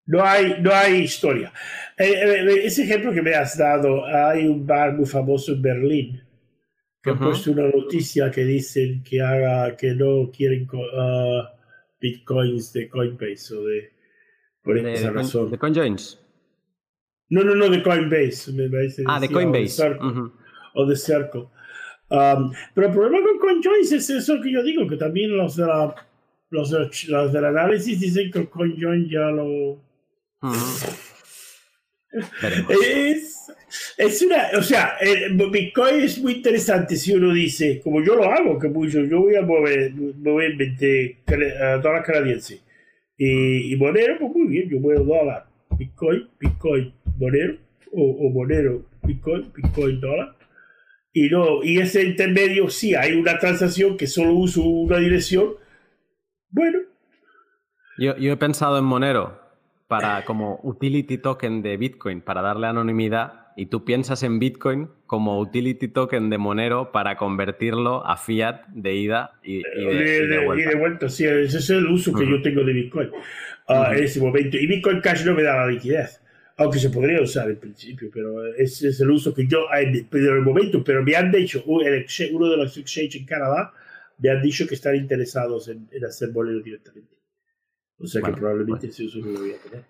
No 0.05 0.23
hay, 0.23 0.61
no 0.61 0.71
hay 0.71 0.97
historia. 1.01 1.51
Eh, 1.97 2.13
eh, 2.13 2.65
ese 2.65 2.83
ejemplo 2.83 3.11
que 3.11 3.23
me 3.23 3.33
has 3.33 3.57
dado, 3.57 4.05
hay 4.05 4.45
un 4.45 4.67
bar 4.67 4.93
muy 4.93 5.07
famoso 5.07 5.53
en 5.53 5.61
Berlín 5.63 6.21
que 7.01 7.09
ha 7.09 7.15
puesto 7.15 7.51
una 7.51 7.67
noticia 7.67 8.29
que 8.29 8.45
dicen 8.45 9.03
que 9.03 9.21
haga 9.21 9.75
que 9.75 9.95
no 9.95 10.29
quieren 10.31 10.67
uh, 10.71 11.43
bitcoins 11.99 12.73
de 12.73 12.87
Coinbase 12.87 13.55
o 13.55 13.63
de 13.63 13.91
por 14.61 14.77
esa 14.77 15.09
razón. 15.11 15.49
¿De 15.49 15.57
CoinJoins? 15.57 16.19
No, 17.29 17.43
no, 17.43 17.55
no, 17.55 17.69
de 17.69 17.81
Coinbase. 17.81 18.53
ah, 19.07 19.19
de 19.19 19.29
Coinbase. 19.29 19.97
O 20.75 20.85
de 20.85 20.95
Circle. 20.95 21.47
Um, 22.15 22.53
pero 22.73 22.87
el 22.87 22.93
problema 22.93 23.19
con 23.27 23.39
CoinJoins 23.39 23.91
es 23.91 24.09
eso 24.09 24.39
que 24.41 24.49
yo 24.49 24.63
digo, 24.63 24.87
que 24.87 24.95
también 24.95 25.35
los, 25.35 25.57
de 25.57 25.65
la, 25.65 25.93
los, 26.49 26.71
los 27.09 27.33
del 27.33 27.45
análisis 27.45 27.99
dicen 27.99 28.31
que 28.31 28.45
CoinJoin 28.47 29.09
ya 29.09 29.31
lo... 29.31 29.77
es, 32.81 33.51
es 33.97 34.21
una, 34.21 34.49
o 34.57 34.61
sea, 34.61 34.95
el 35.01 35.33
Bitcoin 35.33 36.01
es 36.01 36.17
muy 36.19 36.33
interesante 36.33 36.95
si 36.95 37.13
uno 37.13 37.33
dice, 37.33 37.81
como 37.83 38.01
yo 38.01 38.15
lo 38.15 38.31
hago, 38.31 38.57
que 38.59 38.69
mucho, 38.69 39.03
yo 39.03 39.19
voy 39.19 39.35
a 39.35 39.41
mover, 39.41 39.91
moverme 39.93 40.67
de 40.79 41.17
dólar 41.83 42.03
canadiense 42.03 42.61
y, 43.17 43.73
y 43.73 43.75
Monero, 43.75 44.17
pues 44.19 44.31
muy 44.33 44.47
bien, 44.47 44.69
yo 44.69 44.79
muevo 44.79 45.03
dólar, 45.03 45.47
Bitcoin, 45.77 46.29
Bitcoin, 46.39 46.93
Monero, 47.17 47.57
o, 47.91 48.03
o 48.03 48.29
Monero, 48.29 48.85
Bitcoin, 49.03 49.51
Bitcoin, 49.53 49.99
dólar 49.99 50.35
y 51.15 51.29
no, 51.29 51.63
y 51.63 51.79
ese 51.79 52.03
intermedio, 52.03 52.69
sí, 52.69 52.93
hay 52.93 53.13
una 53.13 53.39
transacción 53.39 53.95
que 53.95 54.05
solo 54.05 54.33
uso 54.33 54.61
una 54.61 54.97
dirección. 54.97 55.53
Bueno. 56.49 56.79
Yo, 57.97 58.17
yo 58.17 58.33
he 58.33 58.35
pensado 58.35 58.77
en 58.77 58.83
Monero 58.83 59.39
para 59.87 60.25
como 60.25 60.59
utility 60.61 61.17
token 61.17 61.61
de 61.61 61.77
Bitcoin 61.77 62.19
para 62.19 62.41
darle 62.41 62.67
anonimidad 62.67 63.47
y 63.55 63.67
tú 63.67 63.85
piensas 63.85 64.23
en 64.23 64.39
Bitcoin 64.39 64.89
como 65.05 65.39
utility 65.39 65.87
token 65.87 66.29
de 66.29 66.37
Monero 66.37 66.91
para 66.91 67.15
convertirlo 67.15 68.05
a 68.05 68.17
fiat 68.17 68.65
de 68.73 68.95
ida 68.95 69.39
y, 69.41 69.63
de, 69.63 70.75
vuelta. 70.77 71.07
Sí, 71.07 71.23
ese 71.23 71.59
es 71.59 71.69
el 71.69 71.85
uso 71.85 72.11
que 72.11 72.29
yo 72.29 72.41
tengo 72.41 72.65
de 72.65 72.73
Bitcoin 72.73 73.09
ah, 73.69 73.93
en 73.95 74.03
ese 74.03 74.19
momento. 74.19 74.57
Y 74.57 74.67
Bitcoin 74.67 74.99
Cash 74.99 75.23
no 75.25 75.33
me 75.33 75.43
da 75.43 75.55
la 75.55 75.67
liquidez 75.67 76.24
aunque 76.57 76.79
se 76.79 76.89
podría 76.89 77.21
usar 77.21 77.49
en 77.49 77.57
principio, 77.57 78.09
pero 78.13 78.53
ese 78.55 78.89
es 78.89 78.99
el 79.01 79.11
uso 79.11 79.33
que 79.33 79.45
yo 79.45 79.65
en 79.73 80.07
el 80.11 80.41
momento, 80.41 80.83
pero 80.83 81.03
me 81.03 81.15
han 81.15 81.31
dicho, 81.31 81.63
uno 81.65 81.83
de 82.49 82.57
los 82.57 82.77
exchanges 82.77 83.15
en 83.15 83.25
Canadá, 83.25 83.73
me 84.17 84.29
han 84.29 84.41
dicho 84.41 84.65
que 84.65 84.75
están 84.75 84.95
interesados 84.95 85.67
en, 85.67 85.89
hacer 86.07 86.29
bolero 86.29 86.61
directamente. 86.61 87.17
O 87.97 88.07
sea 88.07 88.21
que 88.21 88.31
probablemente 88.31 88.87
ese 88.87 89.05
uso 89.05 89.19
lo 89.19 89.39
voy 89.39 89.51
a 89.53 89.57
tener. 89.57 89.83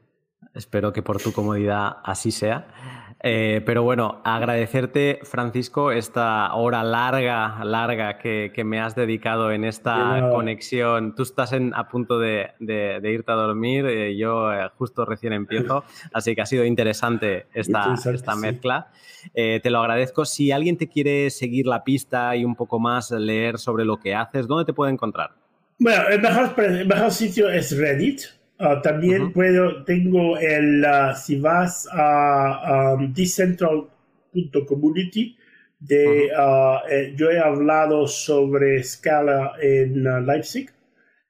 Espero 0.54 0.94
que 0.94 1.02
por 1.02 1.22
tu 1.22 1.32
comodidad 1.32 1.98
así 2.04 2.32
sea. 2.32 3.05
Eh, 3.27 3.64
pero 3.65 3.81
bueno, 3.81 4.22
agradecerte, 4.23 5.18
Francisco, 5.23 5.91
esta 5.91 6.53
hora 6.53 6.84
larga, 6.84 7.65
larga 7.65 8.19
que, 8.19 8.52
me 8.64 8.80
has 8.80 8.93
dedicado 8.93 9.52
en 9.52 9.64
esta 9.64 10.30
conexión. 10.31 11.15
Tú 11.15 11.23
estás 11.23 11.52
a 11.52 11.89
punto 11.89 12.19
de, 12.19 12.52
irte 12.60 13.31
a 13.31 13.34
dormir, 13.34 13.88
eh, 13.88 14.15
yo 14.15 14.53
eh, 14.53 14.69
justo 14.77 15.06
recién 15.06 15.34
empiezo, 15.34 15.84
así 16.14 16.35
que 16.35 16.41
ha 16.41 16.45
sido 16.45 16.65
interesante 16.65 17.47
esta, 17.56 17.95
esta 17.95 18.35
mezcla. 18.35 18.91
te 19.34 19.69
lo 19.72 19.80
agradezco. 19.80 20.23
Si 20.26 20.52
alguien 20.52 20.77
te 20.77 20.88
quiere 20.88 21.31
seguir 21.31 21.65
la 21.65 21.84
pista 21.84 22.35
y 22.35 22.45
un 22.45 22.56
poco 22.56 22.80
más 22.80 23.10
leer 23.10 23.57
sobre 23.57 23.85
lo 23.85 23.99
que 23.99 24.14
haces, 24.14 24.45
¿dónde 24.45 24.65
te 24.65 24.73
puede 24.73 24.91
encontrar? 24.91 25.31
Bueno, 25.80 26.03
el 26.10 26.22
mejor 26.22 27.10
sitio 27.10 27.49
es 27.49 27.76
Reddit. 27.76 28.22
Ah, 28.57 28.82
también 28.82 29.34
puedo, 29.34 29.84
tengo 29.84 30.38
el, 30.38 30.82
uh, 30.84 31.14
si 31.15 31.38
vas 31.40 31.88
a 31.91 32.95
um, 32.98 33.14
decentral.community, 33.14 35.38
de, 35.77 36.30
uh, 36.32 36.77
eh, 36.90 37.14
yo 37.18 37.32
he 37.32 37.40
hablado 37.40 38.07
sobre 38.07 38.82
Scala 38.82 39.56
en 39.61 40.06
Leipzig, 40.26 40.69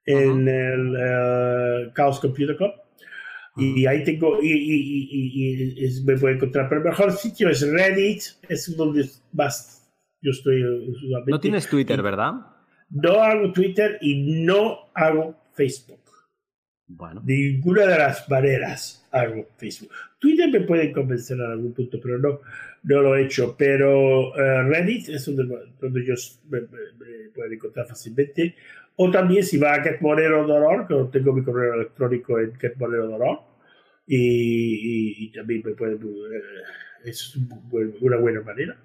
en 0.06 0.48
el 0.48 0.92
uh, 0.92 1.92
Chaos 1.96 2.20
Computer 2.20 2.56
Club. 2.56 2.74
Y 3.58 3.86
ahí 3.86 4.04
tengo, 4.04 4.42
y, 4.42 4.52
y, 4.52 5.86
y, 5.86 6.04
me 6.04 6.18
puedo 6.18 6.36
encontrar. 6.36 6.68
Pero 6.68 6.82
el 6.82 6.90
mejor 6.90 7.14
sitio 7.14 7.50
es 7.50 7.66
Reddit, 7.66 8.22
es 8.50 8.76
donde 8.76 9.06
más 9.32 9.90
yo 10.22 10.32
estoy 10.32 10.62
No 11.28 11.40
tienes 11.40 11.70
Twitter, 11.70 12.02
¿verdad? 12.02 12.34
No 12.90 13.22
hago 13.22 13.54
Twitter 13.54 13.98
y 14.02 14.44
no 14.44 14.90
hago 14.94 15.38
Facebook. 15.54 16.05
Bueno. 16.88 17.22
Ninguna 17.26 17.88
de 17.88 17.98
las 17.98 18.30
maneras 18.30 19.08
hago 19.12 19.48
Facebook. 19.58 19.92
Twitter 20.20 20.50
me 20.50 20.62
puede 20.62 20.92
convencer 20.92 21.38
en 21.38 21.46
algún 21.46 21.74
punto, 21.74 22.00
pero 22.02 22.20
no, 22.20 22.42
no 22.84 23.02
lo 23.02 23.16
he 23.16 23.26
hecho. 23.26 23.56
Pero 23.58 24.36
eh, 24.38 24.64
Reddit 24.64 25.10
es 25.10 25.26
donde, 25.26 25.72
donde 25.80 26.02
ellos 26.02 26.42
me, 26.50 26.62
pueden 27.34 27.54
encontrar 27.54 27.88
fácilmente. 27.88 28.56
O 28.98 29.10
también 29.12 29.44
si 29.44 29.58
va 29.58 29.74
a 29.74 29.84
GetMonero.org, 29.84 30.88
que 30.88 31.20
tengo 31.20 31.34
mi 31.34 31.44
correo 31.44 31.74
electrónico 31.74 32.40
en 32.40 32.56
GetMonero.org. 32.56 33.40
Y, 34.08 35.26
y, 35.26 35.32
también 35.32 35.64
me 35.66 35.72
pueden... 35.72 35.96
Eh, 35.96 37.10
es 37.10 37.36
una 38.02 38.18
buena 38.18 38.42
manera. 38.42 38.78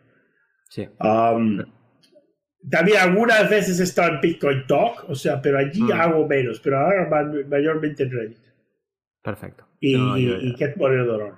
Sí. 0.68 0.89
Um, 1.01 1.62
También 2.68 2.98
algunas 2.98 3.48
veces 3.48 3.80
está 3.80 4.08
en 4.08 4.20
Bitcoin 4.20 4.66
Talk, 4.66 5.08
o 5.08 5.14
sea, 5.14 5.40
pero 5.40 5.58
allí 5.58 5.82
mm. 5.82 5.92
hago 5.92 6.26
menos, 6.26 6.60
pero 6.60 6.78
ahora 6.78 7.08
mayormente 7.48 8.02
en 8.02 8.10
Reddit. 8.10 8.38
Perfecto. 9.22 9.66
Y, 9.80 9.96
y, 9.96 10.54
qué 10.56 10.68
poner 10.68 11.06
dolor. 11.06 11.34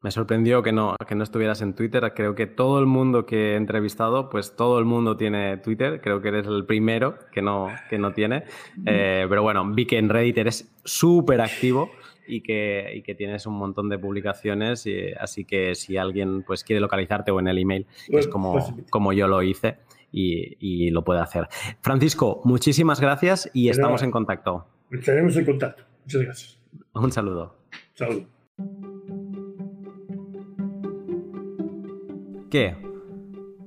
Me 0.00 0.10
sorprendió 0.10 0.62
que 0.62 0.72
no, 0.72 0.94
que 1.08 1.14
no 1.14 1.24
estuvieras 1.24 1.60
en 1.60 1.74
Twitter. 1.74 2.12
Creo 2.14 2.34
que 2.34 2.46
todo 2.46 2.78
el 2.78 2.86
mundo 2.86 3.26
que 3.26 3.52
he 3.52 3.56
entrevistado, 3.56 4.30
pues 4.30 4.54
todo 4.54 4.78
el 4.78 4.84
mundo 4.84 5.16
tiene 5.16 5.56
Twitter. 5.56 6.00
Creo 6.00 6.22
que 6.22 6.28
eres 6.28 6.46
el 6.46 6.66
primero 6.66 7.18
que 7.32 7.42
no, 7.42 7.68
que 7.90 7.98
no 7.98 8.12
tiene. 8.12 8.44
Eh, 8.86 9.26
pero 9.28 9.42
bueno, 9.42 9.68
vi 9.72 9.86
que 9.86 9.98
en 9.98 10.08
Reddit 10.08 10.38
eres 10.38 10.72
súper 10.84 11.40
activo 11.40 11.90
y 12.28 12.42
que, 12.42 12.92
y 12.94 13.02
que, 13.02 13.14
tienes 13.14 13.46
un 13.46 13.54
montón 13.54 13.88
de 13.88 13.98
publicaciones. 13.98 14.86
Y, 14.86 15.12
así 15.18 15.44
que 15.44 15.74
si 15.74 15.96
alguien 15.96 16.44
pues, 16.44 16.62
quiere 16.62 16.80
localizarte 16.80 17.32
o 17.32 17.40
en 17.40 17.48
el 17.48 17.58
email, 17.58 17.86
que 18.06 18.18
es 18.18 18.28
como, 18.28 18.52
pues 18.52 18.66
como 18.90 19.12
yo 19.12 19.26
lo 19.26 19.42
hice, 19.42 19.78
y, 20.12 20.56
y, 20.58 20.90
lo 20.90 21.04
puede 21.04 21.20
hacer. 21.20 21.48
Francisco, 21.80 22.40
muchísimas 22.44 23.00
gracias 23.00 23.50
y 23.52 23.68
estamos 23.68 24.02
en 24.02 24.10
contacto. 24.10 24.66
Estaremos 24.90 25.36
en 25.36 25.44
contacto. 25.44 25.84
Muchas 26.04 26.22
gracias. 26.22 26.58
Un 26.94 27.12
saludo. 27.12 27.54
Saludo. 27.94 28.26
¿Qué? 32.50 32.76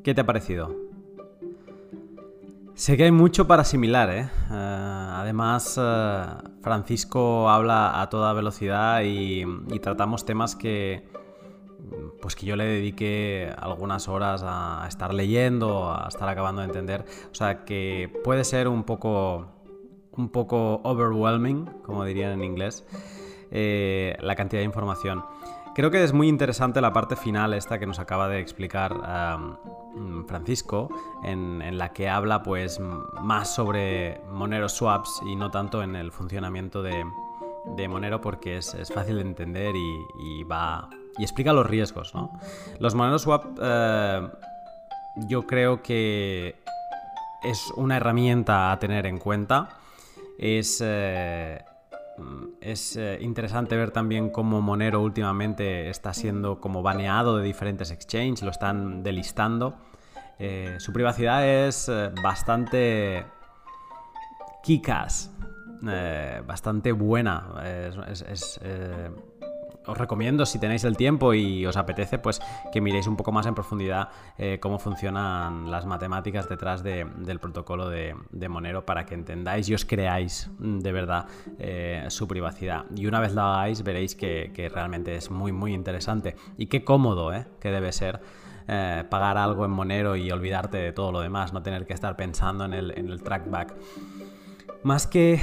¿Qué 0.03 0.13
te 0.15 0.21
ha 0.21 0.25
parecido? 0.25 0.75
Sé 2.73 2.97
que 2.97 3.03
hay 3.03 3.11
mucho 3.11 3.45
para 3.45 3.61
asimilar, 3.61 4.09
¿eh? 4.09 4.29
eh 4.49 5.07
además, 5.13 5.79
eh, 5.79 6.25
Francisco 6.61 7.47
habla 7.47 8.01
a 8.01 8.09
toda 8.09 8.33
velocidad 8.33 9.01
y, 9.03 9.45
tratamos 9.81 10.25
temas 10.25 10.55
que, 10.55 11.03
pues 12.21 12.35
que 12.35 12.45
yo 12.45 12.55
le 12.55 12.65
dediqué 12.65 13.53
algunas 13.57 14.07
horas 14.07 14.43
a 14.45 14.85
estar 14.87 15.13
leyendo, 15.13 15.91
a 15.91 16.07
estar 16.07 16.27
acabando 16.29 16.61
de 16.61 16.67
entender. 16.67 17.05
O 17.31 17.35
sea, 17.35 17.65
que 17.65 18.11
puede 18.23 18.43
ser 18.43 18.67
un 18.67 18.83
poco, 18.83 19.47
un 20.11 20.29
poco 20.29 20.81
overwhelming, 20.83 21.65
como 21.83 22.05
dirían 22.05 22.31
en 22.31 22.43
inglés, 22.43 22.85
eh, 23.51 24.15
la 24.21 24.35
cantidad 24.35 24.61
de 24.61 24.65
información. 24.65 25.23
Creo 25.73 25.89
que 25.89 26.03
es 26.03 26.11
muy 26.11 26.27
interesante 26.27 26.81
la 26.81 26.91
parte 26.91 27.15
final 27.15 27.53
esta 27.53 27.79
que 27.79 27.85
nos 27.87 27.99
acaba 27.99 28.27
de 28.27 28.41
explicar 28.41 28.93
Francisco, 30.27 30.89
en, 31.23 31.77
la 31.77 31.93
que 31.93 32.09
habla 32.09 32.43
pues 32.43 32.79
más 33.21 33.55
sobre 33.55 34.21
Monero 34.31 34.67
Swaps 34.67 35.21
y 35.25 35.35
no 35.37 35.49
tanto 35.49 35.81
en 35.81 35.95
el 35.95 36.11
funcionamiento 36.11 36.83
de, 36.83 37.05
Monero 37.87 38.19
porque 38.19 38.57
es, 38.57 38.75
fácil 38.93 39.15
de 39.15 39.21
entender 39.21 39.73
y, 39.75 40.43
va 40.43 40.89
y 41.17 41.23
explica 41.23 41.53
los 41.53 41.65
riesgos. 41.65 42.13
Los 42.79 42.95
Monero 42.95 43.19
Swap 43.19 43.57
eh, 43.61 44.29
yo 45.15 45.45
creo 45.45 45.81
que 45.81 46.55
es 47.43 47.71
una 47.75 47.97
herramienta 47.97 48.71
a 48.71 48.79
tener 48.79 49.05
en 49.05 49.17
cuenta. 49.17 49.69
Es, 50.37 50.81
eh, 50.83 51.63
es 52.61 52.95
eh, 52.95 53.17
interesante 53.21 53.75
ver 53.75 53.91
también 53.91 54.29
cómo 54.29 54.61
Monero 54.61 55.01
últimamente 55.01 55.89
está 55.89 56.13
siendo 56.13 56.59
como 56.59 56.81
baneado 56.81 57.37
de 57.37 57.43
diferentes 57.43 57.91
exchanges, 57.91 58.43
lo 58.43 58.51
están 58.51 59.03
delistando. 59.03 59.75
Eh, 60.39 60.75
su 60.79 60.91
privacidad 60.91 61.47
es 61.47 61.91
bastante 62.23 63.25
kikas, 64.63 65.31
bastante 66.47 66.91
buena. 66.91 67.53
es, 68.07 68.59
os 69.85 69.97
recomiendo, 69.97 70.45
si 70.45 70.59
tenéis 70.59 70.83
el 70.83 70.95
tiempo 70.95 71.33
y 71.33 71.65
os 71.65 71.77
apetece, 71.77 72.19
pues 72.19 72.39
que 72.71 72.81
miréis 72.81 73.07
un 73.07 73.17
poco 73.17 73.31
más 73.31 73.45
en 73.45 73.55
profundidad 73.55 74.09
eh, 74.37 74.59
cómo 74.61 74.79
funcionan 74.79 75.71
las 75.71 75.85
matemáticas 75.85 76.47
detrás 76.47 76.83
del 76.83 77.39
protocolo 77.39 77.89
de, 77.89 78.15
Monero 78.49 78.85
para 78.85 79.05
que 79.05 79.13
entendáis 79.13 79.69
y 79.69 79.73
os 79.73 79.85
creáis 79.85 80.49
mm, 80.59 80.79
de 80.79 80.91
verdad 80.91 81.25
eh, 81.57 82.05
su 82.09 82.27
privacidad. 82.27 82.85
Y 82.95 83.05
una 83.07 83.19
vez 83.19 83.33
lo 83.33 83.41
hagáis, 83.41 83.83
veréis 83.83 84.15
que, 84.15 84.51
realmente 84.73 85.15
es 85.15 85.31
muy, 85.31 85.51
muy 85.51 85.73
interesante. 85.73 86.35
Y 86.57 86.67
qué 86.67 86.83
cómodo 86.83 87.33
¿eh? 87.33 87.47
que 87.59 87.71
debe 87.71 87.91
ser. 87.91 88.21
pagar 89.09 89.37
algo 89.37 89.65
en 89.65 89.71
Monero 89.71 90.15
y 90.15 90.31
olvidarte 90.31 90.77
de 90.77 90.91
todo 90.93 91.11
lo 91.11 91.19
demás, 91.19 91.51
no 91.51 91.61
tener 91.61 91.85
que 91.85 91.93
estar 91.93 92.15
pensando 92.15 92.65
en 92.65 92.73
el, 92.73 92.91
en 92.97 93.09
el 93.09 93.21
trackback. 93.21 93.73
Más 94.83 95.07
que 95.07 95.39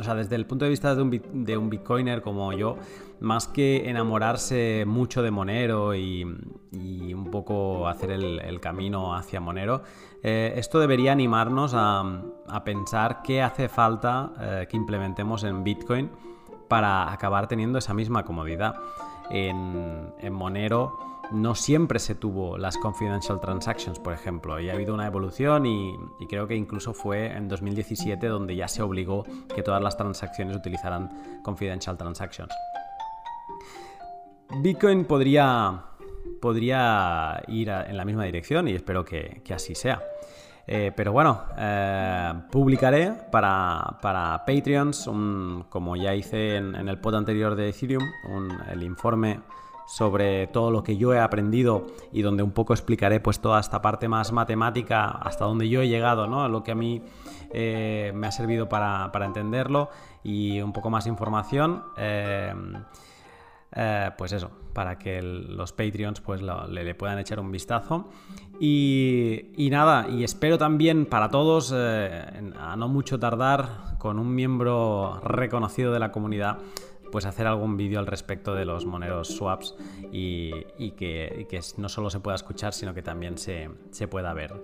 o 0.00 0.02
sea, 0.02 0.14
desde 0.14 0.34
el 0.34 0.46
punto 0.46 0.64
de 0.64 0.70
vista 0.70 0.94
de 0.94 1.02
un, 1.02 1.70
bitcoiner 1.70 2.22
como 2.22 2.52
yo, 2.54 2.76
más 3.20 3.46
que 3.46 3.88
enamorarse 3.88 4.84
mucho 4.86 5.22
de 5.22 5.30
Monero 5.30 5.94
y, 5.94 6.24
un 6.24 7.30
poco 7.30 7.86
hacer 7.86 8.10
el, 8.10 8.60
camino 8.60 9.14
hacia 9.14 9.40
Monero, 9.40 9.82
eh, 10.22 10.54
esto 10.56 10.80
debería 10.80 11.12
animarnos 11.12 11.72
a, 11.74 12.22
pensar 12.64 13.20
qué 13.22 13.42
hace 13.42 13.68
falta 13.68 14.32
eh, 14.40 14.66
que 14.68 14.76
implementemos 14.76 15.44
en 15.44 15.62
Bitcoin 15.62 16.10
para 16.66 17.12
acabar 17.12 17.46
teniendo 17.46 17.78
esa 17.78 17.92
misma 17.94 18.24
comodidad. 18.24 18.74
En, 19.30 20.12
en 20.18 20.32
Monero 20.32 21.09
no 21.32 21.54
siempre 21.54 21.98
se 21.98 22.14
tuvo 22.14 22.58
las 22.58 22.76
confidential 22.76 23.40
transactions, 23.40 23.98
por 23.98 24.12
ejemplo, 24.12 24.60
y 24.60 24.70
ha 24.70 24.74
habido 24.74 24.94
una 24.94 25.06
evolución 25.06 25.66
y, 25.66 25.96
creo 26.28 26.46
que 26.46 26.54
incluso 26.54 26.92
fue 26.92 27.26
en 27.32 27.48
2017 27.48 28.26
donde 28.26 28.56
ya 28.56 28.68
se 28.68 28.82
obligó 28.82 29.24
que 29.54 29.62
todas 29.62 29.82
las 29.82 29.96
transacciones 29.96 30.56
utilizaran 30.56 31.40
confidential 31.42 31.96
transactions. 31.96 32.52
Bitcoin 34.62 35.04
podría, 35.04 35.84
podría 36.40 37.42
ir 37.48 37.68
en 37.68 37.96
la 37.96 38.04
misma 38.04 38.24
dirección 38.24 38.68
y 38.68 38.72
espero 38.72 39.04
que, 39.04 39.42
así 39.54 39.74
sea. 39.74 40.02
Eh, 40.66 40.92
pero 40.94 41.12
bueno, 41.12 41.42
eh, 41.56 42.32
publicaré 42.50 43.12
para, 43.30 43.98
para 44.00 44.44
Patreons, 44.44 45.08
como 45.68 45.96
ya 45.96 46.14
hice 46.14 46.56
en, 46.56 46.74
el 46.74 46.98
pod 46.98 47.16
anterior 47.16 47.56
de 47.56 47.70
Ethereum, 47.70 48.04
el 48.70 48.82
informe 48.82 49.40
sobre 49.90 50.46
todo 50.46 50.70
lo 50.70 50.84
que 50.84 50.96
yo 50.96 51.12
he 51.12 51.18
aprendido 51.18 51.88
y 52.12 52.22
donde 52.22 52.44
un 52.44 52.52
poco 52.52 52.72
explicaré 52.72 53.18
pues 53.18 53.40
toda 53.40 53.58
esta 53.58 53.82
parte 53.82 54.06
más 54.06 54.30
matemática 54.30 55.08
hasta 55.08 55.46
donde 55.46 55.68
yo 55.68 55.82
he 55.82 55.88
llegado, 55.88 56.28
¿no? 56.28 56.48
Lo 56.48 56.62
que 56.62 56.70
a 56.70 56.74
mí 56.76 57.02
eh, 57.52 58.12
me 58.14 58.28
ha 58.28 58.30
servido 58.30 58.68
para, 58.68 59.10
entenderlo 59.24 59.90
y 60.22 60.60
un 60.60 60.72
poco 60.72 60.90
más 60.90 61.08
información. 61.08 61.82
Eh, 61.96 62.54
eh, 63.72 64.10
pues 64.16 64.30
eso, 64.30 64.52
para 64.72 64.96
que 64.96 65.22
los 65.22 65.72
Patreons 65.72 66.20
pues 66.20 66.40
le, 66.40 66.94
puedan 66.94 67.18
echar 67.18 67.40
un 67.40 67.50
vistazo. 67.50 68.10
Y, 68.60 69.68
nada, 69.72 70.08
y 70.08 70.22
espero 70.22 70.56
también 70.56 71.04
para 71.04 71.30
todos, 71.30 71.72
a 71.72 72.76
no 72.76 72.86
mucho 72.86 73.18
tardar, 73.18 73.96
con 73.98 74.20
un 74.20 74.34
miembro 74.36 75.20
reconocido 75.24 75.92
de 75.92 75.98
la 75.98 76.12
comunidad, 76.12 76.58
pues 77.10 77.26
hacer 77.26 77.46
algún 77.46 77.76
vídeo 77.76 77.98
al 77.98 78.06
respecto 78.06 78.54
de 78.54 78.64
los 78.64 78.86
moneros 78.86 79.28
swaps 79.28 79.74
y, 80.12 80.50
que, 80.92 81.46
no 81.76 81.88
solo 81.88 82.10
se 82.10 82.20
pueda 82.20 82.36
escuchar, 82.36 82.72
sino 82.72 82.94
que 82.94 83.02
también 83.02 83.38
se, 83.38 83.68
pueda 84.08 84.32
ver. 84.34 84.54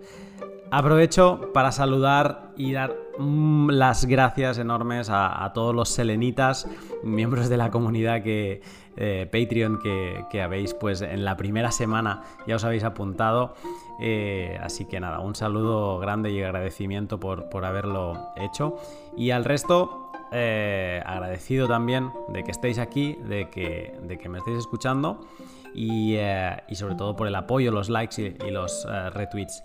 Aprovecho 0.70 1.52
para 1.52 1.70
saludar 1.70 2.50
y 2.56 2.72
dar 2.72 2.96
mm, 3.18 3.70
las 3.70 4.04
gracias 4.06 4.58
enormes 4.58 5.08
a, 5.10 5.50
todos 5.54 5.74
los 5.74 5.88
selenitas, 5.88 6.68
miembros 7.04 7.48
de 7.48 7.56
la 7.56 7.70
comunidad 7.70 8.22
que 8.22 8.62
eh, 8.96 9.28
Patreon 9.30 9.78
que, 9.78 10.42
habéis 10.42 10.74
pues 10.74 11.02
en 11.02 11.24
la 11.24 11.36
primera 11.36 11.70
semana 11.70 12.22
ya 12.46 12.56
os 12.56 12.64
habéis 12.64 12.84
apuntado. 12.84 13.54
Eh, 14.00 14.58
así 14.60 14.84
que 14.84 15.00
nada, 15.00 15.20
un 15.20 15.34
saludo 15.34 15.98
grande 15.98 16.30
y 16.30 16.42
agradecimiento 16.42 17.20
por, 17.20 17.48
por 17.48 17.64
haberlo 17.64 18.30
hecho. 18.36 18.76
Y 19.16 19.30
al 19.30 19.44
resto, 19.44 20.05
eh, 20.32 21.02
agradecido 21.04 21.68
también 21.68 22.10
de 22.28 22.42
que 22.42 22.50
estéis 22.50 22.78
aquí, 22.78 23.18
de 23.28 23.48
que, 23.48 23.98
de 24.02 24.18
que 24.18 24.28
me 24.28 24.38
estéis 24.38 24.58
escuchando 24.58 25.26
y, 25.72 26.14
eh, 26.16 26.56
sobre 26.72 26.94
todo 26.94 27.14
por 27.14 27.28
el 27.28 27.34
apoyo, 27.34 27.70
los 27.70 27.88
likes 27.88 28.36
y, 28.44 28.50
los 28.50 28.86
eh, 28.90 29.10
retweets. 29.10 29.62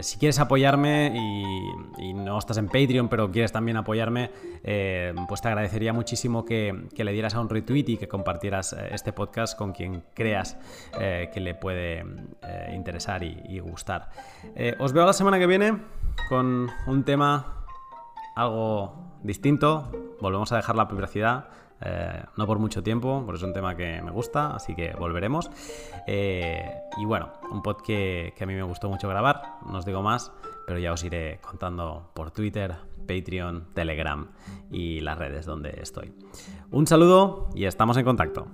si 0.00 0.18
quieres 0.18 0.38
apoyarme 0.40 1.12
y, 1.14 2.14
no 2.14 2.38
estás 2.38 2.56
en 2.56 2.66
Patreon, 2.66 3.08
pero 3.08 3.30
quieres 3.30 3.52
también 3.52 3.76
apoyarme, 3.76 4.30
pues 5.28 5.40
te 5.40 5.48
agradecería 5.48 5.92
muchísimo 5.92 6.44
que, 6.44 6.88
le 6.96 7.12
dieras 7.12 7.34
a 7.34 7.40
un 7.40 7.48
retweet 7.48 7.84
y 7.88 7.96
que 7.96 8.08
compartieras 8.08 8.74
este 8.90 9.12
podcast 9.12 9.58
con 9.58 9.72
quien 9.72 10.04
creas 10.14 10.56
que 10.92 11.40
le 11.40 11.54
puede 11.54 12.04
interesar 12.72 13.22
y 13.22 13.58
gustar. 13.58 14.10
os 14.78 14.92
veo 14.92 15.04
la 15.04 15.12
semana 15.12 15.38
que 15.38 15.46
viene 15.46 15.78
con 16.28 16.70
un 16.86 17.04
tema 17.04 17.64
algo 18.34 19.03
distinto. 19.24 19.90
Volvemos 20.20 20.52
a 20.52 20.56
dejar 20.56 20.76
la 20.76 20.86
privacidad. 20.86 21.48
Eh, 21.80 22.22
no 22.36 22.46
por 22.46 22.58
mucho 22.60 22.82
tiempo, 22.82 23.22
porque 23.26 23.38
es 23.38 23.42
un 23.42 23.52
tema 23.52 23.74
que 23.74 24.00
me 24.00 24.10
gusta, 24.10 24.54
así 24.54 24.74
que 24.74 24.94
volveremos. 24.96 25.50
Eh, 26.06 26.72
y 26.96 27.04
bueno, 27.04 27.32
un 27.50 27.62
pod 27.62 27.82
que, 27.82 28.32
que, 28.36 28.44
a 28.44 28.46
mí 28.46 28.54
me 28.54 28.62
gustó 28.62 28.88
mucho 28.88 29.08
grabar, 29.08 29.42
no 29.66 29.78
os 29.78 29.84
digo 29.84 30.00
más, 30.00 30.32
pero 30.66 30.78
ya 30.78 30.92
os 30.92 31.02
iré 31.02 31.40
contando 31.42 32.10
por 32.14 32.30
Twitter, 32.30 32.76
Patreon, 33.06 33.74
Telegram 33.74 34.28
y 34.70 35.00
las 35.00 35.18
redes 35.18 35.46
donde 35.46 35.78
estoy. 35.82 36.14
Un 36.70 36.86
saludo 36.86 37.48
y 37.54 37.64
estamos 37.64 37.96
en 37.96 38.04
contacto. 38.04 38.46